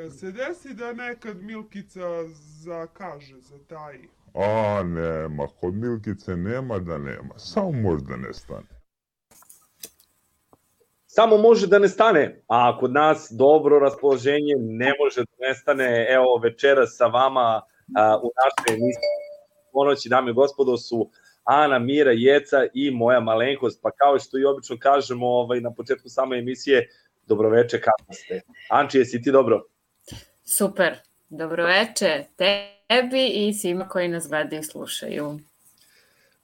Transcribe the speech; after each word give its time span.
Jel 0.00 0.10
se 0.10 0.32
desi 0.32 0.74
da 0.74 0.92
nekad 0.92 1.42
Milkica 1.42 2.24
zakaže 2.64 3.36
za 3.40 3.58
taj? 3.68 3.98
A, 4.34 4.82
nema, 4.84 5.46
kod 5.60 5.74
Milkice 5.74 6.36
nema 6.36 6.78
da 6.78 6.98
nema, 6.98 7.38
samo 7.38 7.72
možda 7.72 8.16
ne 8.16 8.32
stane. 8.32 8.66
Samo 11.06 11.36
može 11.36 11.66
da 11.66 11.78
ne 11.78 11.88
stane, 11.88 12.42
a 12.48 12.78
kod 12.78 12.92
nas 12.92 13.28
dobro 13.30 13.78
raspoloženje 13.78 14.54
ne 14.58 14.92
može 15.00 15.20
da 15.20 15.48
nestane. 15.48 16.06
Evo, 16.10 16.40
večera 16.42 16.86
sa 16.86 17.06
vama 17.06 17.62
a, 17.96 18.16
u 18.22 18.30
našoj 18.40 18.74
emisiji 18.74 19.20
ponoći, 19.72 20.08
dame 20.08 20.30
i 20.30 20.34
gospodo, 20.34 20.76
su 20.76 21.10
Ana, 21.44 21.78
Mira, 21.78 22.12
Jeca 22.14 22.66
i 22.74 22.90
moja 22.90 23.20
malenkost. 23.20 23.82
Pa 23.82 23.90
kao 23.90 24.18
što 24.18 24.38
i 24.38 24.44
obično 24.44 24.76
kažemo 24.78 25.26
ovaj, 25.26 25.60
na 25.60 25.74
početku 25.74 26.08
same 26.08 26.38
emisije, 26.38 26.88
dobroveče, 27.26 27.80
kako 27.80 28.12
ste? 28.12 28.40
Anči, 28.70 28.98
jesi 28.98 29.22
ti 29.22 29.32
dobro? 29.32 29.62
Super, 30.56 30.98
dobroveče 31.28 32.24
tebi 32.36 33.26
i 33.26 33.54
svima 33.54 33.88
koji 33.88 34.08
nas 34.08 34.28
gledaju 34.28 34.60
i 34.60 34.64
slušaju. 34.64 35.38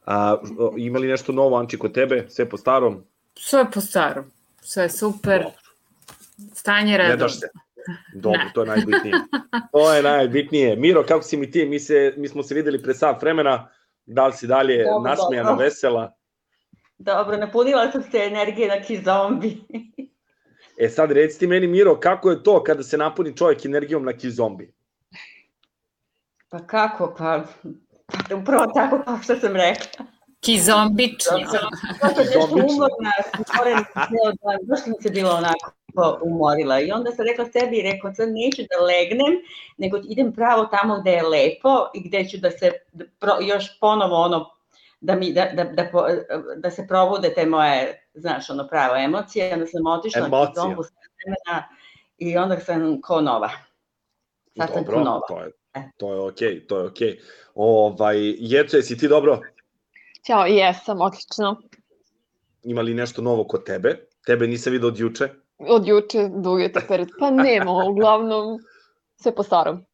A, 0.07 0.37
ima 0.79 0.99
li 0.99 1.09
nešto 1.09 1.33
novo, 1.33 1.57
Anči, 1.57 1.79
kod 1.79 1.93
tebe? 1.93 2.27
Sve 2.29 2.49
po 2.49 2.57
starom? 2.57 3.05
Sve 3.39 3.71
po 3.71 3.81
starom, 3.81 4.25
sve 4.61 4.89
super, 4.91 5.43
Dobro. 5.43 5.53
stanje 6.55 6.97
redom. 6.97 7.11
Ne 7.11 7.17
daš 7.17 7.41
se. 7.41 7.47
Dobro, 8.15 8.39
Ne. 8.39 8.51
to 8.55 8.63
je 8.63 8.67
najbitnije. 8.67 9.15
To 9.73 9.93
je 9.95 10.03
najbitnije. 10.03 10.77
Miro, 10.77 11.05
kako 11.09 11.23
si 11.23 11.37
mi 11.37 11.51
ti? 11.51 11.67
Mi, 11.67 11.81
se, 11.81 12.15
mi 12.17 12.29
smo 12.29 12.43
se 12.43 12.55
videli 12.55 12.83
pre 12.83 12.95
sat 12.95 13.23
vremena. 13.23 13.69
Da 14.07 14.27
li 14.27 14.33
si 14.33 14.47
dalje 14.47 14.85
Dobro, 14.85 15.11
nasmijana, 15.11 15.51
dobro. 15.51 15.65
vesela? 15.65 16.17
Dobro, 16.99 17.37
napunila 17.37 17.93
sam 17.93 18.03
se 18.03 18.19
energije 18.19 18.69
na 18.69 18.83
kizombi. 18.83 19.59
E 20.77 20.89
sad 20.89 21.13
reci 21.13 21.39
ti 21.39 21.47
meni, 21.47 21.67
Miro, 21.67 22.01
kako 22.01 22.31
je 22.31 22.43
to 22.43 22.63
kada 22.63 22.83
se 22.83 22.99
napuni 22.99 23.37
čovjek 23.37 23.65
energijom 23.65 24.05
na 24.05 24.13
kizombi? 24.13 24.75
Pa 26.49 26.67
kako, 26.67 27.15
pa, 27.19 27.45
upravo 28.41 28.67
tako 28.75 29.03
kao 29.05 29.19
što 29.23 29.37
sam 29.37 29.53
rekla. 29.53 30.07
Kizombično. 30.41 31.39
Zato 32.03 32.21
nešto 32.21 32.41
Zombično. 32.41 32.75
umorna, 32.75 33.13
sam 33.35 33.45
ceo 33.45 34.33
dan, 34.43 34.59
baš 34.69 34.85
sam 34.85 34.93
se 35.03 35.11
bila 35.11 35.35
onako 35.35 35.73
umorila. 36.23 36.81
I 36.81 36.91
onda 36.93 37.13
sam 37.13 37.27
rekla 37.27 37.45
sebi, 37.45 37.83
rekao, 37.83 38.15
sad 38.15 38.29
neću 38.33 38.63
da 38.71 38.85
legnem, 38.85 39.35
nego 39.77 39.99
idem 40.09 40.33
pravo 40.33 40.65
tamo 40.65 41.01
gde 41.01 41.11
je 41.11 41.23
lepo 41.23 41.91
i 41.95 42.09
gde 42.09 42.25
ću 42.29 42.37
da 42.37 42.51
se 42.51 42.73
da 42.93 43.05
pro, 43.19 43.33
još 43.41 43.81
ponovo 43.81 44.17
ono, 44.17 44.56
da, 45.01 45.15
mi, 45.17 45.33
da, 45.33 45.45
da, 45.55 45.65
da, 45.65 45.89
po- 45.93 46.07
da 46.57 46.71
se 46.71 46.87
probude 46.89 47.35
te 47.35 47.47
moje, 47.47 48.09
znaš, 48.15 48.51
ono 48.51 48.69
pravo 48.69 48.97
emocije. 48.97 49.55
Onda 49.55 49.67
sam 49.67 49.87
otišla 49.87 50.29
na 50.29 50.53
sa 50.55 50.63
vremena 50.63 51.69
i 52.19 52.37
onda 52.37 52.61
sam 52.61 53.01
ko 53.01 53.21
nova. 53.21 53.51
Sad 54.57 54.73
sam 54.73 54.85
ko 54.85 55.01
nova. 55.01 55.27
to 55.29 55.41
je, 55.41 55.53
to 55.97 56.13
je 56.13 56.21
okej, 56.21 56.67
to 56.67 56.79
je 56.79 56.87
okej. 56.87 57.21
Ovaj, 57.55 58.17
Jeco, 58.39 58.77
jesi 58.77 58.99
ti 58.99 59.09
dobro? 59.09 59.41
Ćao, 60.27 60.47
jesam, 60.47 61.01
odlično. 61.01 61.63
Ima 62.63 62.83
li 62.83 62.95
nešto 62.95 63.23
novo 63.23 63.45
kod 63.45 63.65
tebe? 63.65 64.07
Tebe 64.27 64.47
nisam 64.47 64.73
vidio 64.73 64.89
od 64.89 64.99
juče. 64.99 65.29
Od 65.59 65.87
juče 65.87 66.29
duge 66.29 66.73
te 66.73 66.81
period. 66.89 67.09
Pa 67.19 67.31
nema, 67.31 67.85
uglavnom 67.91 68.59
sve 69.17 69.35
po 69.35 69.43
starom. 69.43 69.85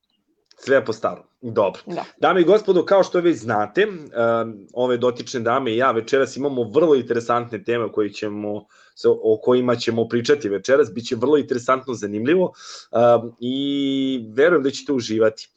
Sve 0.56 0.84
po 0.84 0.92
starom. 0.92 1.24
Dobro. 1.42 1.80
Da. 1.86 2.04
Dame 2.20 2.40
i 2.40 2.44
gospodo, 2.44 2.84
kao 2.84 3.02
što 3.02 3.20
već 3.20 3.36
znate, 3.36 3.86
um, 3.86 4.66
ove 4.72 4.96
dotične 4.96 5.40
dame 5.40 5.72
i 5.72 5.76
ja 5.76 5.90
večeras 5.90 6.36
imamo 6.36 6.62
vrlo 6.74 6.94
interesantne 6.94 7.64
teme 7.64 7.84
o, 7.84 7.92
koji 7.92 8.10
ćemo, 8.10 8.66
o 9.04 9.40
kojima 9.42 9.76
ćemo 9.76 10.08
pričati 10.08 10.48
večeras. 10.48 10.92
Biće 10.94 11.16
vrlo 11.16 11.36
interesantno, 11.36 11.94
zanimljivo 11.94 12.44
um, 12.44 13.32
i 13.40 14.24
verujem 14.34 14.62
da 14.62 14.70
ćete 14.70 14.92
uživati. 14.92 15.48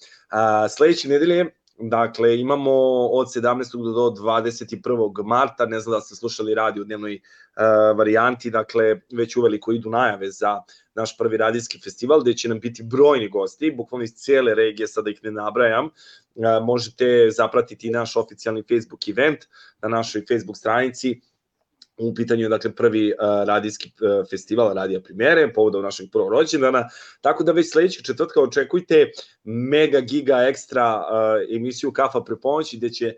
Sledeće 0.70 1.08
nedelje 1.08 1.46
Dakle, 1.78 2.40
imamo 2.40 2.72
od 3.08 3.28
17. 3.28 3.94
do 3.94 4.24
21. 4.24 5.26
marta, 5.26 5.66
ne 5.66 5.80
znam 5.80 5.94
da 5.94 6.02
ste 6.02 6.16
slušali 6.16 6.56
radio 6.56 6.82
u 6.82 6.86
dnevnoj 6.86 7.16
uh, 7.16 7.98
varijanti, 7.98 8.52
dakle, 8.52 9.00
već 9.12 9.36
uveliko 9.36 9.72
idu 9.72 9.90
najave 9.90 10.32
za 10.32 10.62
naš 10.96 11.18
prvi 11.18 11.38
radijski 11.38 11.80
festival, 11.80 12.22
gde 12.22 12.34
će 12.34 12.50
nam 12.50 12.60
biti 12.60 12.84
brojni 12.84 13.30
gosti, 13.30 13.72
bukvalno 13.72 14.04
iz 14.04 14.14
cijele 14.14 14.56
regije, 14.56 14.88
sada 14.88 15.10
ih 15.10 15.20
ne 15.24 15.32
nabrajam. 15.32 15.90
A, 16.46 16.60
Možete 16.60 17.30
zapratiti 17.32 17.90
naš 17.90 18.16
oficijalni 18.16 18.64
Facebook 18.64 19.08
event 19.08 19.40
na 19.82 19.90
našoj 19.90 20.26
Facebook 20.28 20.58
stranici. 20.58 21.22
U 21.98 22.14
pitanju 22.14 22.44
je 22.44 22.50
dakle 22.50 22.76
prvi 22.76 23.12
uh, 23.12 23.18
radijski 23.48 23.92
uh, 24.02 24.30
festival 24.30 24.74
Radija 24.74 25.02
Primere, 25.02 25.54
povodom 25.54 25.84
našeg 25.84 26.10
prvog 26.12 26.32
rođendana, 26.32 26.90
tako 27.22 27.44
da 27.44 27.52
već 27.52 27.72
sledećeg 27.72 28.06
četvrtka 28.06 28.42
očekujte 28.42 29.12
mega 29.44 30.00
giga 30.00 30.38
ekstra 30.50 30.98
uh, 30.98 31.56
emisiju 31.56 31.92
Kafa 31.92 32.22
pre 32.22 32.36
pomoći, 32.36 32.78
gde 32.78 32.90
će 32.90 33.14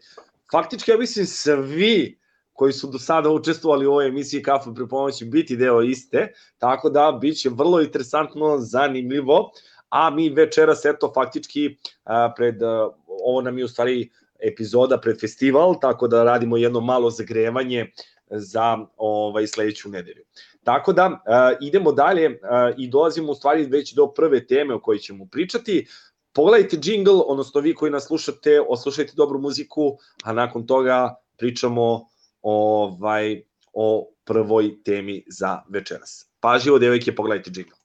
faktički, 0.51 0.91
ja 0.91 0.97
mislim, 0.97 1.25
svi 1.25 2.19
koji 2.53 2.73
su 2.73 2.87
do 2.87 2.99
sada 2.99 3.29
učestvovali 3.29 3.85
u 3.85 3.91
ovoj 3.91 4.07
emisiji 4.07 4.43
Kafa 4.43 4.73
pre 4.75 4.87
pomoći 4.87 5.25
biti 5.25 5.57
deo 5.57 5.81
iste, 5.81 6.33
tako 6.57 6.89
da 6.89 7.17
bit 7.21 7.37
će 7.41 7.49
vrlo 7.49 7.81
interesantno, 7.81 8.57
zanimljivo, 8.59 9.51
a 9.89 10.09
mi 10.09 10.29
večeras, 10.29 10.85
eto, 10.85 11.11
faktički, 11.15 11.77
a, 12.03 12.33
pred, 12.35 12.63
a, 12.63 12.89
ovo 13.07 13.41
nam 13.41 13.57
je 13.57 13.65
u 13.65 13.67
stvari 13.67 14.09
epizoda 14.39 14.97
pred 14.97 15.19
festival, 15.19 15.79
tako 15.81 16.07
da 16.07 16.23
radimo 16.23 16.57
jedno 16.57 16.79
malo 16.79 17.09
zagrevanje 17.09 17.91
za 18.29 18.77
ovaj 18.97 19.47
sledeću 19.47 19.89
nedelju. 19.89 20.23
Tako 20.63 20.93
da 20.93 21.21
a, 21.25 21.53
idemo 21.61 21.91
dalje 21.91 22.39
a, 22.43 22.71
i 22.77 22.87
dolazimo 22.87 23.31
u 23.31 23.35
stvari 23.35 23.65
već 23.65 23.93
do 23.93 24.07
prve 24.07 24.47
teme 24.47 24.73
o 24.73 24.81
kojoj 24.81 24.99
ćemo 24.99 25.27
pričati. 25.31 25.87
Pogledajte 26.33 26.77
jingle, 26.83 27.13
odnosno 27.13 27.61
vi 27.61 27.73
koji 27.75 27.91
nas 27.91 28.07
slušate, 28.07 28.61
oslušajte 28.69 29.13
dobru 29.15 29.39
muziku, 29.39 29.97
a 30.23 30.33
nakon 30.33 30.67
toga 30.67 31.15
pričamo 31.37 32.05
ovaj 32.41 33.41
o 33.73 34.09
prvoj 34.25 34.83
temi 34.83 35.23
za 35.27 35.61
večeras. 35.69 36.29
Pažljivo, 36.39 36.79
devojke, 36.79 37.15
pogledajte 37.15 37.51
jingle. 37.55 37.76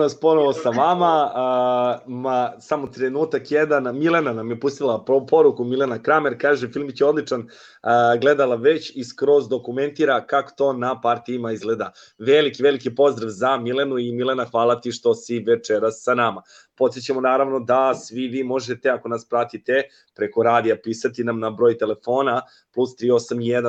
Nas 0.00 0.20
ponovo 0.20 0.52
sa 0.52 0.70
vama, 0.70 1.30
a, 1.34 1.98
ma, 2.06 2.52
samo 2.60 2.86
trenutak 2.86 3.50
jedan, 3.50 3.98
Milena 3.98 4.32
nam 4.32 4.50
je 4.50 4.60
pustila 4.60 5.04
poruku, 5.30 5.64
Milena 5.64 5.98
Kramer. 6.02 6.36
Kaže 6.40 6.68
filmić 6.68 7.00
je 7.00 7.06
odličan, 7.06 7.48
a, 7.82 8.16
gledala 8.16 8.56
već 8.56 8.92
i 8.94 9.04
skroz 9.04 9.48
dokumentira 9.48 10.26
kako 10.26 10.52
to 10.56 10.72
na 10.72 11.00
partijima 11.00 11.52
izgleda. 11.52 11.92
Veliki, 12.18 12.62
veliki 12.62 12.94
pozdrav 12.94 13.30
za 13.30 13.56
Milenu 13.56 13.98
i 13.98 14.12
Milena 14.12 14.44
hvala 14.44 14.80
ti 14.80 14.92
što 14.92 15.14
si 15.14 15.38
večeras 15.38 16.02
sa 16.02 16.14
nama. 16.14 16.42
Podsjećamo 16.76 17.20
naravno 17.20 17.60
da 17.60 17.94
svi 17.94 18.28
vi 18.28 18.44
možete, 18.44 18.90
ako 18.90 19.08
nas 19.08 19.28
pratite, 19.28 19.82
preko 20.14 20.42
radija 20.42 20.76
pisati 20.84 21.24
nam 21.24 21.40
na 21.40 21.50
broj 21.50 21.78
telefona 21.78 22.42
plus 22.74 22.90
381 22.90 23.60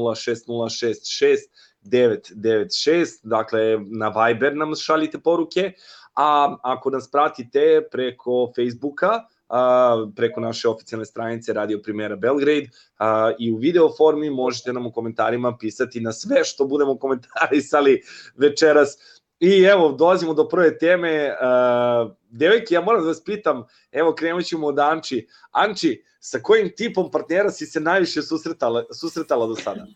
606066 0.00 1.69
996, 1.82 3.20
dakle 3.22 3.78
na 3.86 4.08
Viber 4.08 4.56
nam 4.56 4.74
šaljite 4.74 5.18
poruke, 5.18 5.72
a 6.14 6.56
ako 6.62 6.90
nas 6.90 7.10
pratite 7.10 7.88
preko 7.92 8.52
Facebooka, 8.56 9.24
a, 9.48 10.06
preko 10.16 10.40
naše 10.40 10.68
oficijalne 10.68 11.04
stranice 11.04 11.52
Radio 11.52 11.80
Primera 11.84 12.16
Belgrade 12.16 12.68
a, 12.98 13.32
i 13.38 13.52
u 13.52 13.56
video 13.56 13.88
formi 13.96 14.30
možete 14.30 14.72
nam 14.72 14.86
u 14.86 14.92
komentarima 14.92 15.56
pisati 15.56 16.00
na 16.00 16.12
sve 16.12 16.44
što 16.44 16.64
budemo 16.64 16.98
komentarisali 16.98 18.02
večeras. 18.36 18.96
I 19.40 19.62
evo, 19.62 19.92
dolazimo 19.92 20.34
do 20.34 20.48
prve 20.48 20.78
teme. 20.78 21.30
Uh, 21.30 22.12
devojke, 22.30 22.74
ja 22.74 22.80
moram 22.80 23.02
da 23.02 23.08
vas 23.08 23.24
pitam, 23.24 23.64
evo 23.92 24.14
krenut 24.14 24.44
ćemo 24.44 24.66
od 24.66 24.78
Anči. 24.78 25.26
Anči, 25.50 26.04
sa 26.20 26.38
kojim 26.42 26.72
tipom 26.76 27.10
partnera 27.10 27.50
si 27.50 27.66
se 27.66 27.80
najviše 27.80 28.22
susretala, 28.22 28.84
susretala 28.92 29.46
do 29.46 29.56
sada? 29.56 29.86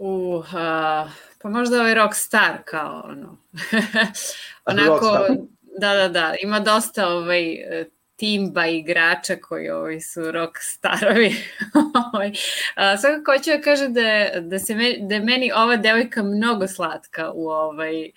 Uh, 0.00 0.46
pa 1.42 1.48
možda 1.48 1.76
ovaj 1.76 1.94
rockstar 1.94 2.62
kao 2.64 3.02
ono. 3.04 3.36
Onako, 4.64 5.06
Rockstar. 5.06 5.36
da, 5.80 5.94
da, 5.94 6.08
da, 6.08 6.34
ima 6.42 6.60
dosta 6.60 7.08
ovaj, 7.08 7.56
timba 8.16 8.66
igrača 8.66 9.36
koji 9.36 9.70
ovaj, 9.70 10.00
su 10.00 10.30
rockstarovi. 10.32 11.36
ovaj. 12.12 12.32
A, 12.74 12.96
svakako 12.96 13.32
hoću 13.32 13.50
da 13.50 13.60
kažem 13.60 13.94
da, 13.94 14.40
da, 14.40 14.58
se 14.58 14.74
me, 14.74 14.94
da 15.00 15.14
je 15.14 15.20
meni 15.20 15.52
ova 15.52 15.76
devojka 15.76 16.22
mnogo 16.22 16.68
slatka 16.68 17.30
u 17.34 17.48
ovaj, 17.48 18.10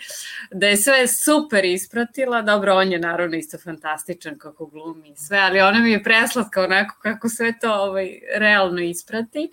da 0.51 0.67
je 0.67 0.77
sve 0.77 1.07
super 1.07 1.65
ispratila, 1.65 2.41
dobro, 2.41 2.75
on 2.75 2.91
je 2.91 2.99
naravno 2.99 3.37
isto 3.37 3.57
fantastičan 3.57 4.37
kako 4.37 4.65
glumi 4.65 5.09
i 5.09 5.15
sve, 5.15 5.37
ali 5.37 5.61
ona 5.61 5.79
mi 5.79 5.91
je 5.91 6.03
preslatka 6.03 6.63
onako 6.63 6.95
kako 7.01 7.29
sve 7.29 7.59
to 7.59 7.73
ovaj, 7.73 8.19
realno 8.35 8.81
isprati. 8.81 9.49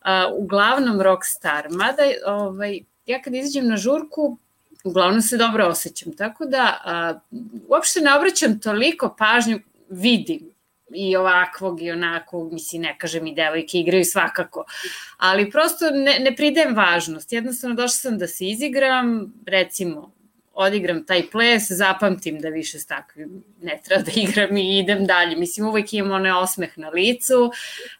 Uh, 0.00 0.08
uglavnom 0.38 1.00
rockstar, 1.00 1.66
mada 1.70 2.02
ovaj, 2.26 2.80
ja 3.06 3.22
kad 3.22 3.34
izađem 3.34 3.68
na 3.68 3.76
žurku, 3.76 4.38
uglavnom 4.84 5.22
se 5.22 5.36
dobro 5.36 5.66
osjećam, 5.66 6.12
tako 6.16 6.44
da 6.44 6.80
a, 6.84 7.20
uopšte 7.68 8.00
ne 8.00 8.14
obraćam 8.14 8.60
toliko 8.60 9.14
pažnju, 9.18 9.60
vidim 9.90 10.50
i 10.94 11.16
ovakvog 11.16 11.82
i 11.82 11.90
onakvog, 11.90 12.52
mislim, 12.52 12.82
ne 12.82 12.96
kažem 12.98 13.26
i 13.26 13.34
devojke 13.34 13.78
igraju 13.78 14.04
svakako, 14.04 14.64
ali 15.16 15.50
prosto 15.50 15.90
ne, 15.90 16.18
ne 16.18 16.36
pridajem 16.36 16.74
važnost, 16.76 17.32
jednostavno 17.32 17.76
došla 17.76 17.88
sam 17.88 18.18
da 18.18 18.26
se 18.26 18.46
izigram, 18.46 19.34
recimo, 19.46 20.12
odigram 20.58 21.04
taj 21.06 21.22
ples, 21.30 21.70
zapamtim 21.70 22.40
da 22.40 22.48
više 22.48 22.78
s 22.78 22.86
takvim 22.86 23.44
ne 23.62 23.80
treba 23.84 24.02
da 24.02 24.10
igram 24.14 24.56
i 24.56 24.78
idem 24.78 25.06
dalje. 25.06 25.36
Mislim, 25.36 25.66
uvek 25.66 25.92
imam 25.92 26.12
onaj 26.12 26.32
osmeh 26.32 26.78
na 26.78 26.88
licu, 26.88 27.50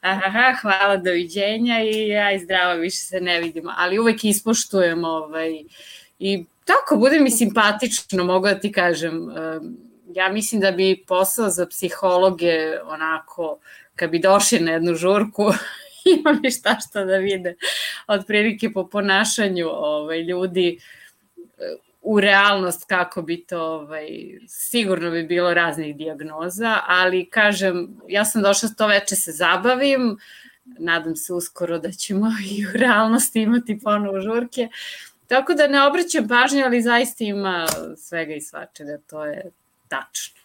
aha, 0.00 0.54
hvala, 0.62 0.96
doviđenja 0.96 1.82
i 1.82 2.16
aj 2.16 2.38
zdravo, 2.38 2.80
više 2.80 2.96
se 2.96 3.20
ne 3.20 3.40
vidimo, 3.40 3.72
ali 3.76 3.98
uvek 3.98 4.24
ispoštujem 4.24 5.04
ovaj, 5.04 5.62
i 6.18 6.44
tako, 6.64 6.96
bude 6.96 7.20
mi 7.20 7.30
simpatično, 7.30 8.24
mogu 8.24 8.46
da 8.46 8.60
ti 8.60 8.72
kažem. 8.72 9.16
Um, 9.16 9.87
Ja 10.14 10.28
mislim 10.32 10.60
da 10.60 10.70
bi 10.70 11.04
posao 11.06 11.48
za 11.50 11.66
psihologe 11.66 12.80
onako, 12.84 13.58
kad 13.96 14.10
bi 14.10 14.18
došli 14.18 14.60
na 14.60 14.72
jednu 14.72 14.94
žurku, 14.94 15.52
imali 16.18 16.50
šta 16.50 16.76
šta 16.88 17.04
da 17.04 17.16
vide, 17.16 17.54
otprilike 18.06 18.72
po 18.72 18.88
ponašanju 18.88 19.68
ovaj, 19.68 20.22
ljudi, 20.22 20.78
u 22.02 22.20
realnost 22.20 22.84
kako 22.84 23.22
bi 23.22 23.44
to, 23.44 23.62
ovaj, 23.62 24.08
sigurno 24.46 25.10
bi 25.10 25.22
bilo 25.22 25.54
raznih 25.54 25.96
dijagnoza, 25.96 26.78
ali 26.86 27.30
kažem, 27.30 28.00
ja 28.08 28.24
sam 28.24 28.42
došla 28.42 28.68
to 28.68 28.86
veče 28.86 29.16
se 29.16 29.32
zabavim, 29.32 30.18
nadam 30.64 31.16
se 31.16 31.32
uskoro 31.32 31.78
da 31.78 31.92
ćemo 31.92 32.26
i 32.50 32.66
u 32.66 32.70
realnosti 32.72 33.42
imati 33.42 33.78
ponovo 33.84 34.20
žurke, 34.20 34.68
tako 35.26 35.54
da 35.54 35.68
ne 35.68 35.82
obraćam 35.82 36.28
pažnju, 36.28 36.64
ali 36.64 36.82
zaista 36.82 37.24
ima 37.24 37.66
svega 37.96 38.34
i 38.34 38.40
svačega, 38.40 38.98
to 39.06 39.24
je 39.24 39.50
tačno. 39.88 40.38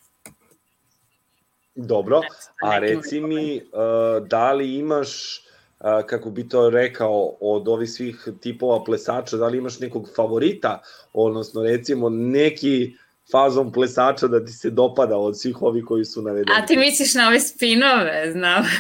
Dobro, 1.76 2.22
a 2.62 2.78
reci 2.80 3.20
moj 3.20 3.30
mi, 3.30 3.56
uh, 3.56 4.28
da 4.28 4.54
li 4.54 4.76
imaš, 4.76 5.42
uh, 5.80 6.06
kako 6.06 6.30
bi 6.30 6.50
to 6.50 6.70
rekao, 6.70 7.38
od 7.42 7.68
ovih 7.68 7.90
svih 7.90 8.28
tipova 8.42 8.84
plesača, 8.84 9.38
da 9.38 9.48
li 9.48 9.58
imaš 9.58 9.80
nekog 9.80 10.10
favorita, 10.16 10.82
odnosno 11.14 11.64
recimo 11.64 12.10
neki 12.10 12.96
fazom 13.34 13.72
plesača 13.72 14.28
da 14.28 14.46
ti 14.46 14.52
se 14.52 14.70
dopada 14.70 15.18
od 15.18 15.40
svih 15.40 15.62
ovih 15.62 15.86
koji 15.88 16.06
su 16.06 16.22
navedeni? 16.22 16.58
A 16.58 16.66
ti 16.66 16.78
misliš 16.78 17.14
na 17.14 17.28
ove 17.28 17.40
spinove, 17.40 18.32
znam. 18.32 18.64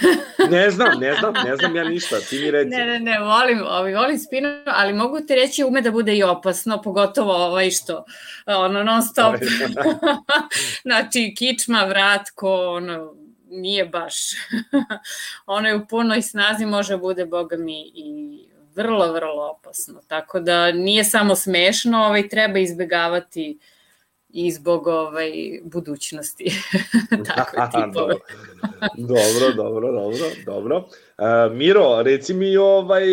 Ne 0.51 0.71
znam, 0.71 0.99
ne 0.99 1.15
znam, 1.15 1.33
ne 1.45 1.55
znam 1.55 1.75
ja 1.75 1.83
ništa, 1.83 2.19
ti 2.19 2.39
mi 2.39 2.51
reci. 2.51 2.69
Ne, 2.69 2.85
ne, 2.85 2.99
ne, 2.99 3.19
volim, 3.19 3.63
ovi, 3.69 3.95
volim 3.95 4.19
spinove, 4.19 4.63
ali 4.65 4.93
mogu 4.93 5.19
ti 5.19 5.35
reći 5.35 5.63
ume 5.63 5.81
da 5.81 5.91
bude 5.91 6.15
i 6.17 6.23
opasno, 6.23 6.81
pogotovo 6.81 7.33
ovaj 7.33 7.71
što, 7.71 8.05
ono, 8.45 8.83
non 8.83 9.03
stop. 9.03 9.35
znači, 10.85 11.33
kičma, 11.37 11.85
vratko, 11.85 12.69
ono, 12.69 13.13
nije 13.49 13.85
baš. 13.85 14.15
ono 15.45 15.67
je 15.67 15.75
u 15.75 15.87
punoj 15.87 16.21
snazi, 16.21 16.65
može 16.65 16.97
bude, 16.97 17.25
boga 17.25 17.57
mi, 17.57 17.91
i 17.95 18.39
vrlo, 18.75 19.11
vrlo 19.13 19.57
opasno. 19.57 20.01
Tako 20.07 20.39
da 20.39 20.71
nije 20.71 21.03
samo 21.03 21.35
smešno, 21.35 22.05
ovaj, 22.05 22.29
treba 22.29 22.59
izbegavati 22.59 23.59
i 24.33 24.51
zbog 24.51 24.87
ovaj, 24.87 25.31
budućnosti. 25.63 26.45
Tako 27.35 27.61
je 27.61 27.67
tipove. 27.71 28.15
dobro, 28.97 29.63
dobro, 29.63 29.91
dobro, 29.91 30.25
dobro. 30.45 30.77
Uh, 30.77 31.55
Miro, 31.55 32.01
reci 32.01 32.33
mi 32.33 32.57
ovaj, 32.57 33.03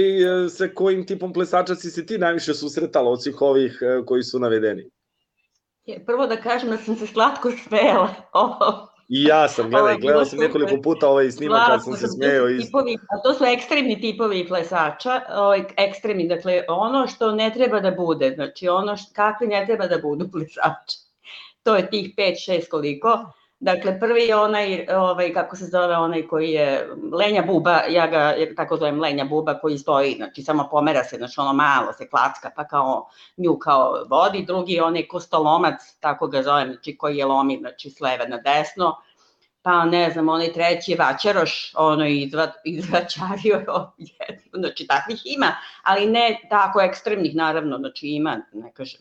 sa 0.51 0.69
kojim 0.75 1.07
tipom 1.07 1.33
plesača 1.33 1.75
si 1.75 1.91
se 1.91 2.07
ti 2.07 2.19
najviše 2.19 2.55
susretala 2.55 3.11
od 3.11 3.23
svih 3.23 3.43
ovih 3.43 3.79
uh, 3.83 4.07
koji 4.07 4.23
su 4.23 4.39
navedeni? 4.39 4.91
Prvo 6.07 6.27
da 6.27 6.37
kažem 6.37 6.71
da 6.71 6.77
sam 6.77 6.97
se 6.97 7.07
slatko 7.07 7.51
smela. 7.69 8.15
I 9.09 9.25
ja 9.25 9.49
sam, 9.49 9.71
gledaj, 9.71 9.93
je 9.93 9.99
gledao 9.99 10.25
sam 10.25 10.39
nekoliko 10.39 10.83
puta 10.83 11.09
ovaj 11.09 11.31
snimak 11.31 11.67
kad 11.67 11.85
sam 11.85 11.97
se 11.97 12.09
smejao 12.09 12.47
su 12.47 12.55
isto. 12.55 12.67
tipovi, 12.67 12.95
a 12.95 13.23
to 13.23 13.35
su 13.35 13.45
ekstremni 13.45 14.01
tipovi 14.01 14.49
plesača, 14.49 15.21
ovaj, 15.35 15.65
ekstremni, 15.77 16.29
dakle 16.29 16.63
ono 16.69 17.07
što 17.07 17.33
ne 17.33 17.53
treba 17.55 17.81
da 17.81 17.91
bude, 17.91 18.33
znači 18.35 18.69
ono 18.69 18.97
što, 18.97 19.13
kakvi 19.13 19.47
ne 19.47 19.67
treba 19.67 19.87
da 19.87 19.99
budu 19.99 20.29
plesači. 20.33 21.10
To 21.63 21.77
je 21.77 21.91
tih 21.91 22.15
5-6 22.17 22.69
koliko. 22.71 23.33
Dakle, 23.61 24.01
prvi 24.01 24.23
je 24.23 24.37
onaj, 24.37 24.87
ovaj, 24.91 25.33
kako 25.33 25.57
se 25.57 25.65
zove, 25.65 25.97
onaj 25.97 26.27
koji 26.27 26.51
je 26.51 26.89
lenja 27.13 27.43
buba, 27.43 27.81
ja 27.89 28.07
ga 28.07 28.35
tako 28.57 28.77
zovem 28.77 29.01
lenja 29.01 29.25
buba, 29.25 29.59
koji 29.59 29.79
stoji, 29.79 30.15
znači 30.17 30.43
samo 30.43 30.69
pomera 30.71 31.05
se, 31.05 31.17
znači 31.17 31.41
ono 31.41 31.53
malo 31.53 31.93
se 31.93 32.09
klacka, 32.09 32.51
pa 32.57 32.69
kao 32.69 33.09
nju 33.37 33.59
kao 33.59 34.05
vodi. 34.11 34.45
Drugi 34.47 34.73
je 34.73 34.83
onaj 34.83 35.09
kostolomac, 35.09 35.81
tako 36.01 36.27
ga 36.27 36.43
zovem, 36.43 36.73
znači 36.73 36.97
koji 36.97 37.17
je 37.17 37.27
lomi, 37.27 37.59
znači 37.61 37.91
s 37.91 38.01
leve 38.01 38.29
na 38.29 38.37
desno 38.37 38.97
pa 39.63 39.85
ne 39.85 40.11
znam, 40.11 40.29
onaj 40.29 40.53
treći 40.53 40.91
je 40.93 40.97
Vaćaroš, 40.97 41.73
ono 41.77 42.07
izva, 42.07 42.53
izvaćario 42.65 43.65
jedno, 43.99 44.59
znači 44.59 44.87
takvih 44.87 45.23
ima, 45.25 45.57
ali 45.83 46.07
ne 46.07 46.41
tako 46.51 46.81
ekstremnih 46.81 47.37
naravno, 47.37 47.79
znači 47.79 48.09
ima, 48.09 48.41
ne 48.53 48.73
kažem. 48.73 49.01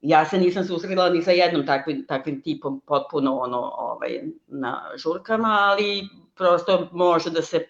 Ja 0.00 0.24
se 0.24 0.38
nisam 0.38 0.64
susrela 0.64 1.10
ni 1.10 1.22
sa 1.22 1.30
jednom 1.30 1.66
takvim, 1.66 2.06
takvim 2.06 2.42
tipom 2.42 2.80
potpuno 2.86 3.38
ono, 3.38 3.60
ovaj, 3.78 4.20
na 4.46 4.82
žurkama, 4.96 5.58
ali 5.60 6.08
prosto 6.34 6.88
može 6.92 7.30
da 7.30 7.42
se 7.42 7.66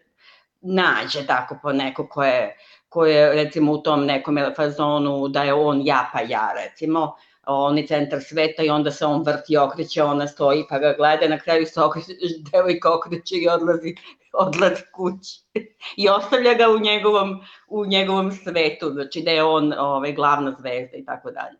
nađe 0.60 1.26
tako 1.26 1.58
po 1.62 1.72
neko 1.72 2.06
ko 2.08 2.24
je, 2.24 2.56
ko 2.88 3.06
je 3.06 3.32
recimo 3.34 3.72
u 3.72 3.82
tom 3.82 4.06
nekom 4.06 4.38
fazonu 4.56 5.28
da 5.28 5.42
je 5.42 5.54
on 5.54 5.82
ja 5.84 6.10
pa 6.12 6.20
ja 6.20 6.52
recimo, 6.64 7.16
on 7.46 7.78
je 7.78 7.86
centar 7.86 8.20
sveta 8.22 8.62
i 8.62 8.70
onda 8.70 8.90
se 8.90 9.06
on 9.06 9.22
vrti, 9.22 9.56
okreće, 9.56 10.02
ona 10.02 10.26
stoji 10.28 10.64
pa 10.68 10.78
ga 10.78 10.94
gleda, 10.98 11.28
na 11.28 11.38
kraju 11.38 11.66
se 11.66 11.80
okreće, 11.80 12.12
devojka 12.52 12.94
okreće 12.94 13.36
i 13.36 13.48
odlazi, 13.48 13.94
odlazi 14.32 14.82
kući. 14.94 15.40
I 15.96 16.08
ostavlja 16.08 16.54
ga 16.54 16.68
u 16.70 16.78
njegovom, 16.78 17.40
u 17.68 17.86
njegovom 17.86 18.32
svetu, 18.32 18.90
znači 18.90 19.22
da 19.22 19.30
je 19.30 19.44
on 19.44 19.72
ovaj, 19.78 20.12
glavna 20.12 20.56
zvezda 20.58 20.96
i 20.96 21.04
tako 21.04 21.30
dalje. 21.30 21.56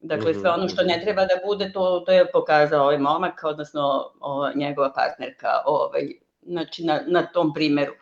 Dakle, 0.00 0.34
sve 0.34 0.50
ono 0.50 0.68
što 0.68 0.82
ne 0.82 1.00
treba 1.04 1.22
da 1.22 1.34
bude, 1.46 1.72
to, 1.72 2.02
to 2.06 2.12
je 2.12 2.30
pokazao 2.32 2.82
ovaj 2.82 2.98
momak, 2.98 3.40
odnosno 3.44 4.12
ova, 4.20 4.52
njegova 4.54 4.92
partnerka, 4.92 5.48
ovaj, 5.64 6.02
znači 6.42 6.84
na, 6.84 7.00
na 7.06 7.26
tom 7.26 7.54
primeru. 7.54 7.92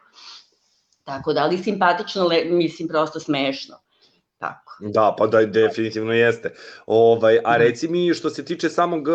Tako 1.05 1.33
da, 1.33 1.43
ali 1.43 1.59
simpatično, 1.59 2.27
le, 2.27 2.45
mislim, 2.45 2.89
prosto 2.89 3.21
smešno. 3.21 3.77
tako. 4.39 4.77
Da, 4.81 5.15
pa 5.19 5.27
da, 5.27 5.47
definitivno 5.47 6.13
jeste. 6.13 6.55
Ovaj, 6.87 7.39
a 7.45 7.57
reci 7.57 7.89
mi, 7.89 8.15
što 8.15 8.31
se 8.31 8.45
tiče 8.45 8.69
samog 8.69 9.09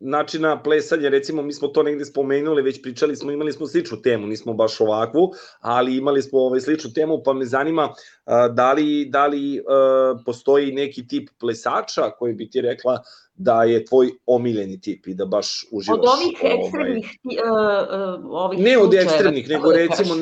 načina 0.00 0.62
plesanja, 0.62 1.08
recimo 1.08 1.42
mi 1.42 1.52
smo 1.52 1.68
to 1.68 1.82
negde 1.82 2.04
spomenuli, 2.04 2.62
već 2.62 2.82
pričali 2.82 3.16
smo, 3.16 3.32
imali 3.32 3.52
smo 3.52 3.66
sličnu 3.66 4.02
temu, 4.02 4.26
nismo 4.26 4.52
baš 4.54 4.80
ovakvu, 4.80 5.32
ali 5.60 5.96
imali 5.96 6.22
smo 6.22 6.38
ovaj 6.38 6.60
sličnu 6.60 6.90
temu, 6.94 7.22
pa 7.24 7.32
me 7.32 7.44
zanima 7.44 7.94
a, 8.24 8.48
da 8.48 8.72
li, 8.72 9.04
da 9.04 9.26
li 9.26 9.62
a, 9.68 10.18
postoji 10.26 10.72
neki 10.72 11.06
tip 11.06 11.28
plesača 11.40 12.10
koji 12.18 12.34
bi 12.34 12.50
ti 12.50 12.60
rekla 12.60 13.02
da 13.34 13.64
je 13.64 13.84
tvoj 13.84 14.10
omiljeni 14.26 14.80
tip 14.80 15.06
i 15.06 15.14
da 15.14 15.24
baš 15.24 15.66
uživaš. 15.72 15.98
Od 15.98 16.04
ovih 16.04 16.38
ekstremnih 16.42 17.06
ti- 17.22 17.38
uh, 17.44 18.20
uh, 18.20 18.30
ovih 18.30 18.58
Ne 18.58 18.78
od 18.78 18.94
ekstremnih, 18.94 19.48
nego 19.48 19.62
kako 19.62 19.72
da 19.72 19.78
recimo 19.78 20.14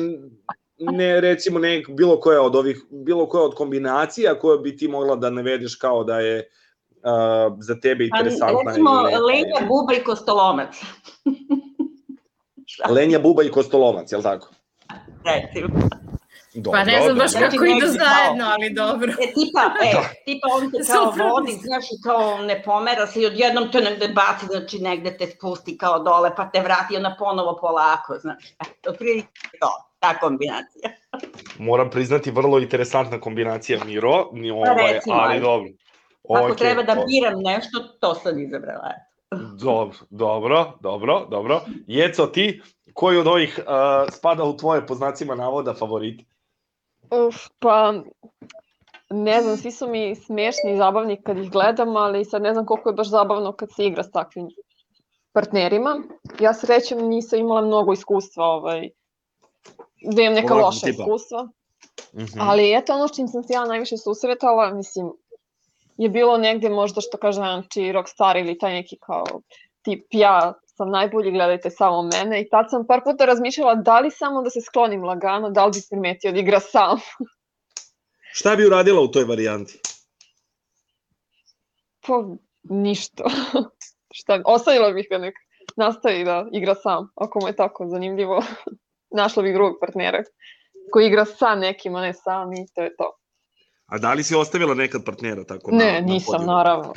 ne 0.79 1.21
recimo 1.21 1.59
ne 1.59 1.83
bilo 1.89 2.19
koja 2.19 2.41
od 2.41 2.55
ovih 2.55 2.85
bilo 2.91 3.25
koja 3.25 3.43
od 3.43 3.55
kombinacija 3.55 4.39
koja 4.39 4.57
bi 4.57 4.77
ti 4.77 4.87
mogla 4.87 5.15
da 5.15 5.29
navedeš 5.29 5.75
kao 5.75 6.03
da 6.03 6.19
je 6.19 6.39
uh, 6.39 6.64
za 7.59 7.79
tebe 7.79 8.09
Pa, 8.09 8.17
interesantna 8.17 8.71
Recimo, 8.71 9.09
ili 9.09 9.21
Lenja 9.21 9.67
Buba 9.67 9.93
i 9.93 10.03
Kostolomac. 10.03 10.81
Lenja 12.95 13.19
Buba 13.19 13.43
i 13.43 13.49
Kostolovac, 13.51 14.11
je 14.11 14.17
li 14.17 14.23
tako? 14.23 14.47
Recimo. 15.25 15.89
Dobro, 16.53 16.79
Pa 16.79 16.83
ne 16.83 17.01
znam 17.01 17.17
baš 17.17 17.31
Znači, 17.31 17.57
kako 17.57 17.65
idu 17.65 17.87
zajedno, 17.87 18.45
ali 18.45 18.73
dobro. 18.73 19.11
E, 19.11 19.33
tipa, 19.33 19.61
e, 19.83 19.93
Da. 19.93 20.01
tipa 20.25 20.47
on 20.51 20.71
te 20.71 20.77
kao 20.91 21.11
Suprotno. 21.11 21.33
vodi, 21.33 21.51
znaš, 21.51 21.85
i 21.85 22.01
kao 22.03 22.37
ne 22.37 22.63
pomera 22.63 23.07
se 23.07 23.21
i 23.21 23.25
odjednom 23.25 23.71
te 23.71 23.81
negde 23.81 24.07
baci, 24.07 24.45
znači 24.45 24.79
negde 24.79 25.17
te 25.17 25.27
spusti 25.27 25.77
kao 25.77 25.99
dole, 25.99 26.35
pa 26.35 26.49
te 26.49 26.59
vrati 26.61 26.93
i 26.93 26.97
onda 26.97 27.15
ponovo 27.19 27.57
polako, 27.61 28.17
znaš. 28.21 28.43
Eto, 28.61 28.89
otprilike 28.89 29.27
to, 29.59 29.69
ta 29.99 30.19
kombinacija. 30.19 30.89
Moram 31.59 31.89
priznati 31.89 32.31
vrlo 32.31 32.59
interesantna 32.59 33.19
kombinacija 33.19 33.83
Miro, 33.85 34.29
ni 34.33 34.51
ovaj, 34.51 34.75
Pa 34.75 34.81
recimo, 34.81 35.15
ali 35.15 35.39
dobro. 35.39 35.69
Ako 36.29 36.45
Okej, 36.45 36.55
treba 36.55 36.83
da 36.83 36.95
biram 37.07 37.39
nešto, 37.39 37.79
to 37.99 38.15
sam 38.15 38.39
izabrala. 38.39 38.93
Dobro, 39.59 39.97
dobro, 40.09 40.71
dobro, 40.81 41.25
dobro. 41.29 41.61
Jeco, 41.87 42.25
ti, 42.25 42.61
koji 42.93 43.17
od 43.17 43.27
ovih 43.27 43.59
uh, 43.59 44.13
spada 44.13 44.43
u 44.43 44.57
tvoje 44.57 44.87
po 44.87 44.95
znacima 44.95 45.35
navoda 45.35 45.73
favorit? 45.73 46.21
Uf, 47.11 47.35
pa 47.59 47.93
ne 49.09 49.41
znam, 49.41 49.57
svi 49.57 49.71
su 49.71 49.89
mi 49.89 50.15
smešni 50.15 50.73
i 50.73 50.77
zabavni 50.77 51.21
kad 51.21 51.37
ih 51.37 51.51
gledam, 51.51 51.95
ali 51.95 52.25
sad 52.25 52.41
ne 52.41 52.53
znam 52.53 52.65
koliko 52.65 52.89
je 52.89 52.93
baš 52.93 53.09
zabavno 53.09 53.51
kad 53.51 53.69
se 53.75 53.85
igra 53.85 54.03
s 54.03 54.11
takvim 54.11 54.47
partnerima. 55.31 56.03
Ja 56.39 56.53
srećem 56.53 57.07
nisam 57.07 57.39
imala 57.39 57.61
mnogo 57.61 57.93
iskustva, 57.93 58.45
ovaj, 58.45 58.89
da 60.15 60.21
imam 60.21 60.33
neka 60.33 60.53
Ovakvog 60.53 60.65
loša 60.65 60.85
tipa. 60.85 61.03
iskustva. 61.03 61.47
Mhm. 62.13 62.39
Ali 62.41 62.73
eto 62.77 62.93
ono 62.93 63.07
čim 63.07 63.27
sam 63.27 63.43
se 63.43 63.53
ja 63.53 63.65
najviše 63.65 63.97
susretala, 63.97 64.73
mislim, 64.73 65.11
je 65.97 66.09
bilo 66.09 66.37
negde 66.37 66.69
možda 66.69 67.01
što 67.01 67.17
kaže 67.17 67.35
znači 67.35 67.91
rockstar 67.91 68.37
ili 68.37 68.57
taj 68.57 68.73
neki 68.73 68.97
kao 69.01 69.25
tip 69.81 70.05
ja 70.11 70.53
sam 70.65 70.89
najbolji, 70.89 71.31
gledajte 71.31 71.69
samo 71.69 72.01
mene 72.01 72.41
i 72.41 72.49
tad 72.49 72.65
sam 72.69 72.87
par 72.87 73.01
puta 73.03 73.25
razmišljala 73.25 73.75
da 73.75 73.99
li 73.99 74.11
samo 74.11 74.41
da 74.41 74.49
se 74.49 74.61
sklonim 74.61 75.03
lagano, 75.03 75.49
da 75.49 75.65
li 75.65 75.71
bi 75.71 75.79
primetio 75.89 76.31
da 76.31 76.39
igra 76.39 76.59
sam. 76.59 76.99
Šta 78.37 78.55
bi 78.55 78.65
uradila 78.65 79.01
u 79.01 79.07
toj 79.07 79.23
varijanti? 79.23 79.79
Pa 82.07 82.23
ništa. 82.63 83.23
Šta, 84.17 84.41
ostavila 84.45 84.91
bih 84.91 85.07
ga 85.09 85.17
nek 85.17 85.35
nastavi 85.75 86.23
da 86.23 86.45
igra 86.51 86.75
sam, 86.75 87.11
ako 87.15 87.39
mu 87.41 87.47
je 87.47 87.55
tako 87.55 87.87
zanimljivo. 87.87 88.43
Našla 89.19 89.43
bih 89.43 89.53
drugog 89.53 89.77
partnera 89.79 90.23
koji 90.91 91.07
igra 91.07 91.25
sa 91.25 91.55
nekim, 91.55 91.95
a 91.95 92.01
ne 92.01 92.13
sam 92.13 92.53
i 92.53 92.67
to 92.75 92.81
je 92.81 92.95
to. 92.95 93.17
A 93.85 93.97
da 93.97 94.13
li 94.13 94.23
si 94.23 94.35
ostavila 94.35 94.73
nekad 94.73 95.05
partnera 95.05 95.43
tako 95.43 95.71
Ne, 95.71 95.85
na, 95.85 95.91
na 95.93 95.99
nisam, 96.03 96.25
podijumu? 96.27 96.53
naravno. 96.53 96.93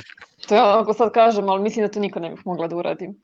To 0.49 0.55
ja 0.55 0.81
ako 0.81 0.95
sad 0.95 1.13
kažem, 1.13 1.49
ali 1.49 1.63
mislim 1.63 1.87
da 1.87 1.93
to 1.93 2.01
nikad 2.01 2.23
ne 2.23 2.31
bih 2.31 2.41
mogla 2.45 2.69
da 2.69 2.77
uradim. 2.77 3.23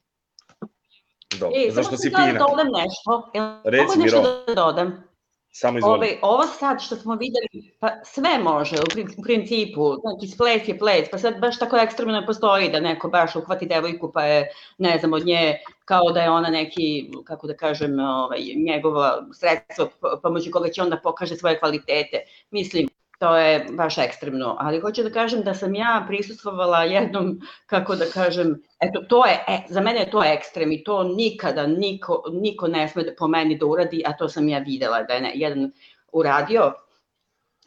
Dobro, 1.30 1.56
E, 1.58 1.70
zašto 1.70 1.96
si 1.96 2.08
fina? 2.10 2.32
da 2.32 2.38
dodam 2.40 2.66
nešto. 2.74 3.30
Reci, 3.64 3.98
Miro. 3.98 4.20
da 4.46 4.54
dodam? 4.56 5.04
Samo 5.50 5.78
izvoli. 5.78 5.96
Ove, 5.98 6.18
ovo 6.22 6.46
sad 6.48 6.82
što 6.82 6.96
smo 6.96 7.14
videli, 7.14 7.48
pa 7.80 7.90
sve 8.04 8.38
može 8.40 8.76
u 8.76 8.84
pri- 8.84 9.06
u 9.18 9.22
principu, 9.22 9.94
znači 9.94 10.36
ples 10.38 10.68
je 10.68 10.78
ples, 10.78 11.10
pa 11.10 11.18
sad 11.18 11.40
baš 11.40 11.58
tako 11.58 11.76
ekstremno 11.76 12.14
ne 12.14 12.26
postoji 12.26 12.70
da 12.70 12.80
neko 12.80 13.08
baš 13.08 13.36
uhvati 13.36 13.66
devojku 13.66 14.12
pa 14.12 14.24
je, 14.24 14.48
ne 14.78 14.98
znam, 14.98 15.12
od 15.12 15.26
nje 15.26 15.54
kao 15.84 16.10
da 16.10 16.20
je 16.20 16.30
ona 16.30 16.48
neki, 16.50 16.84
kako 17.24 17.46
da 17.46 17.56
kažem, 17.56 17.98
ovaj, 18.00 18.38
njegova 18.58 19.26
sredstvo 19.32 19.88
po- 20.00 20.20
pomoću 20.22 20.50
koga 20.50 20.68
će 20.68 20.82
onda 20.82 20.96
pokaže 20.96 21.36
svoje 21.36 21.58
kvalitete. 21.58 22.18
Mislim, 22.50 22.88
to 23.18 23.36
je 23.36 23.66
baš 23.70 23.98
ekstremno, 23.98 24.56
ali 24.60 24.80
hoću 24.80 25.02
da 25.02 25.10
kažem 25.10 25.42
da 25.42 25.54
sam 25.54 25.74
ja 25.74 26.04
prisustvovala 26.08 26.82
jednom, 26.82 27.40
kako 27.66 27.94
da 27.94 28.04
kažem, 28.14 28.62
eto, 28.80 29.00
to 29.08 29.26
je, 29.26 29.44
e, 29.48 29.58
za 29.68 29.80
mene 29.80 30.00
je 30.00 30.10
to 30.10 30.22
ekstrem 30.24 30.72
i 30.72 30.84
to 30.84 31.04
nikada 31.04 31.66
niko, 31.66 32.22
niko 32.32 32.68
ne 32.68 32.88
sme 32.88 33.02
da, 33.02 33.12
po 33.18 33.28
meni 33.28 33.58
da 33.58 33.66
uradi, 33.66 34.02
a 34.06 34.16
to 34.16 34.28
sam 34.28 34.48
ja 34.48 34.58
videla 34.58 35.02
da 35.02 35.14
je 35.14 35.20
ne, 35.20 35.32
jedan 35.34 35.72
uradio 36.12 36.72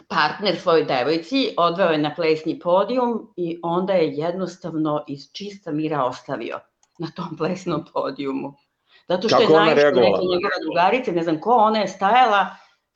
partner 0.07 0.59
svojoj 0.59 0.83
devojci, 0.83 1.49
odveo 1.57 1.89
je 1.89 1.97
na 1.97 2.13
plesni 2.15 2.59
podijum 2.59 3.33
i 3.35 3.59
onda 3.63 3.93
je 3.93 4.11
jednostavno 4.11 5.03
iz 5.07 5.31
čista 5.33 5.71
mira 5.71 6.03
ostavio 6.03 6.59
na 6.99 7.07
tom 7.15 7.37
plesnom 7.37 7.85
podijumu. 7.93 8.53
Zato 9.07 9.29
što 9.29 9.37
Kako 9.37 9.53
je 9.53 9.75
reagovala? 9.75 10.05
neka 10.05 10.19
njegova 10.21 10.53
drugarica, 10.61 11.11
ne 11.11 11.23
znam 11.23 11.41
ko, 11.41 11.51
ona 11.51 11.79
je 11.79 11.87
stajala 11.87 12.45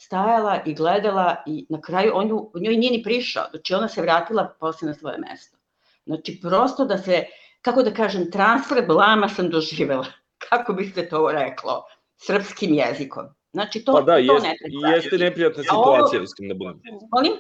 stajala 0.02 0.60
i 0.66 0.74
gledala 0.74 1.36
i 1.46 1.66
na 1.70 1.82
kraju 1.82 2.12
on 2.16 2.30
ju, 2.30 2.52
njoj 2.56 2.78
nije 2.78 2.92
ni 2.92 3.04
prišao, 3.04 3.46
znači 3.50 3.74
ona 3.74 3.88
se 3.88 4.02
vratila 4.02 4.56
posle 4.60 4.88
na 4.88 4.94
svoje 4.94 5.18
mesto. 5.18 5.58
Znači 6.06 6.40
prosto 6.42 6.86
da 6.86 6.98
se, 6.98 7.24
kako 7.62 7.84
da 7.84 7.94
kažem, 7.94 8.32
transfer 8.32 8.86
blama 8.88 9.30
sam 9.30 9.50
doživela, 9.50 10.06
kako 10.50 10.74
bi 10.74 10.86
se 10.86 11.10
to 11.10 11.32
reklo, 11.32 11.84
srpskim 12.18 12.74
jezikom. 12.74 13.26
Znači 13.54 13.86
to, 13.86 13.94
Pa 13.94 14.02
da, 14.02 14.14
to 14.14 14.18
jest, 14.18 14.46
ne 14.46 14.56
treba 14.60 14.96
jeste 14.96 15.18
neprijatna 15.18 15.64
situacija, 15.64 16.22
iskreno 16.22 16.54
da 16.54 16.58
budem. 16.58 16.82
Molim? 17.12 17.34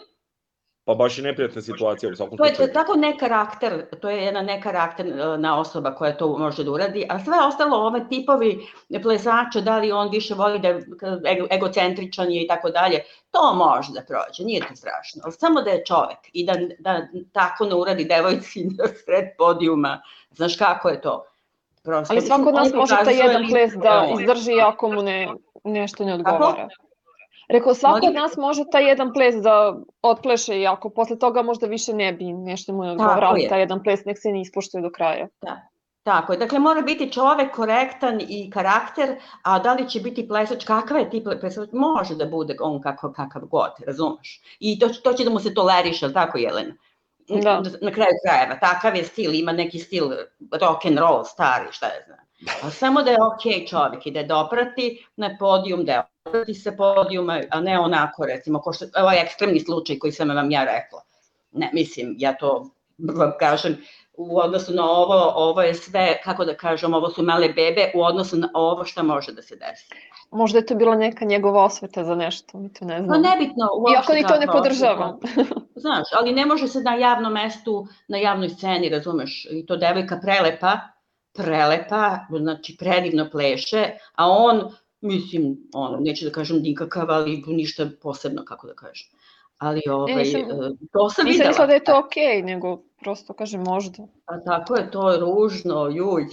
Pa 0.85 0.93
baš 0.95 1.17
je 1.17 1.23
neprijatna 1.23 1.61
situacija 1.61 2.11
u 2.11 2.15
svakom 2.15 2.37
To 2.37 2.45
je 2.45 2.55
slučaju. 2.55 2.73
tako 2.73 2.93
ne 2.95 3.17
karakter, 3.17 3.85
to 4.01 4.09
je 4.09 4.23
jedna 4.23 4.41
nekarakterna 4.41 5.59
osoba 5.59 5.95
koja 5.95 6.17
to 6.17 6.37
može 6.37 6.63
da 6.63 6.71
uradi, 6.71 7.05
a 7.09 7.19
sve 7.19 7.33
ostalo, 7.47 7.77
ove 7.77 8.07
tipovi 8.09 8.67
plesača, 9.03 9.61
da 9.61 9.77
li 9.77 9.91
on 9.91 10.09
više 10.09 10.33
voli 10.33 10.59
da 10.59 10.67
je 10.67 10.75
ego- 11.25 11.47
egocentričan 11.51 12.31
je 12.31 12.43
i 12.43 12.47
tako 12.47 12.69
dalje, 12.69 12.99
to 13.31 13.53
može 13.53 13.93
da 13.93 14.01
prođe, 14.01 14.43
nije 14.43 14.67
to 14.67 14.75
strašno. 14.75 15.21
Ali 15.23 15.33
samo 15.33 15.61
da 15.61 15.69
je 15.69 15.83
čovek 15.85 16.17
i 16.33 16.45
da, 16.45 16.53
da 16.79 17.01
tako 17.31 17.65
ne 17.65 17.75
uradi 17.75 18.05
devojci 18.05 18.63
na 18.77 18.87
sred 18.87 19.25
podijuma, 19.37 20.01
znaš 20.31 20.57
kako 20.57 20.89
je 20.89 21.01
to? 21.01 21.25
Prosto, 21.83 22.13
Ali 22.13 22.21
svako 22.21 22.49
od 22.49 22.55
nas 22.55 22.73
može 22.73 22.89
taj 22.95 22.99
pokazuje 22.99 23.25
jedan 23.25 23.47
ples 23.49 23.73
da 23.73 23.89
je 23.89 24.13
izdrži 24.21 24.61
ako 24.61 24.91
mu 24.91 25.01
ne, 25.01 25.27
nešto 25.63 26.05
ne 26.05 26.13
odgovara. 26.13 26.67
Rekao, 27.51 27.73
svako 27.73 28.07
od 28.07 28.13
nas 28.13 28.37
može 28.37 28.63
taj 28.71 28.87
jedan 28.87 29.13
ples 29.13 29.35
da 29.35 29.75
otpleše 30.01 30.59
i 30.59 30.67
ako 30.67 30.89
posle 30.89 31.19
toga 31.19 31.41
možda 31.41 31.67
više 31.67 31.93
ne 31.93 32.13
bi 32.13 32.33
nešto 32.33 32.73
mu 32.73 32.83
ne 32.83 32.91
odgovara, 32.91 33.15
Tako 33.15 33.31
ali 33.31 33.41
je. 33.41 33.49
taj 33.49 33.59
jedan 33.59 33.83
ples 33.83 34.05
nek 34.05 34.19
se 34.19 34.31
ne 34.31 34.41
ispoštuje 34.41 34.81
do 34.81 34.89
kraja. 34.89 35.27
Tako 36.03 36.33
je, 36.33 36.39
dakle 36.39 36.59
mora 36.59 36.81
biti 36.81 37.11
čovek 37.11 37.55
korektan 37.55 38.21
i 38.29 38.49
karakter, 38.49 39.15
a 39.41 39.59
da 39.59 39.73
li 39.73 39.89
će 39.89 39.99
biti 39.99 40.27
plesač, 40.27 40.65
kakav 40.65 40.97
je 40.97 41.09
tip 41.09 41.27
plesač, 41.39 41.69
može 41.71 42.15
da 42.15 42.25
bude 42.25 42.55
on 42.59 42.81
kako, 42.81 43.13
kakav 43.13 43.41
god, 43.45 43.71
razumeš? 43.87 44.41
I 44.59 44.79
to, 44.79 44.89
to 45.03 45.13
će 45.13 45.23
da 45.23 45.29
mu 45.29 45.39
se 45.39 45.53
toleriše, 45.53 46.13
tako 46.13 46.37
Jelena? 46.37 46.73
Da. 47.27 47.61
Na 47.81 47.91
kraju 47.91 48.11
krajeva, 48.25 48.59
takav 48.59 48.95
je 48.95 49.03
stil, 49.03 49.35
ima 49.35 49.51
neki 49.51 49.79
stil 49.79 50.09
rock 50.61 50.85
and 50.85 50.97
roll, 50.97 51.23
stari, 51.23 51.67
šta 51.71 51.85
je 51.85 52.03
znam. 52.05 52.19
A 52.63 52.69
samo 52.69 53.01
da 53.01 53.11
je 53.11 53.17
okej 53.23 53.65
čovek 53.67 54.05
i 54.07 54.11
da 54.11 54.19
je 54.19 54.25
doprati 54.25 55.05
na 55.15 55.37
podijum, 55.39 55.85
da 55.85 55.91
je 55.91 56.03
oprati 56.25 56.53
sa 56.53 56.71
podijuma, 56.71 57.41
a 57.49 57.61
ne 57.61 57.79
onako, 57.79 58.25
recimo, 58.25 58.59
ko 58.59 58.73
što, 58.73 58.85
ovaj 58.97 59.21
ekstremni 59.21 59.59
slučaj 59.59 59.99
koji 59.99 60.11
sam 60.11 60.29
vam 60.29 60.51
ja 60.51 60.63
rekla. 60.63 61.01
Ne, 61.51 61.69
mislim, 61.73 62.15
ja 62.17 62.33
to 62.33 62.69
vam 62.97 63.31
kažem, 63.39 63.77
u 64.13 64.39
odnosu 64.39 64.73
na 64.73 64.89
ovo, 64.91 65.33
ovo 65.35 65.61
je 65.61 65.73
sve, 65.73 66.21
kako 66.23 66.45
da 66.45 66.55
kažem, 66.57 66.93
ovo 66.93 67.09
su 67.09 67.23
male 67.23 67.49
bebe 67.49 67.91
u 67.95 68.03
odnosu 68.03 68.37
na 68.37 68.49
ovo 68.53 68.85
šta 68.85 69.03
može 69.03 69.31
da 69.31 69.41
se 69.41 69.55
desi. 69.55 69.89
Možda 70.31 70.59
je 70.59 70.65
to 70.65 70.75
bila 70.75 70.95
neka 70.95 71.25
njegova 71.25 71.63
osveta 71.63 72.03
za 72.03 72.15
nešto, 72.15 72.57
mi 72.57 72.73
to 72.73 72.85
ne 72.85 72.97
Pa 72.97 73.03
znamo. 73.03 73.21
nebitno, 73.21 73.69
uopšte 73.77 73.93
Iako 73.93 74.13
ni 74.13 74.23
to 74.27 74.39
ne 74.39 74.45
kakva 74.45 74.61
podržavam. 74.61 75.19
osveta. 75.23 75.59
Znaš, 75.75 76.07
ali 76.19 76.31
ne 76.31 76.45
može 76.45 76.67
se 76.67 76.79
na 76.79 76.95
javnom 76.95 77.33
mestu, 77.33 77.87
na 78.07 78.17
javnoj 78.17 78.49
sceni, 78.49 78.89
razumeš, 78.89 79.47
i 79.51 79.65
to 79.65 79.77
devojka 79.77 80.19
prelepa, 80.21 80.79
prelepa, 81.33 82.17
znači 82.31 82.77
predivno 82.77 83.29
pleše, 83.31 83.83
a 84.13 84.29
on, 84.29 84.61
mislim, 85.01 85.57
ono, 85.73 85.97
neću 85.97 86.25
da 86.25 86.31
kažem 86.31 86.57
nikakav, 86.57 87.11
ali 87.11 87.43
ništa 87.47 87.89
posebno, 88.01 88.45
kako 88.45 88.67
da 88.67 88.73
kažem. 88.73 89.07
Ali 89.57 89.81
ovaj, 89.89 90.15
nisam- 90.15 90.41
e, 90.41 90.45
to 90.91 91.09
sam 91.09 91.25
Nisam 91.25 91.25
videla. 91.25 91.47
mislila 91.47 91.67
da 91.67 91.73
je 91.73 91.83
to 91.83 91.99
okej, 91.99 92.41
nego 92.43 92.81
prosto 92.99 93.33
kažem 93.33 93.61
možda. 93.61 94.03
A 94.25 94.39
tako 94.41 94.75
je, 94.75 94.91
to 94.91 95.11
je 95.11 95.19
ružno, 95.19 95.87
juj. 95.87 96.25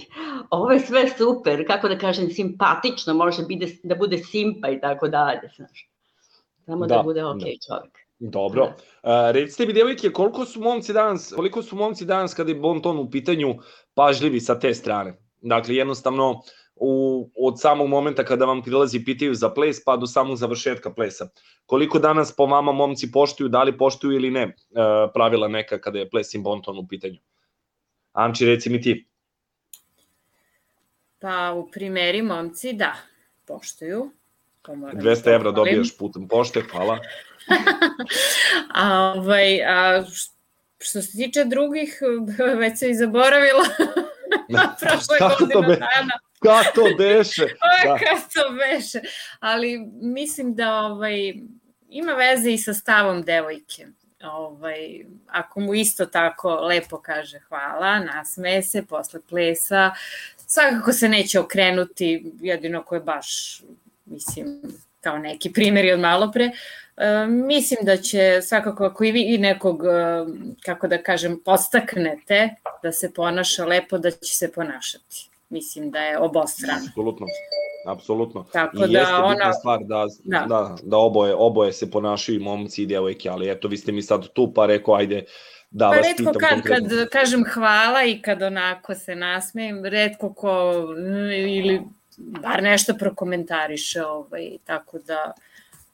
Ovo 0.49 0.71
je 0.71 0.79
sve 0.79 1.09
super, 1.09 1.67
kako 1.67 1.87
da 1.87 1.97
kažem, 1.97 2.29
simpatično, 2.29 3.13
može 3.13 3.43
biti, 3.43 3.79
da 3.83 3.95
bude 3.95 4.17
simpa 4.17 4.69
i 4.69 4.81
tako 4.81 5.07
dalje, 5.07 5.49
znaš. 5.55 5.89
Samo 6.65 6.87
da, 6.87 6.95
Da, 6.95 7.03
bude 7.03 7.21
da. 7.21 7.29
okej 7.29 7.57
čovjek. 7.67 7.97
Dobro. 8.19 8.63
Uh, 8.63 9.09
recite 9.31 9.65
mi, 9.65 9.73
devojke, 9.73 10.09
koliko 10.11 10.45
su 10.45 10.61
momci 10.61 10.93
danas, 10.93 11.33
koliko 11.35 11.63
su 11.63 11.75
momci 11.75 12.05
danas 12.05 12.33
kada 12.33 12.51
je 12.51 12.59
bon 12.59 12.81
ton 12.81 12.99
u 12.99 13.09
pitanju 13.11 13.55
pažljivi 13.93 14.39
sa 14.39 14.59
te 14.59 14.73
strane? 14.73 15.17
Dakle, 15.41 15.75
jednostavno, 15.75 16.41
u, 16.75 17.29
od 17.37 17.61
samog 17.61 17.87
momenta 17.87 18.23
kada 18.23 18.45
vam 18.45 18.61
prilazi 18.61 19.05
pitaju 19.05 19.33
za 19.33 19.49
ples 19.49 19.83
pa 19.83 19.97
do 19.97 20.07
samog 20.07 20.37
završetka 20.37 20.93
plesa. 20.93 21.29
Koliko 21.65 21.99
danas 21.99 22.35
po 22.35 22.45
vama 22.45 22.71
momci 22.71 23.11
poštuju, 23.11 23.49
da 23.49 23.63
li 23.63 23.77
poštuju 23.77 24.15
ili 24.15 24.31
ne 24.31 24.45
uh, 24.45 24.53
pravila 25.13 25.47
neka 25.47 25.81
kada 25.81 25.99
je 25.99 26.09
ples 26.09 26.33
i 26.33 26.39
bon 26.39 26.61
ton 26.61 26.77
u 26.77 26.87
pitanju? 26.87 27.19
Amči, 28.11 28.45
reci 28.45 28.69
mi 28.69 28.81
ti. 28.81 29.05
Pa 31.19 31.53
u 31.57 31.71
primeri 31.71 32.21
momci 32.21 32.73
da, 32.73 32.95
poštuju. 33.45 34.11
To 34.61 34.75
moram 34.75 34.97
da 34.97 35.09
200 35.09 35.35
evra 35.35 35.51
dobijaš 35.51 35.97
putem 35.97 36.27
pošte, 36.27 36.61
hvala. 36.71 36.99
a, 38.73 39.13
ovaj, 39.15 39.63
a 39.63 40.03
što 40.79 41.01
se 41.01 41.11
tiče 41.11 41.45
drugih, 41.45 41.99
već 42.61 42.79
se 42.79 42.89
i 42.89 42.95
zaboravila. 42.95 43.65
Prošle 44.79 45.17
Kako 45.17 45.45
godina 45.45 45.67
be- 45.67 45.75
dana. 45.75 46.19
Kako 46.43 46.71
to 46.75 46.95
beše? 46.97 47.41
Da. 47.41 47.97
Kako 47.97 48.21
to 48.33 48.55
beše. 48.55 49.01
Ali 49.39 49.79
mislim 50.01 50.55
da 50.55 50.79
ovaj, 50.79 51.33
ima 51.89 52.13
veze 52.13 52.51
i 52.51 52.57
sa 52.57 52.73
stavom 52.73 53.21
devojke. 53.21 53.87
Ovaj, 54.23 55.05
ako 55.27 55.59
mu 55.59 55.73
isto 55.73 56.05
tako 56.05 56.55
lepo 56.55 57.01
kaže 57.01 57.39
hvala, 57.39 57.99
nasmeje 57.99 58.61
se 58.63 58.85
posle 58.85 59.19
plesa, 59.29 59.91
svakako 60.37 60.93
se 60.93 61.09
neće 61.09 61.39
okrenuti, 61.39 62.31
jedino 62.41 62.83
ko 62.83 62.95
je 62.95 63.01
baš, 63.01 63.61
mislim, 64.05 64.61
kao 65.09 65.19
neki 65.19 65.53
primjeri 65.53 65.91
od 65.91 65.99
malo 65.99 66.31
pre, 66.31 66.51
E, 66.99 67.27
mislim 67.27 67.79
da 67.81 67.97
će 67.97 68.39
svakako 68.41 68.85
ako 68.85 69.03
i 69.03 69.11
vi 69.11 69.37
nekog, 69.37 69.83
e, 69.85 70.25
kako 70.65 70.87
da 70.87 71.03
kažem, 71.03 71.39
postaknete 71.45 72.49
da 72.83 72.91
se 72.91 73.13
ponaša 73.13 73.65
lepo, 73.65 73.97
da 73.97 74.11
će 74.11 74.35
se 74.35 74.51
ponašati. 74.51 75.29
Mislim 75.49 75.91
da 75.91 75.99
je 75.99 76.17
obostrano. 76.17 76.79
Apsolutno. 76.87 77.25
Apsolutno. 77.85 78.45
Tako 78.53 78.77
I 78.77 78.79
da 78.79 78.99
jeste 78.99 79.13
bitna 79.13 79.25
ona- 79.25 79.53
stvar 79.53 79.79
da, 79.83 80.05
da. 80.23 80.39
Da. 80.39 80.75
da, 80.83 80.97
oboje, 80.97 81.35
oboje 81.35 81.73
se 81.73 81.91
ponašaju 81.91 82.35
i 82.35 82.43
momci 82.43 82.83
i 82.83 82.85
devojke, 82.85 83.29
ali 83.29 83.49
eto, 83.51 83.67
vi 83.67 83.77
ste 83.77 83.91
mi 83.91 84.01
sad 84.01 84.27
tu 84.27 84.53
pa 84.53 84.65
rekao, 84.65 84.95
ajde, 84.95 85.23
da 85.71 85.89
Pa 85.89 85.95
vas 85.95 86.07
redko 86.07 86.17
pitam 86.17 86.33
kad, 86.39 86.49
konkretno. 86.49 86.89
kad 86.89 87.09
kažem 87.09 87.43
hvala 87.53 88.03
i 88.03 88.21
kad 88.21 88.41
onako 88.41 88.95
se 88.95 89.15
nasmejem, 89.15 89.85
redko 89.85 90.33
ko 90.33 90.71
ili 91.47 91.81
bar 92.19 92.63
nešto 92.63 92.93
prokomentariše, 92.93 94.03
ovaj, 94.03 94.57
tako 94.63 94.99
da 94.99 95.33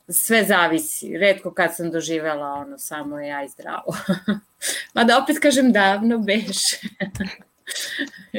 sve 0.10 0.44
zavisi. 0.44 1.18
Redko 1.18 1.54
kad 1.54 1.76
sam 1.76 1.92
doživela 1.92 2.52
ono 2.52 2.78
samo 2.78 3.20
ja 3.20 3.44
i 3.44 3.48
zdravo. 3.48 3.96
Mada 4.96 5.20
opet 5.24 5.40
kažem 5.40 5.72
davno 5.72 6.18
beše. 6.18 6.78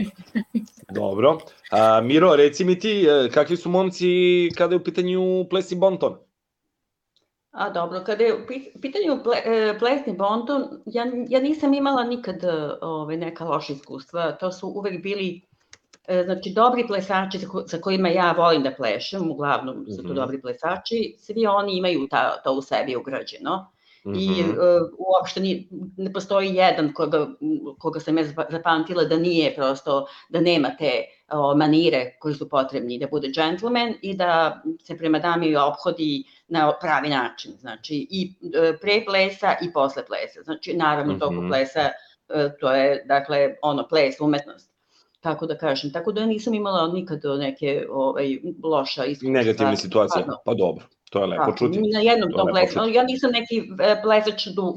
Dobro. 0.94 1.38
A, 1.70 2.00
Miro, 2.00 2.36
reci 2.36 2.64
mi 2.64 2.78
ti, 2.78 3.06
e, 3.08 3.28
kakvi 3.30 3.56
su 3.56 3.70
momci 3.70 4.06
kada 4.56 4.74
je 4.74 4.80
u 4.80 4.84
pitanju 4.84 5.46
ples 5.50 5.72
i 5.72 5.76
bonton? 5.76 6.16
A 7.50 7.70
dobro, 7.70 8.02
kada 8.06 8.24
je 8.24 8.34
u 8.34 8.46
pit- 8.46 8.80
pitanju 8.82 9.22
ple, 9.24 9.36
e, 9.44 9.78
plesni 9.78 10.12
bonton, 10.12 10.82
ja, 10.86 11.06
ja 11.28 11.40
nisam 11.40 11.74
imala 11.74 12.04
nikad 12.04 12.44
e, 12.44 12.52
ove, 12.80 13.16
neka 13.16 13.44
loša 13.44 13.72
iskustva. 13.72 14.32
To 14.32 14.52
su 14.52 14.68
uvek 14.68 15.02
bili 15.02 15.42
znači, 16.24 16.52
dobri 16.52 16.86
plesači 16.86 17.38
sa, 17.38 17.48
ko, 17.48 17.64
sa 17.66 17.78
kojima 17.78 18.08
ja 18.08 18.32
volim 18.32 18.62
da 18.62 18.70
plešem, 18.70 19.30
uglavnom 19.30 19.86
su 19.86 19.96
to 19.96 20.08
Mhm. 20.08 20.14
dobri 20.14 20.40
plesači, 20.40 21.14
svi 21.18 21.46
oni 21.46 21.76
imaju 21.76 22.08
ta, 22.10 22.42
to 22.42 22.52
u 22.52 22.62
sebi 22.62 22.96
ugrađeno. 22.96 23.72
I 24.06 24.30
Mhm. 24.32 24.50
uh, 24.50 24.56
uopšte 24.98 25.40
ni, 25.40 25.68
ne 25.96 26.12
postoji 26.12 26.54
jedan 26.54 26.92
koga, 26.92 27.26
koga 27.78 28.00
sam 28.00 28.18
ja 28.18 28.24
zapa- 28.24 28.46
zapamtila 28.50 29.04
da 29.04 29.16
nije 29.16 29.54
prosto, 29.54 29.96
da 30.28 30.40
nema 30.40 30.70
te 30.78 30.90
o, 31.30 31.54
manire 31.56 32.16
koji 32.20 32.34
su 32.34 32.48
potrebni, 32.48 32.98
da 32.98 33.06
bude 33.06 33.28
džentlmen 33.28 33.94
i 34.02 34.14
da 34.14 34.62
se 34.80 34.96
prema 34.96 35.18
dami 35.18 35.56
ophodi 35.56 36.24
na 36.48 36.72
pravi 36.80 37.08
način, 37.08 37.52
znači 37.52 38.06
i 38.10 38.32
e, 38.54 38.76
pre 38.78 39.04
plesa 39.04 39.54
i 39.62 39.72
posle 39.72 40.06
plesa, 40.06 40.42
znači 40.42 40.74
naravno 40.74 41.12
mm 41.12 41.16
-hmm. 41.16 41.20
toku 41.20 41.48
plesa 41.48 41.80
e, 41.80 41.90
to 42.60 42.72
je 42.72 43.04
dakle 43.04 43.54
ono 43.62 43.88
ples, 43.88 44.20
umetnost. 44.20 44.75
Tako 45.26 45.46
da 45.46 45.56
kažem, 45.58 45.90
tako 45.92 46.12
da 46.12 46.26
nisam 46.26 46.54
imala 46.54 46.88
nikad 46.88 47.20
neke 47.38 47.86
ovaj, 47.90 48.38
loša 48.62 49.04
iskustva. 49.04 49.32
Negativne 49.32 49.76
situacije, 49.76 50.22
Stvarno. 50.22 50.42
pa 50.44 50.54
dobro, 50.54 50.84
to 51.10 51.20
je 51.20 51.26
lepo 51.26 51.44
Tako, 51.44 51.58
čuti. 51.58 51.80
Na 51.94 52.00
jednom 52.00 52.30
To 52.30 52.36
tom 52.36 52.48
plesu. 52.52 52.78
Ja 52.94 53.02
nisam 53.02 53.30
neki 53.30 53.56
e, 53.82 53.96
plesač, 54.02 54.46
du, 54.46 54.76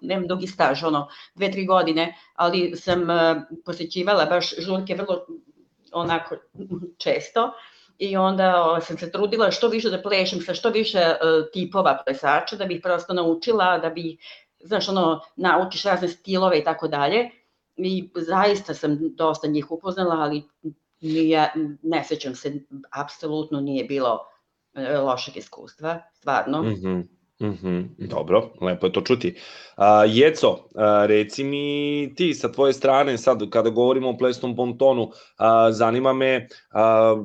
nemam 0.00 0.26
dugi 0.26 0.46
staž, 0.46 0.84
ono, 0.84 1.08
dve, 1.34 1.50
tri 1.50 1.66
godine, 1.66 2.14
ali 2.34 2.76
sam 2.76 3.10
e, 3.10 3.42
posećivala 3.64 4.26
baš 4.26 4.54
žurke 4.58 4.94
vrlo 4.94 5.26
onako 5.92 6.36
često 6.98 7.50
i 7.98 8.16
onda 8.16 8.62
o, 8.64 8.80
sam 8.80 8.98
se 8.98 9.10
trudila 9.10 9.50
što 9.50 9.68
više 9.68 9.90
da 9.90 10.02
plešem 10.02 10.40
sa 10.40 10.54
što 10.54 10.70
više 10.70 10.98
e, 10.98 11.16
tipova 11.52 11.98
plesača, 12.06 12.56
da 12.56 12.64
bih 12.64 12.80
prosto 12.82 13.14
naučila, 13.14 13.78
da 13.78 13.90
bi, 13.90 14.16
znaš, 14.60 14.88
ono, 14.88 15.20
naučiš 15.36 15.82
razne 15.82 16.08
stilove 16.08 16.58
i 16.58 16.64
tako 16.64 16.88
dalje. 16.88 17.30
I 17.78 18.10
zaista 18.14 18.74
sam 18.74 18.98
dosta 19.00 19.48
njih 19.48 19.70
upoznala, 19.70 20.14
ali 20.14 20.42
nije, 21.00 21.52
ne 21.82 22.04
sećam 22.04 22.34
se, 22.34 22.60
apsolutno 22.90 23.60
nije 23.60 23.84
bilo 23.84 24.18
e, 24.74 24.98
lošeg 24.98 25.36
iskustva, 25.36 26.02
stvarno. 26.12 26.62
Mm. 26.62 26.68
Mhm. 26.68 27.00
Mhm, 27.40 27.82
dobro, 27.98 28.52
lepo 28.60 28.86
je 28.86 28.92
to 28.92 29.00
čuti. 29.00 29.36
A, 29.76 30.04
Jeco, 30.04 30.68
a, 30.74 31.06
reci 31.06 31.44
mi 31.44 32.12
ti 32.16 32.34
sa 32.34 32.52
tvoje 32.52 32.72
strane, 32.72 33.18
sad 33.18 33.50
kada 33.50 33.70
govorimo 33.70 34.10
o 34.10 34.16
plesnom 34.18 34.56
pontonu, 34.56 35.10
a, 35.36 35.72
zanima 35.72 36.12
me 36.12 36.48
a, 36.70 37.16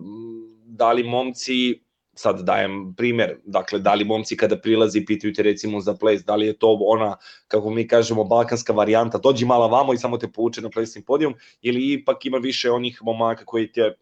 da 0.65 0.91
li 0.91 1.03
momci, 1.03 1.82
sad 2.13 2.41
dajem 2.41 2.93
primer, 2.97 3.35
dakle 3.45 3.79
da 3.79 3.93
li 3.93 4.05
momci 4.05 4.37
kada 4.37 4.57
prilazi 4.57 5.05
pitaju 5.05 5.33
te 5.33 5.43
recimo 5.43 5.79
za 5.79 5.95
ples, 5.95 6.23
da 6.23 6.35
li 6.35 6.47
je 6.47 6.57
to 6.57 6.77
ona, 6.81 7.15
kako 7.47 7.69
mi 7.69 7.87
kažemo, 7.87 8.23
balkanska 8.23 8.73
varijanta, 8.73 9.17
dođi 9.17 9.45
mala 9.45 9.67
vamo 9.67 9.93
i 9.93 9.97
samo 9.97 10.17
te 10.17 10.27
pouče 10.31 10.61
na 10.61 10.69
plesni 10.69 11.03
podijum, 11.05 11.33
ili 11.61 11.93
ipak 11.93 12.25
ima 12.25 12.37
više 12.37 12.71
onih 12.71 12.99
momaka 13.03 13.45
koji 13.45 13.71
te 13.71 13.93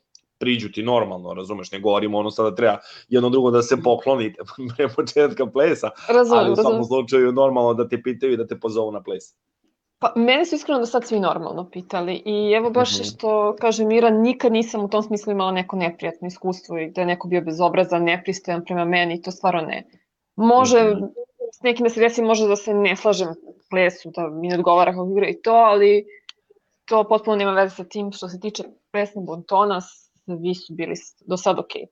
priđu 0.41 0.71
ti 0.71 0.83
normalno, 0.83 1.33
razumeš, 1.33 1.71
ne 1.71 1.79
govorimo 1.79 2.17
ono 2.17 2.31
sada 2.31 2.55
treba 2.55 2.77
jedno 3.09 3.29
drugo 3.29 3.51
da 3.51 3.61
se 3.61 3.77
poklonite 3.83 4.41
pre 4.75 4.87
početka 4.89 5.45
plesa, 5.45 5.89
ali 6.07 6.17
Razumem, 6.17 6.51
u 6.51 6.55
svakom 6.55 6.83
slučaju 6.83 7.31
normalno 7.31 7.73
da 7.73 7.87
te 7.87 8.01
pitaju 8.01 8.33
i 8.33 8.37
da 8.37 8.47
te 8.47 8.59
pozovu 8.59 8.91
na 8.91 9.03
ples. 9.03 9.23
Pa, 10.01 10.13
mene 10.15 10.45
su 10.45 10.55
iskreno 10.55 10.79
do 10.79 10.85
sad 10.85 11.05
svi 11.05 11.19
normalno 11.19 11.69
pitali 11.69 12.21
i 12.25 12.51
evo 12.51 12.69
baš 12.69 12.93
Mhm. 12.93 13.03
što 13.03 13.55
kaže 13.59 13.85
Mira, 13.85 14.09
nikad 14.09 14.51
nisam 14.51 14.83
u 14.83 14.89
tom 14.89 15.03
smislu 15.03 15.31
imala 15.31 15.51
neko 15.51 15.75
neprijatno 15.75 16.27
iskustvo 16.27 16.77
i 16.77 16.89
da 16.91 17.01
je 17.01 17.07
neko 17.07 17.27
bio 17.27 17.41
bezobrazan, 17.41 18.03
nepristojan 18.03 18.63
prema 18.65 18.85
meni, 18.85 19.21
to 19.21 19.31
stvarno 19.31 19.61
ne. 19.61 19.83
Može, 20.35 20.83
Mhm. 20.83 21.05
s 21.53 21.61
nekim 21.61 21.83
da 21.83 21.89
se 21.89 21.99
desi 21.99 22.21
može 22.21 22.47
da 22.47 22.55
se 22.55 22.73
ne 22.73 22.95
slažem 22.95 23.27
u 23.29 23.53
plesu, 23.69 24.11
da 24.15 24.29
mi 24.29 24.47
ne 24.47 24.55
odgovara 24.55 24.91
kako 24.91 25.09
igra 25.11 25.27
i 25.29 25.41
to, 25.41 25.51
ali 25.51 26.05
to 26.85 27.03
potpuno 27.03 27.35
nema 27.35 27.51
veze 27.51 27.75
sa 27.75 27.83
tim 27.83 28.11
što 28.11 28.29
se 28.29 28.39
tiče 28.39 28.63
plesnog 28.91 29.25
bontona, 29.25 29.81
svi 29.81 30.55
su 30.55 30.73
bili 30.73 30.95
do 31.25 31.37
sad 31.37 31.59
okej. 31.59 31.85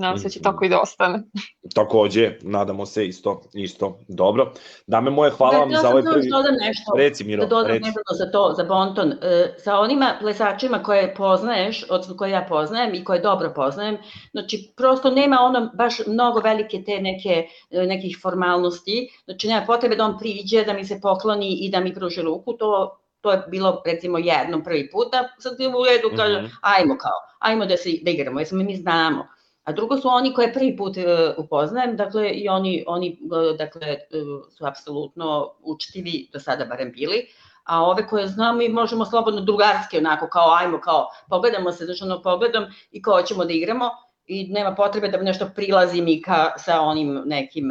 Nadam 0.00 0.18
se 0.18 0.24
da 0.24 0.28
će 0.28 0.38
Mhm. 0.38 0.44
tako 0.44 0.64
i 0.64 0.68
da 0.68 0.80
ostane. 0.80 1.22
Takođe, 1.74 2.32
nadamo 2.42 2.86
se 2.86 3.06
isto, 3.06 3.42
isto. 3.54 3.98
Dobro. 4.08 4.52
Dame 4.86 5.10
moje, 5.10 5.30
hvala 5.30 5.58
vam 5.58 5.70
ja 5.70 5.80
za 5.80 5.88
ovaj 5.88 6.02
prvi... 6.04 6.22
da 6.22 6.36
dodam 6.36 6.54
nešto. 6.60 6.92
Reci, 6.96 7.24
Miro, 7.24 7.40
da 7.40 7.46
dodam 7.48 7.66
reci. 7.66 7.80
vezano 7.80 8.12
za 8.16 8.30
to, 8.32 8.54
za 8.56 8.64
bonton. 8.64 9.12
E, 9.12 9.54
sa 9.58 9.74
onima 9.76 10.16
plesačima 10.20 10.82
koje 10.82 11.14
poznaješ, 11.14 11.84
odnosno 11.84 12.16
koje 12.16 12.30
ja 12.30 12.46
poznajem 12.48 12.94
i 12.94 13.04
koje 13.04 13.20
dobro 13.20 13.52
poznajem, 13.56 13.98
znači 14.32 14.72
prosto 14.76 15.10
nema 15.10 15.38
ono 15.40 15.70
baš 15.74 16.06
mnogo 16.06 16.40
velike 16.40 16.82
te 16.82 17.00
neke, 17.00 17.34
e, 17.70 17.86
nekih 17.86 18.18
formalnosti, 18.22 19.08
znači 19.24 19.48
nema 19.48 19.66
potrebe 19.66 19.96
da 19.96 20.04
on 20.04 20.18
priđe, 20.18 20.64
da 20.64 20.72
mi 20.72 20.84
se 20.84 21.00
pokloni 21.00 21.54
i 21.56 21.70
da 21.70 21.80
mi 21.80 21.94
pruži 21.94 22.22
ruku, 22.22 22.52
to 22.52 22.96
to 23.22 23.32
je 23.32 23.42
bilo 23.48 23.82
recimo 23.86 24.18
jednom 24.18 24.64
prvi 24.64 24.90
put, 24.90 25.12
da 25.12 25.28
sad 25.38 25.60
je 25.60 25.68
u 25.68 25.84
redu 25.84 26.16
kaže, 26.16 26.38
Mhm. 26.38 26.46
ajmo 26.62 26.96
kao, 26.98 27.18
ajmo 27.40 27.66
da 27.66 27.76
se 27.76 27.90
da 28.02 28.10
igramo, 28.10 28.40
jer 28.40 28.48
smo 28.48 28.58
mi 28.58 28.76
znamo. 28.76 29.26
A 29.70 29.72
drugo 29.72 29.96
su 29.96 30.08
oni 30.08 30.34
koje 30.34 30.52
prvi 30.52 30.76
put 30.76 30.96
uh, 30.96 31.04
upoznajem, 31.44 31.96
dakle 31.96 32.30
i 32.30 32.48
oni, 32.48 32.84
oni 32.86 33.18
uh, 33.22 33.56
dakle, 33.58 33.88
uh, 33.90 34.44
su 34.50 34.66
apsolutno 34.66 35.52
učtivi, 35.62 36.28
do 36.32 36.40
sada 36.40 36.64
barem 36.64 36.92
bili, 36.92 37.26
a 37.64 37.84
ove 37.84 38.06
koje 38.08 38.26
znamo 38.26 38.62
i 38.62 38.68
možemo 38.68 39.04
slobodno 39.04 39.40
drugarski 39.40 39.98
onako 39.98 40.28
kao 40.28 40.54
ajmo 40.60 40.80
kao 40.80 41.08
pogledamo 41.28 41.72
se 41.72 41.84
znači 41.84 42.04
ono 42.04 42.22
pogledom 42.22 42.64
i 42.90 43.02
kao 43.02 43.22
ćemo 43.22 43.44
da 43.44 43.52
igramo 43.52 43.90
i 44.26 44.48
nema 44.48 44.74
potrebe 44.74 45.08
da 45.08 45.22
nešto 45.22 45.50
prilazim 45.54 46.08
i 46.08 46.22
ka, 46.22 46.52
sa 46.56 46.80
onim 46.80 47.22
nekim 47.26 47.70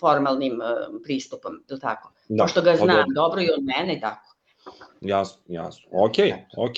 formalnim 0.00 0.60
pristupom, 1.04 1.52
to 1.68 1.76
tako. 1.76 2.12
Da, 2.28 2.44
Pošto 2.44 2.62
ga 2.62 2.70
pa 2.70 2.76
znam 2.76 2.96
dobro. 2.96 3.14
dobro 3.14 3.40
i 3.40 3.50
od 3.58 3.64
mene 3.64 4.00
tako. 4.00 4.36
Jasno, 5.00 5.42
jasno. 5.48 5.88
Ok, 5.92 6.14
ok. 6.56 6.76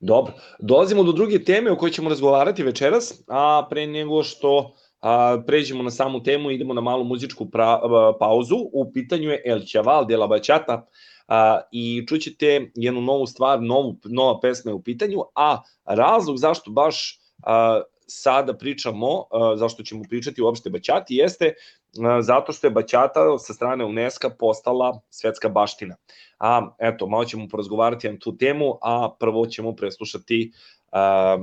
Dobro. 0.00 0.32
Dolazimo 0.58 1.02
do 1.02 1.12
druge 1.12 1.44
teme 1.44 1.70
o 1.70 1.76
kojoj 1.76 1.90
ćemo 1.90 2.08
razgovarati 2.08 2.62
večeras, 2.62 3.22
a 3.28 3.66
pre 3.70 3.86
nego 3.86 4.22
što 4.22 4.74
a, 5.00 5.42
pređemo 5.46 5.82
na 5.82 5.90
samu 5.90 6.22
temu, 6.22 6.50
idemo 6.50 6.74
na 6.74 6.80
malu 6.80 7.04
muzičku 7.04 7.50
pra, 7.50 7.80
a, 7.82 8.12
pauzu. 8.20 8.56
U 8.72 8.92
pitanju 8.92 9.30
je 9.30 9.42
El 9.44 9.60
Chaval 9.66 10.06
de 10.06 10.16
la 10.16 10.26
Bachata 10.26 10.86
a, 11.28 11.60
i 11.72 12.04
čućete 12.08 12.70
jednu 12.74 13.00
novu 13.00 13.26
stvar, 13.26 13.62
novu, 13.62 13.96
nova 14.04 14.40
pesma 14.40 14.70
je 14.70 14.74
u 14.74 14.82
pitanju, 14.82 15.18
a 15.34 15.62
razlog 15.84 16.38
zašto 16.38 16.70
baš 16.70 17.20
a, 17.42 17.82
sada 18.06 18.54
pričamo, 18.54 19.24
zašto 19.56 19.82
ćemo 19.82 20.02
pričati 20.08 20.42
uopšte 20.42 20.70
Baćati, 20.70 21.14
jeste 21.14 21.54
zato 22.20 22.52
što 22.52 22.66
je 22.66 22.70
Baćata 22.70 23.38
sa 23.38 23.54
strane 23.54 23.84
UNESCO 23.84 24.30
postala 24.38 25.00
svetska 25.10 25.48
baština. 25.48 25.96
A 26.38 26.70
eto, 26.78 27.06
malo 27.06 27.24
ćemo 27.24 27.48
porazgovarati 27.48 28.08
na 28.08 28.18
tu 28.18 28.36
temu, 28.36 28.78
a 28.82 29.10
prvo 29.20 29.46
ćemo 29.46 29.76
preslušati 29.76 30.52
a, 30.92 31.38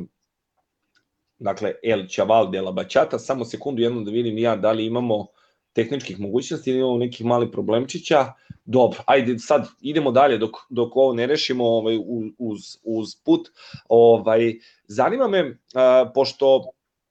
dakle 1.40 1.74
El 1.84 2.08
Chaval 2.08 2.52
de 2.52 2.62
la 2.62 2.72
Bachata, 2.72 3.20
samo 3.20 3.46
sekundu 3.46 3.82
jednu 3.82 4.02
da 4.02 4.12
vidim 4.12 4.38
ja 4.38 4.56
da 4.56 4.72
li 4.72 4.86
imamo 4.86 5.28
tehničkih 5.74 6.20
mogućnosti 6.20 6.70
ili 6.70 6.80
imamo 6.80 6.98
nekih 6.98 7.26
malih 7.26 7.50
problemčića. 7.52 8.26
Dobro, 8.66 9.00
ajde 9.06 9.40
sad 9.40 9.68
idemo 9.82 10.12
dalje 10.12 10.38
dok, 10.38 10.52
dok 10.70 10.96
ovo 10.96 11.14
ne 11.14 11.28
rešimo 11.28 11.66
ovaj, 11.66 11.98
uz, 12.38 12.78
uz 12.84 13.16
put. 13.26 13.50
Ovaj, 13.90 14.54
zanima 14.88 15.28
me, 15.28 15.58
a, 15.76 16.12
pošto 16.14 16.64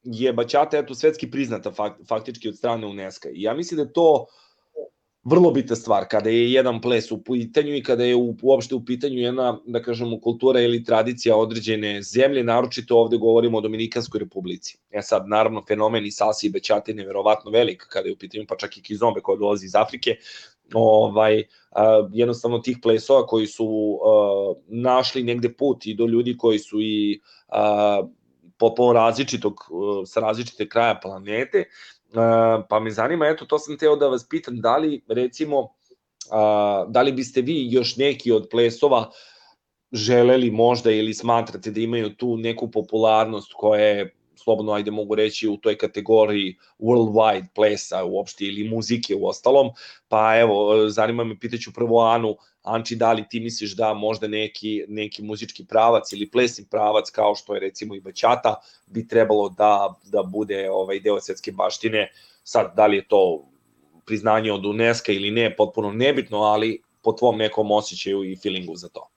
je 0.02 0.32
Bachata 0.32 0.78
eto, 0.78 0.94
svetski 0.94 1.30
priznata 1.30 1.72
fakt, 1.72 2.08
faktički 2.08 2.48
od 2.48 2.56
strane 2.56 2.86
UNESCO. 2.86 3.28
I 3.28 3.42
ja 3.42 3.54
mislim 3.54 3.76
da 3.76 3.82
je 3.82 3.92
to 3.92 4.26
vrlo 5.24 5.50
bitna 5.50 5.76
stvar 5.76 6.04
kada 6.10 6.30
je 6.30 6.52
jedan 6.52 6.80
ples 6.80 7.12
u 7.12 7.22
pitanju 7.22 7.76
i 7.76 7.82
kada 7.82 8.04
je 8.04 8.16
u, 8.16 8.34
uopšte 8.42 8.74
u 8.74 8.84
pitanju 8.84 9.18
jedna, 9.18 9.58
da 9.66 9.82
kažemo, 9.82 10.20
kultura 10.20 10.60
ili 10.60 10.84
tradicija 10.84 11.36
određene 11.36 12.02
zemlje, 12.02 12.44
naročito 12.44 12.98
ovde 12.98 13.16
govorimo 13.16 13.58
o 13.58 13.60
Dominikanskoj 13.60 14.18
republici. 14.18 14.78
E 14.90 15.02
sad, 15.02 15.28
naravno, 15.28 15.62
fenomen 15.68 16.06
i 16.06 16.10
salsa 16.10 16.46
i 16.46 16.50
bečata 16.50 16.90
je 16.90 16.94
neverovatno 16.94 17.50
velik 17.50 17.86
kada 17.88 18.08
je 18.08 18.14
u 18.14 18.18
pitanju, 18.18 18.44
pa 18.48 18.56
čak 18.56 18.76
i 18.76 18.82
kizombe 18.82 19.20
koja 19.20 19.38
dolazi 19.38 19.66
iz 19.66 19.74
Afrike, 19.74 20.16
ovaj, 20.74 21.42
a, 21.70 22.08
jednostavno 22.12 22.58
tih 22.58 22.78
plesova 22.82 23.26
koji 23.26 23.46
su 23.46 23.98
a, 24.04 24.54
našli 24.68 25.22
negde 25.22 25.52
put 25.52 25.86
i 25.86 25.94
do 25.94 26.06
ljudi 26.06 26.36
koji 26.36 26.58
su 26.58 26.80
i 26.80 27.20
a, 27.48 28.02
po, 28.62 28.75
po 28.75 28.92
različitog, 28.92 29.64
sa 30.07 30.20
različite 30.20 30.68
kraja 30.68 30.94
planete, 31.03 31.64
pa 32.68 32.81
me 32.81 32.90
zanima, 32.90 33.27
eto, 33.27 33.46
to 33.51 33.59
sam 33.59 33.79
teo 33.79 33.96
da 33.98 34.07
vas 34.12 34.22
pitam, 34.29 34.61
da 34.62 34.77
li, 34.77 35.01
recimo, 35.09 35.72
da 36.88 37.03
li 37.03 37.12
biste 37.12 37.42
vi 37.42 37.66
još 37.70 37.96
neki 37.96 38.33
od 38.33 38.46
plesova 38.51 39.11
želeli 39.92 40.51
možda 40.51 40.90
ili 40.90 41.14
smatrate 41.14 41.70
da 41.70 41.81
imaju 41.81 42.14
tu 42.16 42.37
neku 42.37 42.70
popularnost 42.70 43.53
koja 43.53 43.81
je 43.81 44.14
slobodno 44.35 44.72
ajde 44.72 44.90
mogu 44.90 45.14
reći 45.14 45.48
u 45.48 45.57
toj 45.57 45.77
kategoriji 45.79 46.57
worldwide 46.79 47.46
plesa 47.55 48.05
uopšte 48.05 48.44
ili 48.44 48.68
muzike 48.68 49.14
u 49.14 49.27
ostalom, 49.27 49.70
pa 50.09 50.38
evo, 50.38 50.88
zanima 50.88 51.25
me, 51.25 51.38
pitaću 51.38 51.72
prvo 51.75 52.01
Anu, 52.01 52.37
Anči, 52.62 52.96
da 52.96 53.12
li 53.12 53.25
ti 53.29 53.40
misliš 53.40 53.77
da 53.77 53.94
možda 53.94 54.29
neki, 54.29 54.85
neki 54.88 55.22
muzički 55.22 55.64
pravac 55.66 56.12
ili 56.12 56.31
plesni 56.31 56.64
pravac, 56.70 57.11
kao 57.11 57.35
što 57.35 57.55
je 57.55 57.61
recimo 57.61 57.94
i 57.94 58.01
Baćata, 58.01 58.55
bi 58.87 59.09
trebalo 59.09 59.48
da, 59.48 59.94
da 60.05 60.22
bude 60.22 60.70
ovaj 60.70 61.01
deo 61.01 61.20
svetske 61.20 61.53
baštine, 61.53 62.11
sad, 62.44 62.72
da 62.77 62.87
li 62.87 62.96
je 62.96 63.09
to 63.09 63.48
priznanje 64.07 64.53
od 64.53 64.66
UNESCO 64.66 65.12
ili 65.12 65.31
ne, 65.31 65.57
potpuno 65.57 65.92
nebitno, 65.92 66.38
ali 66.38 66.83
po 67.03 67.12
tvom 67.12 67.38
nekom 67.38 67.70
osjećaju 67.70 68.25
i 68.25 68.37
feelingu 68.37 68.77
za 68.77 68.88
to. 68.88 69.12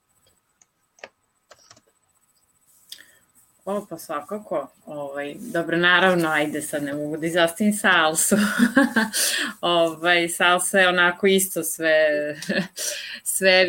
O, 3.66 3.86
pa 3.90 3.98
svakako. 3.98 4.68
Ovaj, 4.86 5.34
dobro, 5.38 5.76
naravno, 5.76 6.28
ajde 6.28 6.62
sad 6.62 6.82
ne 6.82 6.94
mogu 6.94 7.16
da 7.16 7.26
izostavim 7.26 7.72
salsu. 7.72 8.36
ovaj, 9.60 10.28
salsa 10.28 10.78
je 10.78 10.88
onako 10.88 11.26
isto 11.26 11.62
sve, 11.62 12.06
sve 13.36 13.66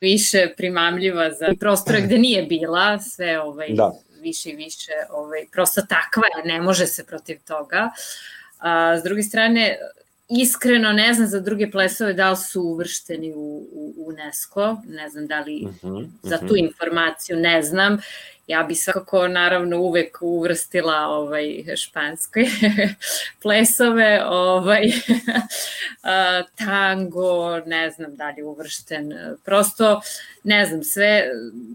više 0.00 0.54
primamljiva 0.56 1.30
za 1.30 1.54
prostore 1.60 2.00
gde 2.00 2.18
nije 2.18 2.42
bila, 2.42 2.98
sve 2.98 3.40
ovaj, 3.40 3.68
da. 3.70 3.92
više 4.20 4.50
i 4.50 4.56
više, 4.56 4.92
ovaj, 5.10 5.46
prosto 5.52 5.80
takva 5.80 6.22
je, 6.36 6.52
ne 6.52 6.60
može 6.60 6.86
se 6.86 7.04
protiv 7.04 7.38
toga. 7.46 7.90
A, 8.58 8.98
s 9.00 9.02
druge 9.02 9.22
strane, 9.22 9.78
iskreno 10.28 10.92
ne 10.92 11.14
znam 11.14 11.28
za 11.28 11.40
druge 11.40 11.70
plesove 11.70 12.12
da 12.12 12.30
li 12.30 12.36
su 12.36 12.62
uvršteni 12.62 13.32
u, 13.34 13.68
u 13.72 13.94
UNESCO, 14.08 14.76
ne 14.86 15.08
znam 15.10 15.26
da 15.26 15.40
li 15.40 15.64
uh 15.64 15.70
-huh, 15.70 15.92
uh 15.92 15.98
-huh. 15.98 16.08
za 16.22 16.38
tu 16.38 16.56
informaciju 16.56 17.36
ne 17.36 17.62
znam 17.62 17.98
ja 18.46 18.62
bi 18.62 18.74
svakako 18.74 19.28
naravno 19.28 19.78
uvek 19.78 20.18
uvrstila 20.20 21.06
ovaj 21.06 21.64
španske 21.76 22.40
plesove, 23.42 24.24
ovaj 24.26 24.82
tango, 26.64 27.60
ne 27.66 27.90
znam 27.90 28.16
da 28.16 28.30
li 28.30 28.42
uvršten. 28.42 29.12
Prosto 29.44 30.00
ne 30.44 30.66
znam, 30.66 30.82
sve 30.82 31.24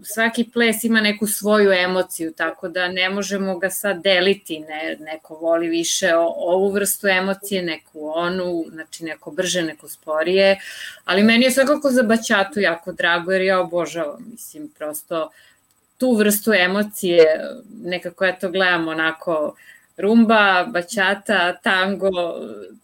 svaki 0.04 0.50
ples 0.52 0.84
ima 0.84 1.00
neku 1.00 1.26
svoju 1.26 1.72
emociju, 1.72 2.32
tako 2.32 2.68
da 2.68 2.88
ne 2.88 3.10
možemo 3.10 3.58
ga 3.58 3.70
sad 3.70 4.02
deliti, 4.02 4.60
ne, 4.60 4.96
neko 5.00 5.34
voli 5.34 5.68
više 5.68 6.14
ovu 6.36 6.70
vrstu 6.70 7.08
emocije, 7.08 7.62
neku 7.62 8.12
onu, 8.14 8.64
znači 8.70 9.04
neko 9.04 9.30
brže, 9.30 9.62
neko 9.62 9.88
sporije, 9.88 10.60
ali 11.04 11.22
meni 11.22 11.44
je 11.44 11.50
svakako 11.50 11.90
za 11.90 12.02
baćatu 12.02 12.60
jako 12.60 12.92
drago 12.92 13.32
jer 13.32 13.42
ja 13.42 13.60
obožavam, 13.60 14.26
mislim, 14.30 14.68
prosto 14.78 15.30
tu 16.02 16.12
vrstu 16.12 16.52
emocije, 16.52 17.24
nekako 17.84 18.24
ja 18.24 18.32
to 18.32 18.50
gledam 18.50 18.88
onako 18.88 19.54
rumba, 19.96 20.64
bačata, 20.64 21.56
tango, 21.56 22.10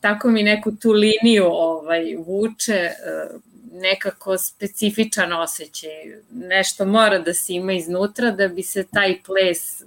tako 0.01 0.29
mi 0.29 0.43
neku 0.43 0.73
tu 0.77 0.93
liniju 0.93 1.45
ovaj, 1.47 2.17
vuče, 2.27 2.73
e, 2.73 2.95
nekako 3.73 4.39
specifičan 4.39 5.33
osjećaj. 5.33 5.91
Nešto 6.31 6.85
mora 6.85 7.19
da 7.19 7.35
se 7.35 7.53
ima 7.53 7.73
iznutra 7.73 8.31
da 8.31 8.49
bi 8.49 8.63
se 8.63 8.87
taj 8.87 9.23
ples 9.27 9.83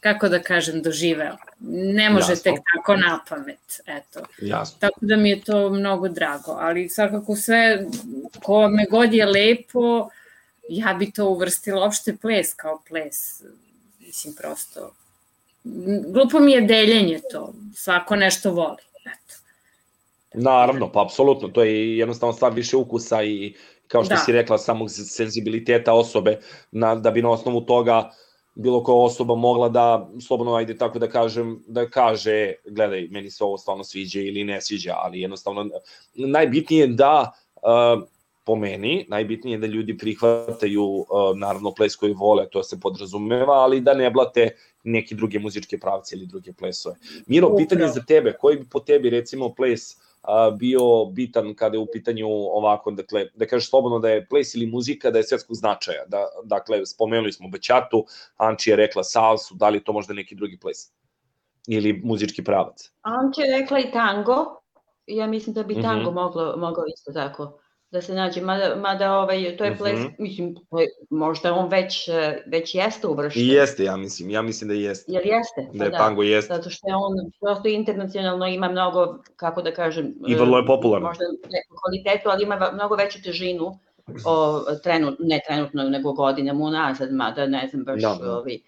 kako 0.00 0.28
da 0.28 0.42
kažem, 0.42 0.82
doživeo. 0.82 1.36
Ne 1.60 2.10
može 2.10 2.32
Jasno. 2.32 2.42
tek 2.42 2.60
tako 2.74 2.96
na 2.96 3.20
pamet, 3.28 3.80
eto. 3.86 4.20
Jasno. 4.40 4.76
Tako 4.80 4.98
da 5.00 5.16
mi 5.16 5.30
je 5.30 5.40
to 5.40 5.70
mnogo 5.70 6.08
drago, 6.08 6.56
ali 6.60 6.88
svakako 6.88 7.36
sve, 7.36 7.84
ko 8.44 8.68
me 8.68 8.86
god 8.90 9.14
je 9.14 9.26
lepo, 9.26 10.08
ja 10.76 10.94
bi 10.94 11.10
to 11.12 11.28
uvrstila 11.28 11.86
opšte 11.86 12.16
ples 12.16 12.54
kao 12.54 12.82
ples. 12.88 13.42
Mislim, 14.00 14.34
prosto, 14.34 14.94
glupo 16.12 16.40
mi 16.40 16.52
je 16.52 16.60
deljenje 16.60 17.20
to, 17.30 17.52
svako 17.74 18.16
nešto 18.16 18.50
voli, 18.50 18.82
eto. 19.00 19.34
Naravno, 20.34 20.92
pa 20.92 21.02
apsolutno, 21.02 21.48
to 21.48 21.62
je 21.62 21.98
jednostavno 21.98 22.32
stvar 22.32 22.52
više 22.52 22.76
ukusa 22.76 23.22
i 23.22 23.54
kao 23.86 24.04
što 24.04 24.14
da. 24.14 24.20
si 24.20 24.32
rekla, 24.32 24.58
samog 24.58 24.90
senzibiliteta 24.90 25.92
osobe, 25.92 26.38
na, 26.70 26.94
da 26.94 27.10
bi 27.10 27.22
na 27.22 27.30
osnovu 27.30 27.60
toga 27.60 28.10
bilo 28.54 28.82
koja 28.84 28.96
osoba 28.96 29.34
mogla 29.34 29.68
da, 29.68 30.10
slobodno 30.26 30.54
ajde 30.54 30.76
tako 30.76 30.98
da 30.98 31.08
kažem, 31.08 31.62
da 31.66 31.90
kaže, 31.90 32.54
gledaj, 32.64 33.08
meni 33.10 33.30
se 33.30 33.44
ovo 33.44 33.58
stvarno 33.58 33.84
sviđa 33.84 34.20
ili 34.20 34.44
ne 34.44 34.60
sviđa, 34.60 34.94
ali 34.96 35.20
jednostavno 35.20 35.70
najbitnije 36.14 36.80
je 36.80 36.86
da 36.86 37.32
uh, 37.56 38.02
po 38.44 38.56
meni, 38.56 39.06
najbitnije 39.08 39.54
je 39.54 39.58
da 39.58 39.66
ljudi 39.66 39.98
prihvataju 39.98 40.84
uh, 40.84 41.06
naravno 41.36 41.70
ples 41.74 41.96
koji 41.96 42.12
vole, 42.12 42.48
to 42.50 42.62
se 42.62 42.80
podrazumeva, 42.80 43.54
ali 43.54 43.80
da 43.80 43.94
ne 43.94 44.10
blate 44.10 44.48
neke 44.84 45.14
druge 45.14 45.38
muzičke 45.38 45.78
pravce 45.78 46.16
ili 46.16 46.26
druge 46.26 46.52
plesove. 46.52 46.96
Miro, 47.26 47.56
pitanje 47.56 47.88
za 47.88 48.02
tebe, 48.02 48.32
koji 48.40 48.58
bi 48.58 48.68
po 48.68 48.80
tebi 48.80 49.10
recimo 49.10 49.54
ples 49.54 49.92
uh, 49.92 50.58
bio 50.58 51.04
bitan 51.04 51.54
kada 51.54 51.76
je 51.76 51.80
u 51.80 51.86
pitanju 51.92 52.26
ovako, 52.28 52.90
dakle, 52.90 53.26
da 53.34 53.46
kažeš 53.46 53.70
slobodno 53.70 53.98
da 53.98 54.10
je 54.10 54.26
ples 54.26 54.54
ili 54.54 54.66
muzika 54.66 55.10
da 55.10 55.18
je 55.18 55.24
svetskog 55.24 55.56
značaja, 55.56 56.04
da, 56.08 56.26
dakle, 56.44 56.86
spomenuli 56.86 57.32
smo 57.32 57.48
Bećatu, 57.48 58.04
Anči 58.36 58.70
je 58.70 58.76
rekla 58.76 59.04
salsu, 59.04 59.54
da 59.54 59.68
li 59.68 59.84
to 59.84 59.92
možda 59.92 60.14
neki 60.14 60.34
drugi 60.34 60.58
ples? 60.58 60.90
Ili 61.66 62.00
muzički 62.04 62.44
pravac? 62.44 62.90
Anči 63.02 63.40
je 63.40 63.58
rekla 63.60 63.78
i 63.78 63.90
tango, 63.92 64.62
ja 65.06 65.26
mislim 65.26 65.54
da 65.54 65.62
bi 65.62 65.82
tango 65.82 66.10
mm 66.10 66.14
-hmm. 66.14 66.22
moglo, 66.22 66.56
moglo 66.56 66.84
isto 66.94 67.12
tako 67.12 67.58
da 67.92 68.02
se 68.02 68.14
nađe, 68.14 68.40
mada, 68.40 68.76
mada 68.76 69.18
ovaj, 69.18 69.56
to 69.56 69.64
je 69.64 69.76
ples, 69.76 70.00
mm 70.00 70.02
-hmm. 70.02 70.14
mislim, 70.18 70.56
možda 71.10 71.54
on 71.54 71.68
već, 71.68 72.08
već 72.46 72.74
jeste 72.74 73.06
uvršten. 73.06 73.42
I 73.42 73.48
jeste, 73.48 73.84
ja 73.84 73.96
mislim, 73.96 74.30
ja 74.30 74.42
mislim 74.42 74.68
da 74.68 74.74
jeste. 74.74 75.12
Jer 75.12 75.26
jeste? 75.26 75.78
Da 75.78 75.84
je 75.84 75.90
pa 75.90 75.98
da, 75.98 76.04
tango 76.04 76.22
jeste. 76.22 76.54
Zato 76.54 76.70
što 76.70 76.88
je 76.88 76.94
on 76.96 77.30
prosto 77.40 77.68
internacionalno 77.68 78.46
ima 78.46 78.68
mnogo, 78.68 79.18
kako 79.36 79.62
da 79.62 79.74
kažem... 79.74 80.14
I 80.26 80.34
vrlo 80.34 80.58
je 80.58 80.66
popularno. 80.66 81.08
Možda 81.08 81.24
kvalitetu, 81.82 82.28
ali 82.28 82.42
ima 82.42 82.70
mnogo 82.74 82.94
veću 82.94 83.22
težinu 83.22 83.78
o, 84.24 84.60
trenut, 84.82 85.16
ne 85.18 85.40
trenutno, 85.46 85.82
nego 85.82 86.12
godinama 86.12 86.64
unazad, 86.64 87.12
mada 87.12 87.46
ne 87.46 87.68
znam 87.70 87.84
baš 87.84 88.02
da, 88.02 88.18
da. 88.22 88.38
ovi, 88.38 88.62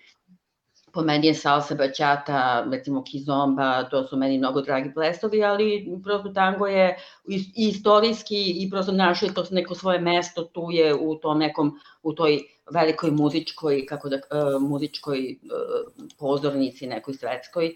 po 0.94 1.02
meni 1.02 1.26
je 1.26 1.34
salsa, 1.34 1.74
bachata, 1.74 2.64
recimo 2.70 3.02
kizomba, 3.02 3.84
to 3.90 4.04
su 4.06 4.16
meni 4.16 4.38
mnogo 4.38 4.62
dragi 4.62 4.92
plesovi, 4.94 5.44
ali 5.44 5.86
prosto 6.04 6.28
tango 6.28 6.66
je 6.66 6.96
i 7.28 7.44
istorijski 7.56 8.62
i 8.62 8.70
prosto 8.70 8.92
našao 8.92 9.26
je 9.26 9.34
to 9.34 9.46
neko 9.50 9.74
svoje 9.74 9.98
mesto 9.98 10.44
tu 10.44 10.68
je 10.70 10.94
u 10.94 11.14
tom 11.14 11.38
nekom, 11.38 11.78
u 12.02 12.12
toj 12.12 12.40
velikoj 12.70 13.10
muzičkoj, 13.10 13.86
kako 13.86 14.08
da, 14.08 14.16
uh, 14.16 14.62
muzičkoj 14.62 15.36
uh, 15.42 16.04
pozornici 16.18 16.86
nekoj 16.86 17.14
svetskoj. 17.14 17.74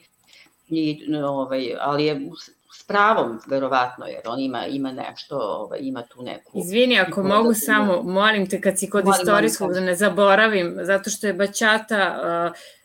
I, 0.68 1.00
ovaj, 1.24 1.74
ali 1.81 2.04
je 2.04 2.31
s 2.74 2.85
pravom, 2.87 3.38
verovatno, 3.46 4.07
jer 4.07 4.20
on 4.26 4.40
ima, 4.40 4.66
ima 4.66 4.92
nešto, 4.92 5.38
ovaj, 5.38 5.78
ima 5.83 6.02
tu 6.02 6.22
neku... 6.22 6.59
Izvini, 6.59 6.98
ako 6.98 7.22
neku 7.22 7.22
mogu 7.22 7.48
pozadinu. 7.48 7.94
samo, 7.94 8.02
molim 8.02 8.48
te, 8.48 8.61
kad 8.61 8.78
si 8.78 8.90
kod 8.90 9.04
Molim, 9.04 9.20
istorijskog, 9.20 9.68
molim, 9.68 9.85
da 9.85 9.87
ne 9.87 9.94
zaboravim, 9.94 10.78
zato 10.83 11.11
što 11.11 11.26
je 11.26 11.33
Bačata, 11.33 12.20
uh, 12.52 12.78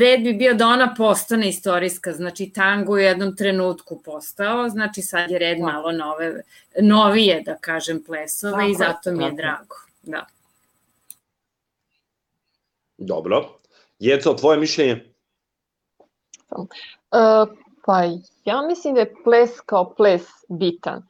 red 0.00 0.22
bi 0.22 0.32
bio 0.32 0.54
da 0.54 0.66
ona 0.66 0.94
postane 0.96 1.48
istorijska, 1.48 2.12
znači 2.12 2.52
tango 2.54 2.92
u 2.92 2.98
jednom 2.98 3.36
trenutku 3.36 4.02
postao, 4.04 4.68
znači 4.68 5.02
sad 5.02 5.30
je 5.30 5.38
red 5.38 5.58
Da. 5.58 5.64
malo 5.64 5.92
nove, 5.92 6.42
novije, 6.80 7.42
da 7.42 7.56
kažem, 7.56 8.02
plesove 8.06 8.52
Tako 8.52 8.64
i 8.64 8.70
je, 8.70 8.74
zato 8.78 9.10
mi 9.12 9.24
je 9.24 9.30
tako 9.30 9.36
je. 9.40 9.42
drago. 9.42 9.76
Da. 10.02 10.26
Dobro. 12.98 13.58
Jeco, 13.98 14.34
tvoje 14.34 14.58
mišljenje? 14.58 14.92
E, 17.12 17.46
pa 17.86 18.02
ja 18.44 18.62
mislim 18.62 18.94
da 18.94 19.00
je 19.00 19.14
ples 19.24 19.60
kao 19.66 19.94
ples 19.94 20.22
bitan. 20.48 21.02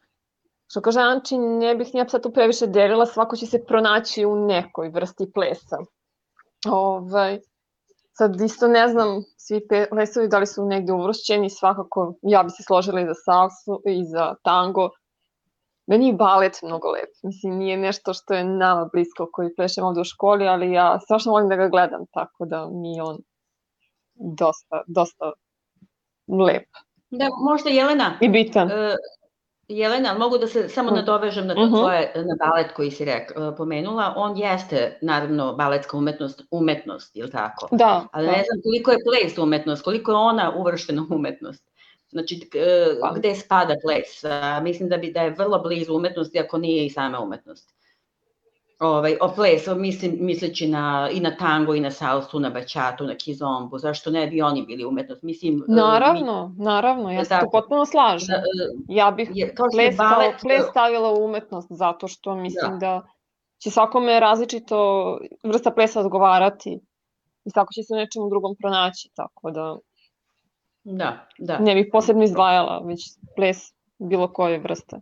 Što 0.70 0.80
kaže 0.80 1.00
Anči, 1.00 1.38
ne 1.38 1.74
bih 1.74 1.94
nija 1.94 2.08
sad 2.08 2.22
tu 2.22 2.32
previše 2.32 2.66
delila, 2.66 3.06
svako 3.06 3.36
će 3.36 3.46
se 3.46 3.64
pronaći 3.64 4.24
u 4.24 4.46
nekoj 4.46 4.88
vrsti 4.88 5.32
plesa. 5.34 5.78
Ovaj, 6.66 7.38
sad 8.18 8.40
isto 8.40 8.68
ne 8.68 8.88
znam, 8.88 9.22
svi 9.36 9.60
pe- 9.68 9.88
plesovi 9.90 10.28
da 10.28 10.38
li 10.38 10.46
su 10.46 10.64
negde 10.64 10.92
uvršćeni, 10.92 11.50
svakako 11.50 12.14
ja 12.22 12.42
bi 12.42 12.50
se 12.50 12.62
složila 12.62 13.00
i 13.00 13.06
za 13.06 13.14
salsu 13.14 13.82
i 13.86 14.04
za 14.04 14.34
tango. 14.42 14.90
Meni 15.86 16.08
je 16.08 16.12
balet 16.12 16.58
mnogo 16.62 16.90
lep. 16.90 17.10
Mislim, 17.22 17.58
nije 17.58 17.76
nešto 17.76 18.14
što 18.14 18.34
je 18.34 18.44
nama 18.44 18.88
blisko 18.92 19.28
koji 19.32 19.54
plešemo 19.54 19.86
ovde 19.86 20.00
u 20.00 20.04
školi, 20.04 20.48
ali 20.48 20.72
ja 20.72 21.00
strašno 21.00 21.32
volim 21.32 21.48
da 21.48 21.56
ga 21.56 21.68
gledam, 21.68 22.04
tako 22.12 22.44
da 22.44 22.68
mi 22.72 22.92
je 22.96 23.02
on 23.02 23.16
dosta, 24.14 24.82
dosta 24.86 25.32
lep 26.28 26.68
Da, 27.10 27.28
možda 27.50 27.70
Jelena, 27.70 28.18
i 28.20 28.28
bitan. 28.28 28.70
E, 28.70 28.96
Jelena, 29.68 30.14
mogu 30.14 30.38
da 30.38 30.46
se 30.46 30.68
samo 30.68 30.90
Mm. 30.90 30.94
nadovežem 30.94 31.46
na 31.46 31.54
to 31.54 31.60
Mhm. 31.62 31.74
tvoje, 31.74 32.12
na 32.16 32.36
balet 32.40 32.72
koji 32.72 32.90
si 32.90 33.04
rek, 33.04 33.30
e, 33.32 33.56
pomenula. 33.56 34.12
On 34.16 34.36
jeste, 34.36 34.98
naravno, 35.02 35.52
baletska 35.54 35.96
umetnost, 35.96 36.42
umetnost, 36.50 37.16
ili 37.16 37.30
tako? 37.30 37.68
Da, 37.72 38.06
Ali 38.12 38.26
da. 38.26 38.32
ne 38.32 38.42
znam 38.44 38.60
koliko 38.62 38.90
je 38.90 38.98
ples 39.00 39.38
umetnost, 39.38 39.82
koliko 39.82 40.10
je 40.10 40.16
ona 40.16 40.52
uvrštena 40.56 41.06
umetnost. 41.10 41.64
Znači, 42.08 42.50
e, 42.54 42.86
Pa. 43.00 43.12
gde 43.12 43.34
spada 43.34 43.74
ples? 43.82 44.22
Mislim 44.62 44.88
da 44.88 44.96
bi 44.96 45.12
da 45.12 45.22
je 45.22 45.30
vrlo 45.30 45.58
blizu 45.58 45.94
umetnosti, 45.94 46.38
ako 46.38 46.58
nije 46.58 46.86
i 46.86 46.90
sama 46.90 47.20
umetnost. 47.20 47.74
Ovaj, 48.78 49.16
o 49.20 49.28
ples, 49.34 49.68
o, 49.68 49.74
mislim, 49.74 50.16
misleći 50.20 50.68
na, 50.68 51.08
i 51.12 51.20
na 51.20 51.36
tango, 51.36 51.74
i 51.74 51.80
na 51.80 51.90
salsu, 51.90 52.40
na 52.40 52.50
bačatu, 52.50 53.04
na 53.04 53.14
kizombu, 53.14 53.78
zašto 53.78 54.10
ne 54.10 54.26
bi 54.26 54.42
oni 54.42 54.62
bili 54.62 54.84
umetnost? 54.84 55.22
Mislim, 55.22 55.54
e, 55.58 55.64
Naravno, 55.68 56.54
naravno, 56.58 57.12
ja 57.12 57.24
se 57.24 57.38
tu 57.40 57.46
potpuno 57.52 57.84
slažem. 57.84 58.28
Mi, 58.28 58.34
e, 58.94 58.96
Ja 58.98 59.10
bih 59.10 59.30
je, 59.34 59.54
ples 59.72 59.96
balet, 59.96 60.34
ples 60.42 60.66
stavila 60.70 61.10
u 61.12 61.24
umetnost, 61.24 61.68
zato 61.70 62.08
što 62.08 62.34
mislim 62.36 62.78
Da. 62.78 62.86
da 62.86 63.02
će 63.58 63.70
svakome 63.70 64.20
različito 64.20 65.18
vrsta 65.44 65.70
plesa 65.70 66.00
odgovarati 66.00 66.80
i 67.44 67.50
svako 67.50 67.72
će 67.72 67.82
se 67.82 67.94
u 67.94 67.96
nečemu 67.96 68.28
drugom 68.28 68.56
pronaći, 68.58 69.10
tako 69.14 69.50
da 69.50 69.76
Da, 70.84 71.26
da. 71.38 71.58
ne 71.58 71.74
bih 71.74 71.88
posebno 71.92 72.24
izdvajala, 72.24 72.82
već 72.84 73.00
ples 73.36 73.56
bilo 73.98 74.32
koje 74.32 74.58
vrste. 74.58 74.96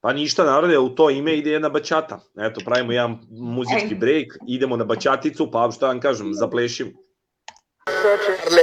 Pa 0.00 0.12
ništa, 0.12 0.44
narode, 0.44 0.78
u 0.78 0.88
to 0.94 1.10
ime 1.10 1.36
ide 1.36 1.50
jedna 1.50 1.68
bačata. 1.68 2.20
Eto, 2.38 2.60
pravimo 2.64 2.92
jedan 2.92 3.18
muzički 3.30 3.94
break, 3.94 4.38
idemo 4.48 4.76
na 4.76 4.84
bačaticu, 4.84 5.50
pa 5.50 5.70
šta 5.70 5.86
vam 5.86 6.00
kažem, 6.00 6.34
zaplešimo. 6.34 6.90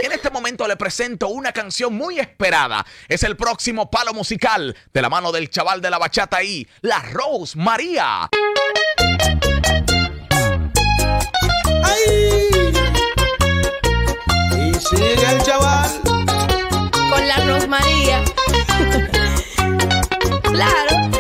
En 0.04 0.12
este 0.12 0.30
momento 0.30 0.68
le 0.68 0.76
presento 0.76 1.28
una 1.28 1.52
canción 1.52 1.94
muy 1.94 2.20
esperada. 2.20 2.86
Es 3.08 3.24
el 3.24 3.36
próximo 3.36 3.90
palo 3.90 4.14
musical 4.14 4.76
de 4.94 5.02
la 5.02 5.10
mano 5.10 5.32
del 5.32 5.50
chaval 5.50 5.82
de 5.82 5.90
la 5.90 5.98
bachata 5.98 6.38
ahí, 6.38 6.68
la 6.82 7.02
Rose 7.12 7.58
María. 7.58 8.30
Y 14.58 14.74
sigue 14.80 15.14
el 15.14 15.42
chaval. 15.44 16.04
con 17.14 17.28
la 17.28 17.38
Rosmaría. 17.46 18.24
claro. 20.44 21.13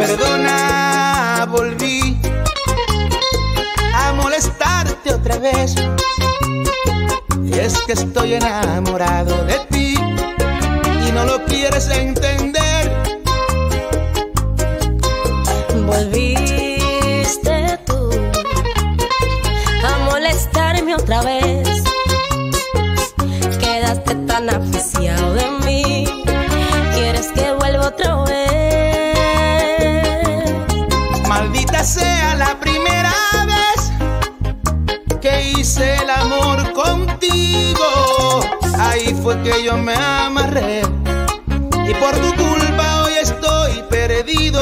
Perdona, 0.00 1.46
volví 1.50 2.18
a 3.94 4.14
molestarte 4.14 5.12
otra 5.12 5.36
vez. 5.36 5.74
Y 7.44 7.52
es 7.58 7.78
que 7.82 7.92
estoy 7.92 8.32
enamorado 8.32 9.44
de 9.44 9.58
ti 9.70 9.94
y 11.06 11.12
no 11.12 11.26
lo 11.26 11.44
quieres 11.44 11.90
entender. 11.90 12.90
Volviste 15.84 17.78
tú 17.84 18.10
a 19.84 19.98
molestarme 20.10 20.94
otra 20.94 21.20
vez. 21.20 21.68
Quedaste 23.60 24.14
tan 24.14 24.48
aficiado 24.48 25.34
de 25.34 25.50
mí. 25.66 26.04
Quieres 26.94 27.26
que 27.32 27.52
vuelva 27.52 27.88
otra 27.88 28.24
vez. 28.24 28.49
Sea 31.90 32.36
la 32.36 32.60
primera 32.60 33.12
vez 33.46 33.90
que 35.20 35.50
hice 35.50 35.96
el 35.96 36.08
amor 36.08 36.72
contigo. 36.72 38.40
Ahí 38.78 39.12
fue 39.20 39.42
que 39.42 39.64
yo 39.64 39.76
me 39.76 39.94
amarré. 39.94 40.82
Y 41.88 41.94
por 41.94 42.12
tu 42.12 42.30
culpa 42.36 43.02
hoy 43.02 43.14
estoy 43.20 43.82
perdido. 43.90 44.60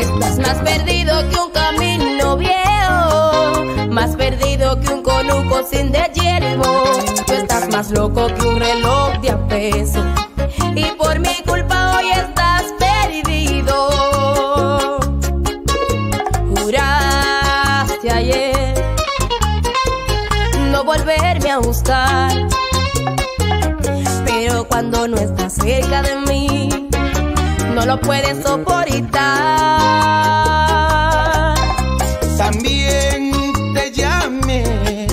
Estás 0.00 0.38
más 0.38 0.58
perdido 0.58 1.12
que 1.30 1.36
un 1.38 1.50
camino 1.52 2.36
viejo, 2.36 3.64
más 3.90 4.16
perdido 4.16 4.80
que 4.80 4.88
un 4.88 5.02
conuco 5.04 5.62
sin 5.70 5.92
de 5.92 6.10
hierbo. 6.14 6.82
Tú 7.26 7.32
estás 7.34 7.68
más 7.68 7.92
loco 7.92 8.26
que 8.26 8.44
un 8.44 8.58
reloj 8.58 9.20
de 9.20 9.30
a 9.30 10.29
no 25.08 25.16
estás 25.16 25.54
cerca 25.54 26.02
de 26.02 26.16
mí 26.16 26.88
no 27.74 27.86
lo 27.86 28.00
puedes 28.00 28.42
soportar. 28.42 29.10
También 32.36 33.32
te 33.74 33.92
llamé 33.92 35.06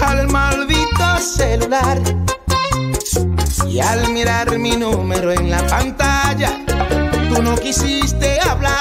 al 0.00 0.28
maldito 0.28 1.18
celular. 1.18 1.98
Y 3.66 3.80
al 3.80 4.08
mirar 4.12 4.58
mi 4.58 4.76
número 4.76 5.32
en 5.32 5.50
la 5.50 5.66
pantalla, 5.66 6.52
tú 7.28 7.42
no 7.42 7.54
quisiste 7.56 8.40
hablar. 8.40 8.72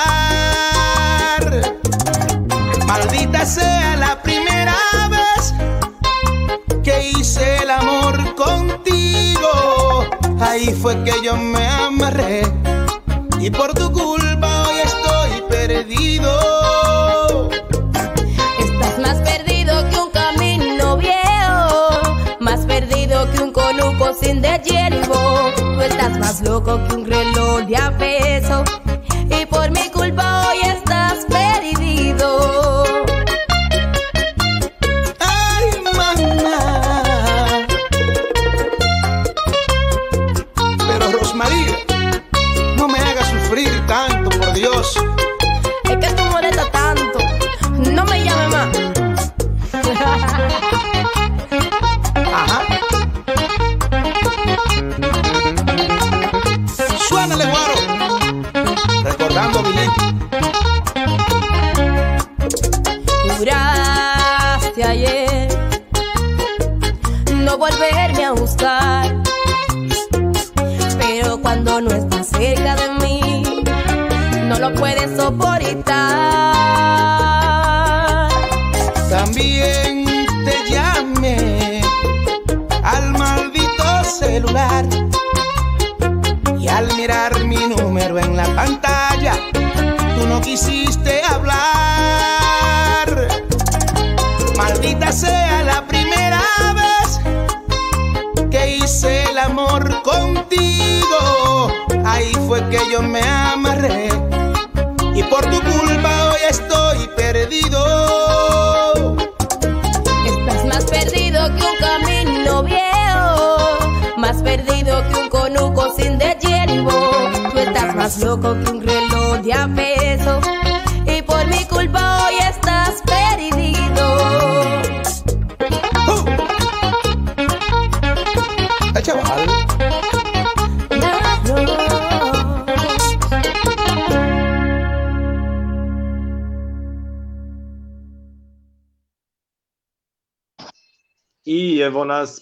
Maldita 2.85 3.45
sea 3.45 3.97
la 3.97 4.21
primera 4.21 4.77
vez 5.09 5.53
que 6.83 7.09
hice 7.09 7.57
el 7.63 7.71
amor 7.71 8.35
contigo. 8.35 9.06
Ahí 10.39 10.73
fue 10.81 11.03
que 11.03 11.13
yo 11.23 11.35
me 11.35 11.65
amarré. 11.67 12.41
Y 13.39 13.49
por 13.49 13.73
tu 13.73 13.91
culpa 13.91 14.63
hoy 14.67 14.75
estoy 14.83 15.41
perdido. 15.49 17.49
Estás 18.59 18.99
más 18.99 19.17
perdido 19.21 19.89
que 19.89 19.97
un 19.97 20.11
camino 20.11 20.97
viejo, 20.97 21.89
más 22.39 22.65
perdido 22.65 23.31
que 23.31 23.43
un 23.43 23.51
conuco 23.51 24.13
sin 24.19 24.41
de 24.41 24.59
hierbo. 24.63 25.51
Tú 25.55 25.81
estás 25.81 26.17
más 26.19 26.41
loco 26.41 26.79
que 26.87 26.95
un 26.95 27.05
reloj 27.05 27.61
de 27.67 27.77
a 27.77 27.97
peso, 27.97 28.63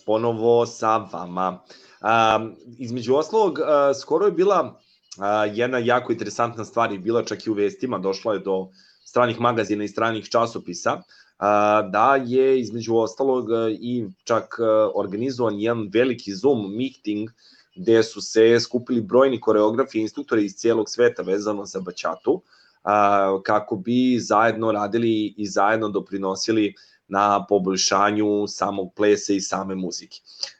ponovo 0.06 0.66
sa 0.66 0.98
vama. 0.98 1.60
A, 2.02 2.46
između 2.78 3.16
oslog, 3.16 3.60
a, 3.60 3.94
skoro 3.94 4.26
je 4.26 4.32
bila 4.32 4.80
a, 5.20 5.46
jedna 5.46 5.78
jako 5.78 6.12
interesantna 6.12 6.66
stvar 6.66 6.94
i 6.94 6.98
bila 6.98 7.24
čak 7.24 7.46
i 7.46 7.50
u 7.50 7.54
vestima, 7.54 8.00
došla 8.00 8.34
je 8.34 8.40
do 8.40 8.68
stranih 9.04 9.40
magazina 9.40 9.84
i 9.84 9.88
stranih 9.88 10.30
časopisa, 10.30 11.02
da 11.92 12.16
je 12.26 12.60
između 12.60 12.96
ostalog 12.96 13.48
i 13.80 14.06
čak 14.24 14.60
organizovan 14.96 15.60
jedan 15.60 15.90
veliki 15.94 16.36
Zoom 16.36 16.76
meeting 16.76 17.30
gde 17.76 18.04
su 18.04 18.22
se 18.22 18.60
skupili 18.60 19.02
brojni 19.02 19.40
koreografi 19.40 19.98
i 19.98 20.02
instruktori 20.02 20.46
iz 20.46 20.54
cijelog 20.54 20.90
sveta 20.90 21.22
vezano 21.22 21.66
za 21.66 21.80
bačatu, 21.80 22.42
kako 23.44 23.76
bi 23.76 24.20
zajedno 24.20 24.72
radili 24.72 25.34
i 25.38 25.48
zajedno 25.48 25.90
doprinosili 25.90 26.74
na 27.08 27.46
poboljšanju 27.50 28.48
samog 28.48 28.94
plesa 28.96 29.34
i 29.34 29.42
same 29.42 29.76
muzike. 29.76 30.18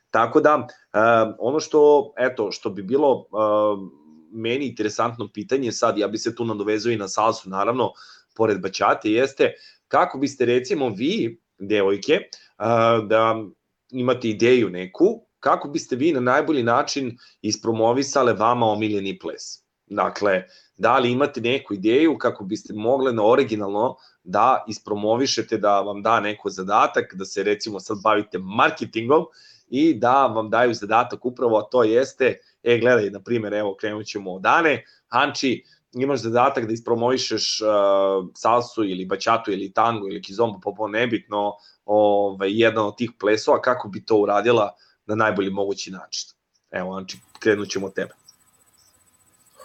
Tako 0.10 0.42
da, 0.42 0.56
uh, 0.58 1.36
ono 1.40 1.60
što, 1.60 2.14
eto, 2.18 2.52
što 2.52 2.70
bi 2.70 2.84
bilo 2.84 3.18
uh, 3.18 3.90
meni 4.32 4.66
interesantno 4.68 5.30
pitanje 5.34 5.72
sad, 5.72 5.98
ja 5.98 6.08
bi 6.08 6.18
se 6.18 6.36
tu 6.36 6.46
nadovezao 6.46 6.92
i 6.92 6.98
na 6.98 7.08
salsu, 7.08 7.50
naravno, 7.50 7.92
pored 8.36 8.62
bačate, 8.62 9.12
jeste 9.12 9.54
kako 9.88 10.18
biste 10.18 10.46
recimo 10.46 10.90
vi, 10.90 11.42
devojke, 11.60 12.20
uh, 12.60 13.08
da 13.08 13.44
imate 13.92 14.30
ideju 14.30 14.70
neku, 14.70 15.26
kako 15.40 15.70
biste 15.70 15.96
vi 15.96 16.14
na 16.14 16.20
najbolji 16.20 16.64
način 16.64 17.18
ispromovisale 17.42 18.34
vama 18.34 18.66
omiljeni 18.66 19.20
ples? 19.20 19.65
Dakle, 19.88 20.44
da 20.78 20.98
li 21.00 21.12
imate 21.12 21.42
neku 21.42 21.74
ideju 21.74 22.18
kako 22.18 22.44
biste 22.44 22.74
mogle 22.74 23.14
na 23.14 23.26
originalno 23.26 23.96
da 24.24 24.64
ispromovišete, 24.68 25.58
da 25.58 25.82
vam 25.82 26.02
da 26.02 26.20
neko 26.20 26.50
zadatak, 26.50 27.16
da 27.16 27.26
se 27.26 27.44
recimo 27.44 27.80
sad 27.80 27.98
bavite 28.04 28.38
marketingom 28.38 29.26
i 29.68 29.94
da 29.94 30.28
vam 30.28 30.50
daju 30.50 30.74
zadatak 30.74 31.26
upravo, 31.26 31.58
a 31.58 31.70
to 31.72 31.84
jeste, 31.84 32.40
e 32.64 32.78
gledaj, 32.78 33.10
na 33.10 33.20
primjer, 33.20 33.54
evo 33.54 33.76
krenut 33.80 34.06
ćemo 34.06 34.34
od 34.34 34.46
Ane, 34.46 34.84
Anči, 35.10 35.64
imaš 35.94 36.20
zadatak 36.20 36.66
da 36.66 36.74
ispromovišeš 36.74 37.62
uh, 37.62 37.68
salsu 38.36 38.84
ili 38.84 39.06
bačatu 39.06 39.52
ili 39.52 39.74
tango 39.74 40.08
ili 40.08 40.22
kizombo, 40.22 40.60
popo 40.64 40.88
nebitno, 40.88 41.54
ovaj, 41.86 42.50
jedan 42.52 42.86
od 42.86 42.98
tih 42.98 43.12
plesova, 43.20 43.62
kako 43.62 43.88
bi 43.88 44.06
to 44.06 44.18
uradila 44.18 44.76
na 45.06 45.16
najbolji 45.16 45.50
mogući 45.50 45.92
način. 45.92 46.30
Evo, 46.72 46.94
Anči, 46.94 47.18
krenut 47.40 47.70
ćemo 47.70 47.88
od 47.88 47.94
tebe. 47.94 48.25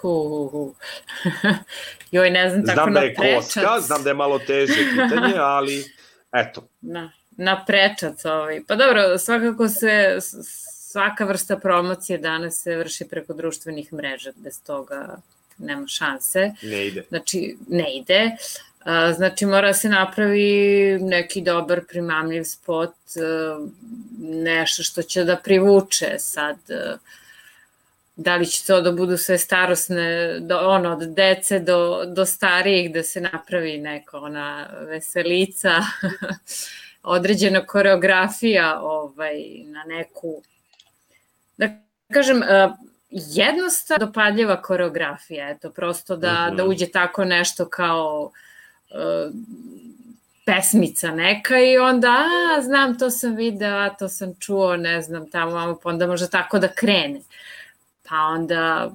Hu, 0.01 0.29
hu, 0.29 0.49
hu. 0.49 0.75
Joj, 2.11 2.31
ne 2.31 2.51
znam 2.51 2.67
tako 2.67 2.75
Znam 2.81 2.95
da 2.95 3.01
je 3.01 3.15
koska, 3.15 3.61
prečac. 3.61 3.83
znam 3.83 4.03
da 4.03 4.11
je 4.11 4.15
malo 4.15 4.39
teže 4.39 4.75
pitanje, 4.91 5.35
ali 5.57 5.85
eto. 6.33 6.69
Na, 6.81 7.13
na 7.31 7.65
prečac 7.65 8.25
ovaj. 8.25 8.61
Pa 8.69 8.75
dobro, 8.75 9.19
svakako 9.19 9.69
se 9.69 10.19
svaka 10.91 11.25
vrsta 11.25 11.57
promocije 11.57 12.19
danas 12.19 12.63
se 12.63 12.77
vrši 12.77 13.05
preko 13.09 13.33
društvenih 13.33 13.93
mreža, 13.93 14.33
bez 14.37 14.63
toga 14.63 15.17
nema 15.59 15.87
šanse. 15.87 16.53
Ne 16.63 16.87
ide. 16.87 17.05
Znači, 17.09 17.57
ne 17.69 17.97
ide. 17.97 18.31
A, 18.85 19.13
Znači, 19.13 19.47
mora 19.47 19.75
se 19.75 19.89
napravi 19.89 20.99
neki 21.01 21.41
dobar, 21.41 21.81
primamljiv 21.89 22.45
spot, 22.45 22.95
e, 23.17 23.21
nešto 24.21 24.83
što 24.83 25.03
će 25.03 25.25
da 25.25 25.37
privuče 25.37 26.15
sad 26.19 26.57
e, 26.69 26.97
da 28.23 28.37
li 28.37 28.47
će 28.47 28.67
to 28.67 28.81
da 28.81 28.93
budu 28.93 29.17
sve 29.17 29.39
starosne, 29.39 30.39
do, 30.41 30.59
ono, 30.59 30.93
od 30.93 31.09
dece 31.09 31.59
do, 31.59 32.05
do 32.07 32.27
starijih, 32.27 32.93
da 32.93 33.03
se 33.03 33.21
napravi 33.21 33.79
neka 33.79 34.19
ona 34.19 34.69
veselica, 34.89 35.71
određena 37.03 37.67
koreografija 37.67 38.81
ovaj, 38.83 39.35
na 39.65 39.85
neku, 39.85 40.43
da 41.57 41.69
kažem, 42.13 42.43
e, 42.43 42.69
jednostavno 43.11 44.07
dopadljiva 44.07 44.63
koreografija, 44.63 45.49
eto, 45.51 45.71
prosto 45.71 46.17
da, 46.17 46.47
Mhm. 46.49 46.57
da 46.57 46.65
uđe 46.65 46.87
tako 46.87 47.25
nešto 47.25 47.69
kao 47.69 48.31
e, 48.91 49.31
pesmica 50.45 51.11
neka 51.11 51.59
i 51.59 51.79
onda, 51.79 52.25
a, 52.57 52.63
znam, 52.63 52.99
to 52.99 53.11
sam 53.11 53.37
video, 53.37 53.77
a 53.77 53.89
to 53.91 54.09
sam 54.09 54.35
čuo, 54.39 54.77
ne 54.77 55.03
znam, 55.03 55.31
tamo, 55.31 55.79
pa 55.83 55.89
onda 55.89 56.07
može 56.07 56.31
tako 56.31 56.59
da 56.59 56.69
krene. 56.69 57.21
Pa 58.11 58.17
onda, 58.17 58.91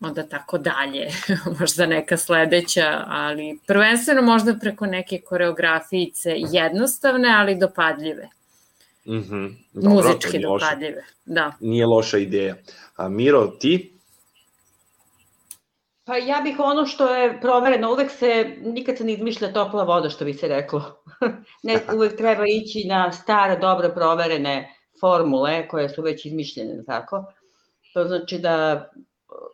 onda 0.00 0.26
tako 0.26 0.58
dalje, 0.58 1.08
možda 1.60 1.86
neka 1.86 2.16
sledeća, 2.16 3.04
ali 3.06 3.58
prvenstveno 3.66 4.22
možda 4.22 4.54
preko 4.60 4.86
neke 4.86 5.20
koreografijice 5.20 6.34
jednostavne, 6.36 7.28
ali 7.38 7.58
dopadljive, 7.58 8.28
Mhm. 9.08 9.46
Dobro, 9.72 9.90
to 9.90 10.08
muzički 10.08 10.38
dopadljive, 10.38 11.04
da. 11.24 11.52
Nije 11.60 11.86
loša 11.86 12.18
ideja. 12.18 12.54
A 12.96 13.08
Miro, 13.08 13.46
ti? 13.46 13.94
Pa 16.04 16.16
ja 16.16 16.40
bih 16.44 16.56
ono 16.58 16.86
što 16.86 17.14
je 17.14 17.40
provereno, 17.40 17.92
uvek 17.92 18.10
se, 18.10 18.56
nikad 18.62 18.98
se 18.98 19.04
ne 19.04 19.12
izmišlja 19.12 19.52
topla 19.52 19.84
voda, 19.84 20.10
što 20.10 20.24
bi 20.24 20.34
se 20.34 20.48
reklo. 20.48 21.02
ne, 21.62 21.80
uvek 21.94 22.16
treba 22.16 22.44
ići 22.46 22.84
na 22.88 23.12
stare, 23.12 23.56
dobre, 23.56 23.94
proverene 23.94 24.74
formule 25.00 25.68
koje 25.68 25.88
su 25.88 26.02
već 26.02 26.26
izmišljene, 26.26 26.84
tako? 26.86 27.24
To 27.98 28.04
znači 28.08 28.38
da 28.38 28.88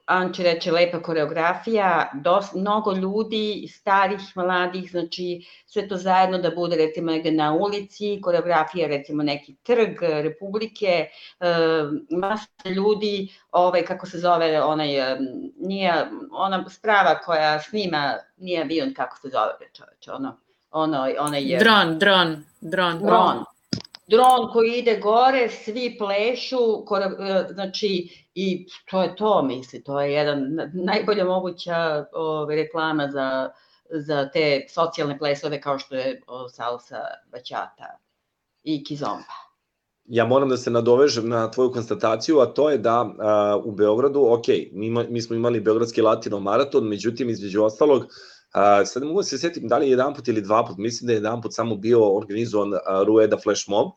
Anči 0.06 0.42
reče 0.42 0.72
lepa 0.72 0.98
koreografija, 1.02 2.10
dos, 2.14 2.52
mnogo 2.54 2.92
ljudi, 2.92 3.68
starih, 3.70 4.20
mladih, 4.34 4.90
znači 4.90 5.46
sve 5.66 5.88
to 5.88 5.96
zajedno 5.96 6.38
da 6.38 6.50
bude 6.50 6.76
recimo 6.76 7.12
na 7.32 7.52
ulici, 7.54 8.20
koreografija 8.22 8.88
recimo 8.88 9.22
neki 9.22 9.54
trg 9.62 10.02
Republike, 10.02 11.08
e, 11.40 11.46
masa 12.10 12.68
ljudi, 12.76 13.32
ovaj, 13.50 13.84
kako 13.84 14.06
se 14.06 14.18
zove, 14.18 14.62
onaj, 14.62 15.12
e, 15.12 15.18
nije, 15.56 16.06
ona 16.32 16.64
sprava 16.70 17.18
koja 17.24 17.60
snima, 17.60 18.14
nije 18.36 18.62
avion, 18.62 18.94
kako 18.94 19.16
se 19.16 19.28
zove, 19.28 19.52
bre, 19.58 19.68
čoveče, 19.72 20.12
ono, 20.12 20.36
ono, 20.70 21.08
onaj 21.18 21.42
je... 21.42 21.58
Dron, 21.58 21.98
dron, 21.98 22.44
dron. 22.60 22.98
Dron. 22.98 23.44
Dron 24.06 24.52
koji 24.52 24.78
ide 24.78 25.00
gore, 25.00 25.48
svi 25.48 25.96
plešu, 25.98 26.84
kore, 26.86 27.10
znači, 27.50 28.23
i 28.34 28.66
to 28.90 29.02
je 29.02 29.16
to, 29.16 29.42
misli, 29.42 29.84
to 29.84 30.00
je 30.00 30.12
jedan 30.12 30.54
na- 30.54 30.70
najbolja 30.74 31.24
moguća 31.24 32.06
ove, 32.12 32.56
reklama 32.56 33.08
za, 33.12 33.50
za 33.90 34.28
te 34.30 34.66
socijalne 34.68 35.18
plesove 35.18 35.60
kao 35.60 35.78
što 35.78 35.94
je 35.94 36.22
o, 36.26 36.48
salsa, 36.48 37.00
bačata 37.32 37.98
i 38.62 38.84
kizomba. 38.84 39.34
Ja 40.04 40.24
moram 40.26 40.48
da 40.48 40.56
se 40.56 40.70
nadovežem 40.70 41.28
na 41.28 41.50
tvoju 41.50 41.72
konstataciju, 41.72 42.40
a 42.40 42.46
to 42.46 42.70
je 42.70 42.78
da 42.78 43.14
a, 43.18 43.60
u 43.64 43.72
Beogradu, 43.72 44.26
ok, 44.28 44.48
mi, 44.72 44.86
ima, 44.86 45.04
mi 45.08 45.22
smo 45.22 45.36
imali 45.36 45.60
Beogradski 45.60 46.02
latino 46.02 46.40
maraton, 46.40 46.88
međutim, 46.88 47.30
između 47.30 47.62
ostalog, 47.62 48.06
a, 48.52 48.84
sad 48.84 49.02
ne 49.02 49.06
mogu 49.06 49.20
da 49.20 49.24
se 49.24 49.38
setim 49.38 49.68
da 49.68 49.78
li 49.78 49.86
je 49.86 49.90
jedan 49.90 50.14
put 50.14 50.28
ili 50.28 50.42
dva 50.42 50.64
put, 50.64 50.76
mislim 50.78 51.06
da 51.06 51.12
je 51.12 51.16
jedan 51.16 51.42
put 51.42 51.54
samo 51.54 51.76
bio 51.76 52.16
organizovan 52.16 52.74
a, 52.74 53.02
Rueda 53.06 53.36
Flash 53.38 53.68
Mob 53.68 53.88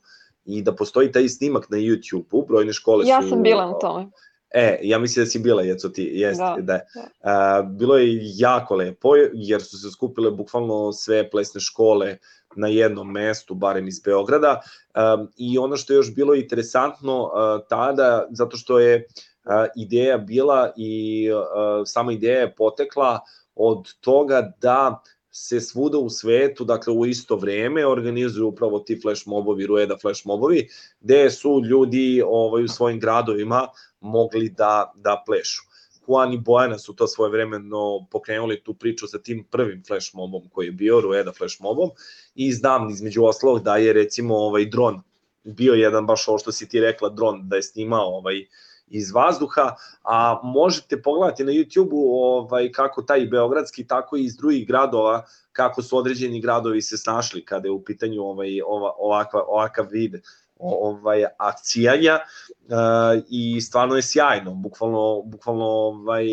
i 0.46 0.62
da 0.62 0.76
postoji 0.76 1.12
taj 1.12 1.28
snimak 1.30 1.70
na 1.70 1.78
YouTube-u, 1.78 2.46
brojne 2.48 2.74
škole 2.74 3.06
Ja 3.08 3.22
su... 3.22 3.30
sam 3.30 3.44
bila 3.44 3.66
na 3.66 3.80
tome. 3.80 4.06
E, 4.54 4.80
ja 4.84 5.00
mislim 5.00 5.26
da 5.26 5.30
si 5.30 5.40
bila, 5.40 5.62
Jeco, 5.62 5.90
ti, 5.90 6.10
jeste, 6.14 6.44
da. 6.44 6.62
Da, 6.62 6.80
da. 6.96 7.08
A, 7.22 7.62
bilo 7.62 7.98
je 7.98 8.20
jako 8.22 8.76
lepo, 8.76 9.16
jer 9.34 9.62
su 9.62 9.78
se 9.78 9.92
skupile 9.92 10.32
bukvalno 10.32 10.92
sve 10.92 11.30
plesne 11.30 11.62
škole 11.62 12.18
na 12.56 12.68
jednom 12.68 13.12
mestu, 13.12 13.56
barem 13.56 13.88
iz 13.88 14.00
Beograda, 14.00 14.62
um, 14.96 15.28
i 15.38 15.58
ono 15.58 15.78
što 15.78 15.94
je 15.94 15.98
još 15.98 16.16
bilo 16.16 16.36
interesantno 16.36 17.24
uh, 17.24 17.30
tada, 17.70 18.28
zato 18.32 18.58
što 18.58 18.80
je 18.80 18.96
uh, 19.06 19.52
ideja 19.76 20.18
bila 20.18 20.72
i 20.78 21.28
uh, 21.32 21.42
sama 21.86 22.12
ideja 22.12 22.40
je 22.40 22.56
potekla 22.56 23.20
od 23.56 23.94
toga 24.00 24.52
da 24.62 25.02
se 25.38 25.62
svuda 25.62 25.98
u 25.98 26.10
svetu, 26.10 26.66
dakle 26.66 26.94
u 26.94 27.06
isto 27.06 27.36
vreme, 27.36 27.86
organizuju 27.88 28.48
upravo 28.48 28.80
ti 28.80 29.00
flash 29.02 29.28
mobovi, 29.28 29.66
Rueda 29.66 29.98
flash 29.98 30.26
mobovi, 30.26 30.68
gde 31.00 31.30
su 31.30 31.62
ljudi 31.66 32.24
ovaj, 32.26 32.64
u 32.64 32.68
svojim 32.68 33.00
gradovima 33.00 33.68
mogli 34.00 34.50
da, 34.50 34.94
da 34.96 35.24
plešu. 35.26 35.62
Juan 36.08 36.34
i 36.34 36.38
Bojana 36.38 36.78
su 36.78 36.96
to 36.96 37.08
svoje 37.08 37.32
vremeno 37.32 38.08
pokrenuli 38.12 38.64
tu 38.64 38.74
priču 38.74 39.08
sa 39.08 39.20
tim 39.20 39.44
prvim 39.52 39.84
flash 39.88 40.16
mobom 40.16 40.50
koji 40.50 40.66
je 40.66 40.72
bio, 40.72 41.02
Rueda 41.02 41.32
flash 41.32 41.62
mobom, 41.62 41.90
i 42.36 42.52
znam 42.54 42.90
između 42.90 43.24
ostalog 43.26 43.64
da 43.64 43.78
je 43.78 43.94
recimo 43.94 44.36
ovaj 44.36 44.66
dron 44.66 45.02
bio 45.44 45.74
jedan 45.74 46.06
baš 46.06 46.28
ovo 46.28 46.38
što 46.38 46.52
si 46.52 46.70
ti 46.70 46.80
rekla 46.80 47.10
dron 47.10 47.50
da 47.50 47.56
je 47.56 47.64
snimao 47.64 48.18
ovaj 48.18 48.46
iz 48.88 49.12
vazduha, 49.12 49.76
a 50.04 50.40
možete 50.44 51.02
pogledati 51.02 51.44
na 51.44 51.52
YouTube-u 51.52 52.20
ovaj, 52.20 52.72
kako 52.72 53.02
taj 53.02 53.26
beogradski, 53.26 53.88
tako 53.88 54.18
i 54.18 54.24
iz 54.24 54.38
drugih 54.38 54.68
gradova, 54.68 55.26
kako 55.52 55.82
su 55.82 55.98
određeni 55.98 56.42
gradovi 56.42 56.82
se 56.82 56.98
snašli 56.98 57.46
kada 57.46 57.68
je 57.68 57.72
u 57.72 57.84
pitanju 57.84 58.24
ovaj, 58.24 58.62
ova, 58.66 58.92
ovakva, 58.98 59.44
ovakav 59.48 59.86
vid 59.92 60.16
ovaj 60.60 61.26
akcijanja 61.38 62.20
uh, 62.20 63.24
i 63.30 63.62
stvarno 63.62 63.96
je 63.96 64.02
sjajno. 64.02 64.54
Bukvalno 64.54 65.22
bukvalno 65.26 65.66
ovaj 65.66 66.26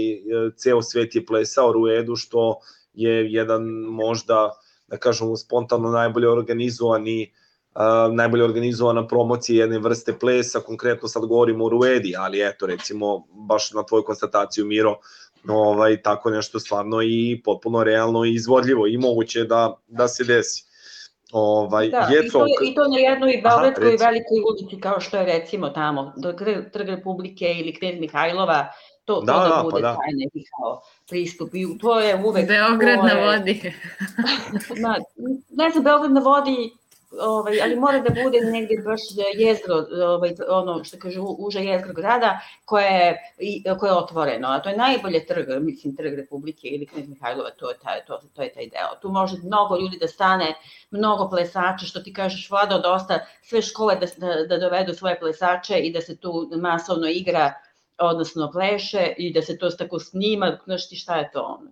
ceo 0.57 0.83
svet 0.83 1.15
je 1.15 1.27
plesao 1.27 1.73
Ruedu 1.73 2.17
što 2.17 2.59
je 2.93 3.33
jedan 3.33 3.63
možda 3.89 4.51
da 4.87 4.97
kažemo 4.97 5.37
spontano 5.37 5.91
najbolje 5.91 6.29
organizovani 6.29 7.33
uh, 7.75 8.15
najbolje 8.15 8.45
organizovana 8.45 9.07
promocija 9.07 9.65
jedne 9.65 9.79
vrste 9.79 10.19
plesa, 10.19 10.61
konkretno 10.61 11.09
sad 11.09 11.27
govorimo 11.27 11.65
o 11.65 11.69
Ruedi, 11.69 12.15
ali 12.19 12.49
eto 12.49 12.67
recimo 12.67 13.25
baš 13.49 13.73
na 13.73 13.83
tvoju 13.83 14.03
konstataciju 14.03 14.67
Miro, 14.67 14.99
ovaj, 15.49 16.03
tako 16.03 16.31
nešto 16.31 16.61
stvarno 16.61 17.03
i 17.03 17.41
potpuno 17.45 17.85
realno 17.85 18.25
i 18.25 18.35
izvodljivo 18.35 18.87
i 18.87 18.99
moguće 18.99 19.45
da, 19.45 19.77
da 19.89 20.09
se 20.09 20.25
desi. 20.25 20.65
Ovaj, 21.33 21.89
Da, 21.89 21.99
je 21.99 22.27
i 22.27 22.31
to, 22.31 22.47
i 22.63 22.75
to 22.75 22.89
na 22.89 22.99
jednoj 22.99 23.43
Aha, 23.45 23.49
Beogradskoj 23.49 23.91
reci. 23.91 24.05
velikoj 24.05 24.39
ulici 24.51 24.81
kao 24.81 25.01
što 25.01 25.17
je 25.17 25.25
recimo 25.25 25.69
tamo 25.69 26.13
Trg, 26.23 26.73
Trg 26.73 26.89
Republike 26.89 27.55
ili 27.61 27.75
Knez 27.75 28.01
Mihajlova, 28.01 28.69
to, 29.05 29.21
Da, 29.21 29.33
to 29.33 29.39
da, 29.39 29.49
da, 29.49 29.63
bude 29.63 29.83
pa 29.83 29.89
da. 29.89 29.97
taj 29.97 30.13
neki 30.13 30.47
kao 30.57 30.81
pristup 31.09 31.55
i 31.55 31.79
to 31.79 32.01
je 32.01 32.25
uvek... 32.25 32.49
Beograd 32.49 33.01
to 33.01 33.07
na 33.07 33.15
vodi. 33.15 33.73
Ma, 34.83 34.97
ne 35.51 35.71
znam, 35.71 35.85
Beograd 35.85 36.13
na 36.13 36.21
vodi, 36.21 36.73
ovaj, 37.21 37.63
ali 37.63 37.77
mora 37.77 37.99
da 37.99 38.23
bude 38.23 38.41
negde 38.41 38.75
baš 38.85 39.01
jezgro, 39.35 39.75
ovaj, 40.07 40.35
ono 40.49 40.85
što 40.85 40.99
kaže 40.99 41.21
u- 41.21 41.37
uža 41.39 41.61
jezgro 41.61 41.93
grada, 41.93 42.41
koje 42.65 43.19
koje 43.81 43.89
je 43.91 43.95
otvoreno, 43.97 44.49
a 44.49 44.63
to 44.63 44.69
je 44.69 44.77
najbolje 44.77 45.27
trg, 45.27 45.47
mislim, 45.61 45.97
trg 45.97 46.15
Republike 46.15 46.69
ili 46.69 46.87
Knez 46.87 47.09
Mihajlova, 47.09 47.51
to 47.51 47.71
je 47.71 47.77
taj, 47.83 48.05
to, 48.07 48.21
to 48.35 48.43
je 48.43 48.53
taj 48.53 48.67
deo. 48.67 49.01
Tu 49.03 49.09
može 49.09 49.37
mnogo 49.45 49.77
ljudi 49.77 49.99
da 50.01 50.09
stane, 50.09 50.55
mnogo 50.91 51.29
plesača, 51.31 51.87
što 51.87 52.01
ti 52.01 52.13
kažeš, 52.13 52.51
Vlado, 52.51 52.79
dosta, 52.79 53.19
sve 53.43 53.63
škole 53.63 53.97
da, 53.97 54.07
da, 54.27 54.47
da 54.47 54.59
dovedu 54.59 54.95
svoje 54.95 55.21
plesače 55.21 55.79
i 55.79 55.93
da 55.93 56.01
se 56.01 56.17
tu 56.17 56.51
masovno 56.57 57.09
igra, 57.09 57.53
odnosno 57.99 58.51
pleše 58.53 59.15
i 59.19 59.33
da 59.33 59.43
se 59.43 59.59
to 59.59 59.71
tako 59.71 59.99
snima, 59.99 60.59
znaš 60.65 60.89
ti 60.89 60.97
šta 60.97 61.17
je 61.17 61.31
to 61.33 61.43
ono. 61.43 61.71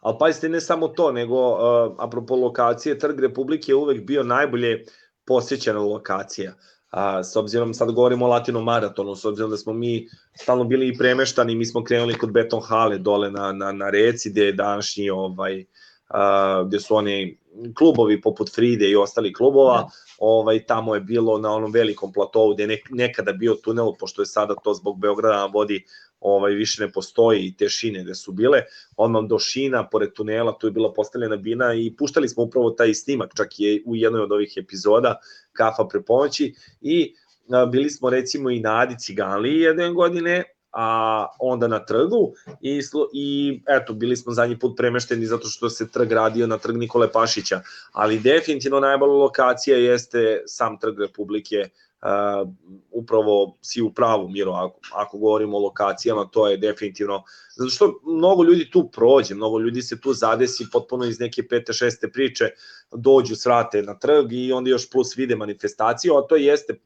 Ali 0.00 0.16
pazite, 0.18 0.48
ne 0.48 0.60
samo 0.60 0.88
to, 0.88 1.12
nego 1.12 1.48
uh, 1.50 1.94
apropo 1.98 2.36
lokacije, 2.36 2.98
Trg 2.98 3.20
Republike 3.20 3.72
je 3.72 3.76
uvek 3.76 4.06
bio 4.06 4.22
najbolje 4.22 4.84
posjećena 5.26 5.80
lokacija. 5.80 6.54
A, 6.90 7.24
s 7.24 7.36
obzirom, 7.36 7.74
sad 7.74 7.92
govorimo 7.92 8.24
o 8.24 8.28
Latino 8.28 8.60
maratonu, 8.60 9.16
s 9.16 9.24
obzirom 9.24 9.50
da 9.50 9.56
smo 9.56 9.72
mi 9.72 10.08
stalno 10.34 10.64
bili 10.64 10.88
i 10.88 10.96
premeštani, 10.98 11.54
mi 11.54 11.66
smo 11.66 11.84
krenuli 11.84 12.14
kod 12.18 12.32
Beton 12.32 12.60
Hale 12.64 12.98
dole 12.98 13.30
na, 13.30 13.52
na, 13.52 13.72
na 13.72 13.90
reci, 13.90 14.30
gde 14.30 14.44
je 14.44 14.52
današnji, 14.52 15.10
ovaj, 15.10 15.64
a, 16.08 16.64
gde 16.66 16.80
su 16.80 16.96
oni 16.96 17.38
klubovi 17.74 18.20
poput 18.20 18.54
Fride 18.54 18.90
i 18.90 18.96
ostali 18.96 19.32
klubova, 19.32 19.88
ovaj, 20.18 20.64
tamo 20.66 20.94
je 20.94 21.00
bilo 21.00 21.38
na 21.38 21.52
onom 21.52 21.72
velikom 21.72 22.12
platovu 22.12 22.54
gde 22.54 22.62
je 22.62 22.66
nek, 22.66 22.88
nekada 22.90 23.32
bio 23.32 23.54
tunel, 23.54 23.92
pošto 23.98 24.22
je 24.22 24.26
sada 24.26 24.54
to 24.64 24.74
zbog 24.74 25.00
Beograda 25.00 25.36
na 25.36 25.46
vodi 25.46 25.84
ovaj, 26.20 26.52
više 26.52 26.82
ne 26.82 26.92
postoji 26.92 27.46
i 27.46 27.56
te 27.56 27.68
šine 27.68 28.02
gde 28.02 28.14
su 28.14 28.32
bile, 28.32 28.62
odmah 28.96 29.24
do 29.28 29.38
šina, 29.38 29.88
pored 29.88 30.12
tunela, 30.12 30.58
tu 30.58 30.66
je 30.66 30.70
bila 30.70 30.92
postavljena 30.92 31.36
bina 31.36 31.74
i 31.74 31.94
puštali 31.98 32.28
smo 32.28 32.42
upravo 32.42 32.70
taj 32.70 32.94
snimak, 32.94 33.34
čak 33.36 33.48
je 33.60 33.82
u 33.86 33.96
jednoj 33.96 34.22
od 34.22 34.32
ovih 34.32 34.52
epizoda 34.56 35.20
Kafa 35.52 35.84
pre 35.84 36.02
pomoći 36.02 36.54
i 36.80 37.14
a, 37.50 37.66
bili 37.66 37.90
smo 37.90 38.10
recimo 38.10 38.50
i 38.50 38.60
na 38.60 38.80
Adi 38.80 38.98
Ciganliji 38.98 39.60
jedne 39.60 39.92
godine, 39.92 40.44
a 40.72 41.26
onda 41.40 41.68
na 41.68 41.84
trgu 41.84 42.32
i, 42.60 42.82
slu- 42.82 43.08
i 43.12 43.60
eto, 43.68 43.92
bili 43.92 44.16
smo 44.16 44.32
zadnji 44.32 44.58
put 44.58 44.76
premešteni 44.76 45.26
zato 45.26 45.48
što 45.48 45.70
se 45.70 45.88
trg 45.88 46.12
radio 46.12 46.46
na 46.46 46.58
trg 46.58 46.76
Nikole 46.76 47.12
Pašića, 47.12 47.60
ali 47.92 48.18
definitivno 48.18 48.80
najbolja 48.80 49.12
lokacija 49.12 49.76
jeste 49.76 50.42
sam 50.46 50.78
trg 50.78 51.00
Republike, 51.00 51.68
uh, 52.02 52.48
upravo 52.90 53.58
si 53.62 53.82
u 53.82 53.92
pravu 53.92 54.28
Miro, 54.28 54.52
ako, 54.52 54.80
ako 54.92 55.18
govorimo 55.18 55.56
o 55.56 55.60
lokacijama, 55.60 56.28
to 56.32 56.48
je 56.48 56.56
definitivno, 56.56 57.22
zato 57.56 57.70
što 57.70 58.00
mnogo 58.02 58.44
ljudi 58.44 58.70
tu 58.70 58.88
prođe, 58.92 59.34
mnogo 59.34 59.58
ljudi 59.58 59.82
se 59.82 60.00
tu 60.00 60.12
zadesi 60.12 60.66
potpuno 60.72 61.04
iz 61.04 61.20
neke 61.20 61.48
pete, 61.48 61.72
šeste 61.72 62.12
priče, 62.12 62.50
dođu, 62.92 63.36
srate 63.36 63.82
na 63.82 63.98
trg 63.98 64.32
i 64.32 64.52
onda 64.52 64.70
još 64.70 64.90
plus 64.90 65.16
vide 65.16 65.36
manifestaciju, 65.36 66.14
a 66.14 66.26
to 66.26 66.36
jeste 66.36 66.80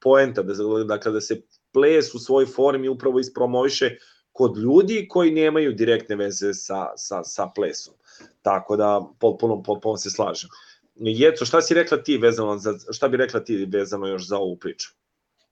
poenta, 0.00 0.42
da, 0.42 0.54
dakle 0.84 1.12
da 1.12 1.20
se 1.20 1.42
ples 1.72 2.14
u 2.14 2.18
svojoj 2.18 2.46
formi 2.46 2.88
upravo 2.88 3.18
ispromoviše 3.18 3.96
kod 4.32 4.56
ljudi 4.56 5.06
koji 5.08 5.30
nemaju 5.30 5.72
direktne 5.72 6.16
veze 6.16 6.54
sa, 6.54 6.86
sa, 6.96 7.24
sa 7.24 7.48
plesom. 7.54 7.94
Tako 8.42 8.76
da 8.76 9.02
potpuno, 9.18 9.62
potpuno 9.62 9.96
se 9.96 10.10
slažem. 10.10 10.50
Jeco, 10.98 11.44
šta 11.44 11.60
si 11.62 11.74
rekla 11.74 12.02
ti 12.02 12.18
vezano 12.18 12.58
za, 12.58 12.74
šta 12.92 13.08
bi 13.08 13.16
rekla 13.16 13.40
ti 13.40 13.68
vezano 13.72 14.06
još 14.06 14.28
za 14.28 14.38
ovu 14.38 14.56
priču? 14.56 14.88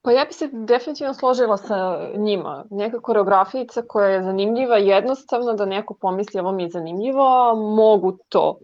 Pa 0.02 0.12
ja 0.12 0.24
bi 0.24 0.32
se 0.32 0.48
definitivno 0.52 1.14
složila 1.14 1.56
sa 1.56 2.08
njima. 2.16 2.64
Neka 2.70 3.00
koreografijica 3.00 3.82
koja 3.82 4.08
je 4.08 4.22
zanimljiva, 4.22 4.76
jednostavno 4.76 5.52
da 5.52 5.66
neko 5.66 5.94
pomisli 6.00 6.40
ovo 6.40 6.52
mi 6.52 6.62
je 6.62 6.68
zanimljivo, 6.68 7.54
mogu 7.76 8.18
to. 8.28 8.58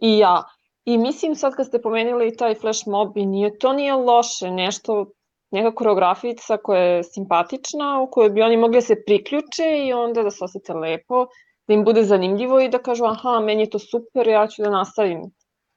I 0.00 0.18
ja. 0.18 0.44
I 0.84 0.98
mislim 0.98 1.34
sad 1.34 1.54
kad 1.54 1.66
ste 1.66 1.82
pomenuli 1.82 2.36
taj 2.36 2.54
flash 2.54 2.86
mob 2.86 3.16
i 3.16 3.26
nije, 3.26 3.58
to 3.58 3.72
nije 3.72 3.94
loše, 3.94 4.50
nešto, 4.50 5.06
neka 5.50 5.74
koreografijica 5.74 6.56
koja 6.56 6.82
je 6.82 7.04
simpatična, 7.04 8.00
u 8.00 8.10
kojoj 8.10 8.30
bi 8.30 8.42
oni 8.42 8.56
mogli 8.56 8.76
da 8.76 8.80
se 8.80 9.02
priključe 9.06 9.86
i 9.86 9.92
onda 9.92 10.22
da 10.22 10.30
se 10.30 10.44
osete 10.44 10.74
lepo, 10.74 11.26
da 11.68 11.74
im 11.74 11.84
bude 11.84 12.04
zanimljivo 12.04 12.60
i 12.60 12.68
da 12.68 12.78
kažu 12.78 13.04
aha, 13.04 13.40
meni 13.40 13.62
je 13.62 13.70
to 13.70 13.78
super, 13.78 14.28
ja 14.28 14.46
ću 14.46 14.62
da 14.62 14.70
nastavim, 14.70 15.22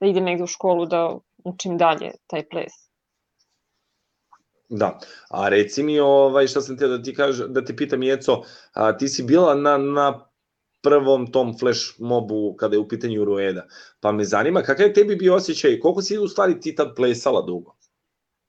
da 0.01 0.07
idem 0.07 0.23
negde 0.23 0.43
u 0.43 0.47
školu 0.47 0.85
da 0.85 1.17
učim 1.43 1.77
dalje 1.77 2.11
taj 2.27 2.47
ples. 2.49 2.73
Da, 4.69 4.99
a 5.29 5.49
reci 5.49 5.83
mi 5.83 5.99
ovaj, 5.99 6.47
šta 6.47 6.61
sam 6.61 6.77
te 6.77 6.87
da 6.87 7.01
ti 7.03 7.13
kaže, 7.15 7.47
da 7.47 7.65
te 7.65 7.75
pitam 7.75 8.03
Jeco, 8.03 8.41
a, 8.73 8.97
ti 8.97 9.07
si 9.07 9.23
bila 9.23 9.55
na, 9.55 9.77
na 9.77 10.27
prvom 10.81 11.27
tom 11.31 11.57
flash 11.59 11.99
mobu 11.99 12.55
kada 12.59 12.75
je 12.75 12.79
u 12.79 12.87
pitanju 12.87 13.25
Rueda, 13.25 13.65
pa 13.99 14.11
me 14.11 14.23
zanima 14.23 14.61
kakav 14.61 14.87
je 14.87 14.93
tebi 14.93 15.15
bio 15.15 15.35
osjećaj, 15.35 15.79
koliko 15.79 16.01
si 16.01 16.17
u 16.17 16.27
stvari 16.27 16.59
ti 16.59 16.75
tad 16.75 16.95
plesala 16.95 17.41
dugo? 17.41 17.75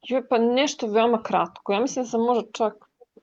Jo, 0.09 0.22
pa 0.30 0.38
nešto 0.38 0.86
veoma 0.86 1.22
kratko. 1.22 1.72
Ja 1.72 1.80
mislim 1.80 2.05
da 2.05 2.11
sam 2.11 2.20
možda 2.20 2.50
čak 2.53 2.74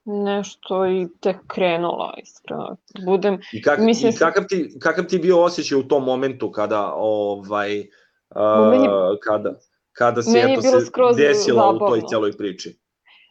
nešto 0.06 0.86
i 0.88 1.08
tek 1.20 1.38
krenula, 1.48 2.14
iskreno. 2.24 2.78
Budem, 3.06 3.40
I, 3.54 3.62
kak, 3.62 3.80
Mislim 3.80 4.12
i 4.12 4.18
kakav, 4.18 4.44
ti, 4.50 4.78
kakav 4.80 5.06
ti 5.06 5.20
bio 5.20 5.44
osjećaj 5.44 5.78
u 5.78 5.88
tom 5.88 6.04
momentu 6.04 6.52
kada 6.52 6.94
ovaj 6.96 7.84
Meni- 8.36 8.88
uh, 8.88 9.18
kada 9.24 9.54
kada 9.92 10.22
se 10.22 10.40
eto 10.40 10.62
se 10.62 10.70
desila 11.18 11.70
u 11.70 11.80
toj 11.80 11.88
zabavno. 11.88 12.08
celoj 12.08 12.38
priči. 12.38 12.80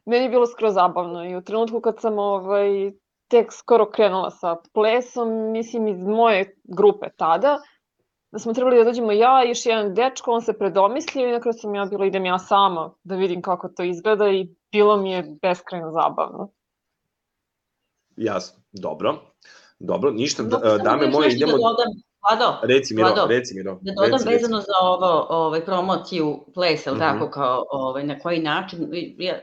meni 0.06 0.24
je 0.24 0.30
bilo 0.30 0.46
skroz 0.46 0.74
zabavno 0.74 1.24
i 1.24 1.36
u 1.36 1.42
trenutku 1.42 1.80
kad 1.80 2.00
sam 2.00 2.18
ovaj, 2.18 2.92
tek 3.28 3.52
skoro 3.52 3.90
krenula 3.90 4.30
sa 4.30 4.56
plesom, 4.72 5.52
mislim 5.52 5.88
iz 5.88 6.06
moje 6.06 6.56
grupe 6.64 7.06
tada, 7.16 7.58
da 8.30 8.38
smo 8.38 8.52
trebali 8.52 8.78
da 8.78 8.84
dođemo 8.84 9.12
ja 9.12 9.44
i 9.44 9.48
još 9.48 9.66
jedan 9.66 9.94
dečko, 9.94 10.30
on 10.30 10.42
se 10.42 10.58
predomislio 10.58 11.28
i 11.28 11.32
na 11.32 11.40
kraju 11.40 11.52
sam 11.52 11.74
ja 11.74 11.84
bila 11.84 12.06
idem 12.06 12.24
ja 12.24 12.38
sama 12.38 12.94
da 13.04 13.16
vidim 13.16 13.42
kako 13.42 13.68
to 13.68 13.82
izgleda 13.82 14.28
i 14.28 14.48
bilo 14.72 14.96
mi 14.96 15.12
je 15.12 15.36
beskrajno 15.42 15.92
zabavno. 15.92 16.50
Jasno. 18.16 18.62
Dobro. 18.72 19.14
Dobro, 19.78 20.10
ništa, 20.10 20.42
da, 20.42 20.78
dame 20.78 21.06
moje, 21.06 21.32
idemo... 21.32 21.52
Da 21.52 21.58
dodam, 21.58 22.02
Vlado, 22.22 22.58
Reci 22.62 22.94
Miro, 22.94 23.08
Vlado, 23.08 23.26
reci 23.26 23.54
Miro. 23.54 23.78
Da 23.82 23.92
dodam 23.92 24.12
reci, 24.12 24.24
reci. 24.24 24.36
vezano 24.36 24.60
za 24.60 24.72
ovo, 24.82 25.26
ovaj, 25.28 25.64
promociju 25.64 26.44
plesa, 26.54 26.90
mm 26.90 26.94
Mhm. 26.94 27.00
tako, 27.00 27.30
kao 27.30 27.64
ovaj, 27.70 28.04
na 28.04 28.18
koji 28.18 28.38
način, 28.40 28.88
ja, 29.18 29.40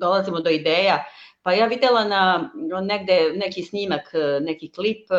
dolazimo 0.00 0.40
do 0.40 0.50
ideja 0.50 1.04
Pa 1.44 1.52
ja 1.52 1.66
videla 1.66 2.04
na 2.04 2.50
negde 2.82 3.32
neki 3.36 3.62
snimak, 3.62 4.12
neki 4.40 4.70
klip 4.72 5.10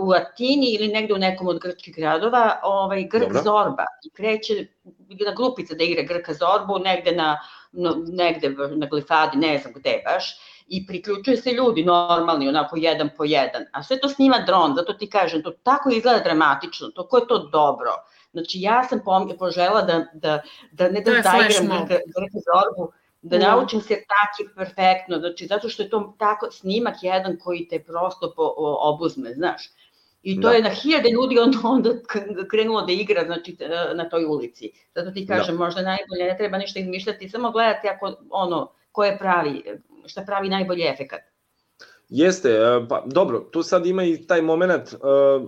u 0.00 0.12
Atini 0.12 0.74
ili 0.74 0.88
negde 0.88 1.14
u 1.14 1.18
nekom 1.18 1.48
od 1.48 1.58
grčkih 1.58 1.94
gradova, 1.94 2.60
ovaj 2.62 3.02
Grk 3.02 3.22
Dobro. 3.22 3.42
Zorba 3.42 3.84
i 4.04 4.10
kreće 4.10 4.66
jedna 5.08 5.34
grupica 5.34 5.74
da 5.74 5.84
igra 5.84 6.02
Grka 6.02 6.34
Zorbu 6.34 6.78
negde 6.78 7.12
na 7.12 7.38
no, 7.72 7.94
negde 8.12 8.48
na 8.76 8.86
Glifadi, 8.86 9.38
ne 9.38 9.58
znam 9.58 9.72
gde 9.76 10.02
baš, 10.04 10.40
i 10.72 10.86
priključuje 10.86 11.36
se 11.36 11.52
ljudi 11.52 11.84
normalni, 11.84 12.48
onako 12.48 12.76
jedan 12.76 13.10
po 13.16 13.24
jedan, 13.24 13.62
a 13.72 13.82
sve 13.82 14.00
to 14.00 14.08
snima 14.08 14.38
dron, 14.46 14.74
zato 14.76 14.92
ti 14.92 15.10
kažem, 15.10 15.42
to 15.42 15.50
tako 15.50 15.90
izgleda 15.90 16.18
dramatično, 16.18 16.88
to 16.88 17.08
ko 17.08 17.16
je 17.18 17.26
to 17.26 17.38
dobro. 17.38 17.90
Znači 18.32 18.60
ja 18.60 18.84
sam 18.84 19.00
požela 19.38 19.82
da, 19.82 20.06
da, 20.12 20.42
da 20.72 20.88
ne 20.88 21.00
da 21.00 21.10
zaigram. 21.10 21.86
Grka, 21.86 22.38
Zorbu, 22.46 22.92
da 23.22 23.38
Da. 23.38 23.48
naučim 23.48 23.80
se 23.80 23.94
taki 23.94 24.54
perfektno, 24.56 25.18
znači 25.18 25.46
zato 25.46 25.68
što 25.68 25.82
je 25.82 25.90
to 25.90 26.14
tako 26.18 26.50
snimak 26.50 26.94
jedan 27.02 27.38
koji 27.44 27.68
te 27.68 27.82
prosto 27.84 28.32
po, 28.36 28.42
o, 28.56 28.94
obuzme, 28.94 29.34
znaš. 29.34 29.70
I 30.22 30.40
to 30.40 30.48
Da. 30.48 30.54
je 30.54 30.62
na 30.62 30.70
hiljade 30.70 31.08
ljudi 31.10 31.38
onda, 31.38 31.58
onda 31.64 31.90
krenulo 32.50 32.82
da 32.82 32.92
igra 32.92 33.24
znači, 33.24 33.56
na 33.94 34.08
toj 34.08 34.24
ulici. 34.24 34.70
Zato 34.94 35.10
ti 35.10 35.26
kažem, 35.26 35.56
možda 35.56 35.82
najbolje, 35.82 36.24
ne 36.24 36.36
treba 36.38 36.58
ništa 36.58 36.80
izmišljati, 36.80 37.28
samo 37.28 37.50
gledati 37.50 37.88
ako, 37.88 38.14
ono, 38.30 38.72
ko 38.92 39.04
je 39.04 39.18
pravi, 39.18 39.62
šta 40.06 40.24
pravi 40.26 40.48
najbolji 40.48 40.86
efekat. 40.86 41.20
Jeste, 42.10 42.50
e, 42.50 42.86
pa 42.88 43.04
dobro, 43.06 43.40
tu 43.40 43.62
sad 43.62 43.86
ima 43.86 44.04
i 44.04 44.26
taj 44.26 44.42
moment, 44.42 44.92
e, 44.92 44.96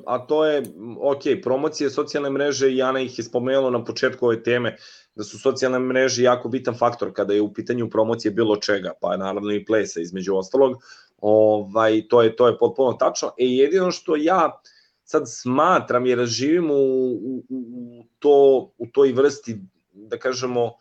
a 0.06 0.18
to 0.26 0.44
je, 0.46 0.62
ok, 1.00 1.22
promocije 1.42 1.90
socijalne 1.90 2.30
mreže 2.30 2.70
i 2.72 2.82
Ana 2.82 3.00
ih 3.00 3.18
je 3.18 3.24
spomenula 3.24 3.70
na 3.70 3.84
početku 3.84 4.26
ove 4.26 4.42
teme, 4.42 4.76
da 5.14 5.24
su 5.24 5.38
socijalne 5.38 5.78
mreže 5.78 6.22
jako 6.22 6.48
bitan 6.48 6.74
faktor 6.78 7.12
kada 7.12 7.34
je 7.34 7.40
u 7.40 7.52
pitanju 7.52 7.90
promocije 7.90 8.30
bilo 8.30 8.56
čega, 8.56 8.92
pa 9.00 9.16
naravno 9.16 9.52
i 9.52 9.64
plesa 9.64 10.00
između 10.00 10.36
ostalog, 10.36 10.76
ovaj, 11.18 12.02
to, 12.08 12.22
je, 12.22 12.36
to 12.36 12.46
je 12.46 12.58
potpuno 12.58 12.92
tačno. 12.92 13.28
E 13.28 13.46
jedino 13.46 13.90
što 13.90 14.16
ja 14.16 14.60
sad 15.04 15.22
smatram, 15.26 16.06
jer 16.06 16.26
živim 16.26 16.70
u, 16.70 16.74
u, 16.74 17.44
u, 17.48 18.04
to, 18.18 18.70
u 18.78 18.86
toj 18.86 19.12
vrsti, 19.12 19.58
da 19.92 20.18
kažemo, 20.18 20.72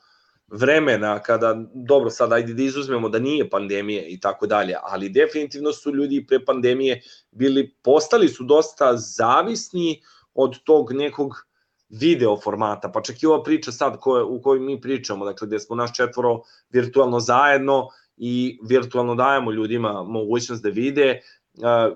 vremena 0.51 1.19
kada, 1.19 1.63
dobro 1.73 2.09
sad 2.09 2.33
ajde 2.33 2.53
da 2.53 2.63
izuzmemo 2.63 3.09
da 3.09 3.19
nije 3.19 3.49
pandemije 3.49 4.07
i 4.07 4.19
tako 4.19 4.47
dalje, 4.47 4.75
ali 4.83 5.09
definitivno 5.09 5.71
su 5.71 5.95
ljudi 5.95 6.25
pre 6.27 6.45
pandemije 6.45 7.01
bili, 7.31 7.75
postali 7.83 8.27
su 8.27 8.43
dosta 8.43 8.97
zavisni 8.97 10.01
od 10.33 10.63
tog 10.63 10.91
nekog 10.93 11.45
video 11.89 12.37
formata, 12.37 12.91
pa 12.91 13.01
čak 13.01 13.23
i 13.23 13.25
ova 13.25 13.43
priča 13.43 13.71
sad 13.71 13.99
koje, 13.99 14.23
u 14.23 14.41
kojoj 14.41 14.59
mi 14.59 14.81
pričamo, 14.81 15.25
dakle 15.25 15.47
gde 15.47 15.59
smo 15.59 15.75
naš 15.75 15.93
četvoro 15.93 16.41
virtualno 16.69 17.19
zajedno 17.19 17.87
i 18.17 18.59
virtualno 18.69 19.15
dajemo 19.15 19.51
ljudima 19.51 20.03
mogućnost 20.03 20.63
da 20.63 20.69
vide, 20.69 21.21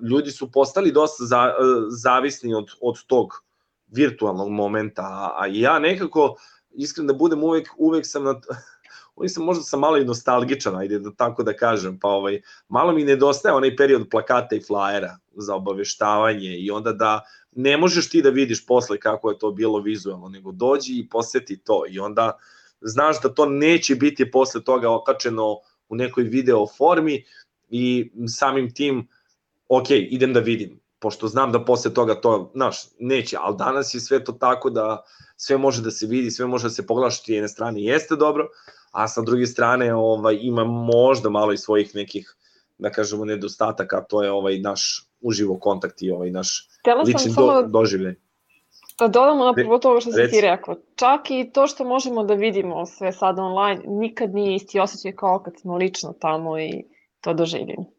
ljudi 0.10 0.32
su 0.32 0.52
postali 0.52 0.92
dosta 0.92 1.24
za, 1.24 1.54
zavisni 1.90 2.54
od, 2.54 2.66
od 2.82 2.96
tog 3.08 3.34
virtualnog 3.88 4.50
momenta, 4.50 5.36
a 5.40 5.46
ja 5.48 5.80
nekako, 5.80 6.36
iskren 6.76 7.08
da 7.08 7.14
budem 7.14 7.44
uvek, 7.44 7.70
uvek 7.78 8.06
sam 8.06 8.24
na, 8.24 8.36
uvek 9.16 9.32
sam 9.32 9.44
možda 9.44 9.64
sam 9.64 9.80
malo 9.80 9.98
i 9.98 10.06
nostalgičan, 10.06 10.76
ajde 10.76 11.00
da 11.00 11.12
tako 11.12 11.44
da 11.44 11.54
kažem, 11.54 12.00
pa 12.00 12.08
ovaj, 12.08 12.42
malo 12.68 12.94
mi 12.94 13.04
nedostaje 13.04 13.56
onaj 13.56 13.76
period 13.76 14.10
plakata 14.12 14.56
i 14.56 14.62
flajera 14.62 15.18
za 15.36 15.56
obaveštavanje 15.56 16.58
i 16.58 16.72
onda 16.72 16.94
da 16.94 17.22
ne 17.56 17.78
možeš 17.78 18.10
ti 18.10 18.22
da 18.22 18.30
vidiš 18.30 18.66
posle 18.66 19.00
kako 19.00 19.30
je 19.30 19.40
to 19.40 19.52
bilo 19.52 19.80
vizualno, 19.80 20.30
nego 20.30 20.52
dođi 20.52 20.94
i 20.94 21.10
poseti 21.10 21.58
to 21.58 21.84
i 21.90 22.00
onda 22.00 22.38
znaš 22.82 23.22
da 23.22 23.34
to 23.34 23.46
neće 23.46 23.96
biti 23.96 24.32
posle 24.32 24.64
toga 24.64 24.92
okačeno 24.92 25.58
u 25.90 25.96
nekoj 25.96 26.24
video 26.24 26.68
formi 26.78 27.24
i 27.70 28.12
samim 28.28 28.74
tim, 28.74 29.08
ok, 29.70 29.90
idem 29.90 30.34
da 30.34 30.40
vidim, 30.40 30.80
pošto 31.06 31.28
znam 31.28 31.52
da 31.52 31.66
posle 31.66 31.94
toga 31.94 32.16
to, 32.16 32.52
znaš, 32.54 32.78
neće, 33.00 33.38
ali 33.40 33.56
danas 33.58 33.94
je 33.94 34.00
sve 34.00 34.24
to 34.24 34.32
tako 34.32 34.70
da 34.70 35.04
sve 35.38 35.58
može 35.58 35.82
da 35.82 35.92
se 35.92 36.08
vidi, 36.08 36.32
sve 36.32 36.48
može 36.48 36.66
da 36.66 36.70
se 36.70 36.86
pogleda 36.88 37.12
što 37.12 37.32
jedne 37.32 37.48
strane 37.48 37.82
jeste 37.82 38.16
dobro, 38.16 38.48
a 38.92 39.08
sa 39.08 39.22
druge 39.22 39.46
strane 39.46 39.94
ovaj, 39.96 40.38
ima 40.42 40.64
možda 40.64 41.30
malo 41.30 41.54
i 41.54 41.58
svojih 41.58 41.96
nekih, 41.96 42.36
da 42.78 42.90
kažemo, 42.90 43.26
nedostataka, 43.26 44.02
to 44.10 44.24
je 44.24 44.32
ovaj 44.32 44.58
naš 44.60 45.06
uživo 45.22 45.60
kontakt 45.60 46.02
i 46.02 46.12
ovaj 46.12 46.32
naš 46.32 46.70
Htjela 46.80 47.04
lični 47.04 47.34
do, 47.38 47.64
doživljaj. 47.68 48.16
Da 49.00 49.08
dodamo 49.08 49.46
na 49.46 49.54
prvo 49.54 49.78
toga 49.80 50.00
što 50.00 50.12
si 50.12 50.18
reci. 50.18 50.36
ti 50.36 50.42
rekao. 50.42 50.76
Čak 50.96 51.32
i 51.32 51.52
to 51.54 51.68
što 51.68 51.86
možemo 51.86 52.24
da 52.24 52.34
vidimo 52.34 52.86
sve 52.86 53.12
sad 53.12 53.40
online, 53.40 53.82
nikad 53.86 54.34
nije 54.34 54.56
isti 54.56 54.80
osjećaj 54.80 55.12
kao 55.12 55.40
kad 55.40 55.60
smo 55.60 55.78
lično 55.78 56.14
tamo 56.20 56.60
i 56.60 56.84
to 57.22 57.34
doživimo. 57.34 57.95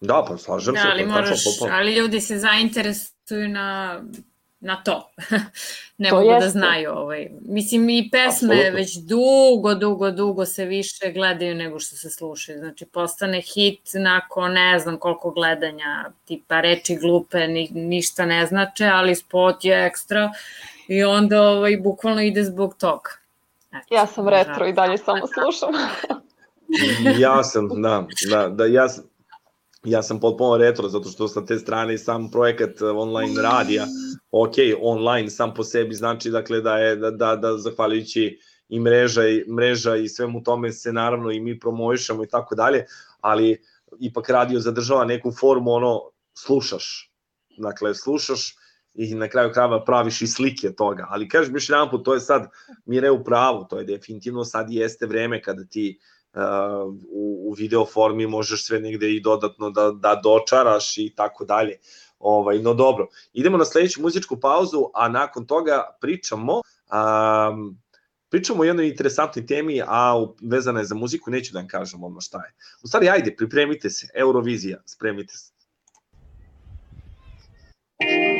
Da, 0.00 0.24
pa 0.28 0.36
slažem 0.36 0.74
Da, 0.74 0.80
se, 0.80 0.88
ali 0.88 1.06
moraš, 1.06 1.44
potpuno. 1.44 1.70
ali 1.72 1.94
ljudi 1.94 2.20
se 2.20 2.38
zainteresuju 2.38 3.48
na, 3.48 4.00
na 4.60 4.82
to. 4.82 5.10
ne 5.98 6.08
To 6.08 6.14
mogu 6.16 6.28
da 6.28 6.34
jeste. 6.34 6.50
znaju. 6.50 6.90
Ovaj. 6.92 7.28
Mislim, 7.40 7.88
i 7.90 8.08
pesme 8.12 8.26
Apsolutno. 8.48 8.76
već 8.76 8.96
dugo, 8.96 9.74
dugo, 9.74 10.10
dugo 10.10 10.44
se 10.46 10.64
više 10.64 11.12
gledaju 11.12 11.54
nego 11.54 11.78
što 11.78 11.96
se 11.96 12.10
slušaju. 12.10 12.58
Znači, 12.58 12.86
postane 12.86 13.40
hit 13.42 13.80
nakon 13.94 14.52
ne 14.52 14.78
znam 14.78 14.98
koliko 14.98 15.30
gledanja, 15.30 16.04
tipa 16.24 16.60
reči 16.60 16.96
glupe, 16.96 17.38
ni, 17.38 17.68
ništa 17.70 18.26
ne 18.26 18.46
znače, 18.46 18.86
ali 18.86 19.14
spot 19.14 19.64
je 19.64 19.86
ekstra 19.86 20.32
i 20.88 21.04
onda 21.04 21.42
ovaj, 21.42 21.76
bukvalno 21.76 22.22
ide 22.22 22.44
zbog 22.44 22.74
toga. 22.74 23.10
Eto, 23.68 23.94
Ja 23.94 24.06
sam 24.06 24.28
retro 24.28 24.66
i 24.66 24.72
dalje 24.72 24.98
samo 24.98 25.20
slušam. 25.26 25.74
ja 27.18 27.42
sam, 27.44 27.68
da, 27.72 28.06
da, 28.30 28.48
da 28.48 28.64
ja, 28.66 28.88
sam- 28.88 29.04
ja 29.86 30.02
sam 30.02 30.20
potpuno 30.20 30.56
retro, 30.56 30.88
zato 30.88 31.08
što 31.08 31.28
sa 31.28 31.46
te 31.46 31.58
strane 31.58 31.94
i 31.94 31.98
sam 31.98 32.30
projekat 32.30 32.80
uh, 32.80 32.96
online 32.96 33.42
radija, 33.42 33.86
ok, 34.30 34.54
online 34.80 35.30
sam 35.30 35.54
po 35.54 35.64
sebi 35.64 35.94
znači 35.94 36.30
dakle 36.30 36.60
da 36.60 36.78
je, 36.78 36.96
da, 36.96 37.10
da, 37.10 37.36
da 37.36 37.58
zahvaljujući 37.58 38.38
i 38.68 38.80
mreža 38.80 39.28
i, 39.28 39.44
mreža 39.50 39.96
i 39.96 40.08
svemu 40.08 40.42
tome 40.42 40.72
se 40.72 40.92
naravno 40.92 41.30
i 41.30 41.40
mi 41.40 41.60
promovišemo 41.60 42.24
i 42.24 42.28
tako 42.28 42.54
dalje, 42.54 42.84
ali 43.20 43.62
ipak 44.00 44.30
radio 44.30 44.60
zadržava 44.60 45.04
neku 45.04 45.32
formu, 45.32 45.72
ono, 45.72 46.00
slušaš, 46.34 47.12
dakle, 47.58 47.94
slušaš 47.94 48.54
i 48.94 49.14
na 49.14 49.28
kraju 49.28 49.52
krajeva 49.52 49.84
praviš 49.84 50.22
i 50.22 50.26
slike 50.26 50.72
toga, 50.72 51.06
ali 51.10 51.28
kažeš 51.28 51.54
još 51.54 51.68
jedan 51.68 51.90
put, 51.90 52.04
to 52.04 52.14
je 52.14 52.20
sad, 52.20 52.50
Mire 52.84 53.10
u 53.10 53.24
pravu, 53.24 53.66
to 53.70 53.78
je 53.78 53.84
definitivno 53.84 54.44
sad 54.44 54.70
jeste 54.70 55.06
vreme 55.06 55.42
kada 55.42 55.64
ti 55.64 55.98
uh, 55.98 56.15
u, 57.08 57.50
u 57.50 57.52
video 57.52 57.86
formi 57.86 58.26
možeš 58.26 58.66
sve 58.66 58.80
negde 58.80 59.10
i 59.14 59.20
dodatno 59.20 59.70
da, 59.70 59.90
da 59.90 60.20
dočaraš 60.24 60.98
i 60.98 61.12
tako 61.16 61.44
dalje. 61.44 61.78
Ovaj, 62.18 62.58
no 62.58 62.74
dobro, 62.74 63.08
idemo 63.32 63.56
na 63.56 63.64
sledeću 63.64 64.02
muzičku 64.02 64.40
pauzu, 64.40 64.90
a 64.94 65.08
nakon 65.08 65.46
toga 65.46 65.96
pričamo 66.00 66.52
um, 66.52 67.78
pričamo 68.28 68.62
o 68.62 68.64
jednoj 68.64 68.88
interesantnoj 68.88 69.46
temi, 69.46 69.82
a 69.86 70.26
vezana 70.42 70.80
je 70.80 70.86
za 70.86 70.94
muziku, 70.94 71.30
neću 71.30 71.52
da 71.52 71.58
vam 71.58 71.68
kažem 71.68 72.04
odmah 72.04 72.22
šta 72.22 72.38
je. 72.38 72.54
U 72.84 72.88
stvari, 72.88 73.08
ajde, 73.08 73.36
pripremite 73.36 73.90
se, 73.90 74.08
Eurovizija, 74.14 74.82
spremite 74.86 75.34
se. 75.36 75.52
No 78.00 78.35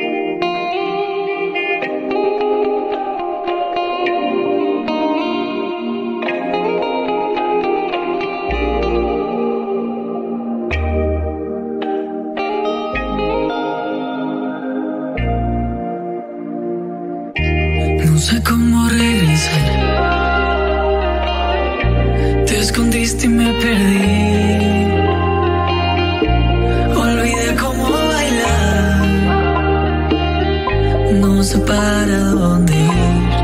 No 31.13 31.43
sé 31.43 31.57
para 31.59 32.17
dónde 32.31 32.73
ir. 32.73 33.37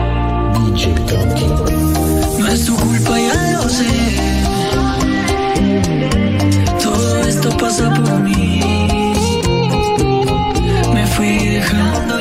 No 2.40 2.48
es 2.48 2.66
tu 2.66 2.76
culpa, 2.76 3.18
ya 3.18 3.54
lo 3.54 3.70
sé. 3.70 3.86
Todo 6.84 7.20
esto 7.22 7.50
pasa 7.58 7.90
por 7.94 8.20
mí. 8.20 8.60
Me 10.94 11.08
fui 11.08 11.38
dejando 11.50 12.13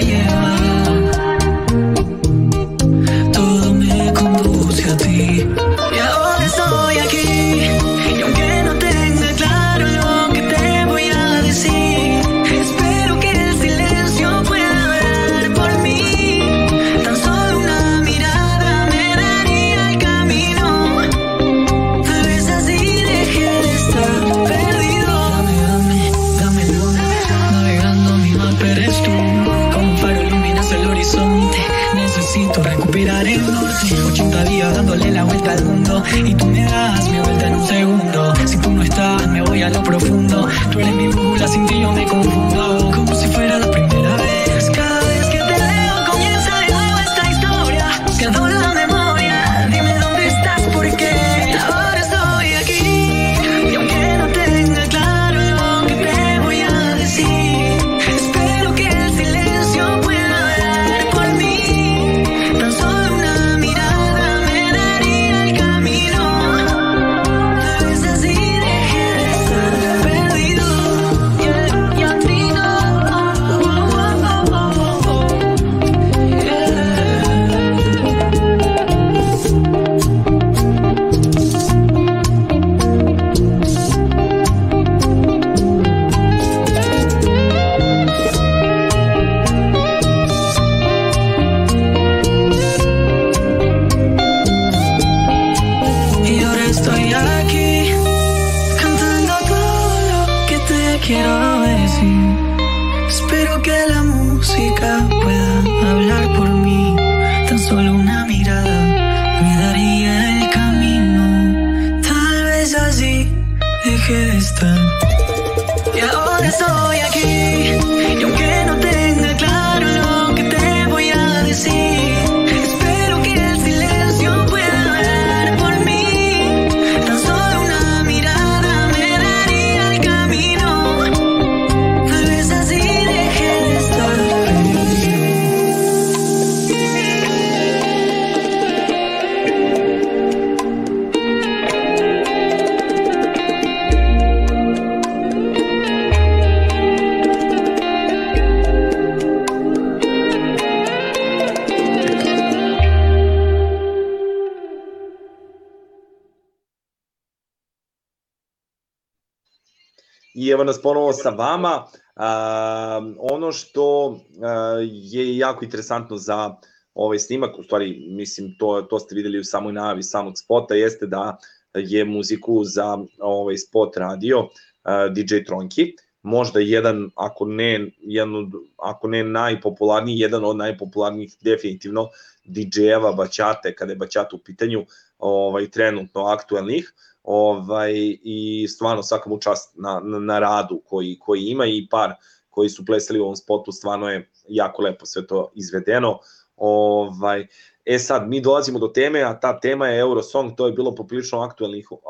Ponovo 160.83 161.13
sa 161.13 161.31
vama. 161.31 161.87
A, 162.17 163.01
ono 163.19 163.53
što 163.53 164.17
a, 164.43 164.77
je 164.83 165.37
jako 165.39 165.65
interesantno 165.65 166.17
za 166.17 166.57
ovaj 166.95 167.19
snimak, 167.19 167.59
u 167.59 167.63
stvari, 167.63 168.07
mislim, 168.09 168.57
to, 168.59 168.83
to 168.83 168.99
ste 168.99 169.15
videli 169.15 169.39
u 169.39 169.45
samoj 169.45 169.73
najavi 169.73 170.03
samog 170.03 170.33
spota, 170.39 170.75
jeste 170.75 171.07
da 171.07 171.39
je 171.75 172.05
muziku 172.05 172.65
za 172.65 172.99
ovaj 173.21 173.57
spot 173.57 173.97
radio 173.97 174.49
a, 174.83 175.09
DJ 175.09 175.45
Tronki, 175.47 175.95
možda 176.23 176.61
jedan, 176.61 177.11
ako 177.17 177.45
ne, 177.45 177.91
jedan 178.01 178.53
ako 178.79 179.09
ne 179.09 179.25
najpopularniji, 179.25 180.19
jedan 180.19 180.45
od 180.45 180.57
najpopularnijih 180.57 181.37
definitivno 181.41 182.09
DJ-eva 182.45 183.13
bačate, 183.13 183.75
kada 183.75 183.93
je 183.93 183.97
bačata 183.97 184.37
u 184.37 184.39
pitanju 184.39 184.85
ovaj, 185.19 185.71
trenutno 185.71 186.25
aktuelnih, 186.25 186.93
ovaj, 187.23 187.93
i 188.23 188.67
stvarno 188.69 189.03
svaka 189.03 189.31
mu 189.31 189.39
čast 189.39 189.75
na, 189.77 190.01
na, 190.05 190.19
na 190.19 190.39
radu 190.39 190.83
koji, 190.87 191.19
koji 191.19 191.43
ima 191.43 191.67
i 191.67 191.87
par 191.91 192.15
koji 192.51 192.69
su 192.69 192.87
plesali 192.87 193.21
u 193.21 193.23
ovom 193.23 193.37
spotu, 193.37 193.73
stvarno 193.73 194.09
je 194.09 194.31
jako 194.49 194.83
lepo 194.83 195.07
sve 195.07 195.27
to 195.27 195.51
izvedeno. 195.55 196.19
Ovaj, 196.57 197.47
e 197.85 197.99
sad, 197.99 198.29
mi 198.29 198.41
dolazimo 198.41 198.79
do 198.79 198.89
teme, 198.89 199.23
a 199.23 199.41
ta 199.41 199.61
tema 199.61 199.89
je 199.89 200.01
Eurosong, 200.01 200.57
to 200.57 200.67
je 200.67 200.73
bilo 200.73 200.95
poprilično 200.95 201.49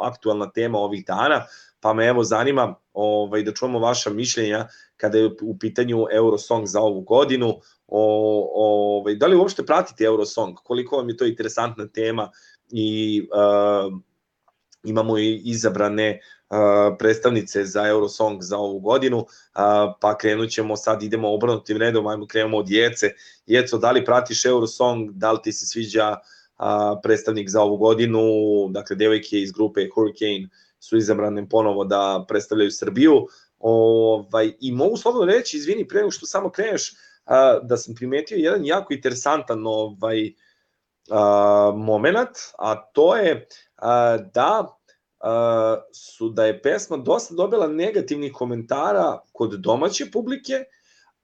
aktualna 0.01 0.51
tema 0.51 0.79
ovih 0.79 1.05
dana, 1.07 1.47
pa 1.83 1.93
me 1.95 2.07
evo 2.07 2.25
zanima 2.25 2.75
ovaj, 2.93 3.43
da 3.43 3.53
čujemo 3.53 3.79
vaša 3.79 4.11
mišljenja 4.11 4.67
kada 4.97 5.19
je 5.19 5.31
u 5.43 5.59
pitanju 5.59 6.07
Eurosong 6.13 6.67
za 6.67 6.81
ovu 6.81 7.01
godinu, 7.01 7.55
o, 7.87 8.03
ovaj, 8.55 9.15
da 9.15 9.27
li 9.27 9.37
uopšte 9.37 9.67
pratite 9.67 10.05
Eurosong, 10.05 10.57
koliko 10.65 10.97
vam 10.97 11.09
je 11.09 11.17
to 11.17 11.27
interesantna 11.27 11.89
tema 11.89 12.31
i 12.71 13.23
uh, 13.23 13.99
imamo 14.85 15.19
i 15.19 15.43
izabrane 15.45 16.21
uh, 16.51 16.97
predstavnice 16.99 17.65
za 17.65 17.87
Eurosong 17.89 18.43
za 18.43 18.59
ovu 18.59 18.81
godinu, 18.81 19.19
uh, 19.19 19.27
pa 20.01 20.19
krenut 20.19 20.51
ćemo 20.51 20.77
sad, 20.77 21.03
idemo 21.03 21.35
obrnutim 21.35 21.77
redom, 21.77 22.07
ajmo 22.07 22.27
krenemo 22.27 22.59
od 22.59 22.71
Jece. 22.71 23.11
Jeco, 23.47 23.79
da 23.79 23.91
li 23.91 24.05
pratiš 24.05 24.45
Eurosong, 24.45 25.11
da 25.11 25.33
li 25.33 25.39
ti 25.43 25.53
se 25.53 25.67
sviđa 25.67 26.17
uh, 26.17 26.67
predstavnik 27.03 27.49
za 27.49 27.63
ovu 27.63 27.77
godinu, 27.77 28.23
dakle 28.71 28.97
devojke 28.97 29.41
iz 29.41 29.53
grupe 29.53 29.89
Hurricane 29.95 30.49
su 30.83 30.97
izabrane 30.97 31.49
ponovo 31.49 31.85
da 31.85 32.25
predstavljaju 32.29 32.71
Srbiju, 32.71 33.27
ovaj, 33.59 34.53
i 34.61 34.73
mogu 34.73 34.97
slobodno 34.97 35.33
reći, 35.33 35.57
izvini, 35.57 35.89
pre 35.89 35.99
nego 35.99 36.11
što 36.11 36.27
samo 36.27 36.51
kreneš, 36.51 36.93
da 37.63 37.77
sam 37.77 37.95
primetio 37.95 38.37
jedan 38.37 38.67
jako 38.67 38.93
interesantan 38.93 39.67
ovaj, 39.67 40.33
moment, 41.75 42.37
a 42.59 42.75
to 42.93 43.17
je 43.17 43.47
da 44.35 44.79
su 45.93 46.29
da 46.29 46.47
je 46.47 46.63
pesma 46.63 46.97
dosta 46.97 47.35
dobila 47.35 47.67
negativnih 47.67 48.33
komentara 48.33 49.19
kod 49.33 49.51
domaće 49.51 50.11
publike, 50.13 50.65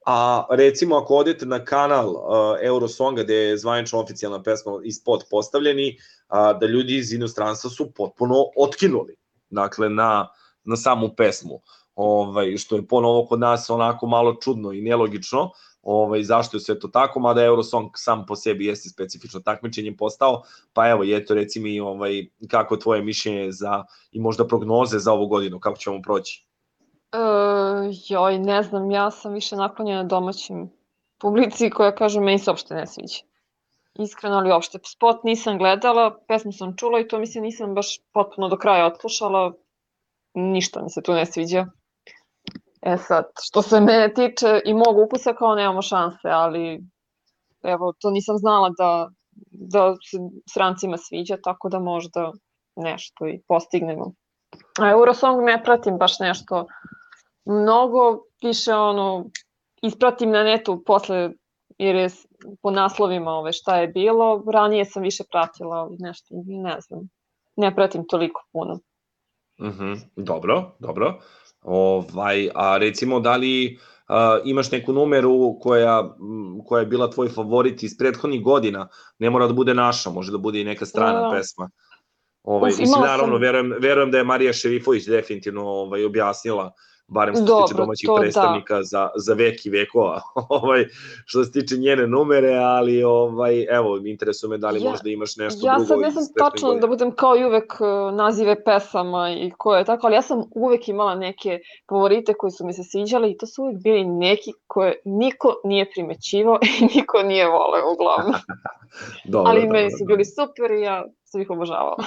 a 0.05 0.45
recimo 0.49 0.95
ako 0.95 1.15
odete 1.15 1.45
na 1.45 1.65
kanal 1.65 2.15
Eurosonga 2.61 3.23
gde 3.23 3.35
je 3.35 3.57
zvanično 3.57 3.99
oficijalna 3.99 4.43
pesma 4.43 4.79
i 4.83 4.91
spot 4.91 5.23
postavljeni, 5.29 5.97
da 6.29 6.65
ljudi 6.65 6.97
iz 6.97 7.13
inostranstva 7.13 7.69
su 7.69 7.91
potpuno 7.91 8.45
otkinuli 8.55 9.19
dakle 9.49 9.89
na, 9.89 10.27
na 10.63 10.75
samu 10.75 11.09
pesmu 11.17 11.61
ovaj, 12.01 12.57
što 12.57 12.75
je 12.75 12.87
ponovo 12.87 13.25
kod 13.25 13.39
nas 13.39 13.69
onako 13.69 14.07
malo 14.07 14.35
čudno 14.41 14.71
i 14.71 14.81
nelogično, 14.81 15.49
ovaj, 15.81 16.23
zašto 16.23 16.57
je 16.57 16.61
sve 16.61 16.79
to 16.79 16.87
tako, 16.87 17.19
mada 17.19 17.43
Eurosong 17.43 17.89
sam 17.95 18.25
po 18.25 18.35
sebi 18.35 18.65
jeste 18.65 18.89
specifično 18.89 19.39
takmičenje 19.39 19.95
postao, 19.97 20.41
pa 20.73 20.89
evo, 20.89 21.03
eto 21.03 21.33
reci 21.33 21.59
mi 21.59 21.79
ovaj, 21.79 22.25
kako 22.47 22.75
je 22.75 22.79
tvoje 22.79 23.01
mišljenje 23.01 23.51
za, 23.51 23.83
i 24.11 24.19
možda 24.19 24.47
prognoze 24.47 24.99
za 24.99 25.13
ovu 25.13 25.27
godinu, 25.27 25.59
kako 25.59 25.77
ćemo 25.77 26.01
proći? 26.01 26.47
E, 27.11 27.17
joj, 28.07 28.39
ne 28.39 28.63
znam, 28.63 28.91
ja 28.91 29.11
sam 29.11 29.33
više 29.33 29.55
naklonjena 29.55 30.03
domaćim 30.03 30.69
publici 31.21 31.69
koja 31.69 31.95
kaže 31.95 32.19
meni 32.19 32.39
se 32.39 32.51
uopšte 32.51 32.75
ne 32.75 32.87
sviđa. 32.87 33.28
Iskreno, 33.93 34.37
ali 34.37 34.51
uopšte. 34.51 34.79
Spot 34.85 35.23
nisam 35.23 35.57
gledala, 35.57 36.17
pesmu 36.27 36.51
sam 36.51 36.75
čula 36.77 36.99
i 36.99 37.07
to 37.07 37.19
mislim 37.19 37.43
nisam 37.43 37.75
baš 37.75 37.99
potpuno 38.13 38.49
do 38.49 38.57
kraja 38.57 38.85
odslušala. 38.85 39.53
Ništa 40.33 40.83
mi 40.83 40.89
se 40.89 41.01
tu 41.01 41.13
ne 41.13 41.25
sviđa. 41.25 41.65
E 42.81 42.97
sad, 42.97 43.25
što 43.41 43.61
se 43.61 43.79
mene 43.79 44.13
tiče 44.13 44.61
i 44.65 44.73
mog 44.73 44.97
ukusa 44.97 45.33
kao 45.33 45.55
nemamo 45.55 45.81
šanse, 45.81 46.27
ali 46.29 46.79
evo, 47.63 47.93
to 47.99 48.11
nisam 48.11 48.37
znala 48.37 48.69
da, 48.77 49.09
da 49.51 49.95
se 49.95 50.17
strancima 50.49 50.97
sviđa, 50.97 51.37
tako 51.43 51.69
da 51.69 51.79
možda 51.79 52.31
nešto 52.75 53.27
i 53.27 53.41
postignemo. 53.47 54.11
A 54.79 54.89
Eurosong 54.91 55.43
ne 55.43 55.63
pratim 55.63 55.97
baš 55.97 56.19
nešto 56.19 56.65
mnogo, 57.45 58.19
više 58.43 58.73
ono, 58.73 59.25
ispratim 59.81 60.31
na 60.31 60.43
netu 60.43 60.83
posle, 60.85 61.29
jer 61.77 61.95
je 61.95 62.09
po 62.61 62.71
naslovima 62.71 63.31
ove, 63.31 63.53
šta 63.53 63.75
je 63.77 63.87
bilo, 63.87 64.43
ranije 64.53 64.85
sam 64.85 65.03
više 65.03 65.23
pratila 65.31 65.89
nešto, 65.99 66.27
ne 66.45 66.81
znam, 66.81 67.09
ne 67.55 67.75
pratim 67.75 68.07
toliko 68.07 68.41
puno. 68.51 68.79
Mhm, 69.61 69.93
dobro, 70.15 70.71
dobro. 70.79 71.19
Ovaj, 71.61 72.49
a 72.55 72.77
recimo 72.77 73.19
da 73.19 73.35
li 73.35 73.77
uh, 74.09 74.15
imaš 74.45 74.71
neku 74.71 74.93
numeru 74.93 75.59
koja, 75.61 76.15
koja 76.67 76.79
je 76.79 76.85
bila 76.85 77.09
tvoj 77.09 77.29
favorit 77.29 77.83
iz 77.83 77.97
prethodnih 77.97 78.43
godina, 78.43 78.87
ne 79.19 79.29
mora 79.29 79.47
da 79.47 79.53
bude 79.53 79.73
naša, 79.73 80.09
može 80.09 80.31
da 80.31 80.37
bude 80.37 80.61
i 80.61 80.63
neka 80.63 80.85
strana 80.85 81.21
Da. 81.21 81.29
pesma. 81.35 81.69
Ovaj, 82.43 82.71
Uf, 82.71 82.79
mislim, 82.79 83.01
naravno, 83.01 83.33
sam- 83.33 83.41
verujem, 83.41 83.73
verujem 83.81 84.11
da 84.11 84.17
je 84.17 84.23
Marija 84.23 84.53
Šerifović 84.53 85.05
definitivno 85.05 85.67
ovaj, 85.67 86.05
objasnila 86.05 86.71
barem 87.09 87.35
što 87.35 87.45
se 87.45 87.53
tiče 87.63 87.77
domaćih 87.81 88.09
da. 88.09 88.15
predstavnika 88.15 88.83
za, 88.83 89.09
za 89.15 89.33
vek 89.33 89.65
i 89.65 89.69
vekova, 89.69 90.21
ovaj, 90.49 90.85
što 91.25 91.43
se 91.43 91.51
tiče 91.51 91.77
njene 91.77 92.07
numere, 92.07 92.55
ali 92.55 93.03
ovaj, 93.03 93.65
evo, 93.69 93.97
interesuje 94.05 94.49
me 94.49 94.57
da 94.57 94.69
li 94.69 94.83
Ja- 94.83 94.89
možda 94.89 95.09
imaš 95.09 95.37
nešto 95.37 95.67
Ja 95.67 95.73
drugo 95.73 95.87
sad 95.87 95.99
ne 95.99 96.11
znam 96.11 96.25
tačno 96.37 96.67
godina. 96.67 96.81
da 96.81 96.87
budem 96.87 97.11
kao 97.11 97.37
i 97.37 97.45
uvek 97.45 97.73
e, 97.81 98.11
nazive 98.11 98.63
pesama 98.63 99.31
i 99.31 99.51
ko 99.57 99.75
je 99.75 99.85
tako, 99.85 100.07
ali 100.07 100.15
ja 100.15 100.21
sam 100.21 100.43
uvek 100.55 100.87
imala 100.87 101.15
neke 101.15 101.59
favorite 101.89 102.33
koji 102.33 102.51
su 102.51 102.65
mi 102.65 102.73
se 102.73 102.83
sviđali 102.83 103.31
i 103.31 103.37
to 103.37 103.45
su 103.45 103.63
uvek 103.63 103.77
bili 103.83 104.05
neki 104.05 104.51
koje 104.67 104.95
niko 105.05 105.61
nije 105.63 105.91
primećivao 105.91 106.59
i 106.79 106.95
niko 106.95 107.23
nije 107.23 107.47
voleo 107.47 107.93
uglavnom. 107.93 108.41
Dobro, 109.25 109.51
ali 109.51 109.61
dobro, 109.61 109.73
meni 109.73 109.91
su 109.91 109.97
dobro. 109.99 110.15
bili 110.15 110.25
super 110.25 110.71
i 110.71 110.81
ja 110.81 111.05
sam 111.23 111.41
ih 111.41 111.49
obožavala. 111.49 111.97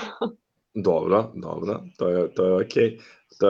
Dobro, 0.74 1.30
dobro, 1.34 1.80
to 1.98 2.08
je, 2.08 2.34
to 2.34 2.44
je 2.44 2.54
okej. 2.54 2.98
To 2.98 3.04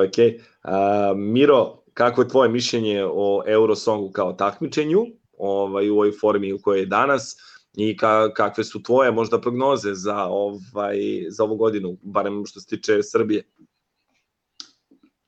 okej. 0.08 0.40
A, 0.62 1.12
Miro, 1.16 1.82
kako 1.94 2.22
je 2.22 2.28
tvoje 2.28 2.48
mišljenje 2.48 3.04
o 3.04 3.42
Eurosongu 3.46 4.10
kao 4.10 4.32
takmičenju 4.32 5.06
ovaj, 5.38 5.90
u 5.90 5.94
ovoj 5.94 6.12
formi 6.20 6.52
u 6.52 6.58
kojoj 6.62 6.80
je 6.80 6.86
danas 6.86 7.36
i 7.76 7.96
ka, 7.96 8.32
kakve 8.34 8.64
su 8.64 8.82
tvoje 8.82 9.10
možda 9.10 9.40
prognoze 9.40 9.94
za, 9.94 10.24
ovaj, 10.24 10.98
za 11.28 11.44
ovu 11.44 11.56
godinu, 11.56 11.96
barem 12.02 12.46
što 12.46 12.60
se 12.60 12.66
tiče 12.66 13.02
Srbije? 13.02 13.44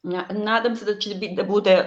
Na- 0.02 0.28
Nadam 0.30 0.76
se 0.76 0.84
da 0.84 0.98
će 0.98 1.14
biti, 1.14 1.34
da 1.36 1.44
bude 1.44 1.86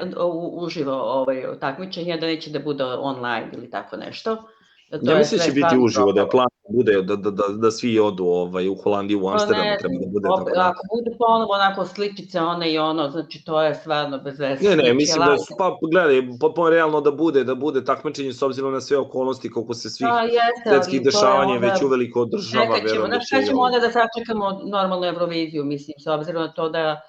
uživo 0.51 0.93
ovaj 0.93 1.59
takmičenje, 1.59 2.17
da 2.17 2.25
neće 2.25 2.49
da 2.49 2.59
bude 2.59 2.83
online 2.83 3.49
ili 3.53 3.69
tako 3.69 3.97
nešto. 3.97 4.43
Da 4.91 4.99
to 4.99 5.11
Ja 5.11 5.17
mislim 5.17 5.37
da 5.37 5.45
će 5.45 5.51
biti 5.51 5.77
uživo, 5.79 6.11
da 6.11 6.21
je 6.21 6.29
plan 6.29 6.47
da 6.63 6.73
bude, 6.75 7.01
da, 7.01 7.15
da, 7.15 7.31
da, 7.31 7.43
da 7.47 7.71
svi 7.71 7.99
odu 7.99 8.25
ovaj, 8.25 8.69
u 8.69 8.75
Holandiju, 8.75 9.19
u 9.19 9.23
Pa 9.23 9.31
Amsterdamu, 9.31 9.63
ne 9.63 9.77
treba 9.79 9.95
da 9.99 10.07
bude 10.11 10.27
tako 10.27 10.49
da. 10.55 10.67
Ako 10.69 10.81
bude 10.95 11.17
ponovo 11.17 11.53
onako 11.53 11.85
sličice 11.85 12.39
one 12.41 12.71
i 12.73 12.77
ono, 12.77 13.09
znači 13.09 13.45
to 13.45 13.61
je 13.61 13.75
stvarno 13.75 14.17
bez 14.17 14.39
veze. 14.39 14.69
Ne, 14.69 14.75
ne, 14.75 14.93
mislim 14.93 15.25
da 15.25 15.37
su, 15.37 15.53
pa 15.57 15.77
gledaj, 15.91 16.21
potpuno 16.39 16.69
realno 16.69 17.01
da 17.01 17.11
bude, 17.11 17.43
da 17.43 17.55
bude 17.55 17.85
takmičenje 17.85 18.33
s 18.33 18.41
obzirom 18.41 18.73
na 18.73 18.81
sve 18.81 18.97
okolnosti, 18.97 19.51
koliko 19.51 19.73
se 19.73 19.89
svih 19.89 20.07
Pa 20.09 20.21
jeste, 20.21 20.69
svetskih 20.69 21.03
dešavanja 21.03 21.53
onda- 21.53 21.67
već 21.67 21.81
uveliko 21.81 22.21
održava, 22.21 22.75
Čekat 22.75 22.91
ćemo, 22.91 23.01
da 23.01 23.07
znaš 23.07 23.27
šta 23.27 23.41
ćemo 23.43 23.61
onda 23.61 23.79
da 23.79 23.91
sačekamo 23.91 24.61
normalnu 24.71 25.05
Euroviziju, 25.05 25.65
mislim, 25.65 25.95
s 25.99 26.07
obzirom 26.07 26.41
na 26.41 26.53
to 26.53 26.69
da 26.69 27.01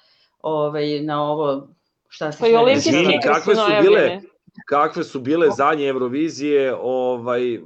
ovaj, 0.42 1.00
na 1.00 1.30
ovo, 1.30 1.68
šta 2.08 2.32
se 2.32 2.38
Pa 2.40 2.46
i 2.46 2.50
igre 2.50 3.20
kakve 3.22 3.54
su 3.54 3.60
bile, 3.66 4.00
najavljene. 4.00 4.22
Kakve 4.66 5.04
su 5.04 5.20
bile 5.20 5.48
zadnje 5.56 5.88
Eurovizije, 5.88 6.74
ovaj, 6.80 7.60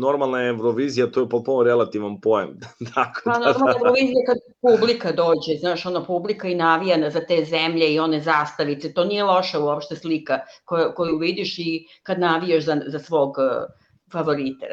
normalna 0.00 0.42
Eurovizija, 0.42 1.10
to 1.10 1.20
je 1.20 1.28
potpuno 1.28 1.62
relativan 1.62 2.20
pojam. 2.20 2.58
Tako 2.94 3.20
Pa 3.24 3.32
da, 3.32 3.38
normalna 3.38 3.72
da, 3.72 3.78
Eurovizija 3.78 4.22
kad 4.26 4.38
publika 4.60 5.12
dođe, 5.12 5.58
znaš, 5.60 5.86
ono 5.86 6.04
publika 6.04 6.48
i 6.48 6.54
navija 6.54 7.10
za 7.10 7.20
te 7.20 7.44
zemlje 7.44 7.94
i 7.94 7.98
one 7.98 8.20
zastavice, 8.20 8.92
to 8.94 9.04
nije 9.04 9.24
loša 9.24 9.60
uopšte 9.60 9.96
slika 9.96 10.38
koju, 10.64 10.92
koju 10.96 11.18
vidiš 11.18 11.58
i 11.58 11.86
kad 12.02 12.20
navijaš 12.20 12.64
za, 12.64 12.80
za 12.86 12.98
svog 12.98 13.34
eh, 13.38 13.66
favorite, 14.12 14.66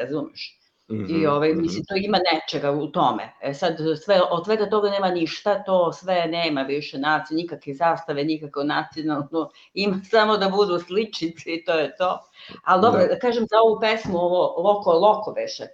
Mhm, 0.90 1.04
I 1.08 1.26
ovaj, 1.26 1.50
mhm. 1.52 1.60
mislim, 1.62 1.84
to 1.84 1.94
ima 1.96 2.18
nečega 2.32 2.70
u 2.70 2.86
tome. 2.86 3.32
E 3.42 3.54
sad, 3.54 3.76
sve, 4.04 4.20
od 4.30 4.44
svega 4.44 4.70
toga 4.70 4.90
nema 4.90 5.10
ništa, 5.10 5.64
to 5.64 5.92
sve 5.92 6.26
nema 6.26 6.62
više 6.62 6.98
nacije, 6.98 7.36
nikakve 7.36 7.74
zastave, 7.74 8.24
nikako 8.24 8.64
nacionalno, 8.64 9.50
ima 9.74 9.96
samo 10.10 10.36
da 10.36 10.48
budu 10.48 10.78
sličice 10.78 11.50
i 11.50 11.64
to 11.64 11.72
je 11.72 11.96
to. 11.96 12.18
Ali 12.64 12.82
dobro, 12.82 13.00
Da. 13.00 13.06
da. 13.06 13.18
kažem 13.18 13.46
za 13.50 13.56
ovu 13.64 13.80
pesmu, 13.80 14.18
ovo 14.18 14.62
Loko 14.62 14.92
Loko 14.92 15.32
veše, 15.36 15.64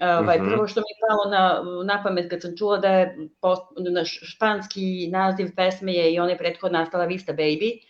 Ovaj, 0.00 0.38
Mhm. 0.38 0.48
Prvo 0.48 0.66
što 0.68 0.80
mi 0.80 0.84
je 0.90 1.00
palo 1.08 1.30
na, 1.30 1.62
na 1.84 2.02
pamet 2.02 2.30
kad 2.30 2.42
sam 2.42 2.56
čula 2.56 2.76
da 2.78 2.88
je 2.88 3.28
post, 3.40 3.62
na 3.78 4.04
španski 4.04 5.08
naziv 5.12 5.48
pesme 5.56 5.92
je 5.92 6.12
i 6.14 6.18
onaj 6.20 6.38
prethodna 6.38 6.82
Astala 6.82 7.04
Vista 7.04 7.32
Baby, 7.32 7.80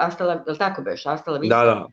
Astala, 0.00 0.32
je 0.32 0.52
li 0.52 0.58
tako 0.58 0.82
beš, 0.82 1.06
Astala 1.06 1.38
Vista? 1.38 1.64
Da, 1.64 1.74
da. 1.74 1.86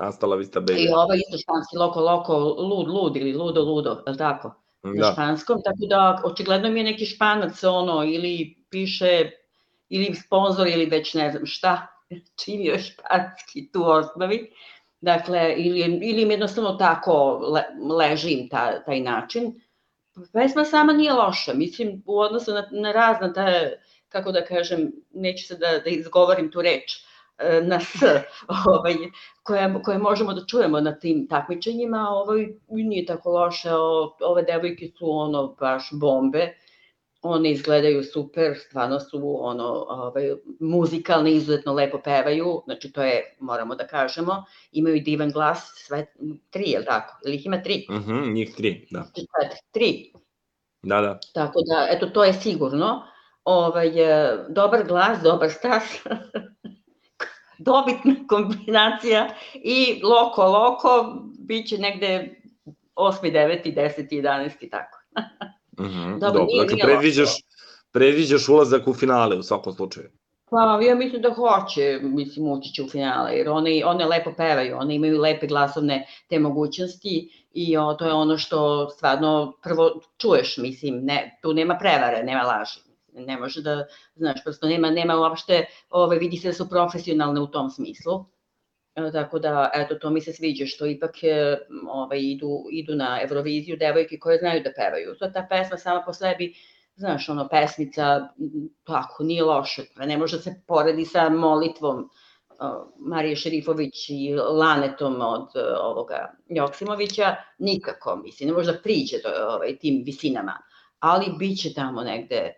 Hasta 0.00 0.26
la 0.26 0.36
vista, 0.36 0.60
baby. 0.60 0.84
I 0.84 0.88
ovo 0.88 1.14
isto 1.14 1.38
španski 1.38 1.76
loko 1.76 2.00
loko, 2.00 2.38
lud, 2.58 2.88
lud 2.88 3.16
ili 3.16 3.32
ludo, 3.32 3.62
ludo, 3.62 4.02
je 4.06 4.12
li 4.12 4.18
tako? 4.18 4.54
Na 4.82 4.92
Da. 4.92 5.12
španskom, 5.12 5.60
tako 5.64 5.86
da 5.88 6.20
očigledno 6.24 6.70
mi 6.70 6.80
je 6.80 6.84
neki 6.84 7.06
španac 7.06 7.64
ono, 7.64 8.04
ili 8.04 8.64
piše, 8.70 9.30
ili 9.88 10.14
sponsor 10.14 10.68
ili 10.68 10.86
već 10.86 11.14
ne 11.14 11.30
znam 11.30 11.46
šta, 11.46 11.86
činio 12.44 12.78
španski 12.78 13.72
tu 13.72 13.84
osnovi. 13.90 14.50
Dakle, 15.00 15.54
ili, 15.56 15.80
ili 15.80 16.22
im 16.22 16.30
jednostavno 16.30 16.72
tako 16.72 17.38
le, 17.52 17.62
ležim 17.94 18.48
ta, 18.48 18.84
taj 18.84 19.00
način. 19.00 19.60
Pesma 20.32 20.64
sama 20.64 20.92
nije 20.92 21.12
loša, 21.12 21.54
mislim, 21.54 22.02
u 22.06 22.18
odnosu 22.20 22.52
na, 22.52 22.68
na 22.70 22.92
razna 22.92 23.32
ta, 23.32 23.46
kako 24.08 24.32
da 24.32 24.44
kažem, 24.44 24.92
neću 25.14 25.46
se 25.46 25.56
da, 25.56 25.78
da 25.84 25.90
izgovorim 25.90 26.50
tu 26.50 26.62
reč, 26.62 27.04
na 27.62 27.80
s, 27.80 28.02
ovaj, 28.76 28.94
koje, 29.42 29.82
koje 29.82 29.98
možemo 29.98 30.32
da 30.32 30.46
čujemo 30.46 30.80
na 30.80 30.98
tim 30.98 31.26
takmičenjima, 31.28 32.08
ovaj, 32.08 32.48
nije 32.68 33.06
tako 33.06 33.30
loše, 33.30 33.72
o, 33.72 34.16
ove 34.20 34.42
devojke 34.42 34.90
su 34.98 35.10
ono 35.10 35.56
baš 35.60 35.88
bombe, 35.92 36.54
one 37.22 37.50
izgledaju 37.50 38.02
super, 38.04 38.54
stvarno 38.68 39.00
su 39.00 39.36
ono, 39.40 39.86
ovaj, 39.88 40.24
muzikalne, 40.60 41.32
izuzetno 41.32 41.72
lepo 41.72 42.00
pevaju, 42.04 42.62
znači 42.64 42.92
to 42.92 43.02
je, 43.02 43.36
moramo 43.40 43.74
da 43.74 43.86
kažemo, 43.86 44.44
imaju 44.72 45.02
divan 45.02 45.30
glas, 45.30 45.72
sve 45.74 46.06
tri, 46.50 46.64
je 46.66 46.78
li 46.78 46.84
tako? 46.84 47.18
Ili 47.26 47.36
ih 47.36 47.46
ima 47.46 47.62
tri? 47.62 47.86
Mhm, 47.90 48.32
njih 48.32 48.54
tri, 48.56 48.86
da. 48.90 49.04
Četiri, 49.14 49.58
tri. 49.70 50.12
Da, 50.82 51.00
da. 51.00 51.18
Tako 51.34 51.60
da, 51.66 51.86
eto, 51.90 52.06
to 52.06 52.24
je 52.24 52.32
sigurno. 52.32 53.02
Ovaj, 53.44 53.88
e, 53.88 54.38
dobar 54.48 54.84
glas, 54.86 55.22
dobar 55.22 55.50
stas, 55.50 55.82
dobitna 57.60 58.14
kombinacija 58.28 59.28
i 59.54 60.00
loko, 60.04 60.44
loko, 60.44 60.90
bit 61.38 61.68
će 61.68 61.78
negde 61.78 62.34
8. 62.96 63.22
9. 63.22 63.74
10. 63.74 64.08
11. 64.12 64.70
tako. 64.70 64.98
Mhm, 65.80 66.10
Dobro, 66.10 66.18
dobro. 66.20 66.44
nije- 66.44 66.60
Dakle, 66.60 66.74
nije 66.74 66.84
predviđaš, 66.84 67.28
predviđaš 67.92 68.48
ulazak 68.48 68.88
u 68.88 68.94
finale 68.94 69.36
u 69.36 69.42
svakom 69.42 69.72
slučaju. 69.72 70.08
Pa 70.50 70.80
ja 70.82 70.94
mislim 70.94 71.22
da 71.22 71.30
hoće, 71.30 71.98
mislim 72.02 72.46
ući 72.48 72.70
će 72.70 72.82
u 72.82 72.88
finale, 72.88 73.32
jer 73.32 73.48
one, 73.48 73.84
one 73.84 74.04
lepo 74.04 74.32
pevaju, 74.36 74.76
one 74.78 74.94
imaju 74.94 75.20
lepe 75.20 75.46
glasovne 75.46 76.06
te 76.28 76.38
mogućnosti 76.38 77.14
i 77.52 77.76
o, 77.76 77.94
to 77.94 78.06
je 78.06 78.12
ono 78.12 78.38
što 78.38 78.88
stvarno 78.90 79.52
prvo 79.62 79.90
čuješ, 80.18 80.56
mislim, 80.58 81.04
ne, 81.04 81.38
tu 81.42 81.52
nema 81.52 81.76
prevare, 81.78 82.22
nema 82.22 82.42
laži. 82.42 82.80
Ne 83.26 83.38
može 83.38 83.62
da, 83.62 83.86
znaš, 84.14 84.44
prosto 84.44 84.68
nema, 84.68 84.90
nema 84.90 85.16
uopšte, 85.16 85.64
ove, 85.90 86.18
vidi 86.18 86.36
se 86.36 86.48
da 86.48 86.54
su 86.54 86.68
profesionalne 86.68 87.40
u 87.40 87.46
tom 87.46 87.70
smislu. 87.70 88.24
E, 88.94 89.12
Tako 89.12 89.38
da, 89.38 89.70
eto, 89.74 89.94
to 89.94 90.10
mi 90.10 90.20
se 90.20 90.32
sviđa, 90.32 90.66
što 90.66 90.86
ipak 90.86 91.22
je, 91.22 91.58
ovaj, 91.88 92.18
idu, 92.20 92.64
idu 92.72 92.94
na 92.94 93.18
Euroviziju 93.22 93.76
devojke 93.76 94.18
koje 94.18 94.38
znaju 94.38 94.62
da 94.62 94.72
pevaju. 94.76 95.14
To 95.18 95.30
ta 95.30 95.46
pesma 95.50 95.76
sama 95.76 96.02
po 96.06 96.12
sebi, 96.12 96.54
znaš, 96.96 97.28
ono, 97.28 97.48
pesmica, 97.48 98.28
tako, 98.84 99.24
nije 99.24 99.44
loša, 99.44 99.82
pa 99.96 100.06
ne 100.06 100.18
može 100.18 100.36
da 100.36 100.42
se 100.42 100.62
poredi 100.66 101.04
sa 101.04 101.28
molitvom 101.28 101.98
uh, 102.00 102.66
Marije 102.98 103.36
Šerifović 103.36 104.08
i 104.08 104.34
Lanetom 104.34 105.20
od 105.20 105.48
uh, 105.54 105.62
ovoga 105.80 106.32
Joksimovića, 106.48 107.36
nikako, 107.58 108.16
mislim, 108.16 108.48
ne 108.48 108.54
može 108.54 108.72
da 108.72 108.78
priđe 108.82 109.16
do, 109.24 109.30
ovaj, 109.54 109.78
tim 109.78 110.02
visinama, 110.06 110.58
ali 110.98 111.32
bit 111.38 111.58
će 111.62 111.74
tamo 111.74 112.02
negde 112.02 112.52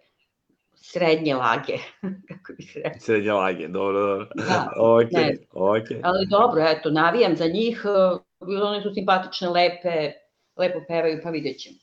srednje 0.93 1.35
lage, 1.35 1.77
kako 2.29 2.53
bi 2.57 2.63
se 2.63 2.81
rekao. 2.85 3.01
Srednje 3.01 3.33
lage, 3.33 3.69
dobro, 3.69 4.01
dobro. 4.01 4.27
Da, 4.35 4.73
ok, 4.97 5.13
ne. 5.13 5.37
ok. 5.53 5.87
Ali 6.03 6.27
dobro, 6.27 6.63
eto, 6.69 6.91
navijam 6.91 7.37
za 7.37 7.47
njih, 7.47 7.85
uh, 7.85 8.21
one 8.63 8.83
su 8.83 8.95
simpatične, 8.95 9.49
lepe, 9.49 10.13
lepo 10.57 10.79
pevaju, 10.89 11.21
pa 11.23 11.31
vidjet 11.31 11.59
ćemo. 11.59 11.77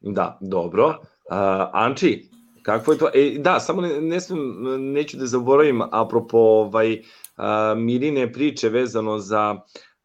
Da, 0.00 0.38
dobro. 0.40 0.86
Uh, 0.86 1.36
Anči, 1.72 2.28
kakvo 2.62 2.92
je 2.92 2.98
to? 2.98 3.08
E, 3.14 3.34
da, 3.38 3.60
samo 3.60 3.82
ne, 3.82 4.00
ne 4.00 4.20
smem, 4.20 4.54
neću 4.92 5.16
da 5.16 5.26
zaboravim, 5.26 5.82
apropo 5.92 6.38
ovaj, 6.38 6.92
uh, 6.92 7.78
Mirine 7.78 8.32
priče 8.32 8.68
vezano 8.68 9.18
za 9.18 9.56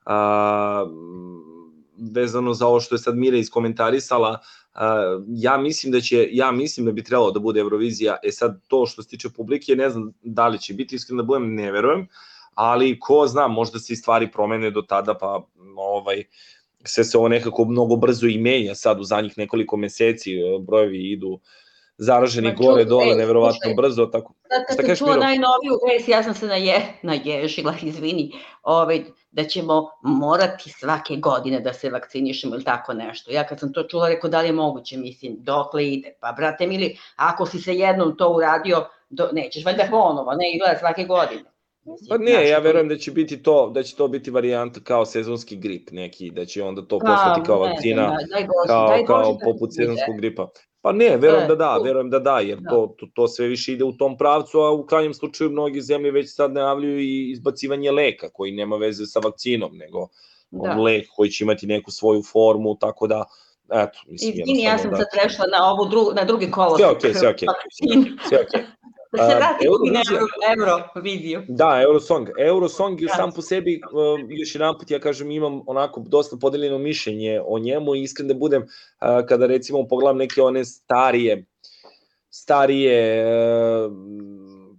uh, 0.05 0.91
vezano 2.16 2.53
za 2.53 2.68
ovo 2.68 2.80
što 2.80 2.95
je 2.95 2.99
sad 2.99 3.18
Mira 3.18 3.38
iskomentarisala, 3.38 4.30
uh, 4.30 4.61
ja 5.28 5.58
mislim 5.58 5.92
da 5.92 6.02
će, 6.02 6.28
ja 6.32 6.52
mislim 6.52 6.86
da 6.86 6.92
bi 6.92 7.04
trebalo 7.04 7.32
da 7.32 7.40
bude 7.40 7.60
Eurovizija, 7.60 8.18
e 8.24 8.32
sad 8.32 8.62
to 8.68 8.86
što 8.86 9.04
se 9.04 9.10
tiče 9.10 9.30
publike, 9.30 9.76
ne 9.76 9.90
znam 9.90 10.14
da 10.22 10.48
li 10.48 10.60
će 10.60 10.74
biti, 10.74 10.96
iskreno 10.96 11.22
da 11.22 11.28
budem, 11.28 11.56
ne 11.56 11.72
verujem, 11.72 12.08
ali 12.54 13.00
ko 13.00 13.28
zna, 13.28 13.48
možda 13.48 13.80
se 13.80 13.94
i 13.94 13.96
stvari 13.96 14.32
promene 14.32 14.72
do 14.72 14.82
tada, 14.82 15.14
pa 15.14 15.48
ovaj, 15.76 16.24
sve 16.84 17.04
se 17.04 17.18
ovo 17.18 17.28
nekako 17.28 17.66
mnogo 17.66 17.96
brzo 17.96 18.28
i 18.28 18.38
menja 18.38 18.76
sad 18.76 19.00
u 19.00 19.04
zadnjih 19.04 19.38
nekoliko 19.38 19.78
meseci, 19.78 20.34
e, 20.34 20.60
brojevi 20.68 21.12
idu 21.12 21.40
zaraženi 22.02 22.47
Ma, 22.47 22.54
gore 22.54 22.86
dole 22.86 23.16
neverovatno 23.16 23.60
slušaj, 23.64 23.76
brzo, 23.76 24.06
tako. 24.06 24.34
Sad 24.49 24.74
Šta 24.74 24.82
kažeš, 24.82 25.02
Miro? 25.02 25.20
najnoviju 25.20 25.74
vest, 25.89 26.10
ja 26.10 26.24
sam 26.24 26.34
se 26.34 26.47
naje, 26.47 26.82
naježila, 27.02 27.74
izvini, 27.82 28.32
ovaj, 28.64 29.04
da 29.32 29.43
ćemo 29.43 29.89
morati 30.04 30.70
svake 30.70 31.16
godine 31.16 31.60
da 31.60 31.74
se 31.74 31.89
vakcinišemo 31.89 32.56
ili 32.56 32.64
tako 32.64 32.93
nešto. 32.93 33.32
Ja 33.32 33.47
kad 33.47 33.60
sam 33.60 33.74
to 33.74 33.84
čula, 33.84 34.10
rekao 34.10 34.30
da 34.30 34.41
li 34.41 34.47
je 34.47 34.54
moguće, 34.54 34.97
mislim, 34.97 35.36
dokle 35.39 35.88
ide? 35.88 36.14
Pa, 36.22 36.32
brate 36.32 36.68
mili, 36.68 36.97
ako 37.16 37.45
si 37.45 37.60
se 37.60 37.76
jednom 37.76 38.18
to 38.18 38.30
uradio, 38.30 38.86
do, 39.10 39.30
nećeš 39.32 39.66
valjda 39.66 39.88
ponovo, 39.91 40.34
ne 40.34 40.52
izgleda 40.54 40.80
svake 40.80 41.04
godine. 41.04 41.43
Pa 42.10 42.18
ne, 42.18 42.49
ja 42.49 42.60
verujem 42.60 42.88
da 42.88 42.97
će 42.97 43.12
biti 43.12 43.43
to, 43.43 43.70
da 43.70 43.84
će 43.84 43.95
to 43.95 44.08
biti 44.08 44.32
varijanta 44.32 44.80
kao 44.84 45.06
sezonski 45.06 45.56
grip 45.56 45.91
neki, 45.91 46.32
da 46.32 46.45
će 46.45 46.64
onda 46.64 46.82
to 46.82 46.99
postati 46.99 47.41
kao 47.45 47.60
vakcina, 47.60 48.18
kao, 48.68 49.04
kao 49.08 49.34
da 49.34 49.45
poput 49.45 49.70
sezonskog 49.76 50.16
gripa. 50.18 50.47
Pa 50.82 50.92
ne, 50.92 51.18
verujem 51.18 51.44
E, 51.44 51.48
da 51.48 51.56
da, 51.56 51.78
verujem 51.78 52.10
da 52.10 52.20
da, 52.20 52.40
jer 52.40 52.60
Da. 52.60 52.70
to, 52.70 52.96
to, 53.00 53.08
to 53.14 53.28
sve 53.28 53.48
više 53.48 53.74
ide 53.74 53.84
u 53.84 53.92
tom 53.92 54.18
pravcu, 54.18 54.60
a 54.60 54.72
u 54.72 54.86
krajnjem 54.86 55.14
slučaju 55.14 55.50
mnogi 55.50 55.82
zemlje 55.82 56.12
već 56.12 56.36
sad 56.36 56.54
najavljuju 56.54 57.00
i 57.00 57.32
izbacivanje 57.32 57.92
leka 57.92 58.30
koji 58.30 58.52
nema 58.52 58.76
veze 58.76 59.06
sa 59.06 59.20
vakcinom, 59.20 59.78
nego 59.78 60.08
Da. 60.52 60.74
lek 60.76 61.08
koji 61.16 61.30
će 61.30 61.44
imati 61.44 61.68
neku 61.68 61.92
svoju 61.92 62.24
formu, 62.24 62.78
tako 62.80 63.08
da, 63.08 63.26
eto, 63.74 64.00
mislim, 64.08 64.34
Izvini, 64.34 64.64
ja 64.64 64.78
sam 64.78 64.90
jednostavno 64.90 64.98
sad 64.98 65.08
prešla 65.22 65.46
na 65.58 65.72
ovu 65.72 65.90
drugu, 65.90 66.12
na 66.16 66.24
drugi 66.24 66.52
kolosek. 66.52 66.86
Sve 66.86 66.92
okej, 66.92 67.14
sve 67.14 67.30
okej. 67.30 67.46
da, 67.46 67.54
sve 68.30 68.38
okej. 68.48 68.62
Da 69.12 69.30
se 69.30 69.36
vratimo 69.36 69.78
mi 69.84 69.89
na 69.91 69.99
Eurovizija- 69.99 70.59
euro, 70.59 70.84
Euroviziju. 70.95 71.43
Da, 71.47 71.82
Eurosong. 71.84 72.30
Eurosong 72.39 73.01
je 73.01 73.07
Da. 73.07 73.14
sam 73.14 73.32
po 73.32 73.41
sebi, 73.41 73.82
uh, 73.93 74.30
još 74.30 74.55
jedan 74.55 74.78
put 74.80 74.91
ja 74.91 74.99
kažem, 74.99 75.32
imam 75.32 75.62
onako 75.68 76.03
dosta 76.07 76.38
podeljeno 76.38 76.78
mišljenje 76.78 77.41
o 77.45 77.59
njemu 77.59 77.95
i 77.95 78.01
iskren 78.03 78.28
da 78.28 78.34
budem, 78.34 78.62
uh, 78.62 78.68
kada 79.28 79.45
recimo 79.45 79.88
pogledam 79.88 80.18
neke 80.18 80.41
one 80.41 80.66
starije, 80.66 81.45
starije, 82.30 83.26
uh, 83.86 83.91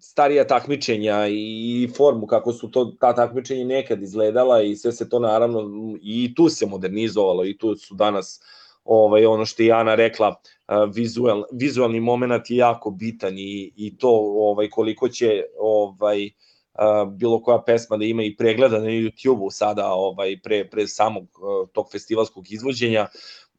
starija 0.01 0.47
takmičenja 0.47 1.27
i 1.29 1.89
formu 1.97 2.27
kako 2.27 2.53
su 2.53 2.71
to 2.71 2.85
ta 3.01 3.15
takmičenja 3.15 3.65
nekad 3.65 4.03
izgledala 4.03 4.63
i 4.63 4.77
sve 4.77 4.93
se 4.93 5.09
to 5.09 5.19
naravno 5.19 5.61
i 6.03 6.35
tu 6.35 6.49
se 6.49 6.67
modernizovalo 6.67 7.45
i 7.45 7.59
tu 7.59 7.77
su 7.77 7.95
danas 7.95 8.41
ovaj 8.85 9.27
ono 9.27 9.45
što 9.47 9.63
je 9.63 9.73
Ana 9.73 9.95
rekla 9.95 10.29
uh, 10.29 10.95
vizual 10.95 11.45
vizualni 11.53 12.01
momenat 12.01 12.51
je 12.51 12.57
jako 12.57 12.91
bitan 12.91 13.39
i 13.39 13.73
i 13.77 13.99
to 13.99 14.11
ovaj 14.35 14.69
koliko 14.71 15.09
će 15.09 15.45
ovaj 15.59 16.27
uh, 16.27 17.13
bilo 17.13 17.43
koja 17.43 17.63
pesma 17.67 17.97
da 17.97 18.05
ima 18.05 18.23
i 18.23 18.37
pregleda 18.37 18.79
na 18.79 18.87
YouTubeu 18.87 19.51
sada 19.51 19.93
ovaj 19.93 20.41
pre 20.43 20.69
pre 20.71 20.87
samog 20.87 21.25
uh, 21.25 21.69
tog 21.73 21.93
festivalskog 21.93 22.53
izvođenja 22.53 23.09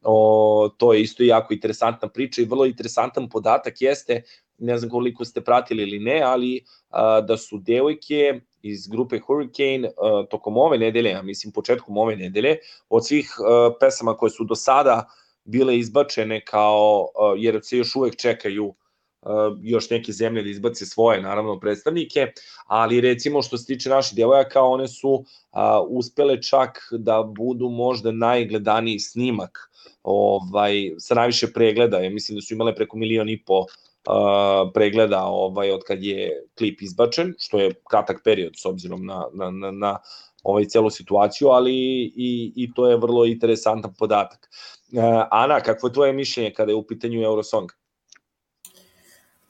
o, 0.04 0.70
to 0.76 0.92
je 0.92 1.02
isto 1.02 1.22
jako 1.22 1.54
interesantna 1.54 2.08
priča 2.08 2.42
i 2.42 2.44
vrlo 2.44 2.66
interesantan 2.66 3.28
podatak 3.28 3.80
jeste 3.80 4.22
ne 4.58 4.78
znam 4.78 4.90
koliko 4.90 5.24
ste 5.24 5.40
pratili 5.40 5.82
ili 5.82 5.98
ne, 5.98 6.22
ali 6.22 6.64
a, 6.90 7.20
da 7.20 7.36
su 7.36 7.58
devojke 7.58 8.40
iz 8.64 8.86
grupe 8.88 9.18
Hurricane 9.18 9.88
a, 9.88 10.24
tokom 10.30 10.56
ove 10.56 10.78
nedelje, 10.78 11.10
ja 11.10 11.22
mislim 11.22 11.52
početkom 11.52 11.96
ove 11.96 12.16
nedelje, 12.16 12.56
od 12.88 13.06
svih 13.06 13.34
a, 13.38 13.70
pesama 13.80 14.16
koje 14.16 14.30
su 14.30 14.44
do 14.44 14.54
sada 14.54 15.08
bile 15.44 15.78
izbačene 15.78 16.40
kao, 16.44 17.08
a, 17.20 17.34
jer 17.36 17.60
se 17.62 17.78
još 17.78 17.96
uvek 17.96 18.16
čekaju 18.16 18.74
a, 19.22 19.56
još 19.62 19.90
neke 19.90 20.12
zemlje 20.12 20.42
da 20.42 20.50
izbace 20.50 20.86
svoje, 20.86 21.22
naravno, 21.22 21.60
predstavnike, 21.60 22.32
ali 22.66 23.00
recimo 23.00 23.42
što 23.42 23.58
se 23.58 23.66
tiče 23.66 23.90
naših 23.90 24.16
devojaka, 24.16 24.62
one 24.62 24.88
su 24.88 25.24
a, 25.50 25.82
uspele 25.82 26.42
čak 26.42 26.78
da 26.92 27.22
budu 27.22 27.68
možda 27.68 28.12
najgledaniji 28.12 28.98
snimak 28.98 29.70
ovaj, 30.02 30.94
sa 30.98 31.14
najviše 31.14 31.52
pregleda, 31.52 31.98
ja 31.98 32.10
mislim 32.10 32.36
da 32.36 32.42
su 32.42 32.54
imale 32.54 32.74
preko 32.74 32.96
milion 32.96 33.28
i 33.28 33.42
po 33.44 33.66
uh, 34.08 34.70
pregleda 34.74 35.24
ovaj 35.24 35.70
od 35.70 35.84
kad 35.86 36.02
je 36.02 36.46
klip 36.58 36.82
izbačen, 36.82 37.34
što 37.38 37.58
je 37.58 37.74
kratak 37.90 38.20
period 38.24 38.52
s 38.56 38.66
obzirom 38.66 39.06
na, 39.06 39.24
na, 39.32 39.50
na, 39.50 39.70
na 39.70 39.98
ovaj 40.42 40.64
celu 40.64 40.90
situaciju, 40.90 41.48
ali 41.48 41.72
i, 42.16 42.52
i 42.56 42.72
to 42.74 42.88
je 42.88 42.96
vrlo 42.96 43.24
interesantan 43.24 43.94
podatak. 43.98 44.50
Uh, 44.92 45.02
Ana, 45.30 45.60
kakvo 45.60 45.88
je 45.88 45.92
tvoje 45.92 46.12
mišljenje 46.12 46.50
kada 46.50 46.72
je 46.72 46.76
u 46.76 46.86
pitanju 46.86 47.22
Eurosong? 47.22 47.70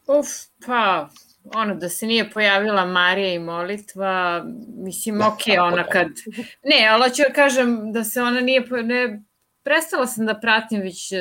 Uf, 0.06 0.26
pa, 0.66 1.08
ono, 1.54 1.74
da 1.74 1.88
se 1.88 2.06
nije 2.06 2.30
pojavila 2.30 2.86
Marija 2.86 3.34
i 3.34 3.38
molitva, 3.38 4.44
mislim, 4.76 5.20
ok, 5.28 5.42
ona 5.60 5.86
kad... 5.86 6.08
Ne, 6.62 6.88
ali 6.90 7.08
hoću 7.08 7.22
da 7.28 7.32
kažem 7.32 7.92
da 7.92 8.04
se 8.04 8.22
ona 8.22 8.40
nije... 8.40 8.64
Ne, 8.84 9.22
prestala 9.62 10.06
sam 10.06 10.26
da 10.26 10.34
pratim 10.40 10.80
već 10.80 11.12
e, 11.12 11.16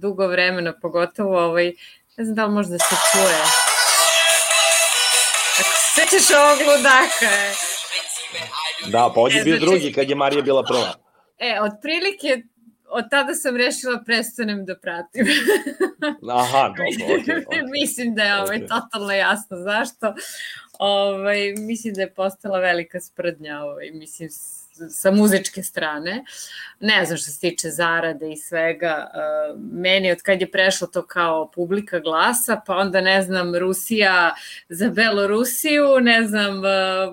dugo 0.00 0.26
vremena, 0.26 0.72
pogotovo 0.82 1.44
ovaj, 1.44 1.72
ne 2.18 2.24
znam 2.24 2.34
da 2.34 2.44
li 2.46 2.52
možda 2.52 2.78
se 2.78 2.94
čuje. 3.12 3.38
Ako 5.60 5.70
se 5.70 6.00
sećaš 6.00 6.36
ovog 6.38 6.58
ludaka. 6.60 7.30
Da, 8.86 9.12
pa 9.14 9.20
on 9.20 9.32
je 9.32 9.44
bio 9.44 9.56
znači- 9.56 9.66
drugi 9.70 9.92
kad 9.92 10.08
je 10.10 10.16
Marija 10.16 10.42
bila 10.42 10.62
prva. 10.62 10.94
E, 11.38 11.60
otprilike 11.60 12.42
od 12.90 13.04
tada 13.10 13.34
sam 13.34 13.56
rešila 13.56 14.02
prestanem 14.06 14.64
da 14.64 14.78
pratim. 14.78 15.26
Aha, 16.30 16.68
dobro, 16.76 16.84
okej. 17.22 17.36
okej. 17.46 17.62
mislim 17.62 18.14
da 18.14 18.22
je 18.22 18.34
ovaj, 18.34 18.56
Okej. 18.56 18.68
totalno 18.68 19.12
jasno 19.12 19.56
zašto. 19.56 20.14
Ovaj, 20.78 21.54
mislim 21.58 21.94
da 21.94 22.00
je 22.00 22.14
postala 22.14 22.58
velika 22.58 23.00
sprdnja, 23.00 23.62
ovaj, 23.62 23.90
mislim, 23.90 24.28
sa 24.90 25.10
muzičke 25.10 25.62
strane. 25.62 26.24
Ne 26.80 27.04
znam 27.04 27.18
što 27.18 27.30
se 27.30 27.40
tiče 27.40 27.70
zarade 27.70 28.32
i 28.32 28.36
svega. 28.36 29.10
Meni 29.72 30.12
od 30.12 30.22
kad 30.22 30.40
je 30.40 30.50
prešlo 30.50 30.86
to 30.86 31.06
kao 31.06 31.50
publika 31.54 32.00
glasa, 32.00 32.60
pa 32.66 32.76
onda 32.76 33.00
ne 33.00 33.22
znam 33.22 33.56
Rusija 33.56 34.34
za 34.68 34.88
Belorusiju, 34.88 36.00
ne 36.00 36.26
znam 36.26 36.62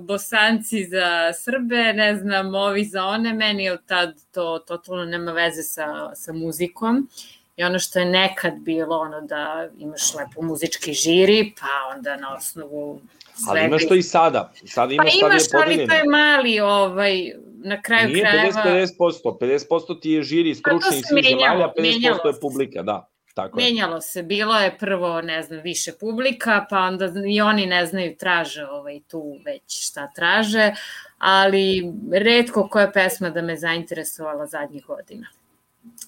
Bosanci 0.01 0.85
za 0.85 1.33
Srbe, 1.33 1.93
ne 1.93 2.15
znam 2.15 2.55
ovi 2.55 2.83
za 2.83 3.03
one, 3.03 3.33
meni 3.33 3.69
od 3.69 3.85
tad 3.85 4.15
to 4.31 4.59
totalno 4.67 5.05
nema 5.05 5.31
veze 5.31 5.63
sa, 5.63 6.15
sa 6.15 6.33
muzikom. 6.33 7.09
I 7.57 7.63
ono 7.63 7.79
što 7.79 7.99
je 7.99 8.05
nekad 8.05 8.53
bilo, 8.59 8.97
ono 8.97 9.21
da 9.21 9.67
imaš 9.77 10.13
lepo 10.13 10.41
muzički 10.41 10.93
žiri, 10.93 11.53
pa 11.59 11.95
onda 11.95 12.17
na 12.17 12.35
osnovu 12.35 13.01
svega... 13.35 13.49
Ali 13.49 13.65
imaš 13.65 13.87
to 13.87 13.95
i 13.95 14.03
sada. 14.03 14.51
Sada 14.65 14.87
Pa 14.87 14.93
imaš, 14.93 15.13
sad 15.13 15.31
imaš, 15.31 15.43
ali 15.53 15.87
to 15.87 15.93
je 15.93 16.03
mali, 16.11 16.59
ovaj, 16.59 17.31
na 17.63 17.81
kraju 17.81 18.07
Nije 18.07 18.21
krajeva... 18.21 18.61
50-50%, 18.65 19.37
50% 19.41 20.01
ti 20.01 20.11
je 20.11 20.23
žiri 20.23 20.53
Pa 20.53 20.57
stručni 20.57 20.97
iz 20.97 21.03
svih 21.07 21.23
menjalo, 21.23 21.57
zemalja, 21.57 21.73
50% 21.77 21.81
menjalo 21.81 22.29
je 22.29 22.39
publika, 22.41 22.83
da. 22.83 23.09
Tako 23.33 23.59
je. 23.59 23.65
Menjalo 23.65 24.01
se, 24.01 24.23
bilo 24.23 24.59
je 24.59 24.77
prvo, 24.77 25.21
ne 25.21 25.43
znam, 25.43 25.61
više 25.61 25.91
publika, 25.99 26.65
pa 26.69 26.79
onda 26.79 27.09
i 27.27 27.41
oni 27.41 27.65
ne 27.65 27.85
znaju, 27.85 28.15
traže 28.17 28.65
ovaj, 28.65 28.99
tu 29.07 29.37
već 29.45 29.63
šta 29.67 30.11
traže, 30.15 30.73
ali 31.17 31.93
redko 32.11 32.67
koja 32.67 32.91
pesma 32.91 33.29
da 33.29 33.41
me 33.41 33.57
zainteresovala 33.57 34.45
zadnjih 34.45 34.85
godina. 34.85 35.27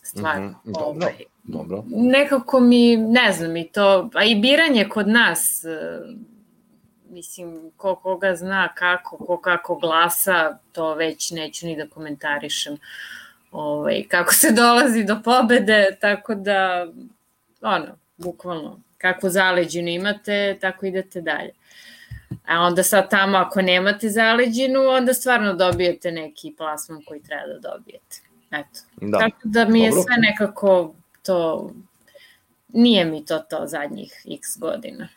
Stvarno. 0.03 0.47
Mhm, 0.47 0.71
dobro. 0.71 1.07
ovaj, 1.07 1.23
Dobro. 1.47 1.83
nekako 1.87 2.59
mi, 2.59 2.97
ne 2.97 3.31
znam, 3.31 3.57
i 3.57 3.67
to, 3.67 4.09
a 4.13 4.23
i 4.23 4.35
biranje 4.35 4.89
kod 4.89 5.07
nas, 5.07 5.63
e, 5.65 5.99
mislim, 7.09 7.71
ko 7.77 7.95
koga 7.95 8.35
zna 8.35 8.73
kako, 8.75 9.17
ko 9.17 9.37
kako 9.37 9.75
glasa, 9.75 10.57
to 10.71 10.95
već 10.95 11.31
neću 11.31 11.65
ni 11.65 11.75
da 11.75 11.87
komentarišem 11.87 12.77
ovaj, 13.51 14.03
kako 14.07 14.33
se 14.33 14.51
dolazi 14.61 15.03
do 15.03 15.21
pobede, 15.23 15.97
tako 16.01 16.35
da, 16.35 16.87
ono, 17.61 17.97
bukvalno, 18.17 18.81
kako 18.97 19.29
zaleđinu 19.29 19.87
imate, 19.87 20.57
tako 20.61 20.85
idete 20.85 21.21
dalje. 21.21 21.51
A 22.47 22.61
onda 22.61 22.83
sad 22.83 23.09
tamo 23.09 23.37
ako 23.37 23.61
nemate 23.61 24.09
zaleđinu, 24.09 24.79
onda 24.79 25.13
stvarno 25.13 25.53
dobijete 25.53 26.11
neki 26.11 26.53
plasman 26.57 27.01
koji 27.05 27.23
treba 27.23 27.47
da 27.47 27.59
dobijete. 27.59 28.21
Eto. 28.51 28.79
Da. 29.01 29.17
Tako 29.17 29.37
da 29.43 29.65
mi 29.65 29.81
je 29.81 29.89
Dobro. 29.89 30.03
sve 30.03 30.15
nekako 30.17 30.93
to, 31.27 31.69
nije 32.67 33.05
mi 33.05 33.25
to 33.25 33.39
to 33.39 33.63
zadnjih 33.65 34.13
x 34.25 34.57
godina. 34.59 35.07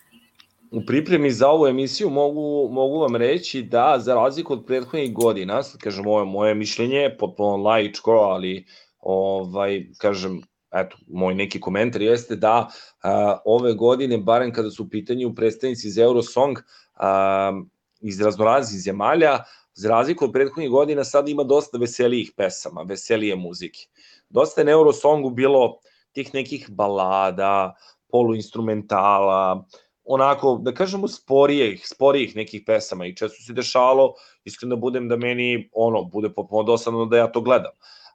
U 0.71 0.81
pripremi 0.87 1.31
za 1.31 1.49
ovu 1.49 1.67
emisiju 1.67 2.11
mogu, 2.11 2.69
mogu 2.73 2.99
vam 2.99 3.17
reći 3.17 3.63
da 3.63 3.97
za 3.99 4.15
razliku 4.15 4.53
od 4.53 4.67
prethodnih 4.67 5.15
godina, 5.15 5.63
sad 5.63 5.81
kažem 5.81 6.07
ovo 6.07 6.19
je 6.19 6.25
moje 6.25 6.55
mišljenje, 6.55 7.17
potpuno 7.19 7.57
laičko, 7.57 8.13
ali 8.13 8.65
ovaj, 9.01 9.87
kažem, 9.99 10.43
eto, 10.75 10.97
moj 11.09 11.35
neki 11.35 11.61
komentar 11.61 12.03
jeste 12.03 12.37
da 12.37 12.69
a, 13.03 13.39
ove 13.45 13.73
godine, 13.75 14.19
barem 14.19 14.53
kada 14.53 14.71
su 14.71 14.85
u 14.85 14.89
pitanju 14.89 15.35
predstavnici 15.35 15.89
iz 15.89 15.99
Eurosong 15.99 16.59
a, 16.95 17.53
iz 18.01 18.21
raznoraznih 18.21 18.81
zemalja, 18.83 19.39
za 19.75 19.89
razliku 19.89 20.25
od 20.25 20.33
prethodnih 20.33 20.71
godina 20.71 21.05
sad 21.05 21.29
ima 21.29 21.45
dosta 21.45 21.79
veselijih 21.79 22.33
pesama, 22.37 22.83
veselije 22.83 23.37
muzike. 23.37 23.87
Dosta 24.29 24.61
je 24.61 24.65
na 24.65 24.73
Eurosongu 24.73 25.31
bilo 25.31 25.79
tih 26.13 26.35
nekih 26.35 26.71
balada, 26.71 27.75
poluinstrumentala, 28.11 29.65
onako, 30.05 30.59
da 30.63 30.75
kažemo, 30.75 31.09
sporijih, 31.09 31.89
sporijih 31.89 32.37
nekih 32.37 32.63
pesama. 32.67 33.07
I 33.07 33.17
često 33.17 33.43
se 33.43 33.53
dešalo, 33.53 34.15
iskreno 34.45 34.77
da 34.77 34.81
budem 34.81 35.09
da 35.09 35.17
meni, 35.17 35.71
ono, 35.73 36.05
bude 36.05 36.33
popuno 36.35 36.63
dosadno 36.63 37.07
da 37.07 37.17
ja 37.17 37.33
to 37.33 37.41
gledam. 37.41 37.73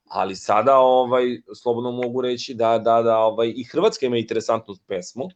Ali 0.08 0.36
sada, 0.36 0.78
ovaj, 0.78 1.42
slobodno 1.56 1.92
mogu 1.92 2.22
reći 2.22 2.54
da, 2.54 2.78
da, 2.78 3.02
da, 3.02 3.18
ovaj, 3.18 3.54
i 3.56 3.64
Hrvatska 3.64 4.06
ima 4.06 4.18
interesantnu 4.18 4.76
pesmu, 4.88 5.30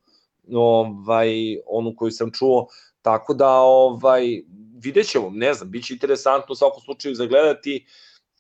ovaj, 0.54 1.58
onu 1.66 1.94
koju 1.96 2.12
sam 2.12 2.32
čuo, 2.32 2.68
tako 3.02 3.34
da, 3.34 3.50
ovaj, 3.50 4.42
vidjet 4.84 5.08
ćemo, 5.08 5.30
ne 5.30 5.54
znam, 5.54 5.72
bit 5.72 5.86
će 5.86 5.94
interesantno 5.94 6.54
u 6.54 6.56
svakom 6.56 6.82
slučaju 6.82 7.16
zagledati, 7.16 7.86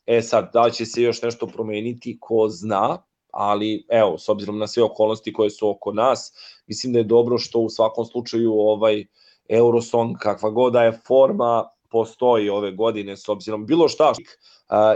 e 0.05 0.21
sad, 0.21 0.49
da 0.53 0.69
će 0.69 0.85
se 0.85 1.01
još 1.01 1.21
nešto 1.21 1.47
promeniti, 1.47 2.17
ko 2.19 2.47
zna, 2.49 2.97
ali 3.31 3.85
evo, 3.89 4.17
s 4.17 4.29
obzirom 4.29 4.57
na 4.57 4.67
sve 4.67 4.83
okolnosti 4.83 5.33
koje 5.33 5.49
su 5.49 5.69
oko 5.69 5.93
nas, 5.93 6.33
mislim 6.67 6.93
da 6.93 6.99
je 6.99 7.03
dobro 7.03 7.37
što 7.37 7.59
u 7.59 7.69
svakom 7.69 8.05
slučaju 8.05 8.53
ovaj 8.53 9.05
Eurosong, 9.49 10.17
kakva 10.17 10.49
god 10.49 10.73
da 10.73 10.83
je 10.83 10.99
forma, 11.07 11.69
postoji 11.89 12.49
ove 12.49 12.71
godine 12.71 13.17
s 13.17 13.29
obzirom 13.29 13.65
bilo 13.65 13.87
šta 13.87 14.13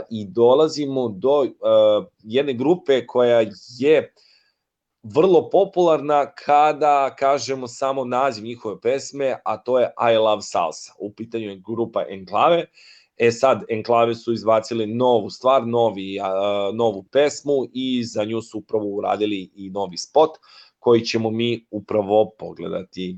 i 0.09 0.27
dolazimo 0.27 1.07
do 1.09 1.43
e, 1.43 1.49
jedne 2.23 2.53
grupe 2.53 3.07
koja 3.07 3.45
je 3.79 4.13
vrlo 5.03 5.49
popularna 5.49 6.31
kada 6.31 7.15
kažemo 7.15 7.67
samo 7.67 8.05
naziv 8.05 8.43
njihove 8.43 8.81
pesme, 8.81 9.35
a 9.45 9.57
to 9.57 9.79
je 9.79 9.91
I 10.13 10.17
Love 10.17 10.41
Salsa. 10.41 10.93
U 10.99 11.13
pitanju 11.13 11.49
je 11.49 11.61
grupa 11.65 12.05
Enklave 12.09 12.65
E 13.17 13.31
sad, 13.31 13.63
Enklave 13.69 14.15
su 14.15 14.33
izbacili 14.33 14.87
novu 14.87 15.29
stvar, 15.29 15.67
novi, 15.67 16.19
uh, 16.19 16.75
novu 16.75 17.03
pesmu 17.03 17.53
i 17.73 18.03
za 18.03 18.23
nju 18.23 18.41
su 18.41 18.57
upravo 18.57 18.85
uradili 18.85 19.51
i 19.55 19.69
novi 19.69 19.97
spot 19.97 20.31
koji 20.79 21.01
ćemo 21.01 21.29
mi 21.29 21.65
upravo 21.71 22.31
pogledati. 22.39 23.17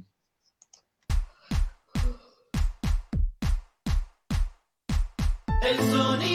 El 5.69 5.77
sonido 5.77 6.34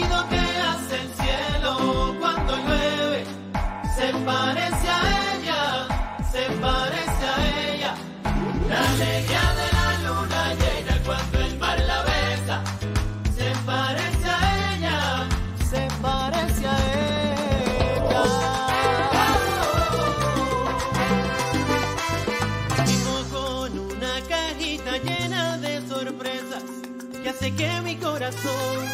corazón 28.30 28.86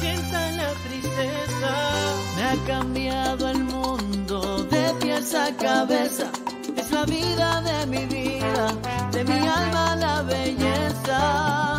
sienta 0.00 0.50
la 0.52 0.72
tristeza. 0.86 1.72
Me 2.36 2.44
ha 2.44 2.56
cambiado 2.66 3.48
el 3.48 3.64
mundo 3.64 4.64
de 4.64 4.94
pies 5.00 5.34
a 5.34 5.54
cabeza. 5.56 6.30
Es 6.76 6.90
la 6.90 7.04
vida 7.04 7.60
de 7.62 7.86
mi 7.86 8.04
vida, 8.06 8.74
de 9.12 9.24
mi 9.24 9.48
alma 9.48 9.96
la 9.96 10.22
belleza. 10.22 11.73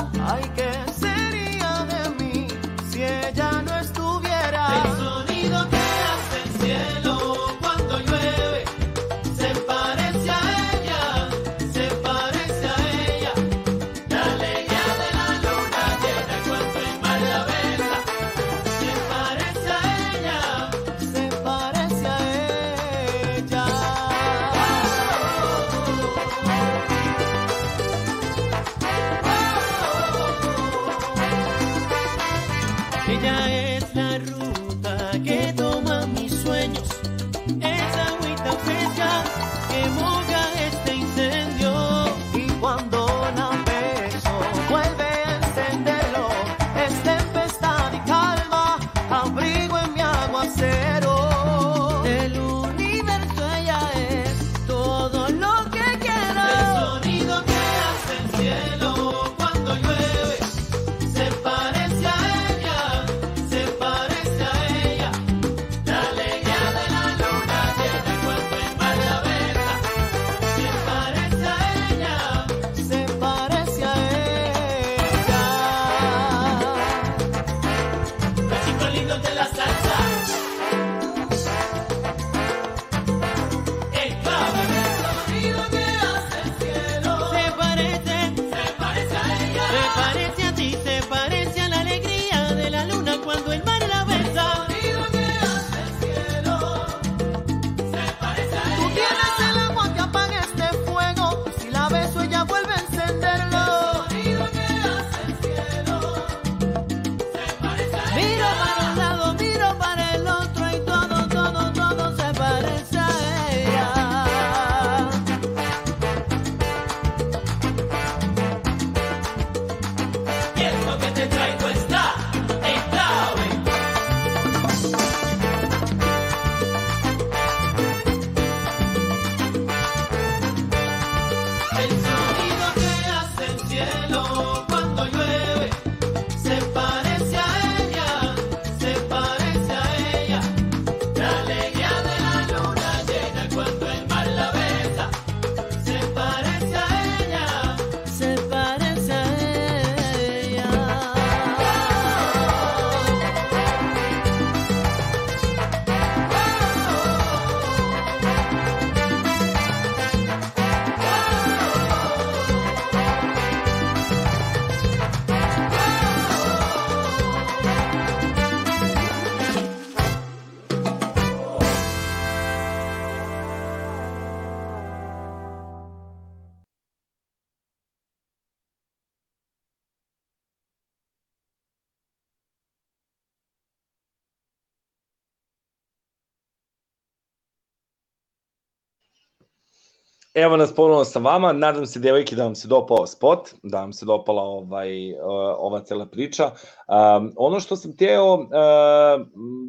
Evo 190.36 190.58
nas 190.58 190.76
ponovno 190.76 191.06
sa 191.06 191.20
vama, 191.20 191.54
nadam 191.54 191.86
se 191.86 192.00
devojke 192.00 192.36
da 192.36 192.44
vam 192.44 192.56
se 192.56 192.68
dopao 192.68 193.08
spot, 193.08 193.50
da 193.64 193.80
vam 193.80 193.94
se 193.94 194.06
dopala 194.06 194.42
ovaj, 194.42 195.14
ova 195.58 195.80
cela 195.84 196.06
priča. 196.06 196.46
Um, 196.46 197.32
ono 197.36 197.60
što 197.60 197.76
sam 197.76 197.98
teo 197.98 198.34
uh, 198.34 198.50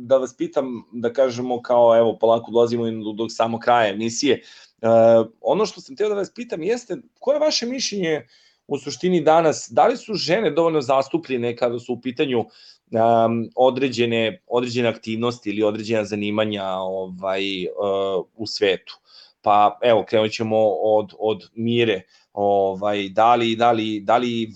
da 0.01 0.17
vas 0.17 0.37
pitam, 0.37 0.67
da 0.93 1.13
kažemo 1.13 1.63
kao 1.63 1.97
evo 1.99 2.19
polako 2.21 2.51
dolazimo 2.51 2.87
i 2.87 2.93
do 3.17 3.29
samo 3.29 3.59
kraja 3.59 3.93
emisije, 3.93 4.43
uh, 4.83 5.27
ono 5.41 5.67
što 5.67 5.81
sam 5.81 5.97
teo 5.97 6.09
da 6.09 6.15
vas 6.15 6.35
pitam 6.35 6.63
jeste 6.63 6.97
koje 7.19 7.37
je 7.37 7.41
vaše 7.41 7.67
mišljenje 7.67 8.27
u 8.67 8.79
suštini 8.79 9.21
danas, 9.21 9.69
da 9.71 9.87
li 9.87 9.97
su 9.97 10.15
žene 10.15 10.51
dovoljno 10.51 10.81
zastupljene 10.81 11.57
kada 11.57 11.79
su 11.79 11.93
u 11.93 12.01
pitanju 12.01 12.41
um, 12.41 13.51
određene, 13.57 14.43
određene 14.47 14.89
aktivnosti 14.89 15.51
ili 15.51 15.63
određena 15.63 16.05
zanimanja 16.05 16.65
ovaj, 16.67 17.67
uh, 17.67 18.27
u 18.37 18.47
svetu? 18.47 18.99
Pa 19.47 19.79
evo, 19.83 20.05
krenut 20.09 20.33
ćemo 20.33 20.57
od, 20.69 21.13
od 21.19 21.51
Mire, 21.55 22.03
ovaj, 22.33 23.09
da, 23.09 23.35
li, 23.35 23.57
da, 23.57 23.73
li, 23.73 24.01
da 24.01 24.17
li 24.17 24.53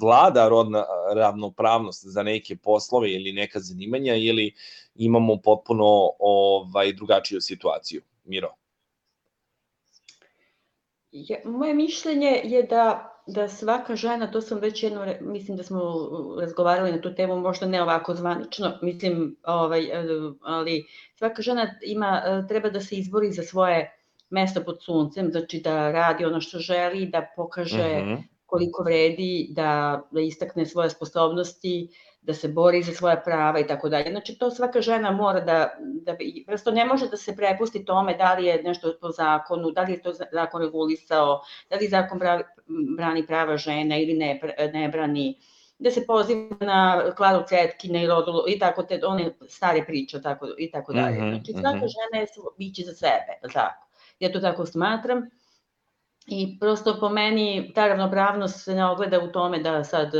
vlada 0.00 0.48
rodna 0.48 0.84
ravnopravnost 1.14 2.04
za 2.06 2.22
neke 2.22 2.56
poslove 2.56 3.12
ili 3.12 3.32
neka 3.32 3.60
zanimanja 3.60 4.14
ili 4.14 4.54
imamo 4.94 5.36
potpuno 5.44 6.10
ovaj, 6.18 6.92
drugačiju 6.92 7.40
situaciju? 7.40 8.02
Miro. 8.24 8.54
Ja, 11.12 11.36
moje 11.44 11.74
mišljenje 11.74 12.40
je 12.44 12.62
da 12.62 13.12
da 13.26 13.48
svaka 13.48 13.96
žena, 13.96 14.30
to 14.30 14.40
sam 14.40 14.58
već 14.58 14.82
jedno, 14.82 15.14
mislim 15.20 15.56
da 15.56 15.62
smo 15.62 15.80
razgovarali 16.40 16.92
na 16.92 17.00
tu 17.00 17.14
temu, 17.14 17.40
možda 17.40 17.66
ne 17.66 17.82
ovako 17.82 18.14
zvanično, 18.14 18.78
mislim, 18.82 19.36
ovaj, 19.42 19.88
ali 20.42 20.86
svaka 21.14 21.42
žena 21.42 21.78
ima, 21.82 22.22
treba 22.48 22.70
da 22.70 22.80
se 22.80 22.96
izbori 22.96 23.32
za 23.32 23.42
svoje 23.42 23.95
mesto 24.30 24.64
pod 24.64 24.82
suncem, 24.82 25.30
znači 25.30 25.60
da 25.60 25.92
radi 25.92 26.24
ono 26.24 26.40
što 26.40 26.58
želi, 26.58 27.06
da 27.06 27.26
pokaže 27.36 28.02
mm 28.02 28.06
-hmm. 28.06 28.22
koliko 28.46 28.82
vredi, 28.82 29.48
da, 29.50 30.02
da 30.10 30.20
istakne 30.20 30.66
svoje 30.66 30.90
sposobnosti, 30.90 31.88
da 32.26 32.34
se 32.34 32.48
bori 32.48 32.82
za 32.82 32.92
svoja 32.92 33.16
prava 33.16 33.60
i 33.60 33.66
tako 33.66 33.88
dalje. 33.88 34.10
Znači 34.10 34.38
to 34.38 34.50
svaka 34.50 34.80
žena 34.80 35.10
mora 35.10 35.40
da, 35.40 35.70
da 35.80 36.16
prosto 36.46 36.70
ne 36.70 36.84
može 36.84 37.08
da 37.08 37.16
se 37.16 37.36
prepusti 37.36 37.84
tome 37.84 38.16
da 38.16 38.34
li 38.34 38.46
je 38.46 38.62
nešto 38.62 38.94
po 39.00 39.10
zakonu, 39.10 39.70
da 39.70 39.82
li 39.82 39.92
je 39.92 40.02
to 40.02 40.12
zakon 40.32 40.62
regulisao, 40.62 41.40
da 41.70 41.76
li 41.76 41.88
zakon 41.88 42.18
pravi, 42.18 42.42
brani 42.96 43.26
prava 43.26 43.56
žena 43.56 43.98
ili 43.98 44.14
ne, 44.14 44.40
ne 44.72 44.88
brani, 44.88 45.38
da 45.78 45.90
se 45.90 46.06
poziva 46.06 46.56
na 46.60 47.12
Klaru 47.16 47.44
Cetkine 47.48 48.02
i 48.02 48.06
Rodulu 48.06 48.42
i 48.48 48.58
tako 48.58 48.82
te 48.82 49.00
one 49.06 49.30
stare 49.48 49.84
priče 49.84 50.22
tako, 50.22 50.48
i 50.58 50.70
tako 50.70 50.92
dalje. 50.92 51.16
Mhm, 51.16 51.30
Znači 51.30 51.52
svaka 51.52 51.86
žena 51.86 52.20
je 52.20 52.26
biće 52.58 52.82
za 52.82 52.92
sebe, 52.92 53.38
tako. 53.42 53.85
Ja 54.18 54.32
to 54.32 54.40
tako 54.40 54.66
smatram. 54.66 55.30
I 56.26 56.58
prosto 56.60 56.96
po 57.00 57.08
meni 57.08 57.72
ta 57.74 57.88
ravnopravnost 57.88 58.64
se 58.64 58.74
ne 58.74 58.86
ogleda 58.86 59.20
u 59.20 59.32
tome 59.32 59.58
da 59.58 59.84
sad 59.84 60.12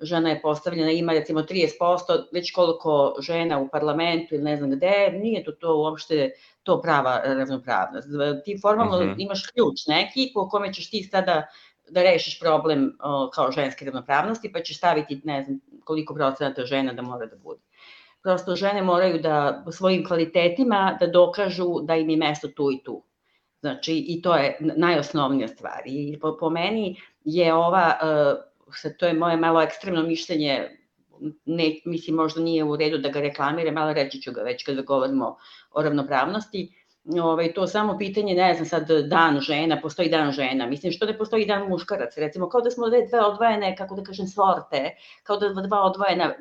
žena 0.00 0.30
je 0.30 0.40
postavljena, 0.42 0.90
ima 0.90 1.12
recimo 1.12 1.40
30%, 1.40 2.24
već 2.32 2.52
koliko 2.52 3.14
žena 3.20 3.58
u 3.58 3.68
parlamentu 3.68 4.34
ili 4.34 4.44
ne 4.44 4.56
znam 4.56 4.70
gde, 4.70 5.10
nije 5.12 5.44
to 5.44 5.52
to 5.52 5.76
uopšte 5.76 6.30
to 6.62 6.80
prava 6.82 7.20
ravnopravnost. 7.24 8.08
Ti 8.44 8.58
formalno 8.62 9.00
Mhm. 9.00 9.08
-huh. 9.08 9.14
imaš 9.18 9.46
ključ 9.46 9.86
neki 9.86 10.30
po 10.34 10.48
kome 10.48 10.72
ćeš 10.72 10.90
ti 10.90 11.02
sada 11.02 11.46
da 11.90 12.02
rešiš 12.02 12.40
problem 12.40 12.96
o, 13.00 13.30
kao 13.34 13.52
ženske 13.52 13.84
ravnopravnosti, 13.84 14.52
pa 14.52 14.60
ćeš 14.60 14.76
staviti 14.76 15.20
ne 15.24 15.42
znam 15.42 15.60
koliko 15.84 16.14
procenata 16.14 16.64
žena 16.64 16.92
da 16.92 17.02
mora 17.02 17.26
da 17.26 17.36
bude. 17.36 17.60
Prosto 18.22 18.56
žene 18.56 18.82
moraju 18.82 19.18
da 19.18 19.64
svojim 19.70 20.06
kvalitetima 20.06 20.96
da 21.00 21.06
dokažu 21.06 21.80
da 21.82 21.96
im 21.96 22.10
je 22.10 22.16
mesto 22.16 22.48
tu 22.48 22.70
i 22.72 22.82
tu. 22.84 23.02
Znači, 23.64 24.04
i 24.08 24.22
to 24.22 24.34
je 24.36 24.56
najosnovnija 24.60 25.48
stvar. 25.48 25.82
I 25.86 26.18
po, 26.20 26.36
po 26.40 26.50
meni 26.50 26.96
je 27.24 27.54
ova, 27.54 27.98
uh, 28.02 28.74
sad 28.74 28.96
to 28.98 29.06
je 29.06 29.14
moje 29.14 29.36
malo 29.36 29.62
ekstremno 29.62 30.02
mišljenje, 30.02 30.68
ne, 31.44 31.70
mislim 31.84 32.16
možda 32.16 32.40
nije 32.40 32.64
u 32.64 32.76
redu 32.76 32.98
da 32.98 33.08
ga 33.08 33.20
reklamiram, 33.20 33.78
ali 33.78 33.94
reći 33.94 34.20
ću 34.22 34.32
ga 34.32 34.42
već 34.42 34.64
kada 34.64 34.82
govorimo 34.82 35.36
o 35.70 35.82
ravnopravnosti, 35.82 36.66
ovaj, 37.22 37.52
to 37.52 37.66
samo 37.66 37.98
pitanje, 37.98 38.34
ne 38.34 38.54
znam 38.54 38.66
sad, 38.66 38.90
dan 39.08 39.40
žena, 39.40 39.80
postoji 39.82 40.08
dan 40.08 40.32
žena, 40.32 40.66
mislim 40.66 40.92
što 40.92 41.06
ne 41.06 41.18
postoji 41.18 41.46
dan 41.46 41.68
muškarac, 41.68 42.16
recimo 42.16 42.48
kao 42.48 42.60
da 42.60 42.70
smo 42.70 42.88
dve 42.88 43.20
odvojene, 43.26 43.76
kako 43.76 43.94
da 43.94 44.04
kažem, 44.04 44.26
sorte, 44.26 44.96
kao 45.22 45.36
da 45.36 45.48
dva 45.48 45.82
odvojena, 45.82 46.34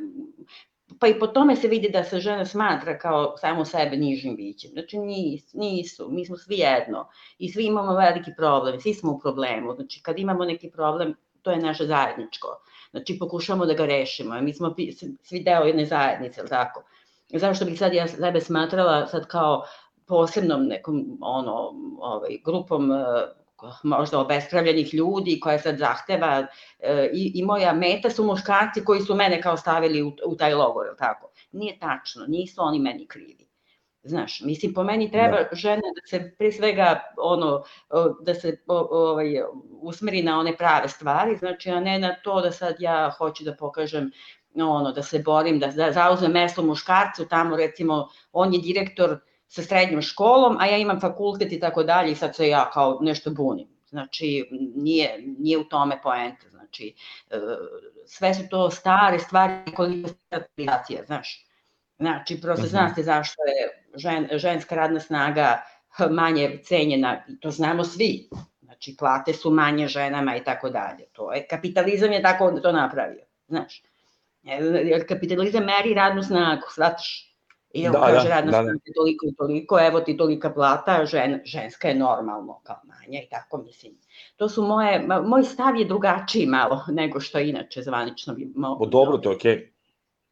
pa 1.00 1.08
i 1.08 1.20
po 1.20 1.28
tome 1.28 1.56
se 1.56 1.68
vidi 1.68 1.90
da 1.90 2.04
se 2.04 2.20
žena 2.20 2.46
smatra 2.46 2.98
kao 2.98 3.38
samo 3.38 3.66
sebe 3.66 3.98
nižim 3.98 4.36
bićem. 4.36 4.72
Znači 4.72 4.98
nis, 4.98 5.54
nisu, 5.54 6.08
mi 6.12 6.26
smo 6.26 6.38
svi 6.38 6.56
jedno 6.58 7.08
i 7.38 7.50
svi 7.50 7.66
imamo 7.66 7.96
veliki 7.96 8.32
problem, 8.38 8.80
svi 8.80 8.94
smo 8.94 9.12
u 9.12 9.20
problemu. 9.20 9.76
Znači 9.76 10.02
kad 10.04 10.20
imamo 10.20 10.46
neki 10.46 10.72
problem, 10.72 11.16
to 11.42 11.52
je 11.52 11.58
naše 11.58 11.86
zajedničko. 11.86 12.48
Znači 12.92 13.20
pokušamo 13.20 13.66
da 13.66 13.74
ga 13.74 13.86
rešimo. 13.86 14.42
Mi 14.42 14.54
smo 14.54 14.76
svi 15.22 15.44
deo 15.44 15.64
jedne 15.64 15.86
zajednice, 15.86 16.42
ili 16.42 16.50
tako? 16.50 16.84
Zašto 17.34 17.66
bih 17.66 17.80
sad 17.80 17.94
ja 17.94 18.08
sebe 18.08 18.42
smatrala 18.42 19.08
sad 19.08 19.28
kao 19.28 19.64
posebnom 20.06 20.66
nekom 20.68 21.18
ono, 21.22 21.74
ovaj, 22.00 22.38
grupom 22.46 22.92
možda 23.84 24.20
obespravljenih 24.20 24.94
ljudi 24.94 25.40
koja 25.40 25.60
sad 25.60 25.78
zahteva 25.78 26.48
e, 26.80 27.10
i, 27.14 27.32
i 27.36 27.44
moja 27.44 27.74
meta 27.74 28.10
su 28.10 28.24
muškarci 28.24 28.86
koji 28.86 29.02
su 29.02 29.16
mene 29.16 29.42
kao 29.42 29.58
stavili 29.58 30.02
u, 30.02 30.12
u 30.26 30.36
taj 30.36 30.54
logor, 30.54 30.96
tako? 30.98 31.32
Nije 31.52 31.80
tačno, 31.80 32.26
nisu 32.28 32.62
oni 32.62 32.80
meni 32.80 33.08
krivi. 33.08 33.44
Znaš, 34.06 34.42
mislim, 34.42 34.74
po 34.74 34.84
meni 34.84 35.12
treba 35.12 35.38
da. 35.38 35.56
žena 35.56 35.82
da 35.96 36.08
se 36.10 36.36
pre 36.38 36.52
svega 36.52 37.02
ono, 37.18 37.64
da 38.22 38.34
se 38.34 38.58
ovaj, 38.68 39.42
usmeri 39.82 40.22
na 40.24 40.40
one 40.40 40.58
prave 40.58 40.90
stvari, 40.90 41.38
znači, 41.38 41.70
a 41.70 41.80
ne 41.80 42.00
na 42.00 42.16
to 42.24 42.42
da 42.42 42.52
sad 42.52 42.76
ja 42.80 43.12
hoću 43.18 43.44
da 43.44 43.56
pokažem 43.56 44.12
ono, 44.56 44.92
da 44.92 45.04
se 45.04 45.20
borim, 45.20 45.60
da, 45.60 45.68
da 45.68 45.92
zauzmem 45.92 46.32
mesto 46.32 46.64
muškarcu, 46.64 47.26
tamo 47.26 47.56
recimo 47.58 48.08
on 48.32 48.54
je 48.54 48.60
direktor 48.60 49.20
sa 49.54 49.62
srednjom 49.62 50.02
školom, 50.02 50.58
a 50.60 50.66
ja 50.66 50.78
imam 50.78 51.00
fakultet 51.00 51.52
i 51.52 51.60
tako 51.60 51.84
dalje 51.84 52.12
i 52.12 52.16
sad 52.16 52.36
se 52.36 52.48
ja 52.50 52.70
kao 52.74 52.98
nešto 53.02 53.32
bunim. 53.32 53.68
Znači, 53.90 54.48
nije, 54.76 55.24
nije 55.38 55.58
u 55.58 55.64
tome 55.64 56.00
poenta. 56.04 56.50
Znači, 56.50 56.94
sve 58.06 58.34
su 58.34 58.44
to 58.50 58.70
stare 58.72 59.20
stvari 59.20 59.54
koliko 59.76 60.10
je 60.58 61.04
znaš. 61.06 61.46
Znači, 62.00 62.42
prosto 62.42 62.68
zna 62.68 62.94
se 62.96 63.04
zašto 63.04 63.42
je 63.42 63.86
žen, 63.96 64.28
ženska 64.32 64.76
radna 64.76 65.00
snaga 65.00 65.62
manje 66.10 66.60
cenjena, 66.64 67.24
to 67.42 67.52
znamo 67.52 67.84
svi. 67.84 68.30
Znači, 68.62 68.96
plate 69.00 69.34
su 69.34 69.52
manje 69.52 69.88
ženama 69.88 70.36
i 70.36 70.44
tako 70.44 70.70
dalje. 70.70 71.06
To 71.12 71.34
je, 71.34 71.48
kapitalizam 71.48 72.12
je 72.12 72.22
tako 72.22 72.52
to 72.52 72.72
napravio, 72.72 73.26
znaš. 73.48 73.84
Kapitalizam 75.08 75.64
meri 75.64 75.94
radnu 75.94 76.24
snagu, 76.24 76.62
shvataš? 76.72 77.33
I 77.74 77.84
evo 77.84 77.94
Da, 77.94 78.00
kaže 78.00 78.30
da, 78.30 78.36
radna 78.36 78.52
da, 78.52 78.64
da. 78.64 78.74
toliko 78.96 79.26
i 79.26 79.36
toliko, 79.38 79.80
evo 79.80 80.00
ti 80.00 80.18
tolika 80.18 80.54
plata, 80.54 81.06
žen, 81.06 81.42
ženska 81.46 81.88
je 81.88 81.96
normalno, 81.96 82.60
kao 82.64 82.76
manja 82.84 83.20
i 83.22 83.30
tako 83.30 83.58
mislim. 83.58 83.94
To 84.36 84.50
su 84.50 84.64
moje, 84.64 85.08
moj 85.26 85.44
stav 85.44 85.76
je 85.76 85.86
drugačiji 85.86 86.46
malo 86.46 86.84
nego 87.00 87.20
što 87.20 87.40
inače 87.40 87.82
zvanično 87.82 88.34
bi 88.34 88.52
mo, 88.56 88.78
O, 88.80 88.86
dobro, 88.86 89.18
to 89.18 89.30
je 89.30 89.36
okej. 89.36 89.74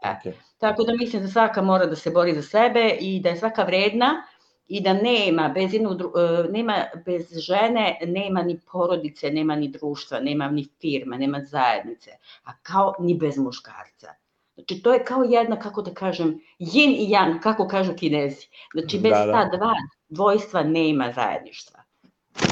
E, 0.04 0.16
Okej. 0.20 0.34
Tako 0.58 0.84
da 0.84 0.94
mislim 0.94 1.22
da 1.22 1.28
svaka 1.28 1.62
mora 1.62 1.86
da 1.86 1.96
se 1.96 2.12
bori 2.12 2.34
za 2.34 2.42
sebe 2.42 2.98
i 3.00 3.20
da 3.20 3.30
je 3.30 3.38
svaka 3.38 3.64
vredna 3.64 4.24
i 4.68 4.82
da 4.82 4.94
nema 4.94 5.50
bez, 5.50 5.74
jednog, 5.74 5.98
dru- 5.98 6.46
e, 6.46 6.52
nema 6.52 6.76
bez 7.06 7.38
žene, 7.38 7.98
nema 8.06 8.44
ni 8.44 8.60
porodice, 8.72 9.32
nema 9.32 9.56
ni 9.56 9.68
društva, 9.68 10.20
nema 10.20 10.48
ni 10.48 10.68
firma, 10.82 11.18
nema 11.18 11.40
zajednice, 11.40 12.12
a 12.44 12.52
kao 12.64 12.94
ni 13.00 13.16
bez 13.16 13.38
muškarca. 13.38 14.21
Znači 14.68 14.84
to 14.84 14.94
je 14.94 15.06
kao 15.06 15.24
jedna, 15.24 15.60
kako 15.60 15.82
da 15.82 15.94
kažem, 15.94 16.40
yin 16.60 16.96
i 16.98 17.08
yang, 17.10 17.40
kako 17.40 17.68
kažu 17.68 17.94
kinezi. 17.96 18.48
Znači 18.74 19.00
bez 19.00 19.12
Da, 19.12 19.26
da. 19.26 19.32
ta 19.32 19.58
dva 19.58 19.74
dvojstva 20.10 20.64
nema 20.64 21.12
zajedništva. 21.16 21.80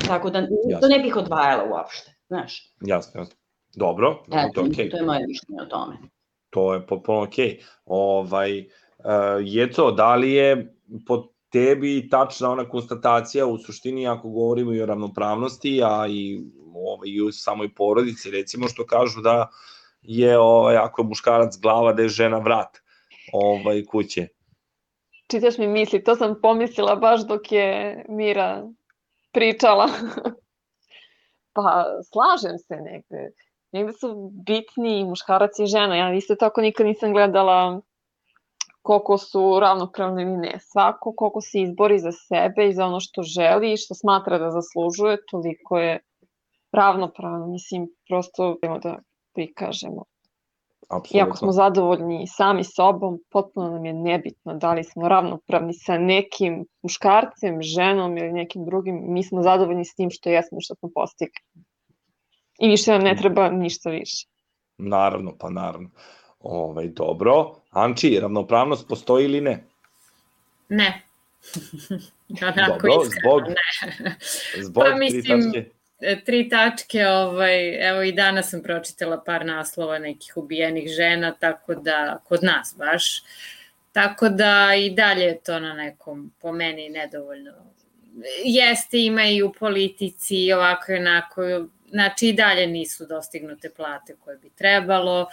Tako 0.08 0.30
da 0.30 0.48
to 0.48 0.54
Jasno. 0.70 0.88
ne 0.88 1.00
bih 1.00 1.16
odvajala 1.16 1.64
uopšte, 1.72 2.16
znaš. 2.28 2.74
Jasno, 2.82 3.22
jasno. 3.22 3.36
Dobro, 3.76 4.24
Eto, 4.28 4.50
to 4.54 4.62
okej. 4.62 4.90
to 4.90 4.98
je 4.98 5.04
moje 5.04 5.28
mišljenje 5.28 5.62
o 5.62 5.66
tome. 5.66 5.98
To 6.50 6.74
je 6.74 6.88
potpuno 6.88 7.24
okej. 7.24 7.60
Ovaj, 7.86 8.60
uh, 8.60 9.06
Jeco, 9.42 9.92
da 9.92 10.16
li 10.16 10.32
je 10.32 10.76
po 11.08 11.28
tebi 11.50 12.10
tačna 12.10 12.52
ona 12.52 12.70
konstatacija 12.70 13.46
u 13.46 13.58
suštini 13.58 14.08
ako 14.08 14.30
govorimo 14.30 14.74
i 14.74 14.82
o 14.82 14.86
ravnopravnosti, 14.86 15.82
a 15.84 16.08
i, 16.10 16.42
ovaj, 16.74 17.10
i 17.10 17.22
u 17.22 17.32
samoj 17.32 17.74
porodici, 17.74 18.32
recimo 18.32 18.68
što 18.68 18.86
kažu 18.86 19.22
da 19.22 19.50
je 20.02 20.38
ovaj, 20.40 20.78
ako 20.78 21.02
je 21.02 21.08
muškarac 21.08 21.58
glava, 21.62 21.94
da 21.94 22.02
je 22.02 22.10
žena 22.10 22.38
vrat 22.38 22.78
ovaj, 23.34 23.84
kuće. 23.86 24.28
Čitaš 25.32 25.58
mi 25.58 25.68
misli, 25.68 26.04
to 26.04 26.16
sam 26.16 26.40
pomislila 26.42 26.96
baš 26.96 27.28
dok 27.28 27.52
je 27.52 28.06
Mira 28.10 28.64
pričala. 29.32 29.88
pa 31.56 31.86
slažem 32.12 32.58
se 32.58 32.76
negde. 32.76 33.32
Negde 33.72 33.94
su 33.94 34.32
bitni 34.46 35.00
i 35.00 35.06
muškarac 35.06 35.60
i 35.60 35.66
žena. 35.66 35.96
Ja 35.96 36.14
isto 36.14 36.36
tako 36.36 36.62
nikad 36.62 36.86
nisam 36.86 37.14
gledala 37.14 37.82
koliko 38.82 39.18
su 39.18 39.60
ravnopravni 39.62 40.24
ili 40.24 40.38
ne. 40.38 40.60
Svako 40.60 41.14
koliko 41.18 41.42
se 41.42 41.62
izbori 41.62 42.00
za 42.00 42.12
sebe 42.12 42.68
i 42.68 42.74
za 42.74 42.86
ono 42.86 43.00
što 43.00 43.24
želi 43.24 43.74
i 43.74 43.78
što 43.78 43.96
smatra 43.96 44.38
da 44.38 44.52
zaslužuje, 44.52 45.18
toliko 45.32 45.78
je 45.78 46.00
ravnopravno. 46.72 47.48
Mislim, 47.48 47.88
prosto 48.08 48.58
da 48.84 49.00
prikažemo. 49.34 50.04
Iako 51.14 51.38
smo 51.38 51.52
zadovoljni 51.52 52.28
sami 52.28 52.64
sobom, 52.64 53.20
potpuno 53.30 53.70
nam 53.70 53.86
je 53.86 53.94
nebitno 53.94 54.54
da 54.54 54.74
li 54.74 54.84
smo 54.84 55.08
ravnopravni 55.08 55.74
sa 55.74 55.98
nekim 55.98 56.66
muškarcem, 56.82 57.62
ženom 57.62 58.18
ili 58.18 58.34
nekim 58.34 58.66
drugim, 58.66 59.14
mi 59.14 59.24
smo 59.24 59.44
zadovoljni 59.44 59.86
s 59.86 59.96
tim 59.96 60.10
što 60.10 60.30
jesmo 60.30 60.58
i 60.58 60.62
što 60.62 60.76
smo 60.76 60.90
postigli. 60.96 61.42
I 62.60 62.68
više 62.68 62.92
nam 62.92 63.02
ne 63.02 63.16
treba 63.16 63.50
ništa 63.50 63.90
više. 63.90 64.28
Naravno, 64.78 65.36
pa 65.40 65.50
naravno. 65.50 65.90
Ovaj, 66.40 66.88
dobro. 66.88 67.56
Anči, 67.70 68.20
ravnopravnost 68.22 68.88
postoji 68.88 69.26
ili 69.26 69.42
ne? 69.42 69.64
Ne. 70.70 71.02
Onako 72.42 72.72
Dobro, 72.72 73.04
iskreno, 73.04 73.22
zbog- 73.22 73.48
ne. 73.48 74.16
Zbog 74.64 74.84
Pa 74.84 74.90
tri 74.90 75.00
mislim, 75.00 75.42
tačke. 75.42 75.70
Tri 76.26 76.50
tačke, 76.50 77.08
ovaj, 77.08 77.90
evo 77.90 78.02
i 78.04 78.12
danas 78.12 78.50
sam 78.50 78.64
pročitala 78.64 79.24
par 79.24 79.46
naslova 79.46 80.00
nekih 80.00 80.38
ubijenih 80.38 80.90
žena, 80.90 81.32
tako 81.40 81.76
da, 81.76 82.20
kod 82.24 82.44
nas 82.44 82.76
baš, 82.78 83.24
tako 83.92 84.30
da 84.30 84.76
i 84.76 84.90
dalje 84.90 85.24
je 85.24 85.40
to 85.40 85.60
na 85.60 85.74
nekom, 85.74 86.34
po 86.42 86.52
meni, 86.52 86.90
nedovoljno. 86.90 87.52
Jeste, 88.44 89.00
ima 89.00 89.26
i 89.26 89.44
u 89.44 89.54
politici 89.54 90.36
i 90.36 90.54
ovako 90.54 90.92
i 90.92 90.96
onako, 90.96 91.42
znači 91.90 92.28
i 92.28 92.34
dalje 92.34 92.68
nisu 92.68 93.06
dostignute 93.06 93.70
plate 93.70 94.16
koje 94.24 94.38
bi 94.38 94.50
trebalo, 94.50 95.28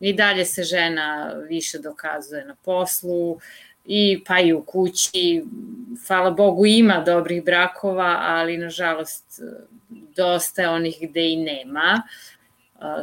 i 0.00 0.12
dalje 0.12 0.44
se 0.44 0.62
žena 0.62 1.34
više 1.48 1.78
dokazuje 1.78 2.44
na 2.44 2.56
poslu, 2.64 3.40
i 3.84 4.24
pa 4.26 4.40
i 4.40 4.52
u 4.52 4.62
kući, 4.62 5.44
hvala 6.06 6.30
Bogu 6.30 6.66
ima 6.66 7.02
dobrih 7.06 7.44
brakova, 7.44 8.18
ali 8.20 8.58
nažalost 8.58 9.40
dosta 10.16 10.62
je 10.62 10.68
onih 10.68 10.96
gde 11.00 11.32
i 11.32 11.36
nema. 11.36 12.02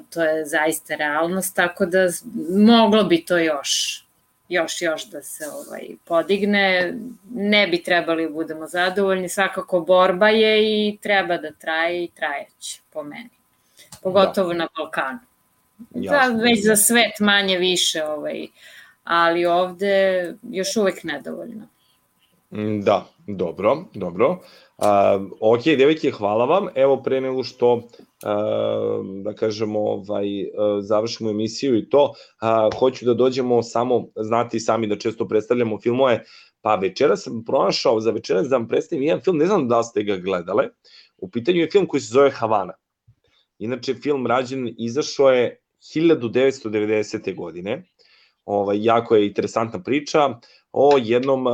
To 0.10 0.24
je 0.24 0.46
zaista 0.46 0.96
realnost, 0.96 1.56
tako 1.56 1.86
da 1.86 2.08
moglo 2.50 3.04
bi 3.04 3.26
to 3.26 3.38
još 3.38 4.04
još 4.50 4.82
još 4.82 5.06
da 5.06 5.22
se 5.22 5.44
ovaj 5.48 5.88
podigne. 6.06 6.94
Ne 7.34 7.68
bi 7.68 7.84
trebali 7.84 8.28
da 8.28 8.34
budemo 8.34 8.68
zadovoljni, 8.68 9.30
svakako 9.30 9.80
borba 9.80 10.30
je 10.30 10.64
i 10.64 10.98
treba 11.02 11.38
da 11.38 11.52
traje 11.52 12.04
i 12.04 12.08
trajeće 12.08 12.82
po 12.94 13.04
meni. 13.04 13.30
Pogotovo 14.04 14.54
na 14.54 14.68
Balkanu. 14.78 15.20
Da, 15.78 16.16
Jasno. 16.16 16.38
već 16.38 16.66
za 16.66 16.76
svet 16.76 17.20
manje 17.20 17.58
više, 17.58 18.04
ovaj, 18.04 18.48
ali 19.10 19.46
ovde 19.46 20.34
još 20.52 20.78
uvek 20.78 21.04
nedovoljno. 21.04 21.68
Mm, 22.52 22.82
Da, 22.82 23.06
dobro, 23.28 23.78
dobro. 23.94 24.30
Uh, 24.78 24.86
ok, 25.40 25.64
devojke, 25.64 26.12
hvala 26.12 26.46
vam. 26.46 26.68
Evo 26.76 27.04
pre 27.04 27.22
nego 27.22 27.44
što 27.44 27.74
uh, 27.74 27.84
da 29.24 29.34
kažemo 29.34 29.80
ovaj, 29.80 30.44
uh, 30.44 30.50
završimo 30.82 31.30
emisiju 31.30 31.78
i 31.78 31.90
to, 31.90 32.04
uh, 32.04 32.80
hoću 32.80 33.06
da 33.06 33.14
dođemo 33.14 33.64
samo, 33.64 34.08
znate 34.16 34.58
i 34.58 34.60
sami 34.60 34.88
da 34.88 34.98
često 34.98 35.28
predstavljamo 35.28 35.80
filmove, 35.82 36.24
pa 36.62 36.76
večera 36.76 37.18
sam 37.18 37.44
pronašao, 37.46 38.00
za 38.00 38.12
večeras 38.12 38.48
da 38.48 38.58
vam 38.58 38.68
predstavim 38.68 39.04
jedan 39.04 39.22
film, 39.22 39.38
ne 39.38 39.46
znam 39.46 39.68
da 39.68 39.84
ste 39.84 40.04
ga 40.04 40.18
gledale, 40.18 40.70
u 41.18 41.30
pitanju 41.30 41.60
je 41.60 41.72
film 41.72 41.86
koji 41.86 42.02
se 42.02 42.14
zove 42.14 42.32
Havana. 42.32 42.74
Inače, 43.60 43.94
film 43.94 44.28
rađen, 44.28 44.76
izašao 44.78 45.30
je 45.30 45.62
1990. 45.96 47.36
godine, 47.36 47.84
ovaj, 48.50 48.84
jako 48.84 49.16
je 49.16 49.28
interesantna 49.28 49.84
priča 49.84 50.30
o 50.72 50.98
jednom 50.98 51.48
uh, 51.48 51.54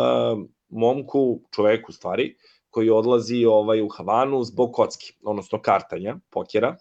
momku, 0.69 1.41
čoveku 1.55 1.91
stvari, 1.91 2.35
koji 2.69 2.89
odlazi 2.89 3.45
ovaj 3.45 3.81
u 3.81 3.89
Havanu 3.89 4.43
zbog 4.43 4.71
kocki, 4.73 5.13
odnosno 5.23 5.61
kartanja, 5.61 6.15
pokera, 6.29 6.75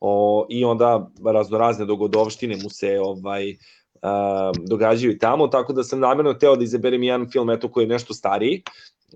o, 0.00 0.46
i 0.50 0.64
onda 0.64 1.10
raznorazne 1.24 1.84
dogodovštine 1.84 2.56
mu 2.62 2.70
se 2.70 3.00
ovaj 3.00 3.54
a, 4.02 4.52
događaju 4.68 5.12
i 5.12 5.18
tamo, 5.18 5.48
tako 5.48 5.72
da 5.72 5.84
sam 5.84 6.00
namjerno 6.00 6.34
teo 6.34 6.56
da 6.56 6.64
izaberem 6.64 7.02
jedan 7.02 7.30
film 7.30 7.50
eto 7.50 7.70
koji 7.72 7.84
je 7.84 7.94
nešto 7.94 8.14
stariji. 8.14 8.62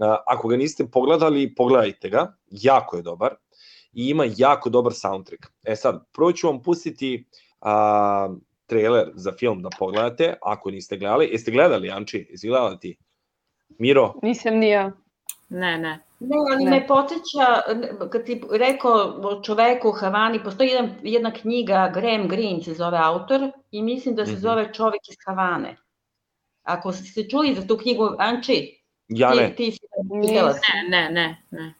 A, 0.01 0.17
ako 0.27 0.49
ga 0.49 0.57
niste 0.57 0.87
pogledali, 0.87 1.55
pogledajte 1.55 2.09
ga, 2.09 2.37
jako 2.51 2.97
je 2.97 3.03
dobar 3.03 3.35
i 3.93 4.09
ima 4.09 4.25
jako 4.37 4.71
dobar 4.71 4.95
soundtrack. 4.95 5.47
E 5.63 5.77
sad, 5.77 6.05
prvo 6.13 6.33
ću 6.33 6.47
vam 6.47 6.63
pustiti 6.63 7.27
a, 7.61 8.35
trailer 8.71 9.11
za 9.15 9.33
film 9.33 9.63
da 9.63 9.69
pogledate, 9.79 10.35
ako 10.43 10.71
niste 10.71 10.97
gledali. 10.97 11.29
Jeste 11.33 11.51
gledali, 11.51 11.91
Anči? 11.91 12.27
Jesi 12.31 12.49
gledala 12.49 12.77
ti? 12.79 12.97
Miro? 13.79 14.15
Nisam 14.23 14.55
ni 14.57 14.69
ja. 14.69 14.93
Ne, 15.49 15.79
ne. 15.79 15.99
Ne, 16.21 16.37
ali 16.53 16.65
Ne. 16.65 16.71
me 16.71 16.87
podsjeća, 16.87 17.47
kad 18.13 18.25
ti 18.25 18.43
rekao 18.51 18.93
o 19.23 19.43
čoveku 19.43 19.89
u 19.89 19.93
Havani, 19.93 20.43
postoji 20.45 20.69
jedan, 20.69 20.91
jedna 21.03 21.33
knjiga, 21.33 21.91
Graham 21.95 22.29
Greene 22.29 22.63
se 22.63 22.75
zove 22.75 22.99
autor, 22.99 23.41
i 23.71 23.83
mislim 23.83 24.15
da 24.15 24.27
se 24.27 24.33
Mhm. 24.33 24.41
zove 24.41 24.73
Čovek 24.73 25.01
iz 25.11 25.17
Havane. 25.27 25.77
Ako 26.63 26.93
ste 26.93 27.29
čuli 27.29 27.55
za 27.55 27.67
tu 27.67 27.77
knjigu, 27.79 28.09
Anči, 28.19 28.77
Ja 29.09 29.35
ne. 29.35 29.49
ti, 29.49 29.65
ti 29.65 29.73
si. 29.73 29.81
Ne, 30.13 30.43
ne, 30.91 31.11
ne, 31.11 31.43
ne. 31.51 31.75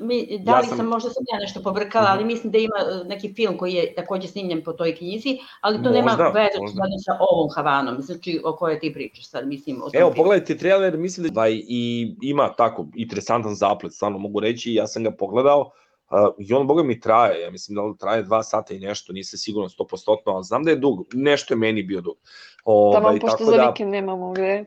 Mi, 0.00 0.38
da 0.38 0.52
Ja 0.52 0.60
li 0.60 0.66
sam- 0.66 0.76
sam, 0.76 0.86
možda 0.86 1.10
sam 1.10 1.24
ja 1.32 1.38
nešto 1.38 1.62
pobrkala, 1.62 2.06
ali 2.08 2.24
mislim 2.24 2.52
da 2.52 2.58
ima 2.58 2.74
e, 3.02 3.08
neki 3.08 3.34
film 3.34 3.58
koji 3.58 3.72
je 3.72 3.94
takođe 3.94 4.28
snimljen 4.28 4.64
po 4.64 4.72
toj 4.72 4.96
knjizi, 4.96 5.28
ali 5.60 5.82
to 5.82 5.90
nema 5.90 6.02
Možda, 6.04 6.24
veze 6.26 6.58
možda. 6.60 6.74
sada 6.74 6.98
sa 6.98 7.16
ovom 7.22 7.48
Havanom, 7.50 8.02
znači 8.02 8.40
o 8.44 8.52
kojoj 8.52 8.80
ti 8.80 8.92
pričaš 8.92 9.28
sad, 9.28 9.48
mislim. 9.48 9.76
O 9.76 9.90
tom 9.90 9.90
Evo, 9.94 10.10
filmu. 10.10 10.16
pogledajte 10.16 10.56
trailer, 10.56 10.96
mislim 10.98 11.26
da 11.26 11.32
ovaj, 11.32 11.52
i 11.58 11.82
ima 12.22 12.52
tako 12.52 12.86
interesantan 12.94 13.54
zaplet, 13.54 13.92
stvarno 13.92 14.18
mogu 14.18 14.40
reći, 14.40 14.74
ja 14.74 14.86
sam 14.86 15.04
ga 15.04 15.10
pogledao 15.10 15.60
uh, 15.60 15.68
i 16.38 16.54
on, 16.54 16.66
boga 16.66 16.82
mi, 16.82 17.00
traje, 17.00 17.40
ja 17.40 17.50
mislim 17.50 17.74
da 17.74 17.82
on 17.82 17.96
traje 17.96 18.22
dva 18.22 18.42
sata 18.42 18.74
i 18.74 18.78
nešto, 18.78 19.12
nisam 19.12 19.38
sigurno 19.38 19.68
100%, 19.70 19.96
ali 20.26 20.44
znam 20.44 20.64
da 20.64 20.70
je 20.70 20.76
dug, 20.76 21.06
nešto 21.12 21.54
je 21.54 21.58
meni 21.58 21.82
bio 21.82 22.00
dug. 22.00 22.16
Tamo, 22.64 22.72
Ovaj, 22.98 23.20
pošto 23.20 23.36
tako 23.36 23.44
za 23.44 23.56
da, 23.56 23.66
vikend 23.66 23.90
nemamo 23.90 24.32
gde. 24.32 24.64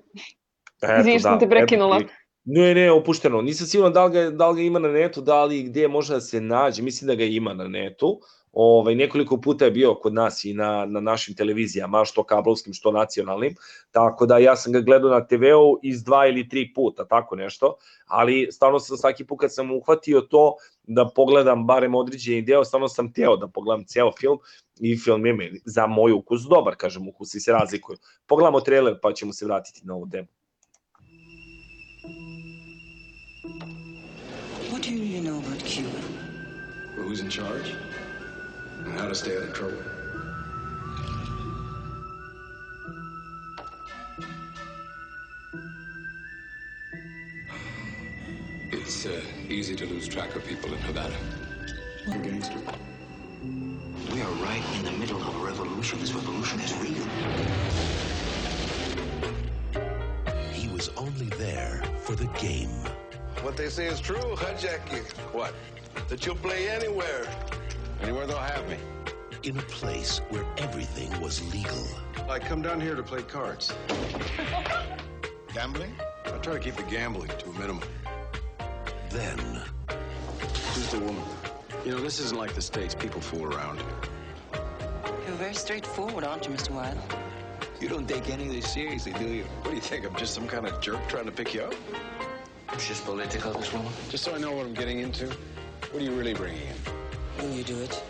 eto, 0.81 0.99
Izvini 0.99 1.19
što 1.19 1.23
sam 1.23 1.39
te 1.39 1.45
eto 1.45 1.49
prekinula. 1.49 1.99
ti- 1.99 2.07
Ne, 2.45 2.73
ne, 2.75 2.91
opušteno. 2.91 3.41
Nisam 3.41 3.67
siguran 3.67 3.93
da 3.93 4.05
li, 4.05 4.11
ga, 4.11 4.29
da 4.29 4.49
li 4.49 4.55
ga 4.55 4.61
ima 4.61 4.79
na 4.79 4.87
netu, 4.87 5.21
da 5.21 5.45
li 5.45 5.63
gde 5.63 5.87
može 5.87 6.13
da 6.13 6.21
se 6.21 6.41
nađe. 6.41 6.81
Mislim 6.83 7.07
da 7.07 7.15
ga 7.15 7.23
ima 7.23 7.53
na 7.53 7.67
netu. 7.67 8.19
Ovaj, 8.51 8.95
nekoliko 8.95 9.41
puta 9.41 9.65
je 9.65 9.71
bio 9.71 9.95
kod 9.95 10.13
nas 10.13 10.43
i 10.45 10.53
na, 10.53 10.85
na 10.85 10.99
našim 10.99 11.35
televizijama, 11.35 12.05
što 12.05 12.23
kablovskim, 12.23 12.73
što 12.73 12.91
nacionalnim. 12.91 13.55
Tako 13.91 14.25
da 14.25 14.37
ja 14.37 14.55
sam 14.55 14.73
ga 14.73 14.81
gledao 14.81 15.09
na 15.09 15.27
TV-u 15.27 15.79
iz 15.83 16.03
dva 16.03 16.27
ili 16.27 16.49
tri 16.49 16.73
puta, 16.75 17.07
tako 17.07 17.35
nešto. 17.35 17.75
Ali 18.07 18.47
stvarno 18.51 18.79
sam 18.79 18.97
svaki 18.97 19.25
put 19.25 19.39
kad 19.39 19.53
sam 19.53 19.71
uhvatio 19.71 20.21
to 20.21 20.55
da 20.83 21.09
pogledam 21.15 21.65
barem 21.67 21.95
određeni 21.95 22.41
deo, 22.41 22.63
stvarno 22.63 22.87
sam 22.87 23.13
teo 23.13 23.37
da 23.37 23.47
pogledam 23.47 23.85
ceo 23.85 24.11
film 24.19 24.37
i 24.79 24.97
film 24.97 25.25
je 25.25 25.61
za 25.65 25.87
moj 25.87 26.11
ukus 26.11 26.41
dobar, 26.41 26.75
kažem, 26.75 27.07
ukusi 27.07 27.39
se 27.39 27.51
razlikuju. 27.51 27.97
Pogledamo 28.27 28.61
trailer 28.61 28.99
pa 29.01 29.13
ćemo 29.13 29.33
se 29.33 29.45
vratiti 29.45 29.81
na 29.83 29.95
ovu 29.95 30.09
temu. 30.11 30.27
Really 35.63 35.81
know 35.81 35.89
about 35.89 36.03
Who's 36.95 37.19
in 37.19 37.29
charge? 37.29 37.75
And 38.83 38.93
how 38.93 39.07
to 39.07 39.15
stay 39.15 39.35
out 39.37 39.43
of 39.43 39.53
trouble. 39.53 39.77
It's 48.71 49.05
uh, 49.05 49.21
easy 49.49 49.75
to 49.75 49.85
lose 49.85 50.07
track 50.07 50.35
of 50.35 50.45
people 50.45 50.73
in 50.73 50.79
Havana. 50.79 51.15
You're 52.05 52.15
a 52.15 52.19
gangster. 52.19 52.59
We 54.11 54.21
are 54.21 54.31
right 54.43 54.63
in 54.75 54.85
the 54.85 54.91
middle 54.91 55.21
of 55.21 55.35
a 55.35 55.45
revolution. 55.45 55.99
This 55.99 56.13
revolution 56.13 56.59
is 56.59 56.73
real. 56.77 57.05
He 60.51 60.67
was 60.69 60.89
only 60.97 61.27
there 61.37 61.81
for 62.01 62.15
the 62.15 62.27
game. 62.39 62.69
What 63.41 63.57
they 63.57 63.69
say 63.69 63.87
is 63.87 63.99
true, 63.99 64.35
huh, 64.37 64.53
Jackie? 64.57 64.97
What? 65.31 65.53
That 66.09 66.25
you'll 66.25 66.35
play 66.35 66.69
anywhere. 66.69 67.27
Anywhere 68.01 68.25
they'll 68.27 68.37
have 68.37 68.67
me. 68.69 68.77
In 69.43 69.57
a 69.57 69.61
place 69.63 70.19
where 70.29 70.45
everything 70.57 71.09
was 71.21 71.41
legal. 71.53 71.85
I 72.29 72.39
come 72.39 72.61
down 72.61 72.79
here 72.79 72.95
to 72.95 73.03
play 73.03 73.21
cards. 73.23 73.73
Gambling? 75.53 75.93
I 76.25 76.37
try 76.37 76.53
to 76.53 76.59
keep 76.59 76.75
the 76.75 76.83
gambling 76.83 77.29
to 77.39 77.49
a 77.49 77.53
minimum. 77.53 77.83
Then, 79.09 79.61
Who's 80.73 80.89
the 80.89 80.99
woman? 80.99 81.23
You 81.85 81.91
know, 81.91 81.99
this 81.99 82.19
isn't 82.19 82.37
like 82.37 82.55
the 82.55 82.61
States. 82.61 82.95
People 82.95 83.21
fool 83.21 83.45
around. 83.53 83.79
You're 85.27 85.35
very 85.35 85.53
straightforward, 85.53 86.23
aren't 86.23 86.47
you, 86.47 86.51
Mr. 86.51 86.71
Wilde? 86.71 86.97
You 87.79 87.89
don't 87.89 88.09
take 88.09 88.29
any 88.31 88.47
of 88.47 88.53
this 88.53 88.73
seriously, 88.73 89.13
do 89.13 89.27
you? 89.27 89.43
What 89.61 89.69
do 89.69 89.75
you 89.75 89.81
think? 89.81 90.03
I'm 90.03 90.15
just 90.15 90.33
some 90.33 90.47
kind 90.47 90.65
of 90.65 90.81
jerk 90.81 91.07
trying 91.09 91.25
to 91.25 91.31
pick 91.31 91.53
you 91.53 91.61
up? 91.61 91.75
She's 92.79 92.99
political, 93.01 93.53
this 93.53 93.71
woman. 93.71 93.91
Just 94.09 94.23
so 94.23 94.33
I 94.33 94.39
know 94.39 94.51
what 94.51 94.65
I'm 94.65 94.73
getting 94.73 94.99
into, 94.99 95.27
what 95.27 96.01
are 96.01 96.05
you 96.05 96.11
really 96.11 96.33
bringing 96.33 96.61
in? 96.61 97.43
Will 97.43 97.55
you 97.55 97.63
do 97.63 97.79
it? 97.79 98.03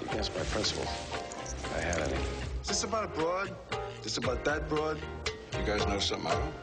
You 0.00 0.06
can 0.08 0.18
ask 0.18 0.34
my 0.34 0.42
principal. 0.44 0.84
if 0.84 1.76
I 1.76 1.80
had 1.80 1.98
any. 2.00 2.14
Is 2.62 2.68
this 2.68 2.84
about 2.84 3.04
a 3.04 3.08
broad? 3.08 3.54
Is 3.98 4.04
this 4.04 4.16
about 4.16 4.44
that 4.44 4.68
broad? 4.68 4.98
You 5.58 5.64
guys 5.66 5.86
know 5.86 5.98
something 5.98 6.30
I 6.30 6.34
don't? 6.34 6.54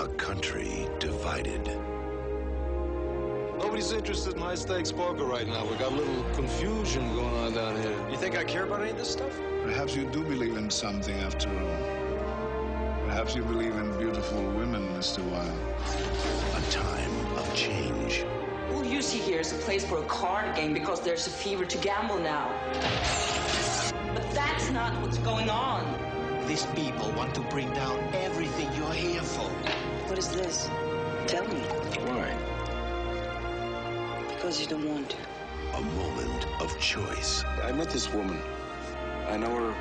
a 0.00 0.08
country 0.14 0.88
divided. 0.98 1.66
Nobody's 3.58 3.92
interested 3.92 4.32
in 4.34 4.40
high 4.40 4.54
stakes 4.54 4.90
poker 4.90 5.24
right 5.24 5.46
now. 5.46 5.66
We 5.66 5.76
got 5.76 5.92
a 5.92 5.94
little 5.94 6.24
confusion 6.32 7.06
going 7.14 7.34
on 7.36 7.52
down 7.52 7.76
here. 7.82 8.10
You 8.10 8.16
think 8.16 8.34
I 8.34 8.44
care 8.44 8.64
about 8.64 8.80
any 8.80 8.92
of 8.92 8.96
this 8.96 9.10
stuff? 9.10 9.38
Perhaps 9.62 9.94
you 9.94 10.06
do 10.06 10.24
believe 10.24 10.56
in 10.56 10.70
something 10.70 11.14
after 11.20 11.50
all. 11.50 11.99
Perhaps 13.10 13.34
you 13.34 13.42
believe 13.42 13.74
in 13.74 13.98
beautiful 13.98 14.40
women, 14.52 14.86
Mr. 14.96 15.18
Wilde. 15.18 15.50
A 16.54 16.70
time 16.70 17.36
of 17.36 17.54
change. 17.56 18.24
All 18.72 18.84
you 18.84 19.02
see 19.02 19.18
here 19.18 19.40
is 19.40 19.52
a 19.52 19.56
place 19.56 19.84
for 19.84 19.98
a 19.98 20.04
card 20.04 20.54
game 20.54 20.72
because 20.72 21.00
there's 21.00 21.26
a 21.26 21.30
fever 21.30 21.64
to 21.64 21.78
gamble 21.78 22.20
now. 22.20 22.48
But 24.14 24.30
that's 24.30 24.70
not 24.70 24.92
what's 25.02 25.18
going 25.18 25.50
on. 25.50 25.82
These 26.46 26.66
people 26.66 27.10
want 27.16 27.34
to 27.34 27.40
bring 27.40 27.72
down 27.72 27.98
everything 28.14 28.72
you're 28.76 28.92
here 28.92 29.22
for. 29.22 29.50
What 30.08 30.16
is 30.16 30.28
this? 30.28 30.70
Tell 31.26 31.44
me. 31.48 31.62
Why? 32.06 32.32
Because 34.28 34.60
you 34.60 34.68
don't 34.68 34.88
want 34.88 35.10
to. 35.10 35.16
A 35.74 35.80
moment 35.80 36.46
of 36.60 36.78
choice. 36.78 37.42
I 37.64 37.72
met 37.72 37.90
this 37.90 38.12
woman. 38.12 38.40
I 39.28 39.36
know 39.36 39.52
her 39.52 39.74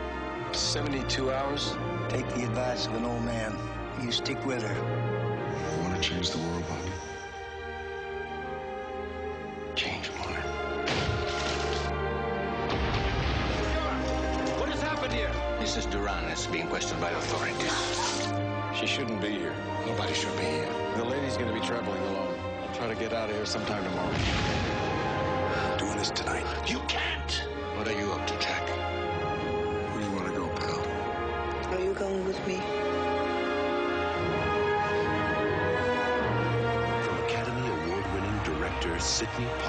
72 0.52 1.32
hours. 1.32 1.76
Take 2.10 2.28
the 2.30 2.44
advice 2.44 2.88
of 2.88 2.96
an 2.96 3.06
old 3.06 3.24
man. 3.24 3.56
You 4.02 4.12
stick 4.12 4.44
with 4.44 4.64
her. 4.64 4.74
You 4.74 5.84
want 5.84 5.96
to 5.96 6.02
change 6.02 6.32
the 6.32 6.40
world, 6.40 6.64
Bobby? 6.68 6.92
Change 9.76 10.10
Mark. 10.18 10.44
What 14.60 14.70
has 14.70 14.82
happened 14.82 15.14
here? 15.14 15.30
Mrs. 15.60 15.88
Duran 15.92 16.24
is 16.32 16.48
being 16.48 16.68
questioned 16.68 17.00
by 17.00 17.12
authorities. 17.12 18.28
She 18.76 18.88
shouldn't 18.88 19.22
be 19.22 19.30
here. 19.30 19.54
Nobody 19.86 20.16
should 20.16 20.36
be 20.36 20.46
here. 20.46 20.70
The 20.98 21.06
lady's 21.06 21.38
going 21.38 21.54
to 21.54 21.60
be 21.62 21.66
traveling 21.66 22.02
alone. 22.02 22.40
I'll 22.64 22.76
try 22.76 22.88
to 22.88 22.96
get 22.96 23.14
out 23.14 23.30
of 23.30 23.36
here 23.36 23.46
sometime 23.46 23.84
tomorrow. 23.84 24.18
Doing 25.78 25.98
this 25.98 26.10
tonight. 26.10 26.46
You 26.68 26.80
can't. 26.88 27.49
Thank. 39.40 39.69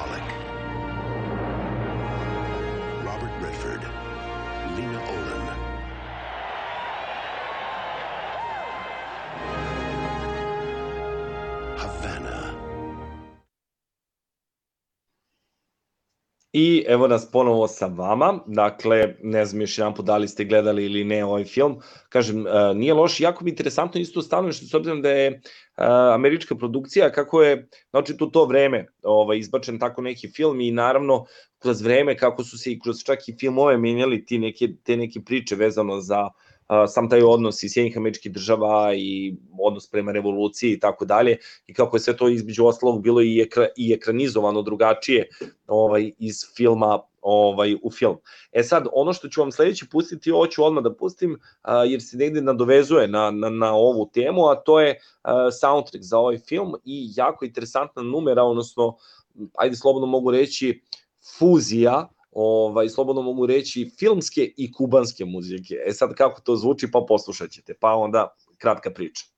I 16.60 16.84
evo 16.88 17.08
nas 17.08 17.30
ponovo 17.30 17.68
sa 17.68 17.86
vama, 17.86 18.38
dakle, 18.46 19.14
ne 19.22 19.44
znam 19.44 19.60
još 19.60 19.78
jedan 19.78 19.94
put 19.94 20.06
da 20.06 20.16
li 20.16 20.28
ste 20.28 20.44
gledali 20.44 20.84
ili 20.84 21.04
ne 21.04 21.24
ovaj 21.24 21.44
film, 21.44 21.78
kažem, 22.08 22.46
e, 22.46 22.74
nije 22.74 22.94
loš, 22.94 23.20
jako 23.20 23.44
mi 23.44 23.50
interesantno 23.50 24.00
isto 24.00 24.22
stanovište, 24.22 24.66
s 24.66 24.74
obzirom 24.74 25.02
da 25.02 25.10
je 25.10 25.26
e, 25.26 25.40
američka 26.14 26.54
produkcija, 26.54 27.12
kako 27.12 27.42
je, 27.42 27.68
znači 27.90 28.16
tu 28.16 28.30
to 28.30 28.44
vreme 28.44 28.86
ovaj, 29.02 29.38
izbačen 29.38 29.78
tako 29.78 30.02
neki 30.02 30.28
film 30.28 30.60
i 30.60 30.70
naravno 30.70 31.24
kroz 31.58 31.82
vreme 31.82 32.16
kako 32.16 32.44
su 32.44 32.58
se 32.58 32.72
i 32.72 32.80
kroz 32.80 32.96
čak 33.06 33.28
i 33.28 33.36
filmove 33.40 33.78
menjali 33.78 34.24
ti 34.24 34.38
neke, 34.38 34.68
te 34.84 34.96
neke 34.96 35.20
priče 35.20 35.56
vezano 35.56 36.00
za 36.00 36.18
a, 36.18 36.30
sam 36.88 37.08
taj 37.08 37.22
odnos 37.22 37.62
i 37.62 37.68
Sjednjih 37.68 37.96
američkih 37.96 38.32
država 38.32 38.94
i 38.94 39.34
odnos 39.60 39.90
prema 39.90 40.12
revoluciji 40.12 40.72
i 40.72 40.78
tako 40.80 41.04
dalje 41.04 41.36
i 41.66 41.74
kako 41.74 41.96
je 41.96 42.00
sve 42.00 42.16
to 42.16 42.28
između 42.28 42.66
ostalog 42.66 43.02
bilo 43.02 43.22
i, 43.22 43.40
ekra, 43.40 43.66
i 43.76 43.92
ekranizovano 43.92 44.62
drugačije 44.62 45.28
ovaj 45.66 46.10
iz 46.18 46.36
filma 46.56 47.00
ovaj 47.22 47.74
u 47.82 47.90
film. 47.90 48.16
E 48.52 48.62
sad 48.62 48.86
ono 48.92 49.12
što 49.12 49.28
ću 49.28 49.40
vam 49.40 49.52
sledeće 49.52 49.86
pustiti, 49.90 50.30
ovo 50.30 50.46
ću 50.46 50.64
odmah 50.64 50.84
da 50.84 50.94
pustim 50.94 51.38
a, 51.62 51.84
jer 51.84 52.02
se 52.02 52.16
negde 52.16 52.40
nadovezuje 52.40 53.08
na, 53.08 53.30
na, 53.30 53.48
na 53.48 53.74
ovu 53.74 54.10
temu, 54.14 54.46
a 54.46 54.54
to 54.54 54.80
je 54.80 55.00
a, 55.22 55.50
soundtrack 55.50 56.04
za 56.04 56.18
ovaj 56.18 56.38
film 56.38 56.74
i 56.84 57.10
jako 57.16 57.44
interesantna 57.44 58.02
numera, 58.02 58.42
odnosno 58.42 58.96
ajde 59.54 59.76
slobodno 59.76 60.06
mogu 60.06 60.30
reći 60.30 60.82
fuzija 61.38 62.08
ovaj, 62.32 62.88
slobodno 62.88 63.22
mogu 63.22 63.46
reći, 63.46 63.90
filmske 63.98 64.52
i 64.56 64.72
kubanske 64.72 65.24
muzike. 65.24 65.74
E 65.86 65.92
sad 65.92 66.14
kako 66.14 66.40
to 66.40 66.56
zvuči, 66.56 66.90
pa 66.90 67.04
poslušat 67.08 67.50
ćete, 67.50 67.74
pa 67.80 67.94
onda 67.94 68.34
kratka 68.58 68.90
priča. 68.90 69.29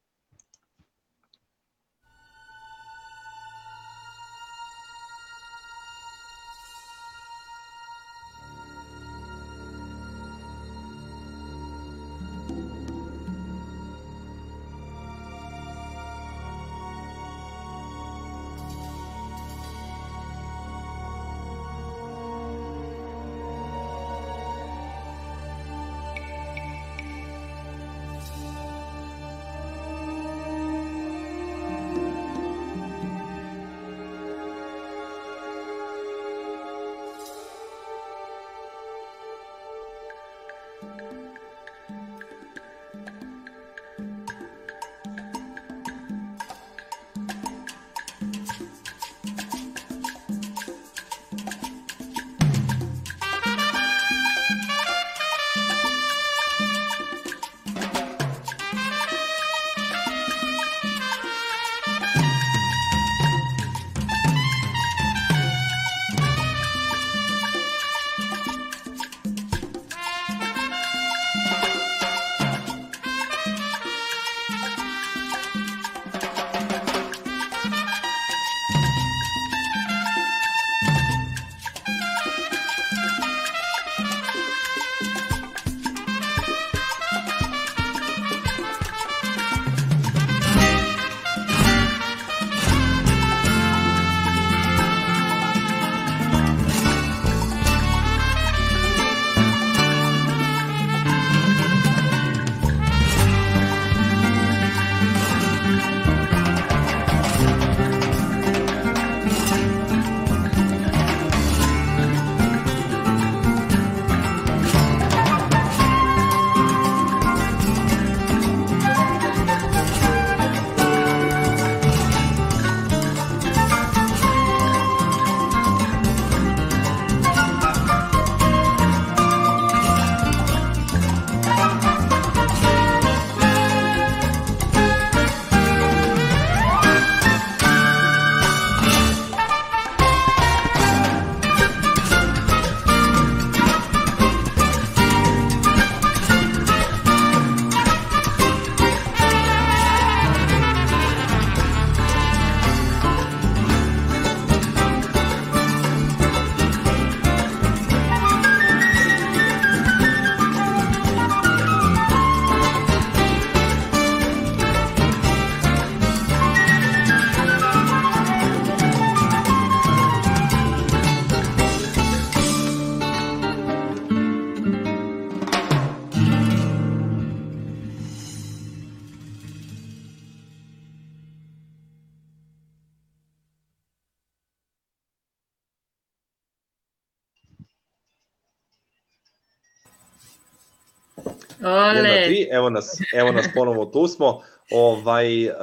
Evo 192.52 192.70
nas, 192.70 193.00
evo 193.14 193.32
nas 193.32 193.46
ponovo 193.54 193.84
tu 193.86 194.06
smo. 194.08 194.40
Ovaj, 194.70 195.48
uh, 195.48 195.54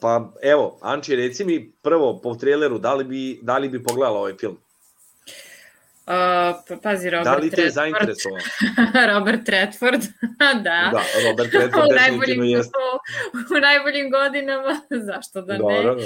pa 0.00 0.32
evo, 0.42 0.78
Anči, 0.80 1.16
reci 1.16 1.44
mi 1.44 1.72
prvo 1.82 2.20
po 2.22 2.34
traileru, 2.34 2.78
da 2.78 2.94
li 2.94 3.04
bi, 3.04 3.38
da 3.42 3.58
li 3.58 3.68
bi 3.68 3.82
pogledala 3.82 4.18
ovaj 4.18 4.36
film? 4.36 4.56
Uh, 6.06 6.14
pa- 6.68 6.76
pazi, 6.82 7.10
Robert 7.10 7.24
da 7.24 7.34
li 7.36 7.50
te 7.50 7.70
zainteresovao? 7.70 8.38
Robert 9.14 9.48
Redford, 9.48 10.00
da. 10.38 10.90
Da, 10.92 11.02
Robert 11.28 11.54
Redford 11.54 11.84
u 11.90 11.94
definitivno 11.94 12.44
jeste. 12.44 12.72
u, 13.52 13.56
u 13.56 13.60
najboljim 13.60 14.10
godinama, 14.10 14.80
zašto 15.08 15.42
da 15.42 15.52
ne? 15.52 15.58
Dobro. 15.58 15.96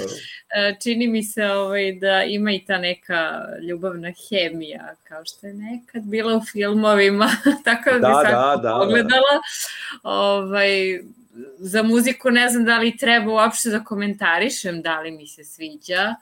E, 0.55 0.75
Čini 0.83 1.07
mi 1.07 1.23
se 1.23 1.45
ovaj, 1.45 1.91
da 1.91 2.23
ima 2.23 2.51
i 2.51 2.65
ta 2.65 2.77
neka 2.77 3.45
ljubavna 3.69 4.11
hemija, 4.29 4.95
kao 5.03 5.25
što 5.25 5.47
je 5.47 5.53
nekad 5.53 6.03
bila 6.03 6.35
u 6.35 6.41
filmovima, 6.51 7.29
tako 7.65 7.89
da, 7.89 7.95
bi 7.95 8.01
Da, 8.01 8.21
sad 8.23 8.31
da, 8.31 8.55
da, 8.55 8.69
da. 8.69 8.79
pogledala. 8.79 9.41
Ovaj, 10.03 10.99
za 11.59 11.83
muziku 11.83 12.31
ne 12.31 12.49
znam 12.49 12.65
da 12.65 12.77
li 12.77 12.97
treba 12.97 13.31
uopšte 13.33 13.69
da 13.69 13.83
komentarišem, 13.83 14.81
da 14.81 14.99
li 14.99 15.11
mi 15.11 15.27
se 15.27 15.43
sviđa. 15.43 16.01
E, 16.01 16.15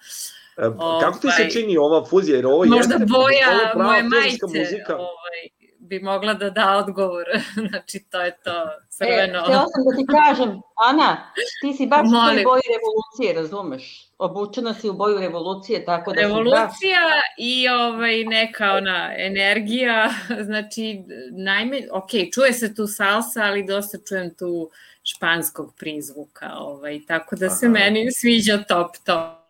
Kako 1.02 1.20
ti 1.20 1.28
se 1.38 1.42
Ovaj, 1.42 1.50
čini 1.50 1.78
ova 1.78 2.06
fuzija? 2.06 2.36
Jer 2.36 2.46
ovo 2.46 2.58
Možda 2.66 2.76
jeste, 2.76 3.06
boja 3.06 3.48
ovo 3.76 3.84
moje 3.84 4.04
majice 4.04 4.46
muzika. 4.46 4.96
ovaj, 4.96 5.42
bi 5.80 6.00
mogla 6.00 6.34
da 6.34 6.50
da 6.50 6.78
odgovor. 6.78 7.24
znači, 7.70 8.00
to 8.12 8.22
je 8.22 8.38
to 8.44 8.66
crveno. 8.90 9.40
E, 9.40 9.42
htjela 9.42 9.66
sam 9.68 9.84
da 9.90 9.98
ti 9.98 10.06
kažem, 10.12 10.62
Ana, 10.76 11.32
ti 11.62 11.74
si 11.74 11.86
baš 11.86 12.08
u 12.08 12.12
toj 12.12 12.44
boji 12.44 12.62
revolucije, 12.76 13.34
razumeš? 13.42 14.12
Obučena 14.18 14.74
si 14.74 14.90
u 14.90 14.94
boju 14.94 15.18
revolucije, 15.18 15.86
tako 15.86 16.12
da 16.12 16.22
si 16.22 16.28
baš... 16.28 16.38
Revolucija 16.38 17.02
i 17.38 17.70
ovaj 17.70 18.24
neka 18.24 18.72
ona 18.72 19.14
energija, 19.18 20.10
znači 20.48 21.04
najme, 21.32 21.88
ok, 21.92 22.10
čuje 22.34 22.54
se 22.54 22.76
tu 22.76 22.88
salsa, 22.88 23.44
ali 23.44 23.66
dosta 23.66 23.98
čujem 24.08 24.36
tu 24.36 24.70
španskog 25.04 25.74
prizvuka, 25.80 26.54
ovaj, 26.60 27.00
tako 27.08 27.36
da 27.36 27.50
se 27.50 27.66
Aha. 27.66 27.74
meni 27.74 28.12
sviđa 28.12 28.64
top 28.68 28.98
top. 29.06 29.45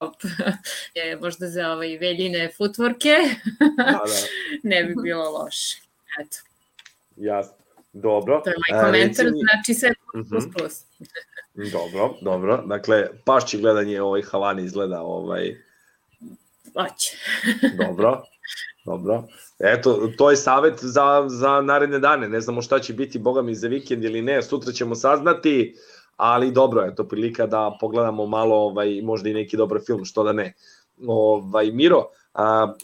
je 0.94 1.16
možda 1.16 1.48
za 1.48 1.72
ovaj 1.72 1.98
veljine 1.98 2.50
futvorke 2.56 3.14
Da, 3.76 3.84
da. 3.84 4.04
ne 4.64 4.84
bi 4.84 4.94
bilo 5.02 5.30
loše. 5.32 5.78
Eto, 6.20 6.36
Jasno. 7.16 7.54
Dobro. 7.92 8.40
to 8.40 8.50
je 8.50 8.54
E, 8.54 8.74
moj 8.74 8.82
komentar, 8.82 9.24
reci 9.24 9.34
mi- 9.34 9.40
znači 9.40 9.74
sve 9.74 9.94
plus 10.12 10.44
Mhm. 10.44 10.52
plus. 10.52 10.80
Dobro, 11.72 12.14
dobro. 12.22 12.56
Dakle, 12.58 13.08
pašći 13.24 13.58
gledanje 13.58 14.02
ovaj 14.02 14.22
Havani 14.22 14.64
izgleda 14.64 15.00
ovaj 15.00 15.56
Hoće. 16.72 17.16
dobro. 17.78 18.22
Dobro. 18.84 19.24
Eto, 19.60 20.10
to 20.18 20.30
je 20.30 20.36
savet 20.36 20.74
za, 20.76 21.24
za 21.28 21.60
naredne 21.60 21.98
dane. 21.98 22.28
Ne 22.28 22.40
znamo 22.40 22.62
šta 22.62 22.80
će 22.80 22.92
biti, 22.92 23.18
boga 23.18 23.42
mi, 23.42 23.54
za 23.54 23.68
vikend 23.68 24.04
ili 24.04 24.22
ne. 24.22 24.42
Sutra 24.42 24.72
ćemo 24.72 24.94
saznati, 24.94 25.76
ali 26.16 26.52
dobro, 26.52 26.84
eto, 26.84 27.08
prilika 27.08 27.46
da 27.46 27.76
pogledamo 27.80 28.26
malo, 28.26 28.56
ovaj, 28.56 29.00
možda 29.02 29.28
i 29.28 29.34
neki 29.34 29.56
dobar 29.56 29.80
film, 29.86 30.04
što 30.04 30.24
da 30.24 30.32
ne. 30.32 30.54
Ovaj, 31.06 31.70
Miro, 31.70 32.08
a, 32.34 32.74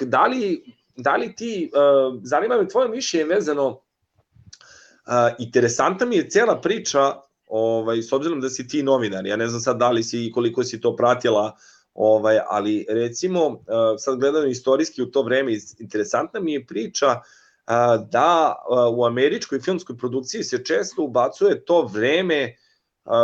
da, 0.00 0.26
li, 0.26 0.74
da 0.96 1.16
li 1.16 1.34
ti, 1.34 1.70
a, 1.74 2.18
zanima 2.22 2.56
me 2.56 2.68
tvoje 2.68 2.88
mišljenje 2.88 3.24
vezano, 3.24 3.80
a, 5.06 5.30
interesantna 5.38 6.06
mi 6.06 6.16
je 6.16 6.30
cela 6.30 6.60
priča, 6.60 7.14
ovaj, 7.46 8.02
s 8.02 8.12
obzirom 8.12 8.40
da 8.40 8.48
si 8.50 8.68
ti 8.68 8.82
novinar, 8.82 9.26
ja 9.26 9.36
ne 9.36 9.48
znam 9.48 9.60
sad 9.60 9.76
da 9.78 9.90
li 9.90 10.02
si 10.02 10.30
koliko 10.34 10.64
si 10.64 10.80
to 10.80 10.96
pratila, 10.96 11.56
ovaj, 11.94 12.38
ali 12.48 12.86
recimo, 12.88 13.60
sad 13.98 14.18
gledano 14.18 14.46
istorijski 14.46 15.02
u 15.02 15.10
to 15.10 15.22
vreme, 15.22 15.52
interesantna 15.78 16.40
mi 16.40 16.52
je 16.52 16.66
priča 16.66 17.20
da 18.10 18.54
u 18.94 19.04
američkoj 19.04 19.60
filmskoj 19.60 19.96
produkciji 19.96 20.44
se 20.44 20.64
često 20.64 21.02
ubacuje 21.02 21.64
to 21.64 21.82
vreme 21.82 22.44
uh, 22.44 22.69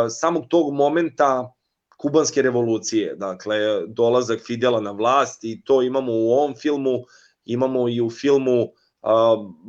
samog 0.09 0.45
tog 0.49 0.73
momenta 0.73 1.53
kubanske 1.97 2.41
revolucije, 2.41 3.15
dakle 3.15 3.57
dolazak 3.87 4.39
Fidela 4.45 4.81
na 4.81 4.91
vlast 4.91 5.43
i 5.43 5.61
to 5.63 5.81
imamo 5.81 6.11
u 6.11 6.31
ovom 6.31 6.55
filmu, 6.55 7.03
imamo 7.45 7.89
i 7.89 8.01
u 8.01 8.09
filmu 8.09 8.61
uh, 8.61 8.69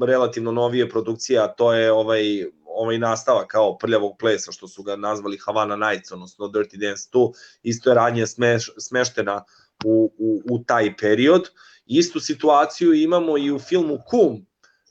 relativno 0.06 0.52
novije 0.52 0.88
produkcije, 0.88 1.40
a 1.40 1.48
to 1.48 1.72
je 1.72 1.92
ovaj 1.92 2.44
ovaj 2.78 2.98
nastavak 2.98 3.46
kao 3.46 3.78
prljavog 3.78 4.16
plesa, 4.18 4.52
što 4.52 4.68
su 4.68 4.82
ga 4.82 4.96
nazvali 4.96 5.38
Havana 5.46 5.76
Nights, 5.76 6.12
odnosno 6.12 6.46
Dirty 6.46 6.76
Dance 6.76 7.08
2, 7.12 7.32
isto 7.62 7.90
je 7.90 7.94
radnja 7.94 8.26
smeš, 8.26 8.70
smeštena 8.78 9.44
u, 9.84 10.12
u, 10.18 10.42
u 10.50 10.64
taj 10.64 10.96
period. 10.96 11.50
Istu 11.86 12.20
situaciju 12.20 12.94
imamo 12.94 13.38
i 13.38 13.50
u 13.50 13.58
filmu 13.58 13.98
Kum, 14.06 14.46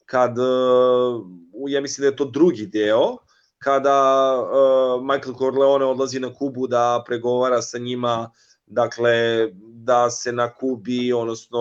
kad, 0.05 0.37
uh, 0.37 1.25
ja 1.67 1.81
mislim 1.81 2.03
da 2.03 2.07
je 2.07 2.15
to 2.15 2.25
drugi 2.25 2.65
deo, 2.65 3.17
kada 3.67 3.99
uh, 4.39 5.01
Michael 5.03 5.35
Corleone 5.35 5.85
odlazi 5.85 6.19
na 6.19 6.33
Kubu 6.33 6.67
da 6.67 7.03
pregovara 7.05 7.61
sa 7.61 7.77
njima, 7.77 8.31
dakle, 8.65 9.47
da 9.83 10.09
se 10.09 10.31
na 10.31 10.47
Kubi, 10.53 11.13
odnosno 11.13 11.59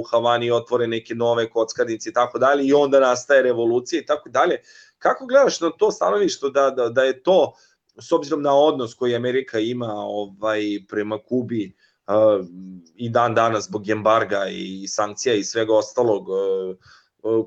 u 0.00 0.02
Havani 0.10 0.50
otvore 0.50 0.86
neke 0.86 1.14
nove 1.14 1.48
kockarnice 1.50 2.10
i 2.10 2.12
tako 2.12 2.38
dalje, 2.38 2.66
i 2.66 2.72
onda 2.72 3.00
nastaje 3.00 3.42
revolucija 3.42 4.02
i 4.02 4.06
tako 4.06 4.28
dalje. 4.28 4.60
Kako 4.98 5.26
gledaš 5.26 5.60
na 5.60 5.70
to 5.70 5.90
stanovište 5.90 6.50
da, 6.50 6.70
da, 6.70 6.88
da 6.88 7.04
je 7.04 7.22
to, 7.22 7.52
s 8.00 8.12
obzirom 8.12 8.42
na 8.42 8.54
odnos 8.54 8.94
koji 8.94 9.16
Amerika 9.16 9.58
ima 9.58 9.92
ovaj 9.94 10.60
prema 10.88 11.18
Kubi 11.18 11.72
uh, 12.06 12.46
i 12.94 13.08
dan 13.08 13.34
danas 13.34 13.64
zbog 13.64 13.88
embarga 13.88 14.46
i 14.50 14.88
sankcija 14.88 15.34
i 15.34 15.44
svega 15.44 15.74
ostalog, 15.74 16.28
uh, 16.28 16.76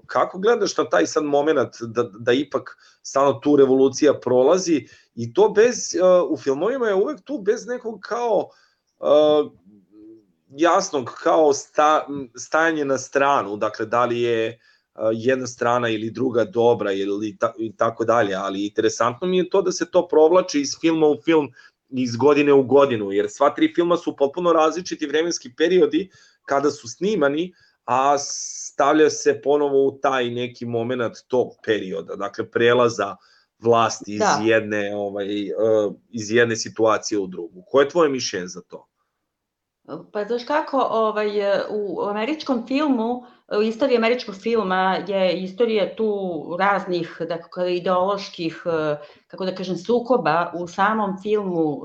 kako 0.05 0.39
gledaš 0.39 0.77
na 0.77 0.89
taj 0.89 1.05
sad 1.05 1.23
moment 1.23 1.75
da, 1.81 2.03
da 2.03 2.33
ipak 2.33 2.77
stalno 3.03 3.33
tu 3.33 3.55
revolucija 3.55 4.13
prolazi 4.19 4.87
i 5.15 5.33
to 5.33 5.49
bez, 5.49 5.95
uh, 6.01 6.31
u 6.31 6.37
filmovima 6.37 6.87
je 6.87 6.95
uvek 6.95 7.21
tu 7.21 7.41
bez 7.45 7.67
nekog 7.67 7.99
kao 8.01 8.49
uh, 8.99 9.51
jasnog 10.49 11.11
kao 11.23 11.53
sta, 11.53 12.07
stajanje 12.37 12.85
na 12.85 12.97
stranu, 12.97 13.57
dakle 13.57 13.85
da 13.85 14.05
li 14.05 14.21
je 14.21 14.59
uh, 14.95 15.01
jedna 15.13 15.47
strana 15.47 15.89
ili 15.89 16.11
druga 16.11 16.45
dobra 16.45 16.91
ili 16.91 17.37
ta, 17.37 17.53
i 17.57 17.75
tako 17.77 18.05
dalje, 18.05 18.35
ali 18.35 18.67
interesantno 18.67 19.27
mi 19.27 19.37
je 19.37 19.49
to 19.49 19.61
da 19.61 19.71
se 19.71 19.91
to 19.91 20.07
provlači 20.07 20.61
iz 20.61 20.77
filma 20.81 21.07
u 21.07 21.21
film 21.25 21.47
iz 21.89 22.15
godine 22.15 22.53
u 22.53 22.63
godinu, 22.63 23.11
jer 23.11 23.29
sva 23.29 23.49
tri 23.49 23.73
filma 23.75 23.97
su 23.97 24.15
potpuno 24.15 24.53
različiti 24.53 25.07
vremenski 25.07 25.53
periodi 25.57 26.09
kada 26.45 26.71
su 26.71 26.87
snimani, 26.87 27.53
a 27.89 28.17
stavlja 28.17 29.09
se 29.09 29.41
ponovo 29.41 29.85
u 29.85 29.99
taj 30.01 30.29
neki 30.29 30.65
moment 30.65 31.13
tog 31.27 31.47
perioda, 31.65 32.15
dakle 32.15 32.51
prelaza 32.51 33.15
vlasti 33.59 34.13
iz 34.13 34.19
Da. 34.19 34.39
jedne 34.43 34.95
ovaj 34.95 35.25
uh, 35.25 35.93
iz 36.09 36.31
jedne 36.31 36.55
situacije 36.55 37.19
u 37.19 37.27
drugu. 37.27 37.63
Koje 37.67 37.85
je 37.85 37.89
tvoje 37.89 38.09
mišljenje 38.09 38.47
za 38.47 38.61
to? 38.61 38.85
Pa 40.13 40.25
znaš 40.25 40.43
kako, 40.45 40.77
ovaj, 40.77 41.29
u 41.69 42.01
američkom 42.01 42.67
filmu, 42.67 43.13
u 43.13 43.25
istoriji 43.65 43.97
američkog 43.97 44.35
filma 44.35 44.97
je 45.07 45.33
istorija 45.43 45.95
tu 45.95 46.09
raznih 46.59 47.21
dakle, 47.27 47.75
ideoloških, 47.75 48.63
eh, 48.65 48.97
kako 49.27 49.45
da 49.45 49.55
kažem, 49.55 49.77
sukoba 49.77 50.51
u 50.55 50.67
samom 50.67 51.17
filmu 51.23 51.81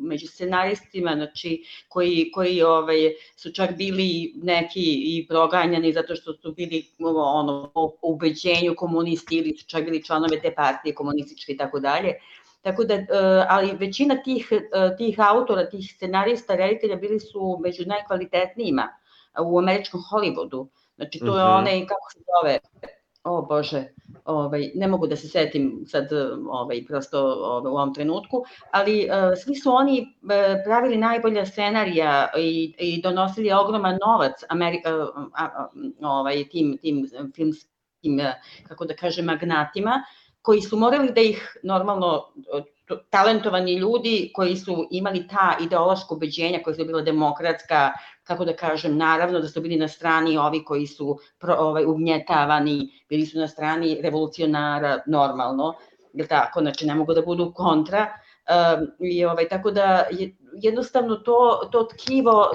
među 0.00 0.26
scenaristima, 0.26 1.14
znači, 1.14 1.64
koji, 1.88 2.30
koji 2.34 2.62
ovaj, 2.62 3.14
su 3.36 3.52
čak 3.52 3.76
bili 3.76 4.32
neki 4.36 4.82
i 4.82 5.26
proganjani 5.28 5.92
zato 5.92 6.16
što 6.16 6.32
su 6.34 6.52
bili 6.52 6.84
ono, 7.16 7.70
po 7.74 7.92
ubeđenju 8.02 8.74
komunisti 8.76 9.36
ili 9.36 9.56
su 9.56 9.66
čak 9.66 9.84
bili 9.84 10.04
članove 10.04 10.40
te 10.40 10.54
partije 10.54 10.94
komunističke 10.94 11.52
i 11.52 11.56
tako 11.56 11.80
dalje. 11.80 12.14
Tako 12.62 12.84
da, 12.84 12.94
e, 12.94 13.06
ali 13.48 13.76
većina 13.76 14.22
tih, 14.22 14.52
e, 14.52 14.96
tih 14.96 15.20
autora, 15.20 15.70
tih 15.70 15.92
scenarista, 15.94 16.54
reditelja 16.54 16.96
bili 16.96 17.20
su 17.20 17.58
među 17.62 17.86
najkvalitetnijima 17.86 18.88
u 19.42 19.58
američkom 19.58 20.00
Hollywoodu. 20.10 20.66
Znači, 21.00 21.18
to 21.18 21.38
je 21.38 21.44
Mhm. 21.44 21.58
onaj, 21.58 21.86
kako 21.86 22.10
se 22.12 22.18
zove, 22.30 22.58
o 23.24 23.42
Bože, 23.42 23.84
ovaj, 24.24 24.70
ne 24.74 24.88
mogu 24.88 25.06
da 25.06 25.16
se 25.16 25.28
setim 25.28 25.84
sad 25.86 26.08
ovaj, 26.50 26.84
prosto 26.88 27.20
ovaj, 27.20 27.70
u 27.70 27.74
ovom 27.74 27.94
trenutku, 27.94 28.44
ali 28.70 29.00
e, 29.02 29.08
svi 29.36 29.54
su 29.54 29.72
oni 29.72 29.98
e, 30.30 30.62
pravili 30.64 30.96
najbolja 30.96 31.46
scenarija 31.46 32.28
i, 32.38 32.74
i 32.78 33.02
donosili 33.02 33.52
ogroman 33.52 33.98
novac 34.06 34.32
Ameri, 34.48 34.76
e, 34.76 34.90
a, 35.34 35.44
a, 35.44 35.68
ovaj, 36.02 36.48
tim, 36.48 36.78
tim 36.82 37.06
filmskim, 37.34 38.20
e, 38.20 38.40
kako 38.68 38.84
da 38.84 38.96
kažem, 38.96 39.24
magnatima, 39.24 40.02
koji 40.42 40.60
su 40.60 40.76
morali 40.76 41.12
da 41.12 41.20
ih 41.20 41.56
normalno 41.62 42.32
talentovani 43.10 43.74
ljudi 43.74 44.30
koji 44.34 44.56
su 44.56 44.88
imali 44.90 45.28
ta 45.28 45.56
ideološka 45.60 46.14
ubeđenja 46.14 46.60
koja 46.64 46.74
su 46.74 46.84
bila 46.84 47.02
demokratska, 47.02 47.92
kako 48.24 48.44
da 48.44 48.56
kažem, 48.56 48.96
naravno 48.96 49.40
da 49.40 49.48
su 49.48 49.60
bili 49.60 49.76
na 49.76 49.88
strani 49.88 50.38
ovi 50.38 50.64
koji 50.64 50.86
su 50.86 51.18
pro, 51.38 51.54
ovaj, 51.58 51.84
ugnjetavani, 51.84 52.90
bili 53.08 53.26
su 53.26 53.38
na 53.38 53.48
strani 53.48 53.98
revolucionara 54.02 54.98
normalno, 55.06 55.74
je 56.12 56.26
tako, 56.26 56.60
znači 56.60 56.86
ne 56.86 56.94
mogu 56.94 57.14
da 57.14 57.22
budu 57.22 57.52
kontra, 57.56 58.06
um, 58.06 58.86
i 59.00 59.24
ovaj, 59.24 59.48
tako 59.48 59.70
da 59.70 60.04
je, 60.10 60.36
jednostavno 60.62 61.16
to, 61.16 61.68
to 61.72 61.84
tkivo 61.84 62.50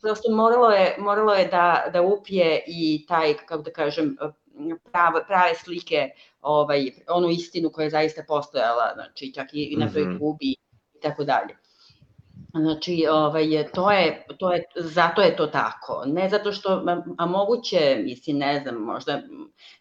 prosto 0.00 0.32
moralo 0.32 0.70
je, 0.70 0.96
moralo 0.98 1.34
je 1.34 1.48
da, 1.48 1.84
da 1.92 2.02
upije 2.02 2.64
i 2.66 3.04
taj, 3.08 3.34
kako 3.34 3.62
da 3.62 3.70
kažem, 3.70 4.16
prave, 4.92 5.26
prave 5.26 5.54
slike, 5.54 6.10
ovaj, 6.42 6.90
onu 7.08 7.28
istinu 7.28 7.70
koja 7.70 7.84
je 7.84 7.90
zaista 7.90 8.22
postojala, 8.28 8.92
znači 8.94 9.34
čak 9.34 9.48
i 9.52 9.76
na 9.78 9.92
toj 9.92 10.02
Mhm. 10.02 10.18
Kubi 10.18 10.50
i 10.94 11.00
tako 11.02 11.24
dalje. 11.24 11.56
Znači, 12.54 13.06
ovaj, 13.10 13.46
to 13.74 13.90
je, 13.90 14.26
to 14.38 14.52
je, 14.52 14.64
zato 14.76 15.22
je 15.22 15.36
to 15.36 15.46
tako. 15.46 16.02
Ne 16.06 16.28
zato 16.28 16.52
što, 16.52 16.84
a, 17.18 17.26
moguće, 17.26 18.00
mislim, 18.04 18.38
ne 18.38 18.60
znam, 18.60 18.74
možda 18.74 19.22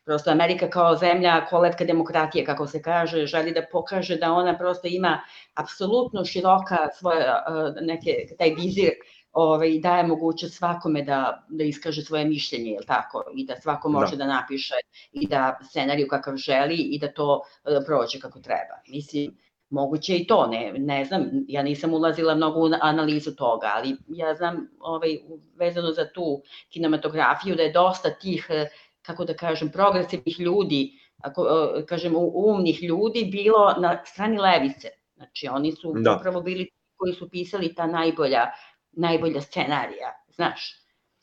prosto 0.05 0.31
Amerika 0.31 0.69
kao 0.69 0.95
zemlja 0.95 1.45
kolevka 1.49 1.85
demokratije, 1.85 2.45
kako 2.45 2.67
se 2.67 2.81
kaže, 2.81 3.25
želi 3.25 3.51
da 3.51 3.61
pokaže 3.71 4.15
da 4.15 4.33
ona 4.33 4.57
prosto 4.57 4.87
ima 4.87 5.21
apsolutno 5.53 6.25
široka 6.25 6.77
svoja, 6.93 7.43
a, 7.47 7.73
neke, 7.81 8.11
taj 8.37 8.49
vizir 8.49 8.91
ovaj, 9.33 9.79
daje 9.79 10.03
mogućnost 10.07 10.55
svakome 10.55 11.01
da, 11.01 11.45
da 11.49 11.63
iskaže 11.63 12.01
svoje 12.01 12.25
mišljenje, 12.25 12.71
jel 12.71 12.83
tako? 12.87 13.23
I 13.35 13.45
da 13.45 13.55
svako 13.61 13.89
može 13.89 14.15
Da. 14.15 14.25
da, 14.25 14.33
napiše 14.33 14.75
i 15.11 15.27
da 15.27 15.59
scenariju 15.69 16.07
kakav 16.07 16.35
želi 16.35 16.75
i 16.75 16.99
da 16.99 17.11
to 17.13 17.41
e, 17.65 17.85
prođe 17.85 18.19
kako 18.19 18.39
treba. 18.39 18.81
Mislim, 18.87 19.37
moguće 19.69 20.17
i 20.17 20.27
to, 20.27 20.47
ne, 20.47 20.73
ne 20.77 21.05
znam, 21.05 21.29
ja 21.47 21.61
nisam 21.63 21.93
ulazila 21.93 22.35
mnogo 22.35 22.59
u 22.59 22.69
analizu 22.81 23.35
toga, 23.35 23.71
ali 23.75 23.95
ja 24.07 24.35
znam 24.35 24.69
ovaj, 24.79 25.17
vezano 25.55 25.91
za 25.91 26.09
tu 26.13 26.41
kinematografiju 26.69 27.55
da 27.55 27.63
je 27.63 27.71
dosta 27.71 28.09
tih, 28.09 28.47
e, 28.49 28.67
kako 29.01 29.25
da 29.25 29.33
kažem, 29.33 29.69
progresivnih 29.71 30.39
ljudi, 30.39 30.91
ako 31.17 31.47
e, 31.77 31.85
kažem 31.85 32.13
umnih 32.33 32.83
ljudi 32.83 33.29
bilo 33.31 33.75
na 33.79 34.05
strani 34.05 34.37
levice. 34.37 34.87
Znači 35.15 35.47
oni 35.47 35.71
su 35.71 35.93
Da. 35.93 36.15
upravo 36.19 36.41
bili 36.41 36.69
koji 36.95 37.13
su 37.13 37.29
pisali 37.29 37.75
ta 37.75 37.87
najbolja, 37.87 38.45
najbolja 38.91 39.41
scenarija, 39.41 40.23
znaš. 40.29 40.73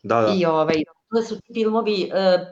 Da, 0.02 0.20
da. 0.20 0.34
I 0.36 0.44
ovaj, 0.46 0.74
da 1.10 1.22
su 1.22 1.36
filmovi 1.54 2.02
e, 2.02 2.08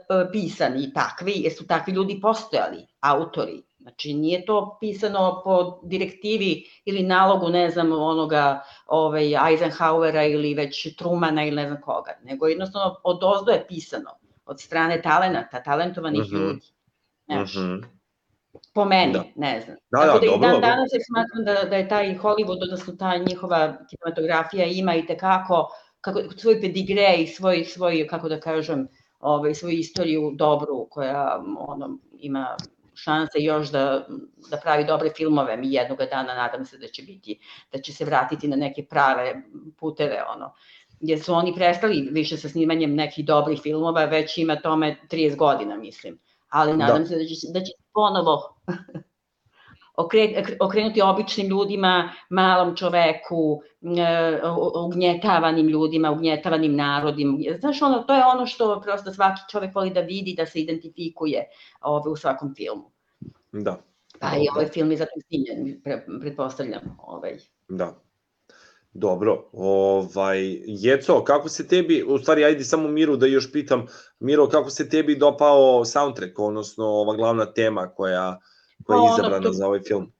p- 0.08 0.32
pisani 0.32 0.92
takvi, 0.92 1.32
jer 1.36 1.52
su 1.52 1.66
takvi 1.66 1.92
ljudi 1.92 2.20
postojali, 2.20 2.86
autori. 3.00 3.62
Znači 3.78 4.14
nije 4.14 4.44
to 4.46 4.76
pisano 4.80 5.40
po 5.44 5.80
direktivi 5.82 6.64
ili 6.84 7.02
nalogu, 7.02 7.48
ne 7.48 7.70
znam, 7.70 7.92
onoga 7.92 8.62
ovaj, 8.86 9.24
Eisenhowera 9.24 10.32
ili 10.32 10.54
već 10.54 10.96
Trumana 10.96 11.44
ili 11.44 11.56
ne 11.56 11.66
znam 11.66 11.80
koga, 11.80 12.10
nego 12.22 12.46
jednostavno 12.46 12.96
od 13.04 13.18
ozdo 13.22 13.52
je 13.52 13.66
pisano, 13.68 14.10
od 14.46 14.60
strane 14.60 15.02
talenata, 15.02 15.62
talentovanih 15.62 16.20
Mhm. 16.22 16.36
ljudi. 16.36 16.60
Znaš, 17.26 17.54
Mhm. 17.54 17.74
Po 18.74 18.84
meni, 18.84 19.12
Da. 19.12 19.24
ne 19.36 19.60
znam. 19.60 19.76
Da, 19.90 19.98
Tako 19.98 20.12
da, 20.12 20.18
da 20.18 20.26
i 20.26 20.28
dobro, 20.28 20.48
dan 20.48 20.52
dobro. 20.52 20.68
danas 20.68 20.90
ja 20.92 21.00
smatram 21.06 21.44
da, 21.44 21.70
da 21.70 21.76
je 21.76 21.88
taj 21.88 22.18
Hollywood, 22.18 22.62
odnosno 22.62 22.94
ta 22.98 23.16
njihova 23.16 23.78
kinematografija 23.88 24.66
ima 24.66 24.94
i 24.94 25.06
tekako 25.06 25.68
kako, 26.02 26.22
svoj 26.36 26.60
pedigre 26.60 27.14
i 27.18 27.26
svoj, 27.26 27.64
svoj, 27.64 28.06
kako 28.10 28.28
da 28.28 28.40
kažem, 28.40 28.88
ovaj, 29.20 29.54
svoju 29.54 29.78
istoriju 29.78 30.32
dobru 30.34 30.86
koja 30.90 31.42
ono, 31.58 31.98
ima 32.18 32.56
šanse 32.94 33.38
još 33.38 33.70
da, 33.70 34.06
da 34.50 34.56
pravi 34.56 34.84
dobre 34.84 35.10
filmove. 35.16 35.56
Mi 35.56 35.72
jednoga 35.72 36.06
dana 36.06 36.34
nadam 36.34 36.64
se 36.64 36.78
da 36.78 36.86
će 36.86 37.02
biti, 37.02 37.38
da 37.72 37.80
će 37.80 37.92
se 37.92 38.04
vratiti 38.04 38.48
na 38.48 38.56
neke 38.56 38.84
prave 38.90 39.34
puteve, 39.78 40.24
ono. 40.34 40.52
Jer 41.00 41.20
su 41.20 41.34
oni 41.34 41.54
prestali 41.54 42.08
više 42.10 42.36
sa 42.36 42.48
snimanjem 42.48 42.94
nekih 42.94 43.24
dobrih 43.24 43.60
filmova, 43.62 44.04
već 44.04 44.38
ima 44.38 44.56
tome 44.56 44.96
30 45.10 45.36
godina, 45.36 45.76
mislim. 45.76 46.18
Ali 46.52 46.76
nadam 46.76 47.02
Da. 47.02 47.08
se 47.08 47.16
da 47.16 47.24
će, 47.24 47.34
da 47.52 47.60
će 47.60 47.72
ponovo 47.92 48.56
okre- 50.02 50.56
okrenuti 50.60 51.02
običnim 51.02 51.46
ljudima, 51.48 52.12
malom 52.30 52.76
čoveku, 52.76 53.62
e, 53.82 54.40
ugnjetavanim 54.84 55.68
ljudima, 55.68 56.10
ugnjetavanim 56.10 56.76
narodima. 56.76 57.38
Znaš, 57.60 57.82
ono, 57.82 57.98
to 57.98 58.14
je 58.14 58.24
ono 58.34 58.46
što 58.46 58.80
prosto 58.80 59.12
svaki 59.12 59.40
čovek 59.50 59.74
voli 59.74 59.90
da 59.90 60.00
vidi, 60.00 60.34
da 60.36 60.46
se 60.46 60.60
identifikuje 60.60 61.48
ove, 61.80 62.10
u 62.10 62.16
svakom 62.16 62.54
filmu. 62.54 62.90
Da. 63.52 63.82
Pa 64.20 64.26
i 64.36 64.46
ovaj 64.54 64.68
film 64.68 64.90
je 64.90 64.96
zato 64.96 65.20
snimljen, 65.26 65.80
pre, 65.84 66.06
pretpostavljam. 66.20 66.98
Ovaj. 67.02 67.38
Da. 67.68 67.94
Dobro, 68.94 69.44
ovaj, 69.52 70.58
Jeco, 70.66 71.24
kako 71.24 71.48
se 71.48 71.68
tebi, 71.68 72.04
u 72.08 72.18
stvari, 72.18 72.44
ajde 72.44 72.64
samo 72.64 72.88
Miru 72.88 73.16
da 73.16 73.26
još 73.26 73.52
pitam, 73.52 73.86
Miro, 74.20 74.48
kako 74.48 74.70
se 74.70 74.88
tebi 74.88 75.16
dopao 75.16 75.84
soundtrack, 75.84 76.38
odnosno 76.38 76.84
ova 76.84 77.16
glavna 77.16 77.52
tema 77.52 77.88
koja, 77.88 78.38
koja 78.84 78.96
je 78.96 79.00
Pa 79.00 79.04
ono, 79.04 79.12
izabrana 79.14 79.46
to- 79.46 79.52
za 79.52 79.66
ovaj 79.66 79.80
film? 79.80 80.12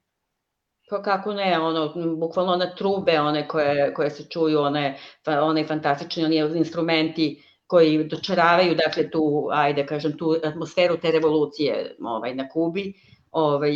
Pa 0.90 1.02
kako 1.02 1.32
ne, 1.32 1.58
ono, 1.60 1.92
bukvalno 2.16 2.52
one 2.52 2.74
trube, 2.78 3.20
one 3.20 3.48
koje, 3.48 3.94
koje 3.94 4.10
se 4.10 4.24
čuju, 4.28 4.60
one, 4.60 4.98
one 5.26 5.66
fantastični 5.66 6.24
oni 6.24 6.36
instrumenti 6.58 7.42
koji 7.66 8.04
dočaravaju, 8.04 8.74
dakle, 8.74 9.10
tu, 9.10 9.48
ajde, 9.52 9.86
kažem, 9.86 10.18
tu 10.18 10.36
atmosferu 10.44 10.96
te 10.96 11.10
revolucije 11.10 11.96
ovaj, 12.00 12.34
na 12.34 12.48
Kubi. 12.48 12.92
Ovaj, 13.30 13.72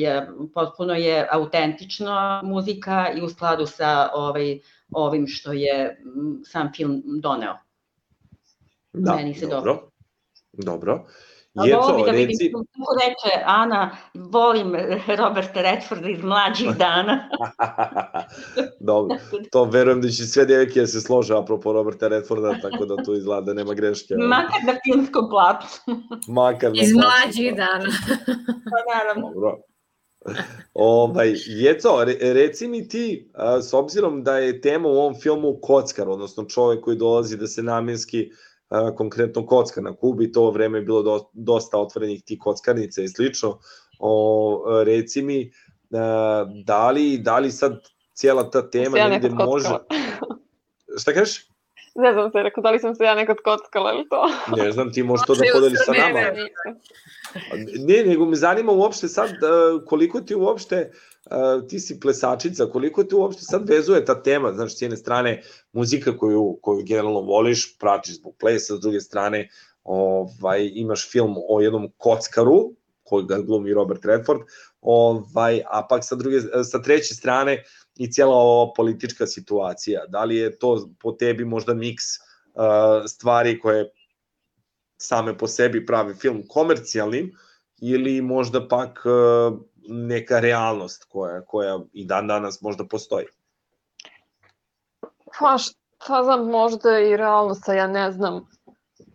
potpuno 0.54 0.94
je 0.94 1.28
autentična 1.30 2.40
muzika 2.44 3.06
i 3.16 3.22
u 3.22 3.28
skladu 3.28 3.66
sa 3.66 4.10
ovaj, 4.14 4.60
ovim 4.90 5.26
što 5.26 5.52
je 5.52 6.02
sam 6.44 6.72
film 6.76 7.02
doneo. 7.22 7.54
Da, 8.92 9.14
Meni 9.14 9.34
se 9.34 9.46
dobro. 9.46 9.90
Dobro. 10.52 11.06
A 11.56 11.60
volio 11.60 11.76
Jeco, 11.76 11.96
bi 11.96 12.02
da 12.04 12.10
vidim, 12.10 12.28
reci... 12.28 12.52
kako 12.52 12.92
reče 13.00 13.42
Ana, 13.44 13.96
volim 14.14 14.74
Roberta 15.18 15.62
Redforda 15.62 16.08
iz 16.08 16.22
mlađih 16.22 16.76
dana. 16.84 17.28
Dobro, 18.80 19.16
to 19.52 19.64
verujem 19.64 20.00
da 20.00 20.08
će 20.08 20.26
sve 20.26 20.44
devojke 20.44 20.80
da 20.80 20.86
se 20.86 21.00
slože 21.00 21.34
apropo 21.36 21.72
Roberta 21.72 22.08
Redforda, 22.08 22.54
tako 22.62 22.84
da 22.84 23.04
tu 23.04 23.14
izgleda 23.14 23.40
da 23.40 23.54
nema 23.54 23.74
greške. 23.74 24.14
Makar 24.14 24.60
na 24.66 24.74
filmskom 24.84 25.30
platu. 25.30 25.66
Makar 26.28 26.70
na 26.70 26.82
Iz 26.82 26.92
mlađih 26.92 27.56
dana. 27.56 27.90
Pa 28.70 28.94
naravno. 28.94 29.30
Dobro. 29.34 29.56
Ovaj, 30.74 31.34
Jeco, 31.46 32.04
re, 32.04 32.16
reci 32.20 32.68
mi 32.68 32.88
ti, 32.88 33.30
a, 33.34 33.62
s 33.62 33.74
obzirom 33.74 34.22
da 34.24 34.38
je 34.38 34.60
tema 34.60 34.88
u 34.88 34.92
ovom 34.92 35.14
filmu 35.14 35.58
kockar, 35.62 36.08
odnosno 36.08 36.44
čovek 36.44 36.84
koji 36.84 36.96
dolazi 36.96 37.36
da 37.36 37.46
se 37.46 37.62
namjenski 37.62 38.30
a, 38.68 38.94
konkretno 38.94 39.46
kocka 39.46 39.80
na 39.80 39.96
Kubi, 39.96 40.32
to 40.32 40.50
vreme 40.50 40.78
je 40.78 40.82
bilo 40.82 41.02
do, 41.02 41.20
dosta 41.32 41.78
otvorenih 41.78 42.22
tih 42.22 42.38
kockarnica 42.40 43.02
i 43.02 43.08
slično, 43.08 43.58
o, 43.98 44.82
reci 44.84 45.22
mi, 45.22 45.52
a, 45.92 46.46
da, 46.64 46.90
li, 46.90 47.18
da 47.18 47.38
li 47.38 47.50
sad 47.50 47.80
cijela 48.12 48.50
ta 48.50 48.70
tema 48.70 49.08
negde 49.08 49.30
može... 49.30 49.68
Šta 51.00 51.12
kažeš? 51.12 51.55
Ne 51.96 52.12
znam 52.12 52.30
se, 52.30 52.42
rekao, 52.42 52.62
da 52.62 52.70
li 52.70 52.78
sam 52.78 52.94
se 52.94 53.04
ja 53.04 53.14
nekad 53.14 53.36
kockala 53.44 53.92
ili 53.92 54.08
to? 54.08 54.22
Ne 54.62 54.72
znam, 54.72 54.92
ti 54.92 55.02
možeš 55.02 55.26
to 55.26 55.34
da 55.34 55.44
podeliš 55.54 55.78
sa 55.84 55.92
nama. 55.92 56.20
Ne, 57.78 58.04
nego 58.04 58.26
me 58.26 58.36
zanima 58.36 58.72
uopšte 58.72 59.08
sad 59.08 59.30
uh, 59.30 59.84
koliko 59.86 60.20
ti 60.20 60.34
uopšte, 60.34 60.90
uh, 61.26 61.68
ti 61.68 61.80
si 61.80 62.00
plesačica, 62.00 62.66
koliko 62.66 63.04
ti 63.04 63.14
uopšte 63.14 63.42
sad 63.42 63.68
vezuje 63.68 64.04
ta 64.04 64.22
tema, 64.22 64.52
znaš, 64.52 64.76
s 64.76 64.82
jedne 64.82 64.96
strane 64.96 65.42
muzika 65.72 66.16
koju, 66.18 66.58
koju 66.62 66.84
generalno 66.84 67.20
voliš, 67.20 67.78
pratiš 67.78 68.16
zbog 68.16 68.36
plesa, 68.40 68.76
s 68.76 68.80
druge 68.80 69.00
strane 69.00 69.48
ovaj, 69.84 70.70
imaš 70.74 71.10
film 71.10 71.34
o 71.48 71.60
jednom 71.60 71.92
kockaru, 71.96 72.72
koji 73.02 73.24
ga 73.26 73.38
glumi 73.38 73.74
Robert 73.74 74.04
Redford, 74.04 74.40
ovaj, 74.80 75.62
a 75.70 75.86
pak 75.88 76.04
sa, 76.04 76.14
druge, 76.14 76.40
sa 76.64 76.82
treće 76.82 77.14
strane 77.14 77.62
i 77.96 78.12
cijela 78.12 78.34
ova 78.34 78.72
politička 78.76 79.26
situacija. 79.26 80.06
Da 80.06 80.24
li 80.24 80.36
je 80.36 80.58
to 80.58 80.88
po 81.00 81.12
tebi 81.12 81.44
možda 81.44 81.74
miks 81.74 82.04
uh, 82.04 82.62
stvari 83.06 83.60
koje 83.60 83.90
same 84.98 85.38
po 85.38 85.46
sebi 85.46 85.86
pravi 85.86 86.14
film 86.14 86.42
komercijalnim 86.48 87.32
ili 87.80 88.22
možda 88.22 88.68
pak 88.68 89.02
uh, 89.04 89.58
neka 89.88 90.40
realnost 90.40 91.04
koja, 91.04 91.40
koja 91.44 91.80
i 91.92 92.04
dan 92.04 92.26
danas 92.26 92.60
možda 92.60 92.84
postoji. 92.84 93.26
Pa 95.38 95.58
šta 95.58 96.22
znam, 96.24 96.50
možda 96.50 96.98
i 96.98 97.16
realnost, 97.16 97.68
a 97.68 97.74
ja 97.74 97.86
ne 97.86 98.12
znam. 98.12 98.48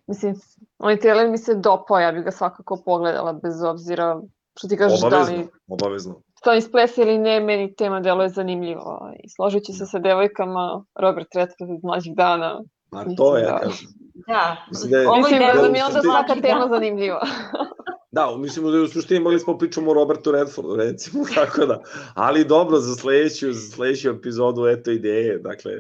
Mislim, 0.07 0.35
onaj 0.77 0.99
trailer 0.99 1.29
mi 1.29 1.37
se 1.37 1.55
dopao, 1.55 1.99
ja 1.99 2.11
bih 2.11 2.23
ga 2.23 2.31
svakako 2.31 2.81
pogledala, 2.85 3.33
bez 3.33 3.63
obzira 3.63 4.21
što 4.57 4.67
ti 4.67 4.77
kažeš 4.77 4.99
da 4.99 5.07
Obavezno, 5.07 5.37
li 5.37 5.47
obavezno. 5.67 6.21
To 6.43 6.53
isplesi 6.53 7.01
ili 7.01 7.17
ne, 7.17 7.39
meni 7.39 7.75
tema 7.75 7.99
deluje 7.99 8.29
zanimljivo. 8.29 9.11
I 9.23 9.29
složit 9.29 9.63
ću 9.63 9.73
se 9.73 9.85
sa 9.85 9.99
devojkama, 9.99 10.83
Robert 10.95 11.27
Redford 11.35 11.69
iz 11.71 11.83
mlađih 11.83 12.15
dana. 12.15 12.61
A 12.91 13.05
to 13.17 13.37
ja 13.37 13.45
Da. 13.45 13.59
kažem. 13.59 13.87
Da, 14.27 14.57
Mislim 14.69 14.91
da 14.91 14.97
je- 14.97 15.07
ovo 15.07 15.15
je 15.15 15.21
Mislim 15.21 15.39
da 15.55 15.69
mi 15.69 15.77
je 15.77 15.85
onda 15.85 16.01
svaka 16.01 16.41
tema 16.41 16.67
zanimljiva. 16.69 17.21
Da, 18.13 18.37
mislimo 18.37 18.71
da 18.71 18.77
je 18.77 18.83
u 18.83 18.87
suštini 18.87 19.19
mogli 19.19 19.39
smo 19.39 19.57
pričamo 19.57 19.91
o 19.91 19.93
Robertu 19.93 20.31
Redfordu, 20.31 20.75
recimo, 20.75 21.23
tako 21.35 21.65
da. 21.65 21.81
Ali 22.13 22.45
dobro, 22.45 22.77
za 22.77 22.95
sledeću, 22.95 23.53
za 23.53 23.71
sledeću 23.71 24.09
epizodu, 24.09 24.65
eto 24.67 24.91
ideje. 24.91 25.39
Dakle, 25.39 25.71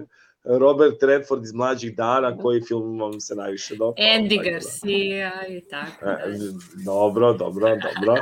Robert 0.43 1.03
Redford 1.03 1.43
iz 1.43 1.53
mlađih 1.53 1.95
dana, 1.95 2.37
koji 2.37 2.61
film 2.61 2.99
vam 2.99 3.19
se 3.19 3.35
najviše 3.35 3.75
dopao? 3.75 4.05
Andy 4.05 4.37
Tako 4.37 4.43
da. 4.43 4.51
Garcia 4.51 5.47
i 5.49 5.61
tako. 5.61 6.05
E, 6.05 6.37
dobro, 6.85 7.33
dobro, 7.33 7.67
dobro. 7.69 8.15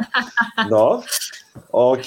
No, 0.69 1.01
ok. 1.71 2.05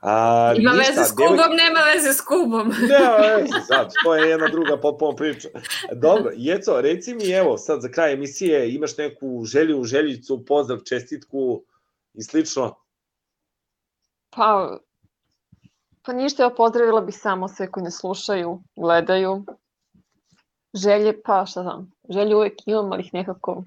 A, 0.00 0.54
Ima 0.58 0.72
ništa, 0.72 0.90
veze 0.90 1.04
s 1.04 1.12
Kubom, 1.12 1.56
nema 1.56 1.80
veze 1.94 2.12
s 2.12 2.20
Kubom. 2.20 2.68
Nema 2.68 3.16
veze 3.16 3.66
sad, 3.66 3.92
to 4.04 4.14
je 4.14 4.30
jedna 4.30 4.48
druga 4.48 4.80
potpuno 4.80 5.16
priča. 5.16 5.48
Dobro, 5.92 6.32
Jeco, 6.36 6.80
reci 6.80 7.14
mi 7.14 7.30
evo, 7.30 7.58
sad 7.58 7.80
za 7.80 7.88
kraj 7.88 8.12
emisije, 8.12 8.74
imaš 8.74 8.96
neku 8.96 9.44
želju, 9.44 9.84
željicu, 9.84 10.44
pozdrav, 10.44 10.78
čestitku 10.88 11.62
i 12.14 12.22
slično? 12.22 12.74
Pa, 14.30 14.78
pa 16.02 16.12
ništa, 16.12 16.42
ja 16.42 16.50
pozdravila 16.50 17.00
bih 17.00 17.14
samo 17.18 17.48
sve 17.48 17.70
koji 17.70 17.84
ne 17.84 17.90
slušaju, 17.90 18.62
gledaju. 18.76 19.44
Želje, 20.74 21.22
pa 21.22 21.46
šta 21.46 21.62
znam, 21.62 21.90
želje 22.08 22.36
uvek 22.36 22.54
imam, 22.66 22.92
ali 22.92 23.02
ih 23.02 23.14
nekako, 23.14 23.64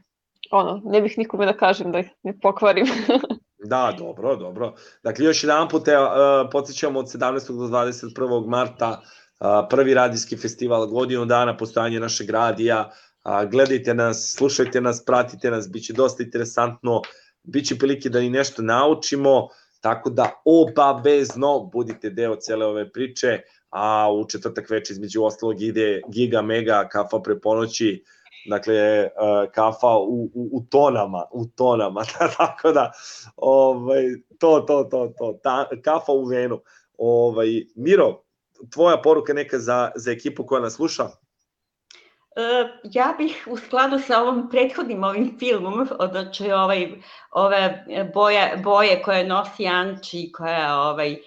ono, 0.51 0.81
ne 0.85 1.01
bih 1.01 1.18
nikome 1.18 1.45
da 1.45 1.57
kažem 1.57 1.91
da 1.91 1.99
ih 1.99 2.10
ne 2.23 2.39
pokvarim. 2.39 2.85
Da, 3.65 3.95
dobro, 3.97 4.35
dobro. 4.35 4.73
Dakle, 5.03 5.26
još 5.26 5.43
jedan 5.43 5.69
put, 5.69 5.88
uh, 5.88 6.49
podsjećamo 6.51 6.99
od 6.99 7.05
17. 7.05 7.47
do 7.47 7.77
21. 7.77 8.47
marta 8.47 9.01
uh, 9.01 9.47
prvi 9.69 9.93
radijski 9.93 10.38
festival, 10.38 10.88
godinu 10.88 11.26
dana 11.26 11.57
postojanje 11.57 11.99
našeg 11.99 12.30
radija. 12.30 12.89
Uh, 13.26 13.49
gledajte 13.49 13.93
nas, 13.93 14.35
slušajte 14.38 14.81
nas, 14.81 15.05
pratite 15.05 15.51
nas, 15.51 15.72
bit 15.72 15.85
će 15.85 15.93
dosta 15.93 16.23
interesantno, 16.23 17.01
bit 17.43 17.68
će 17.68 17.77
prilike 17.77 18.10
da 18.10 18.19
i 18.19 18.30
nešto 18.30 18.61
naučimo, 18.61 19.47
tako 19.84 20.10
da 20.10 20.41
obavezno 20.45 21.60
budite 21.73 22.10
deo 22.10 22.35
cele 22.35 22.65
ove 22.65 22.91
priče, 22.91 23.39
a 23.69 24.11
u 24.14 24.27
četvrtak 24.27 24.69
večer 24.69 24.93
između 24.93 25.23
ostalog 25.23 25.61
ide 25.61 26.01
Giga 26.07 26.41
Mega 26.41 26.88
kafa 26.91 27.19
pre 27.19 27.39
ponoći, 27.39 28.03
dakle 28.49 29.03
uh, 29.03 29.51
kafa 29.51 29.97
u, 29.97 30.23
u, 30.23 30.49
u 30.51 30.64
tonama, 30.69 31.26
u 31.31 31.45
tonama, 31.45 32.05
tako 32.38 32.72
da 32.72 32.91
ovaj, 33.38 34.03
to, 34.39 34.60
to, 34.68 34.84
to, 34.84 35.14
to, 35.18 35.39
ta, 35.43 35.69
kafa 35.84 36.11
u 36.11 36.26
venu. 36.26 36.60
Ovaj, 36.97 37.47
Miro, 37.76 38.23
tvoja 38.73 39.01
poruka 39.01 39.34
neka 39.34 39.60
za, 39.60 39.91
za 39.95 40.11
ekipu 40.11 40.45
koja 40.45 40.61
nas 40.61 40.73
sluša? 40.73 41.10
E, 42.35 42.69
ja 42.84 43.15
bih 43.18 43.47
u 43.51 43.57
skladu 43.57 43.99
sa 43.99 44.22
ovom 44.22 44.49
prethodnim 44.49 45.03
ovim 45.03 45.35
filmom, 45.39 45.88
znači 46.11 46.51
ovaj, 46.51 46.91
ove 47.31 47.85
boje, 48.14 48.61
boje 48.64 49.01
koje 49.01 49.27
nosi 49.27 49.68
Anči, 49.68 50.31
koja 50.31 50.80
ovaj, 50.81 51.18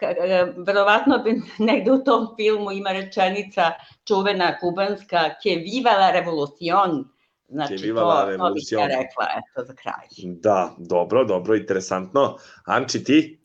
ka- 0.00 0.16
e, 0.18 0.52
verovatno 0.56 1.18
bi 1.18 1.42
negde 1.58 1.92
u 1.92 2.04
tom 2.04 2.26
filmu 2.36 2.72
ima 2.72 2.92
rečenica 2.92 3.70
čuvena 4.08 4.58
kubanska 4.58 5.30
que 5.42 5.56
viva 5.56 5.92
la 5.92 6.10
revolucion, 6.10 7.04
znači 7.48 7.74
viva 7.74 8.00
to, 8.00 8.08
la 8.08 8.48
to 8.48 8.54
bih 8.54 8.72
ja 8.72 8.86
rekla, 8.86 9.26
eto, 9.36 9.64
za 9.64 9.74
kraj. 9.74 10.06
Da, 10.24 10.74
dobro, 10.78 11.24
dobro, 11.24 11.56
interesantno. 11.56 12.36
Anči, 12.64 13.04
ti? 13.04 13.39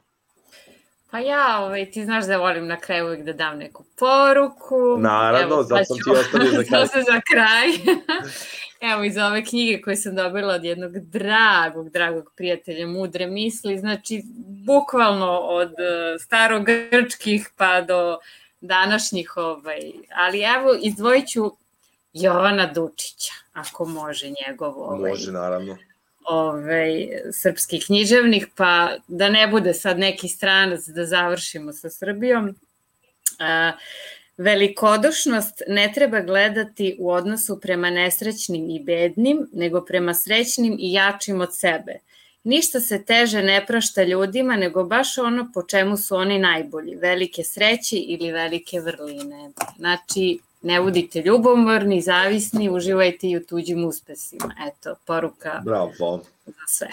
Pa 1.16 1.20
ja, 1.20 1.60
ovaj, 1.60 1.92
ti 1.92 2.06
znaš 2.06 2.26
da 2.26 2.38
volim 2.38 2.68
na 2.68 2.80
kraju 2.80 3.06
uvijek 3.06 3.24
da 3.24 3.34
dam 3.34 3.58
neku 3.58 3.84
poruku. 3.96 4.98
Naravno, 5.00 5.56
sad 5.56 5.68
zato 5.68 5.84
sam 5.86 5.98
ti 5.98 6.20
ostavio 6.20 6.52
za 6.58 6.64
kraj. 6.64 6.82
to 6.82 6.88
se 6.88 7.02
za 7.12 7.22
kraj. 7.32 7.68
Evo, 8.94 9.04
iz 9.04 9.18
ove 9.18 9.46
knjige 9.46 9.82
koju 9.82 9.98
sam 9.98 10.16
dobila 10.16 10.54
od 10.54 10.64
jednog 10.64 11.00
dragog, 11.00 11.90
dragog 11.90 12.32
prijatelja 12.38 12.88
Mudre 12.88 13.28
misli, 13.28 13.78
znači, 13.78 14.24
bukvalno 14.66 15.40
od 15.40 15.72
eh, 15.72 16.20
starogrčkih 16.20 17.50
pa 17.58 17.82
do 17.82 18.18
današnjih, 18.62 19.38
ovaj, 19.38 19.80
ali 20.16 20.42
evo, 20.42 20.76
izdvojit 20.82 21.28
ću 21.28 21.52
Jovana 22.14 22.66
Dučića, 22.74 23.34
ako 23.54 23.86
može 23.86 24.34
njegov 24.48 24.74
ovaj, 24.78 25.10
Može, 25.10 25.32
naravno. 25.32 25.78
Ovaj, 26.26 27.08
srpski 27.32 27.80
književnik, 27.80 28.48
pa 28.56 28.98
da 29.08 29.30
ne 29.30 29.48
bude 29.48 29.74
sad 29.74 30.00
neki 30.00 30.28
stranac 30.28 30.88
da 30.88 31.06
završimo 31.06 31.74
sa 31.74 31.90
Srbijom. 31.90 32.56
A, 33.40 33.72
velikodušnost 34.38 35.62
ne 35.68 35.92
treba 35.96 36.20
gledati 36.22 36.96
u 37.00 37.12
odnosu 37.12 37.60
prema 37.62 37.90
nesrećnim 37.90 38.70
i 38.70 38.80
bednim, 38.80 39.50
nego 39.54 39.86
prema 39.86 40.14
srećnim 40.14 40.76
i 40.80 40.94
jačim 40.94 41.42
od 41.42 41.56
sebe. 41.56 42.00
Ništa 42.44 42.80
se 42.80 43.04
teže 43.06 43.44
ne 43.44 43.66
prašta 43.66 44.04
ljudima 44.04 44.56
nego 44.56 44.84
baš 44.84 45.18
ono 45.18 45.52
po 45.54 45.64
čemu 45.64 45.98
su 45.98 46.16
oni 46.16 46.40
najbolji, 46.40 46.96
velike 46.96 47.44
sreće 47.44 47.98
ili 47.98 48.32
velike 48.32 48.80
vrline. 48.80 49.52
Znači, 49.78 50.40
ne 50.66 50.82
budite 50.82 51.22
ljubomorni, 51.22 52.02
zavisni, 52.02 52.70
uživajte 52.70 53.28
i 53.28 53.38
u 53.38 53.46
tuđim 53.46 53.86
uspesima. 53.86 54.56
Eto, 54.68 54.96
poruka 55.06 55.62
Bravo. 55.66 56.22
za 56.46 56.54
sve. 56.68 56.88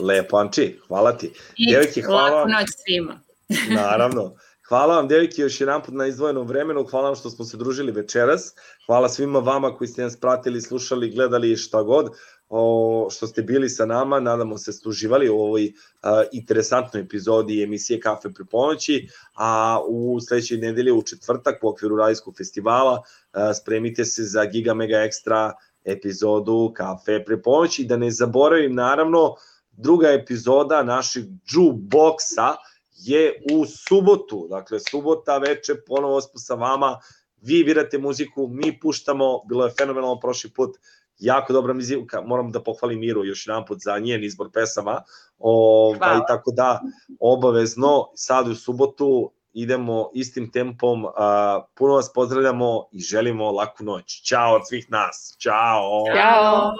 Lepo, 0.00 0.36
Anči, 0.36 0.78
hvala 0.88 1.18
ti. 1.18 1.32
I 1.56 1.72
Devojke, 1.72 2.02
hvala 2.02 2.30
laku 2.30 2.48
noć 2.48 2.68
svima. 2.84 3.20
Naravno. 3.82 4.34
Hvala 4.68 4.96
vam, 4.96 5.08
devojke, 5.08 5.42
još 5.42 5.60
jedan 5.60 5.82
put 5.82 5.94
na 5.94 6.06
izdvojenom 6.06 6.46
vremenu. 6.46 6.84
Hvala 6.84 7.06
vam 7.06 7.16
što 7.16 7.30
smo 7.30 7.44
se 7.44 7.56
družili 7.56 7.92
večeras. 7.92 8.54
Hvala 8.86 9.08
svima 9.08 9.38
vama 9.38 9.76
koji 9.76 9.88
ste 9.88 10.02
nas 10.02 10.16
pratili, 10.16 10.60
slušali, 10.60 11.10
gledali 11.10 11.52
i 11.52 11.56
šta 11.56 11.82
god. 11.82 12.10
O, 12.48 13.08
što 13.10 13.26
ste 13.26 13.42
bili 13.42 13.68
sa 13.68 13.86
nama, 13.86 14.20
nadamo 14.20 14.58
se 14.58 14.72
ste 14.72 14.88
uživali 14.88 15.28
u 15.28 15.38
ovoj 15.38 15.72
a, 16.02 16.22
interesantnoj 16.32 17.02
epizodi 17.02 17.62
emisije 17.62 18.00
Kafe 18.00 18.30
pre 18.32 18.44
ponoći, 18.44 19.08
a 19.34 19.80
u 19.88 20.20
sledećoj 20.20 20.58
nedelji 20.58 20.92
u 20.92 21.02
četvrtak 21.02 21.64
u 21.64 21.68
okviru 21.68 21.96
Radijskog 21.96 22.36
festivala 22.36 23.02
a, 23.32 23.54
spremite 23.54 24.04
se 24.04 24.24
za 24.24 24.44
Giga 24.44 24.74
Mega 24.74 24.96
Extra 24.96 25.52
epizodu 25.84 26.72
Kafe 26.76 27.24
pre 27.24 27.42
ponoći. 27.42 27.84
Da 27.84 27.96
ne 27.96 28.10
zaboravim, 28.10 28.74
naravno, 28.74 29.34
druga 29.72 30.08
epizoda 30.08 30.82
našeg 30.82 31.24
jukeboxa 31.46 32.54
je 32.96 33.42
u 33.52 33.64
subotu, 33.66 34.46
dakle 34.50 34.80
subota 34.80 35.38
veče, 35.38 35.74
ponovo 35.86 36.20
smo 36.20 36.38
sa 36.38 36.54
vama, 36.54 37.00
vi 37.42 37.64
birate 37.64 37.98
muziku, 37.98 38.48
mi 38.48 38.80
puštamo, 38.80 39.42
bilo 39.48 39.64
je 39.64 39.72
fenomenalno 39.78 40.20
prošli 40.20 40.50
put, 40.50 40.76
jako 41.18 41.52
dobra 41.52 41.74
muzika, 41.74 42.20
moram 42.20 42.52
da 42.52 42.62
pohvalim 42.62 43.00
Miru 43.00 43.24
još 43.24 43.46
jedan 43.46 43.64
put 43.64 43.78
za 43.80 43.98
njen 43.98 44.24
izbor 44.24 44.50
pesama, 44.54 45.02
ovaj, 45.38 45.98
Hvala. 45.98 46.26
tako 46.26 46.50
da 46.50 46.80
obavezno 47.20 48.08
sad 48.14 48.48
u 48.48 48.54
subotu 48.54 49.32
idemo 49.52 50.10
istim 50.14 50.50
tempom, 50.52 51.06
a, 51.16 51.60
puno 51.74 51.94
vas 51.94 52.12
pozdravljamo 52.14 52.84
i 52.92 53.00
želimo 53.00 53.50
laku 53.50 53.84
noć. 53.84 54.22
Ćao 54.28 54.54
od 54.54 54.68
svih 54.68 54.90
nas, 54.90 55.36
ćao! 55.38 56.04
Ćao! 56.16 56.72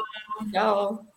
Ćao! 0.55 1.16